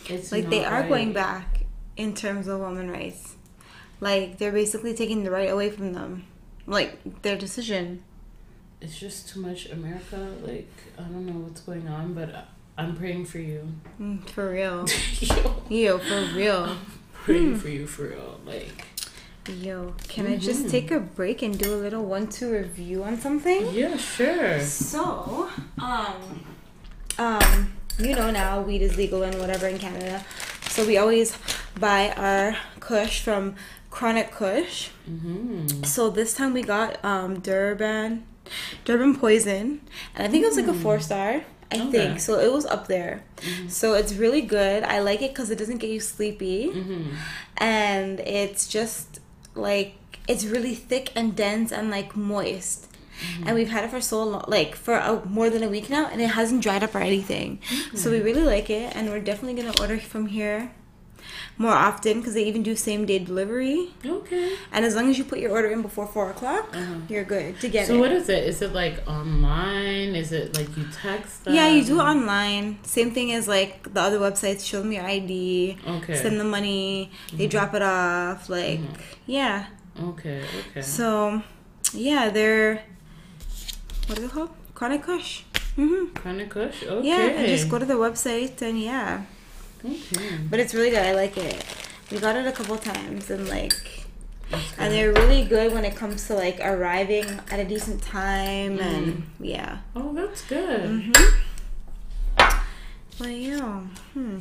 It's 0.08 0.32
Like 0.32 0.50
they 0.50 0.66
are 0.66 0.88
going 0.88 1.14
back 1.14 1.66
in 1.98 2.14
terms 2.16 2.48
of 2.48 2.60
women 2.62 2.90
rights. 2.90 3.36
Like 4.02 4.38
they're 4.38 4.52
basically 4.52 4.94
taking 4.94 5.24
the 5.24 5.32
right 5.32 5.50
away 5.50 5.70
from 5.70 5.94
them. 5.94 6.26
Like 6.66 7.22
their 7.22 7.38
decision. 7.38 8.04
It's 8.82 8.98
just 8.98 9.30
too 9.30 9.42
much 9.42 9.70
America. 9.70 10.32
Like, 10.42 10.72
I 10.98 11.02
don't 11.04 11.26
know 11.26 11.34
what's 11.34 11.62
going 11.62 11.88
on, 11.88 12.14
but 12.14 12.48
I'm 12.78 12.96
praying 12.96 13.26
for 13.26 13.40
you. 13.40 13.68
Mm, 14.00 14.28
for 14.30 14.52
real. 14.52 14.86
Yo, 15.20 15.56
Yo, 15.70 15.98
for 16.00 16.38
real. 16.38 16.78
praying 17.14 17.58
for 17.58 17.68
you 17.68 17.86
for 17.86 18.04
real. 18.04 18.40
Like, 18.46 18.86
Yo, 19.50 19.94
can 20.08 20.28
I 20.28 20.38
just 20.38 20.70
take 20.70 20.92
a 20.92 21.00
break 21.00 21.42
and 21.42 21.58
do 21.58 21.74
a 21.74 21.78
little 21.78 22.06
one-two 22.06 22.52
review 22.52 23.04
on 23.04 23.20
something? 23.20 23.68
yeah, 23.74 23.98
sure. 23.98 24.60
So, 24.62 25.50
um, 25.82 26.46
um, 27.18 27.74
you 27.98 28.16
know 28.16 28.30
now 28.32 28.62
weed 28.62 28.82
is 28.82 28.96
legal 28.96 29.24
and 29.24 29.40
whatever 29.40 29.68
in 29.68 29.80
Canada, 29.80 30.24
so 30.70 30.86
we 30.86 30.98
always 30.98 31.36
buy 31.80 32.12
our 32.12 32.56
Kush 32.80 33.22
from 33.22 33.56
Chronic 33.90 34.32
Kush. 34.32 34.90
Mm-hmm. 35.10 35.84
So 35.84 36.10
this 36.12 36.34
time 36.36 36.54
we 36.54 36.62
got 36.62 37.04
um 37.04 37.40
Durban, 37.40 38.24
Durban 38.86 39.16
Poison, 39.18 39.82
and 40.16 40.28
I 40.28 40.30
think 40.30 40.44
it 40.44 40.48
was 40.48 40.58
like 40.58 40.68
a 40.68 40.74
four 40.74 41.00
star. 41.00 41.42
I 41.72 41.76
Okay. 41.76 41.92
think 41.92 42.20
so. 42.20 42.40
It 42.40 42.52
was 42.52 42.66
up 42.66 42.88
there, 42.88 43.24
Mhm. 43.38 43.70
so 43.70 43.94
it's 43.94 44.14
really 44.14 44.42
good. 44.42 44.84
I 44.84 45.00
like 45.02 45.22
it 45.22 45.32
because 45.32 45.50
it 45.52 45.58
doesn't 45.58 45.78
get 45.78 45.90
you 45.90 46.00
sleepy, 46.00 46.68
Mm-hmm. 46.74 47.14
and 47.58 48.20
it's 48.22 48.68
just 48.68 49.20
like 49.60 49.96
it's 50.28 50.46
really 50.46 50.76
thick 50.76 51.12
and 51.16 51.36
dense 51.36 51.72
and 51.72 51.90
like 51.90 52.16
moist. 52.16 52.88
Mm-hmm. 53.20 53.48
And 53.48 53.56
we've 53.56 53.70
had 53.70 53.84
it 53.84 53.92
for 53.92 54.00
so 54.00 54.24
long, 54.24 54.46
like 54.48 54.76
for 54.76 54.94
a, 54.94 55.26
more 55.26 55.50
than 55.50 55.62
a 55.62 55.68
week 55.68 55.90
now, 55.90 56.08
and 56.08 56.22
it 56.22 56.30
hasn't 56.30 56.64
dried 56.64 56.84
up 56.84 56.96
or 56.96 57.00
anything. 57.00 57.58
Mm-hmm. 57.58 57.98
So 57.98 58.12
we 58.12 58.22
really 58.22 58.44
like 58.44 58.70
it, 58.70 58.96
and 58.96 59.10
we're 59.10 59.20
definitely 59.20 59.62
gonna 59.62 59.78
order 59.80 60.00
from 60.00 60.28
here 60.28 60.72
more 61.60 61.74
often 61.74 62.20
because 62.20 62.34
they 62.34 62.46
even 62.46 62.64
do 62.64 62.74
same 62.74 63.06
day 63.06 63.20
delivery. 63.20 63.90
Okay. 64.04 64.56
And 64.72 64.86
as 64.86 64.96
long 64.96 65.10
as 65.10 65.18
you 65.18 65.26
put 65.26 65.40
your 65.40 65.52
order 65.52 65.68
in 65.68 65.82
before 65.82 66.08
four 66.08 66.30
o'clock, 66.32 66.74
you're 67.10 67.26
good 67.26 67.60
to 67.60 67.68
get 67.68 67.86
So 67.86 67.94
it. 67.94 67.98
So 67.98 68.00
what 68.00 68.12
is 68.14 68.30
it? 68.30 68.44
Is 68.46 68.62
it 68.62 68.72
like 68.74 69.04
online? 69.06 70.16
Is 70.16 70.32
it 70.32 70.58
like 70.58 70.76
you 70.78 70.86
text 70.94 71.44
them? 71.44 71.54
yeah, 71.54 71.68
you 71.68 71.84
do 71.84 72.00
it 72.00 72.04
online. 72.04 72.80
Same 72.84 73.12
thing 73.12 73.34
as 73.34 73.48
like 73.50 73.94
the 73.94 74.00
other 74.00 74.20
websites. 74.20 74.66
Show 74.66 74.82
them 74.82 74.94
your 74.94 75.04
ID. 75.04 75.78
Okay. 75.86 76.14
Mm-hmm. 76.14 76.14
Send 76.14 76.40
the 76.40 76.46
money. 76.46 77.12
They 77.34 77.48
drop 77.48 77.74
it 77.76 77.82
off. 77.82 78.48
Like 78.48 78.80
yeah. 79.28 79.68
Okay. 80.02 80.42
Okay. 80.72 80.82
So 80.82 81.44
yeah, 81.94 82.30
they're 82.30 82.84
what 84.08 84.18
is 84.18 84.24
it 84.24 84.32
called? 84.32 84.52
Chronic 84.74 85.04
Kush. 85.04 85.44
Mm-hmm. 85.78 86.40
Of 86.42 86.50
kush. 86.50 86.84
Okay. 86.84 87.08
Yeah, 87.08 87.20
and 87.20 87.48
just 87.48 87.70
go 87.70 87.80
to 87.80 87.86
the 87.86 87.96
website 87.96 88.62
and 88.62 88.80
yeah. 88.82 89.24
But 90.50 90.60
it's 90.60 90.74
really 90.74 90.90
good. 90.90 91.06
I 91.06 91.14
like 91.14 91.38
it. 91.38 91.66
We 92.12 92.20
got 92.20 92.36
it 92.36 92.46
a 92.48 92.52
couple 92.52 92.78
times 92.78 93.30
and 93.30 93.48
like 93.48 93.74
and 94.80 94.92
they're 94.94 95.14
really 95.14 95.44
good 95.46 95.74
when 95.74 95.86
it 95.86 95.96
comes 95.96 96.26
to 96.28 96.34
like 96.34 96.60
arriving 96.60 97.26
at 97.52 97.60
a 97.60 97.66
decent 97.66 98.02
time 98.02 98.80
and 98.80 99.06
Mm-hmm. 99.08 99.44
yeah. 99.46 99.78
Oh, 99.96 100.14
that's 100.14 100.42
good. 100.44 100.90
Mm-hmm. 100.90 102.58
But 103.20 103.30
yeah, 103.32 103.82
hmm. 104.14 104.40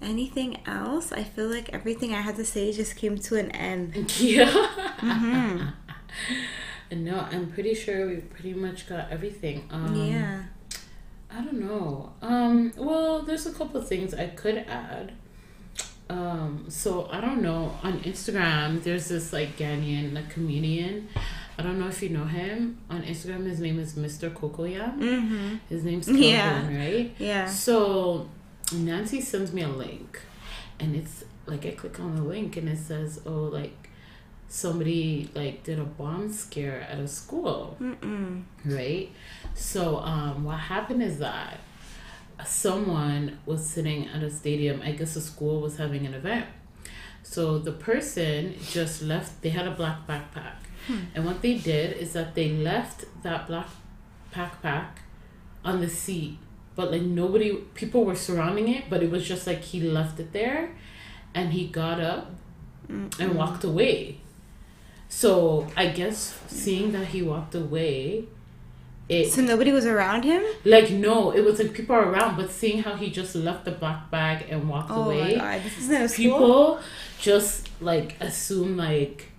Anything 0.00 0.58
else? 0.66 1.10
I 1.10 1.24
feel 1.24 1.48
like 1.48 1.70
everything 1.72 2.14
I 2.14 2.20
had 2.20 2.36
to 2.36 2.44
say 2.44 2.72
just 2.72 2.94
came 2.96 3.18
to 3.18 3.36
an 3.36 3.50
end. 3.50 3.96
Yeah. 4.20 4.46
Mm-hmm. 5.00 5.68
no, 7.04 7.18
I'm 7.32 7.50
pretty 7.50 7.74
sure 7.74 8.06
we 8.06 8.16
pretty 8.16 8.54
much 8.54 8.88
got 8.88 9.10
everything. 9.10 9.66
Um, 9.72 9.94
yeah. 9.96 10.42
I 11.30 11.40
don't 11.42 11.60
know. 11.60 12.12
Um, 12.22 12.72
well, 12.76 13.22
there's 13.22 13.46
a 13.46 13.52
couple 13.52 13.80
of 13.80 13.86
things 13.88 14.14
I 14.14 14.28
could 14.28 14.58
add. 14.68 15.12
Um, 16.10 16.64
so 16.68 17.08
I 17.12 17.20
don't 17.20 17.42
know. 17.42 17.76
On 17.82 18.00
Instagram, 18.00 18.82
there's 18.82 19.08
this 19.08 19.32
like 19.32 19.58
Ghanaian 19.58 20.14
like 20.14 20.30
comedian. 20.30 21.08
I 21.58 21.62
don't 21.62 21.78
know 21.78 21.88
if 21.88 22.02
you 22.02 22.08
know 22.08 22.24
him. 22.24 22.78
On 22.88 23.02
Instagram, 23.02 23.44
his 23.46 23.60
name 23.60 23.78
is 23.78 23.94
Mr. 23.94 24.30
Kokoyam. 24.32 24.98
Mm-hmm. 24.98 25.56
His 25.68 25.84
name's 25.84 26.06
Kelvin, 26.06 26.22
Yeah. 26.30 26.76
right? 26.78 27.14
Yeah. 27.18 27.46
So 27.46 28.28
Nancy 28.72 29.20
sends 29.20 29.52
me 29.52 29.62
a 29.62 29.68
link, 29.68 30.20
and 30.80 30.96
it's 30.96 31.24
like 31.46 31.66
I 31.66 31.72
click 31.72 32.00
on 32.00 32.16
the 32.16 32.22
link 32.22 32.56
and 32.56 32.68
it 32.70 32.78
says, 32.78 33.20
"Oh, 33.26 33.42
like 33.44 33.90
somebody 34.48 35.28
like 35.34 35.62
did 35.64 35.78
a 35.78 35.84
bomb 35.84 36.32
scare 36.32 36.80
at 36.90 36.98
a 36.98 37.08
school." 37.08 37.76
Mm-mm. 37.80 38.44
right? 38.64 39.10
So 39.58 39.98
um, 39.98 40.44
what 40.44 40.58
happened 40.58 41.02
is 41.02 41.18
that 41.18 41.58
someone 42.46 43.38
was 43.44 43.66
sitting 43.66 44.06
at 44.08 44.22
a 44.22 44.30
stadium. 44.30 44.80
I 44.82 44.92
guess 44.92 45.14
the 45.14 45.20
school 45.20 45.60
was 45.60 45.76
having 45.76 46.06
an 46.06 46.14
event. 46.14 46.46
So 47.24 47.58
the 47.58 47.72
person 47.72 48.54
just 48.70 49.02
left. 49.02 49.42
They 49.42 49.50
had 49.50 49.66
a 49.66 49.72
black 49.72 50.06
backpack, 50.06 50.58
and 51.14 51.26
what 51.26 51.42
they 51.42 51.54
did 51.58 51.96
is 51.96 52.12
that 52.12 52.34
they 52.34 52.50
left 52.50 53.04
that 53.22 53.46
black 53.48 53.68
backpack 54.32 54.86
on 55.64 55.80
the 55.80 55.88
seat. 55.88 56.38
But 56.76 56.92
like 56.92 57.02
nobody, 57.02 57.56
people 57.74 58.04
were 58.04 58.14
surrounding 58.14 58.68
it, 58.68 58.84
but 58.88 59.02
it 59.02 59.10
was 59.10 59.26
just 59.26 59.46
like 59.46 59.62
he 59.62 59.80
left 59.80 60.20
it 60.20 60.32
there, 60.32 60.70
and 61.34 61.52
he 61.52 61.66
got 61.66 62.00
up 62.00 62.30
and 62.88 63.34
walked 63.34 63.64
away. 63.64 64.20
So 65.08 65.66
I 65.76 65.88
guess 65.88 66.38
seeing 66.46 66.92
that 66.92 67.08
he 67.08 67.22
walked 67.22 67.54
away, 67.54 68.26
it 69.08 69.32
So 69.32 69.40
nobody 69.42 69.72
was 69.72 69.86
around 69.86 70.24
him? 70.24 70.42
like 70.64 70.90
no, 70.90 71.30
it 71.32 71.42
was 71.44 71.58
like 71.58 71.72
people 71.72 71.96
around, 71.96 72.36
but 72.36 72.50
seeing 72.50 72.82
how 72.82 72.94
he 72.94 73.10
just 73.10 73.34
left 73.34 73.64
the 73.64 73.70
black 73.72 74.10
bag 74.10 74.46
and 74.50 74.68
walked 74.68 74.90
Oh 74.90 75.04
away, 75.04 75.36
my 75.36 75.58
god, 75.58 75.62
this 75.64 75.90
a 75.90 76.08
school. 76.08 76.22
people 76.30 76.80
just 77.20 77.68
like 77.80 78.16
assume 78.20 78.76
like 78.76 79.30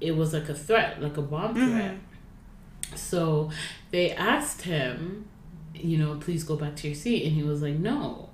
it 0.00 0.16
was 0.16 0.32
like 0.32 0.48
a 0.48 0.54
threat, 0.54 1.00
like 1.02 1.16
a 1.16 1.22
bomb 1.22 1.54
Mm-hmm. 1.54 1.70
threat. 1.72 1.94
So 2.94 3.50
they 3.90 4.10
asked 4.12 4.62
him, 4.62 5.26
you 5.74 5.96
know, 5.98 6.16
please 6.16 6.44
go 6.44 6.56
back 6.56 6.76
to 6.76 6.88
your 6.88 6.94
seat, 6.94 7.24
and 7.24 7.32
he 7.32 7.42
was 7.42 7.62
like, 7.62 7.74
no. 7.76 8.30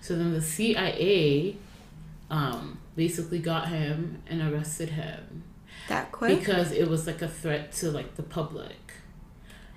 So 0.00 0.16
then 0.16 0.32
the 0.32 0.42
CIA 0.42 1.56
um, 2.30 2.78
basically 2.96 3.38
got 3.38 3.68
him 3.68 4.22
and 4.28 4.40
arrested 4.42 4.90
him 4.90 5.42
That 5.88 6.12
quick? 6.12 6.38
because 6.38 6.72
it 6.72 6.88
was 6.88 7.06
like 7.06 7.22
a 7.22 7.28
threat 7.28 7.72
to 7.74 7.90
like 7.90 8.16
the 8.16 8.22
public. 8.22 8.89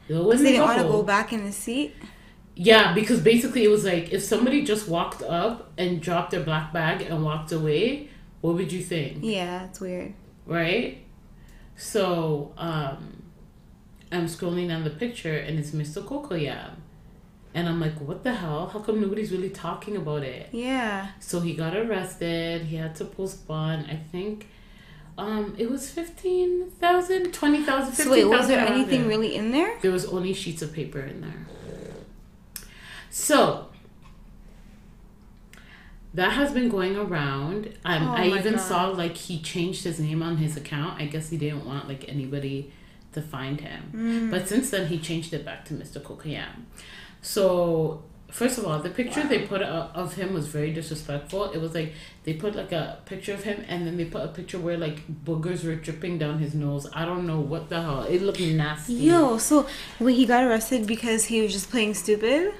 It 0.08 0.16
Because 0.26 0.26
wasn't 0.26 0.44
they 0.46 0.52
didn't 0.54 0.66
want 0.66 0.80
to 0.80 0.88
go 0.88 1.04
back 1.04 1.34
in 1.34 1.46
the 1.46 1.52
seat? 1.52 1.96
yeah, 2.56 2.94
because 2.94 3.22
basically 3.22 3.64
it 3.64 3.70
was 3.70 3.84
like 3.86 4.12
if 4.12 4.22
somebody 4.24 4.64
just 4.64 4.88
walked 4.88 5.22
up 5.24 5.72
and 5.78 6.02
dropped 6.02 6.32
their 6.32 6.44
black 6.44 6.72
bag 6.74 7.02
and 7.02 7.24
walked 7.24 7.52
away, 7.52 8.10
what 8.42 8.56
would 8.56 8.72
you 8.72 8.82
think? 8.84 9.20
Yeah, 9.24 9.66
it's 9.66 9.80
weird. 9.80 10.14
Right? 10.46 11.06
So, 11.76 12.54
um 12.58 13.24
I'm 14.12 14.28
scrolling 14.28 14.68
down 14.68 14.84
the 14.84 14.92
picture 14.92 15.36
and 15.36 15.58
it's 15.58 15.72
Mr. 15.72 16.04
Kokoyam. 16.04 16.76
And 17.56 17.68
I'm 17.70 17.80
like, 17.80 18.00
what 18.00 18.24
the 18.24 18.34
hell? 18.34 18.68
How 18.68 18.80
come 18.80 19.02
nobody's 19.02 19.32
really 19.32 19.50
talking 19.50 19.96
about 19.98 20.24
it? 20.24 20.50
Yeah. 20.52 21.10
So 21.20 21.40
he 21.40 21.54
got 21.56 21.76
arrested. 21.76 22.64
He 22.64 22.76
had 22.78 22.96
to 22.98 23.06
post 23.06 23.48
bond. 23.48 23.88
I 23.90 23.96
think 23.96 24.48
um 25.18 25.54
it 25.58 25.70
was 25.70 25.90
15,000, 25.92 27.32
20,000, 27.34 27.94
So 27.94 28.12
wait, 28.12 28.26
was 28.26 28.48
there 28.48 28.66
anything 28.66 29.02
there. 29.02 29.10
really 29.10 29.36
in 29.36 29.52
there? 29.52 29.78
There 29.82 29.92
was 29.92 30.06
only 30.06 30.34
sheets 30.34 30.62
of 30.62 30.74
paper 30.74 31.00
in 31.00 31.22
there. 31.22 31.46
So 33.10 33.68
that 36.14 36.32
has 36.34 36.52
been 36.52 36.70
going 36.70 36.96
around. 36.96 37.74
Um, 37.86 38.08
Oh 38.08 38.12
I 38.14 38.28
even 38.28 38.54
God. 38.54 38.62
saw 38.62 38.88
like 38.90 39.16
he 39.18 39.40
changed 39.42 39.84
his 39.84 40.00
name 40.00 40.22
on 40.24 40.38
his 40.38 40.56
account. 40.58 41.02
I 41.02 41.06
guess 41.06 41.30
he 41.30 41.38
didn't 41.38 41.66
want 41.66 41.88
like 41.88 42.08
anybody 42.08 42.72
to 43.14 43.22
find 43.22 43.62
him. 43.62 43.92
Mm. 43.96 44.32
But 44.32 44.48
since 44.48 44.70
then, 44.72 44.88
he 44.88 44.98
changed 45.00 45.34
it 45.34 45.46
back 45.46 45.66
to 45.66 45.74
Mr. 45.74 46.02
Kokoyam. 46.02 46.66
So 47.22 48.04
first 48.40 48.58
of 48.58 48.66
all, 48.68 48.80
the 48.80 48.90
picture 48.90 49.24
they 49.28 49.42
put 49.52 49.62
o- 49.62 49.90
of 50.04 50.16
him 50.16 50.34
was 50.34 50.48
very 50.48 50.72
disrespectful. 50.74 51.52
It 51.56 51.60
was 51.66 51.74
like 51.74 51.94
they 52.26 52.34
put 52.34 52.56
like 52.56 52.72
a 52.72 52.98
picture 53.06 53.34
of 53.34 53.44
him, 53.44 53.64
and 53.68 53.86
then 53.86 53.96
they 53.98 54.06
put 54.06 54.22
a 54.24 54.28
picture 54.40 54.60
where 54.60 54.78
like 54.78 54.98
boogers 55.26 55.64
were 55.68 55.76
dripping 55.76 56.18
down 56.18 56.40
his 56.40 56.54
nose. 56.54 56.88
I 56.94 57.06
don't 57.06 57.26
know 57.28 57.40
what 57.54 57.70
the 57.70 57.82
hell. 57.82 58.04
It 58.04 58.22
looked 58.22 58.40
nasty. 58.42 58.94
Yo, 58.94 59.38
so 59.38 59.68
when 60.00 60.14
he 60.16 60.26
got 60.26 60.44
arrested 60.44 60.88
because 60.88 61.26
he 61.26 61.42
was 61.42 61.52
just 61.54 61.70
playing 61.70 61.94
stupid? 61.94 62.54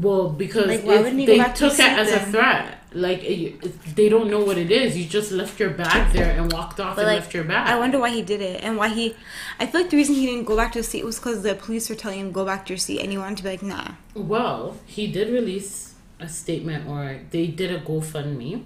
Well, 0.00 0.30
because 0.30 0.66
Like, 0.66 0.82
why 0.84 0.94
if 0.94 1.02
wouldn't 1.02 1.20
he 1.20 1.26
go 1.26 1.36
they 1.36 1.52
took 1.52 1.74
it 1.74 1.80
as 1.80 2.12
a 2.12 2.20
threat. 2.20 2.76
Like 2.92 3.22
it, 3.22 3.64
it- 3.64 3.96
they 3.96 4.08
don't 4.08 4.30
know 4.30 4.40
what 4.40 4.58
it 4.58 4.70
is. 4.70 4.96
You 4.96 5.04
just 5.04 5.30
left 5.30 5.60
your 5.60 5.70
bag 5.70 6.12
there 6.12 6.32
and 6.38 6.52
walked 6.52 6.80
off 6.80 6.96
But 6.96 7.02
and 7.02 7.08
like, 7.12 7.20
left 7.20 7.34
your 7.34 7.44
bag. 7.44 7.68
I 7.68 7.78
wonder 7.78 7.98
why 7.98 8.10
he 8.10 8.22
did 8.22 8.40
it 8.40 8.62
and 8.64 8.76
why 8.76 8.88
he. 8.88 9.14
I 9.60 9.66
feel 9.66 9.82
like 9.82 9.90
the 9.90 9.96
reason 9.96 10.14
he 10.14 10.26
didn't 10.26 10.44
go 10.44 10.56
back 10.56 10.72
to 10.72 10.78
his 10.80 10.88
seat 10.88 11.04
was 11.04 11.18
because 11.18 11.42
the 11.42 11.54
police 11.54 11.88
were 11.88 11.94
telling 11.94 12.18
him 12.20 12.32
go 12.32 12.44
back 12.44 12.66
to 12.66 12.72
your 12.72 12.78
seat, 12.78 13.00
and 13.00 13.10
he 13.12 13.18
wanted 13.18 13.36
to 13.38 13.42
be 13.44 13.50
like, 13.50 13.62
nah. 13.62 13.92
Well, 14.14 14.76
he 14.86 15.06
did 15.06 15.28
release 15.32 15.94
a 16.18 16.28
statement, 16.28 16.88
or 16.88 17.20
they 17.30 17.46
did 17.46 17.70
a 17.70 17.80
GoFundMe, 17.80 18.64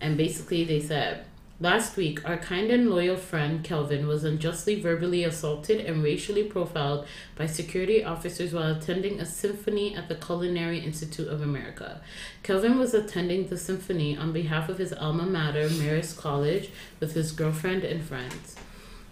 and 0.00 0.16
basically 0.16 0.64
they 0.64 0.80
said. 0.80 1.24
Last 1.58 1.96
week, 1.96 2.20
our 2.28 2.36
kind 2.36 2.70
and 2.70 2.90
loyal 2.90 3.16
friend 3.16 3.64
Kelvin 3.64 4.06
was 4.06 4.24
unjustly 4.24 4.78
verbally 4.78 5.24
assaulted 5.24 5.80
and 5.86 6.02
racially 6.02 6.44
profiled 6.44 7.06
by 7.34 7.46
security 7.46 8.04
officers 8.04 8.52
while 8.52 8.76
attending 8.76 9.18
a 9.18 9.24
symphony 9.24 9.96
at 9.96 10.10
the 10.10 10.16
Culinary 10.16 10.80
Institute 10.80 11.28
of 11.28 11.40
America. 11.40 12.02
Kelvin 12.42 12.78
was 12.78 12.92
attending 12.92 13.48
the 13.48 13.56
symphony 13.56 14.18
on 14.18 14.34
behalf 14.34 14.68
of 14.68 14.76
his 14.76 14.92
alma 14.92 15.24
mater, 15.24 15.70
Marist 15.70 16.18
College, 16.18 16.68
with 17.00 17.14
his 17.14 17.32
girlfriend 17.32 17.84
and 17.84 18.04
friends. 18.04 18.56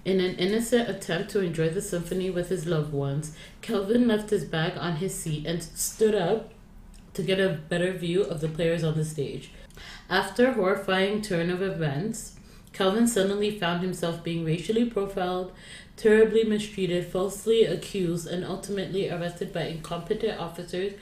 In 0.05 0.21
an 0.21 0.35
innocent 0.37 0.91
attempt 0.91 1.31
to 1.31 1.41
enjoy 1.41 1.71
the 1.71 1.81
symphony 1.81 2.29
with 2.29 2.51
his 2.51 2.67
loved 2.67 2.93
ones, 2.93 3.35
Kelvin 3.63 4.07
left 4.07 4.29
his 4.29 4.45
bag 4.45 4.77
on 4.77 4.97
his 4.97 5.15
seat 5.15 5.47
and 5.47 5.63
stood 5.63 6.15
up 6.15 6.53
to 7.15 7.23
get 7.23 7.41
a 7.41 7.61
better 7.71 7.93
view 7.93 8.23
of 8.23 8.43
the 8.43 8.49
players 8.49 8.85
on 8.85 8.97
the 8.97 9.05
stage. 9.05 9.51
After 10.11 10.49
a 10.49 10.53
horrifying 10.53 11.23
turn 11.23 11.49
of 11.49 11.63
events, 11.63 12.34
Kelvin 12.75 13.07
suddenly 13.07 13.59
found 13.59 13.83
himself 13.83 14.23
being 14.23 14.45
racially 14.45 14.85
profiled, 14.85 15.53
terribly 15.97 16.45
mistreated, 16.45 17.07
falsely 17.07 17.65
accused, 17.65 18.27
and 18.27 18.45
ultimately 18.45 19.09
arrested 19.09 19.53
by 19.53 19.63
incompetent 19.63 20.39
officers 20.39 20.93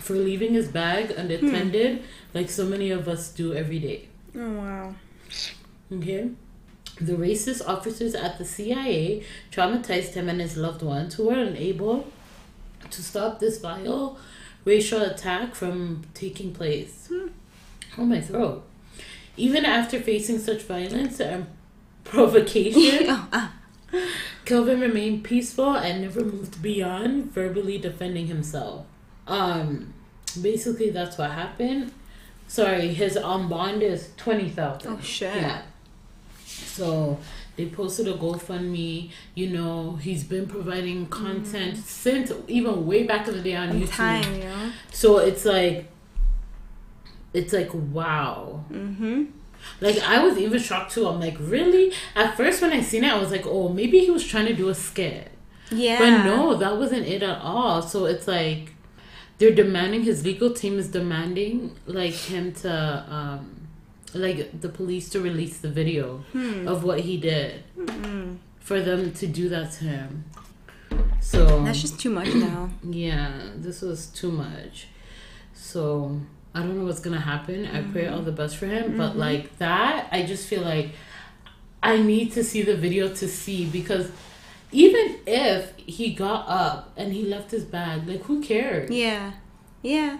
for 0.00 0.14
leaving 0.14 0.52
his 0.52 0.68
bag 0.68 1.10
unattended, 1.10 2.04
like 2.34 2.48
so 2.48 2.64
many 2.64 2.90
of 2.90 3.08
us 3.08 3.30
do 3.30 3.54
every 3.54 3.80
day. 3.80 4.08
Oh 4.36 4.52
wow. 4.52 4.94
Okay. 5.92 6.30
The 7.00 7.14
racist 7.14 7.66
officers 7.66 8.14
at 8.14 8.38
the 8.38 8.44
CIA 8.44 9.24
traumatized 9.50 10.14
him 10.14 10.28
and 10.28 10.40
his 10.40 10.56
loved 10.56 10.82
ones 10.82 11.14
who 11.14 11.26
were 11.26 11.38
unable 11.38 12.10
to 12.90 13.02
stop 13.02 13.40
this 13.40 13.58
vile 13.58 14.18
racial 14.64 15.02
attack 15.02 15.54
from 15.54 16.02
taking 16.12 16.52
place. 16.52 17.08
Hmm. 17.08 17.28
Oh, 17.98 18.04
my 18.04 18.20
throat. 18.20 18.65
Even 19.36 19.64
after 19.64 20.00
facing 20.00 20.38
such 20.38 20.62
violence 20.62 21.20
and 21.20 21.46
provocation, 22.04 23.28
Kelvin 24.44 24.80
remained 24.80 25.24
peaceful 25.24 25.74
and 25.74 26.02
never 26.02 26.24
moved 26.24 26.62
beyond 26.62 27.32
verbally 27.32 27.78
defending 27.78 28.26
himself. 28.26 28.86
Um, 29.26 29.92
basically, 30.40 30.90
that's 30.90 31.18
what 31.18 31.32
happened. 31.32 31.92
Sorry, 32.48 32.88
his 32.88 33.16
on 33.16 33.48
bond 33.48 33.82
is 33.82 34.10
twenty 34.16 34.48
thousand. 34.48 34.92
Oh, 34.92 35.00
shit. 35.02 35.34
Yeah. 35.34 35.62
So 36.46 37.18
they 37.56 37.66
posted 37.66 38.06
a 38.06 38.14
GoFundMe. 38.14 39.10
You 39.34 39.50
know, 39.50 39.96
he's 39.96 40.22
been 40.24 40.46
providing 40.46 41.06
content 41.06 41.78
since 41.78 42.32
even 42.46 42.86
way 42.86 43.02
back 43.04 43.26
in 43.28 43.34
the 43.34 43.42
day 43.42 43.56
on 43.56 43.70
YouTube. 43.70 43.90
Time, 43.90 44.40
know. 44.40 44.72
So 44.92 45.18
it's 45.18 45.44
like, 45.44 45.90
it's 47.36 47.52
like 47.52 47.70
wow. 47.72 48.64
Mm-hmm. 48.70 49.24
Like 49.80 49.98
I 49.98 50.24
was 50.24 50.38
even 50.38 50.58
shocked 50.60 50.92
too. 50.92 51.06
I'm 51.06 51.20
like, 51.20 51.36
really? 51.38 51.92
At 52.14 52.36
first, 52.36 52.62
when 52.62 52.72
I 52.72 52.80
seen 52.80 53.04
it, 53.04 53.12
I 53.12 53.18
was 53.18 53.30
like, 53.30 53.46
oh, 53.46 53.68
maybe 53.68 53.98
he 54.00 54.10
was 54.10 54.26
trying 54.26 54.46
to 54.46 54.54
do 54.54 54.68
a 54.68 54.74
skit. 54.74 55.30
Yeah. 55.70 55.98
But 55.98 56.24
no, 56.24 56.54
that 56.54 56.76
wasn't 56.76 57.06
it 57.06 57.22
at 57.22 57.40
all. 57.40 57.82
So 57.82 58.04
it's 58.06 58.28
like 58.28 58.74
they're 59.38 59.54
demanding 59.54 60.04
his 60.04 60.24
legal 60.24 60.52
team 60.52 60.78
is 60.78 60.88
demanding 60.88 61.76
like 61.86 62.14
him 62.14 62.52
to 62.52 63.04
um 63.08 63.68
like 64.14 64.60
the 64.60 64.68
police 64.68 65.10
to 65.10 65.20
release 65.20 65.58
the 65.58 65.68
video 65.68 66.24
of 66.66 66.84
what 66.84 67.00
he 67.00 67.18
did 67.18 67.64
for 68.60 68.80
them 68.80 69.12
to 69.12 69.26
do 69.26 69.48
that 69.48 69.72
to 69.72 69.84
him. 69.84 70.24
So 71.20 71.64
That's 71.64 71.80
just 71.80 72.00
too 72.00 72.10
much 72.10 72.32
now. 72.34 72.70
yeah, 72.88 73.50
this 73.56 73.82
was 73.82 74.06
too 74.06 74.30
much. 74.30 74.88
So 75.52 76.20
I 76.56 76.60
don't 76.60 76.78
know 76.78 76.86
what's 76.86 77.00
gonna 77.00 77.20
happen. 77.20 77.66
I 77.66 77.82
pray 77.82 78.04
mm-hmm. 78.04 78.14
all 78.14 78.22
the 78.22 78.32
best 78.32 78.56
for 78.56 78.66
him, 78.66 78.96
but 78.96 79.10
mm-hmm. 79.10 79.18
like 79.18 79.58
that, 79.58 80.08
I 80.10 80.22
just 80.22 80.48
feel 80.48 80.62
like 80.62 80.92
I 81.82 81.98
need 81.98 82.32
to 82.32 82.42
see 82.42 82.62
the 82.62 82.76
video 82.76 83.08
to 83.14 83.28
see 83.28 83.66
because 83.66 84.10
even 84.72 85.18
if 85.26 85.76
he 85.76 86.14
got 86.14 86.48
up 86.48 86.92
and 86.96 87.12
he 87.12 87.22
left 87.22 87.50
his 87.50 87.64
bag, 87.64 88.08
like 88.08 88.22
who 88.22 88.40
cares? 88.40 88.90
Yeah. 88.90 89.32
Yeah. 89.82 90.18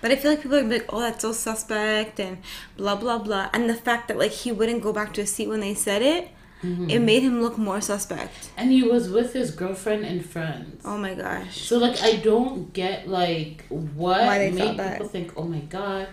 But 0.00 0.12
I 0.12 0.16
feel 0.16 0.30
like 0.30 0.42
people 0.42 0.58
are 0.58 0.62
like, 0.62 0.86
oh, 0.88 1.00
that's 1.00 1.22
so 1.22 1.32
suspect 1.32 2.20
and 2.20 2.38
blah, 2.76 2.96
blah, 2.96 3.18
blah. 3.18 3.50
And 3.52 3.68
the 3.68 3.74
fact 3.74 4.08
that, 4.08 4.18
like, 4.18 4.30
he 4.30 4.52
wouldn't 4.52 4.82
go 4.82 4.92
back 4.92 5.12
to 5.14 5.22
his 5.22 5.32
seat 5.32 5.48
when 5.48 5.60
they 5.60 5.74
said 5.74 6.02
it, 6.02 6.30
Mm-hmm. 6.62 6.88
it 6.90 7.00
made 7.00 7.22
him 7.22 7.42
look 7.42 7.58
more 7.58 7.80
suspect. 7.82 8.50
And 8.56 8.72
he 8.72 8.82
was 8.82 9.10
with 9.10 9.34
his 9.34 9.50
girlfriend 9.50 10.04
and 10.06 10.24
friends. 10.24 10.82
Oh 10.86 10.96
my 10.96 11.14
gosh. 11.14 11.60
So 11.60 11.76
like 11.78 12.00
I 12.02 12.16
don't 12.16 12.72
get 12.72 13.08
like 13.08 13.64
what 13.68 14.20
Why 14.22 14.38
they 14.38 14.50
made 14.50 14.58
thought 14.68 14.76
that. 14.78 14.92
people 14.94 15.08
think, 15.08 15.32
oh 15.36 15.44
my 15.44 15.60
god, 15.60 16.08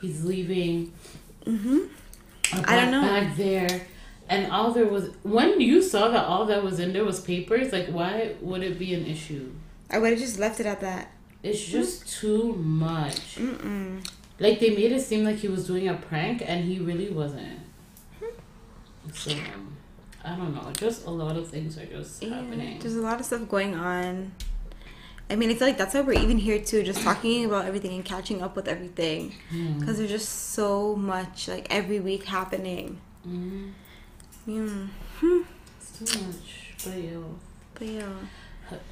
he's 0.00 0.24
leaving 0.24 0.92
Mm-hmm. 1.46 1.78
a 2.54 2.70
I 2.70 2.80
don't 2.80 2.90
know. 2.90 3.02
bag 3.02 3.36
there. 3.36 3.86
And 4.28 4.50
all 4.50 4.72
there 4.72 4.86
was 4.86 5.10
when 5.22 5.60
you 5.60 5.80
saw 5.82 6.08
that 6.08 6.24
all 6.24 6.46
that 6.46 6.64
was 6.64 6.80
in 6.80 6.92
there 6.94 7.04
was 7.04 7.20
papers, 7.20 7.72
like 7.72 7.88
why 7.88 8.34
would 8.40 8.62
it 8.62 8.78
be 8.78 8.94
an 8.94 9.06
issue? 9.06 9.52
I 9.90 9.98
would 9.98 10.10
have 10.10 10.18
just 10.18 10.38
left 10.38 10.58
it 10.60 10.66
at 10.66 10.80
that. 10.80 11.10
It's 11.42 11.62
just 11.64 12.08
too 12.08 12.54
much. 12.54 13.36
Mm-mm. 13.36 14.04
Like 14.40 14.58
they 14.60 14.70
made 14.70 14.92
it 14.92 15.02
seem 15.02 15.24
like 15.24 15.36
he 15.36 15.48
was 15.48 15.66
doing 15.66 15.86
a 15.88 15.94
prank 15.94 16.42
and 16.44 16.64
he 16.64 16.78
really 16.80 17.10
wasn't. 17.10 17.60
So 19.12 19.32
I 20.24 20.34
don't 20.36 20.54
know. 20.54 20.70
Just 20.72 21.06
a 21.06 21.10
lot 21.10 21.36
of 21.36 21.48
things 21.48 21.76
are 21.78 21.84
just 21.86 22.22
Yeah, 22.22 22.40
happening. 22.40 22.78
there's 22.78 22.96
a 22.96 23.00
lot 23.02 23.20
of 23.20 23.26
stuff 23.26 23.46
going 23.48 23.74
on. 23.74 24.32
I 25.30 25.36
mean, 25.36 25.50
I 25.50 25.54
feel 25.54 25.68
like 25.68 25.78
that's 25.78 25.94
why 25.94 26.00
we're 26.02 26.20
even 26.20 26.38
here 26.38 26.58
too, 26.58 26.82
just 26.82 27.02
talking 27.02 27.44
about 27.46 27.64
everything 27.66 27.92
and 27.94 28.04
catching 28.04 28.42
up 28.42 28.56
with 28.56 28.68
everything. 28.68 29.34
Hmm. 29.50 29.78
Because 29.78 29.98
there's 29.98 30.10
just 30.10 30.28
so 30.52 30.94
much, 30.96 31.48
like, 31.48 31.66
every 31.70 32.00
week 32.00 32.24
happening. 32.24 32.98
Mhm. 33.26 33.72
Yeah. 34.46 34.86
It's 35.80 36.12
too 36.12 36.20
much. 36.26 36.74
But 36.84 36.96
yo. 36.98 37.24
But 37.78 37.88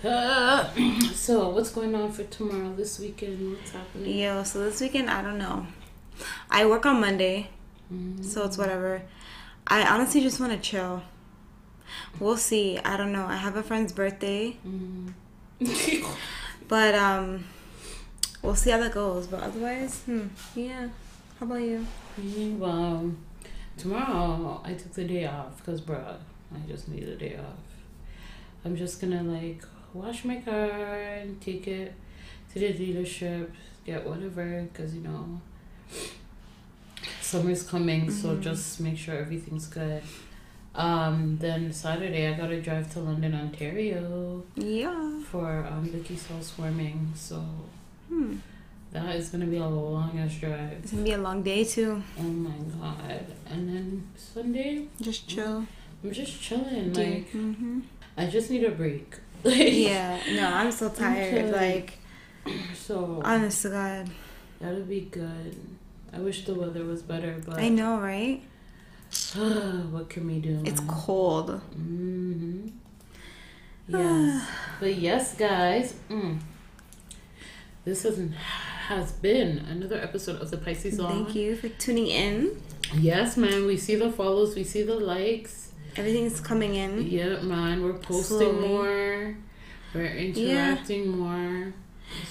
yeah. 0.02 0.70
so 1.14 1.48
what's 1.50 1.70
going 1.70 1.94
on 1.94 2.12
for 2.12 2.24
tomorrow 2.24 2.74
this 2.74 2.98
weekend 2.98 3.52
what's 3.52 3.70
happening 3.70 4.18
Yo, 4.18 4.42
so 4.44 4.60
this 4.60 4.80
weekend, 4.82 5.08
I 5.10 5.22
don't 5.22 5.38
know. 5.38 5.66
I 6.50 6.66
work 6.66 6.84
on 6.86 7.00
Monday, 7.00 7.48
Mm-hmm. 7.92 8.22
so 8.22 8.44
it's 8.44 8.56
whatever. 8.56 9.02
I 9.66 9.82
honestly 9.86 10.20
just 10.22 10.40
want 10.40 10.52
to 10.52 10.58
chill. 10.58 11.02
We'll 12.18 12.36
see. 12.36 12.78
I 12.78 12.96
don't 12.96 13.12
know. 13.12 13.24
I 13.26 13.36
have 13.36 13.56
a 13.56 13.62
friend's 13.62 13.92
birthday, 13.92 14.56
Mm-hmm. 14.66 15.08
but 16.68 16.94
um, 16.94 17.44
we'll 18.42 18.54
see 18.56 18.70
how 18.70 18.78
that 18.78 18.92
goes. 18.92 19.26
But 19.26 19.42
otherwise, 19.42 20.02
hmm, 20.02 20.26
yeah. 20.54 20.88
How 21.38 21.46
about 21.46 21.60
you? 21.62 21.86
Mm, 22.20 22.58
well 22.58 23.10
tomorrow 23.78 24.60
i 24.66 24.74
took 24.74 24.92
the 24.92 25.04
day 25.04 25.24
off 25.24 25.56
because 25.56 25.80
bro 25.80 25.98
i 26.54 26.58
just 26.68 26.88
need 26.88 27.04
a 27.04 27.16
day 27.16 27.38
off 27.38 27.56
i'm 28.66 28.76
just 28.76 29.00
gonna 29.00 29.22
like 29.22 29.64
wash 29.94 30.26
my 30.26 30.36
car 30.36 30.68
and 31.00 31.40
take 31.40 31.66
it 31.66 31.94
to 32.52 32.58
the 32.58 32.74
dealership 32.74 33.50
get 33.86 34.06
whatever 34.06 34.68
because 34.70 34.94
you 34.94 35.00
know 35.00 35.40
summer's 37.20 37.62
coming 37.62 38.10
so 38.10 38.36
just 38.36 38.78
make 38.80 38.98
sure 38.98 39.16
everything's 39.16 39.66
good 39.66 40.02
um 40.74 41.36
then 41.40 41.70
saturday 41.72 42.26
i 42.28 42.32
gotta 42.32 42.60
drive 42.60 42.90
to 42.92 42.98
london 43.00 43.34
ontario 43.34 44.42
Yeah. 44.56 45.20
for 45.30 45.66
um 45.70 45.84
Vicky's 45.84 46.26
housewarming. 46.26 47.12
So 47.14 47.44
Hmm. 48.08 48.36
that 48.92 49.16
is 49.16 49.28
gonna 49.30 49.46
be 49.46 49.56
a 49.58 49.66
long 49.66 50.18
ass 50.18 50.34
drive. 50.34 50.72
It's 50.82 50.92
gonna 50.92 51.04
be 51.04 51.12
a 51.12 51.18
long 51.18 51.42
day 51.42 51.64
too. 51.64 52.02
Oh 52.18 52.22
my 52.22 52.56
god! 52.78 53.24
And 53.50 53.68
then 53.68 54.08
Sunday, 54.16 54.88
Just 55.00 55.28
chill. 55.28 55.66
I'm 56.04 56.10
just 56.12 56.40
chilling. 56.42 56.92
Like 56.92 57.30
mm-hmm. 57.32 57.80
I 58.16 58.26
just 58.26 58.50
need 58.50 58.64
a 58.64 58.70
break. 58.70 59.16
Yeah. 59.44 60.20
No, 60.38 60.46
I'm 60.48 60.70
so 60.72 60.88
tired. 60.88 61.34
Okay. 61.34 61.52
Like, 61.52 61.98
so 62.74 63.20
honest 63.24 63.62
to 63.62 63.70
God, 63.70 64.10
that'll 64.60 64.82
be 64.84 65.02
good. 65.10 65.56
I 66.12 66.18
wish 66.18 66.44
the 66.44 66.54
weather 66.54 66.84
was 66.84 67.02
better, 67.02 67.40
but 67.46 67.58
I 67.58 67.68
know, 67.68 67.98
right? 67.98 68.42
what 69.90 70.08
can 70.08 70.26
we 70.26 70.38
do? 70.38 70.62
It's 70.64 70.80
cold. 70.88 71.60
Mm-hmm. 71.76 72.68
Yes. 73.88 74.48
but 74.80 74.94
yes, 74.94 75.34
guys. 75.34 75.94
Mm, 76.10 76.38
this 77.84 78.04
has, 78.04 78.20
has 78.86 79.12
been 79.12 79.58
another 79.58 80.00
episode 80.00 80.40
of 80.40 80.50
the 80.50 80.56
Pisces 80.56 80.98
Lounge. 80.98 81.26
Thank 81.26 81.36
you 81.36 81.56
for 81.56 81.68
tuning 81.68 82.06
in. 82.06 82.62
Yes, 82.94 83.36
man. 83.36 83.66
We 83.66 83.76
see 83.76 83.96
the 83.96 84.10
follows. 84.10 84.54
We 84.54 84.64
see 84.64 84.82
the 84.82 84.94
likes. 84.94 85.72
Everything's 85.96 86.40
coming 86.40 86.74
in. 86.74 87.06
Yeah, 87.06 87.40
man. 87.40 87.82
We're 87.82 87.94
posting 87.94 88.38
Slowly. 88.38 88.68
more. 88.68 89.36
We're 89.94 90.06
interacting 90.06 91.18
more. 91.18 91.74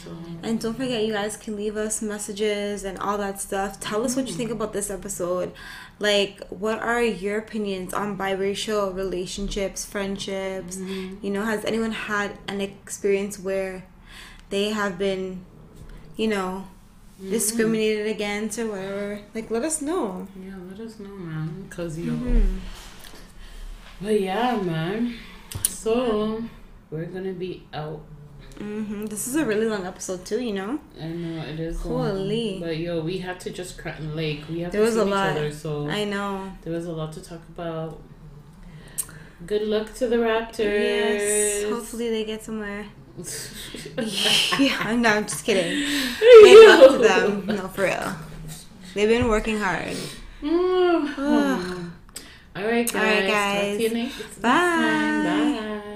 So 0.03 0.15
And 0.43 0.59
don't 0.59 0.75
forget, 0.75 1.03
you 1.03 1.13
guys 1.13 1.37
can 1.37 1.55
leave 1.55 1.75
us 1.75 2.01
messages 2.01 2.83
and 2.83 2.97
all 2.97 3.17
that 3.17 3.39
stuff. 3.39 3.79
Tell 3.79 4.03
us 4.03 4.15
what 4.15 4.27
you 4.27 4.33
think 4.33 4.51
about 4.51 4.73
this 4.73 4.89
episode. 4.89 5.53
Like, 6.01 6.41
what 6.49 6.79
are 6.79 7.03
your 7.03 7.37
opinions 7.37 7.93
on 7.93 8.17
biracial 8.17 8.91
relationships, 8.91 9.85
friendships? 9.85 10.77
You 11.21 11.29
know, 11.29 11.45
has 11.45 11.63
anyone 11.63 11.91
had 11.91 12.39
an 12.47 12.59
experience 12.59 13.37
where 13.37 13.85
they 14.49 14.71
have 14.71 14.97
been, 14.97 15.45
you 16.17 16.27
know, 16.27 16.67
discriminated 17.21 18.07
against 18.07 18.57
or 18.57 18.71
whatever? 18.71 19.19
Like, 19.35 19.51
let 19.51 19.63
us 19.63 19.79
know. 19.79 20.27
yeah, 20.43 20.55
let 20.71 20.79
us 20.79 20.97
know, 20.97 21.15
man. 21.15 21.67
Cause 21.69 21.99
yo. 21.99 22.13
Hmm. 22.13 22.57
But 24.01 24.19
yeah, 24.19 24.57
man. 24.57 25.19
So 25.69 26.43
we're 26.89 27.05
gonna 27.05 27.33
be 27.33 27.67
out. 27.75 28.01
Hmm 28.61 29.05
This 29.07 29.27
is 29.27 29.35
a 29.35 29.45
really 29.45 29.67
long 29.67 29.85
episode, 29.85 30.25
too, 30.25 30.39
you 30.41 30.53
know? 30.53 30.79
I 30.99 31.05
know 31.07 31.43
it 31.43 31.59
is. 31.59 31.81
Holy. 31.81 32.51
long, 32.53 32.61
But 32.61 32.77
yo, 32.77 33.01
we 33.01 33.17
had 33.19 33.39
to 33.41 33.49
just 33.49 33.77
crack 33.77 33.99
like 34.13 34.41
we 34.49 34.61
have 34.61 34.71
There 34.71 34.81
to 34.81 34.85
was 34.85 34.93
see 34.95 34.99
a 35.01 35.05
each 35.05 35.09
lot. 35.11 35.29
other. 35.31 35.51
So 35.51 35.87
I 35.89 36.03
know. 36.05 36.51
there 36.63 36.73
was 36.73 36.85
a 36.85 36.91
lot 36.91 37.11
to 37.13 37.21
talk 37.21 37.41
about. 37.55 38.01
Good 39.45 39.63
luck 39.63 39.93
to 39.95 40.07
the 40.07 40.17
Raptors. 40.17 40.59
Yes. 40.59 41.69
Hopefully 41.71 42.09
they 42.09 42.23
get 42.25 42.43
somewhere. 42.43 42.85
yeah, 44.59 44.77
I'm, 44.81 45.01
no, 45.01 45.09
I'm 45.09 45.23
just 45.23 45.43
kidding. 45.43 45.83
Good 46.19 46.79
luck 46.79 46.91
to 46.91 46.97
them. 47.07 47.45
No, 47.47 47.67
for 47.67 47.83
real. 47.83 48.15
They've 48.93 49.09
been 49.09 49.27
working 49.27 49.57
hard. 49.57 49.95
All 50.43 51.01
right, 52.63 52.91
guys. 52.91 52.95
All 52.95 53.01
right, 53.01 53.25
Talk 53.25 53.31
guys. 53.31 53.77
to 53.77 53.83
you 53.83 53.89
next 53.93 54.41
Bye. 54.41 54.49
time. 54.49 55.81
Bye. 55.81 55.87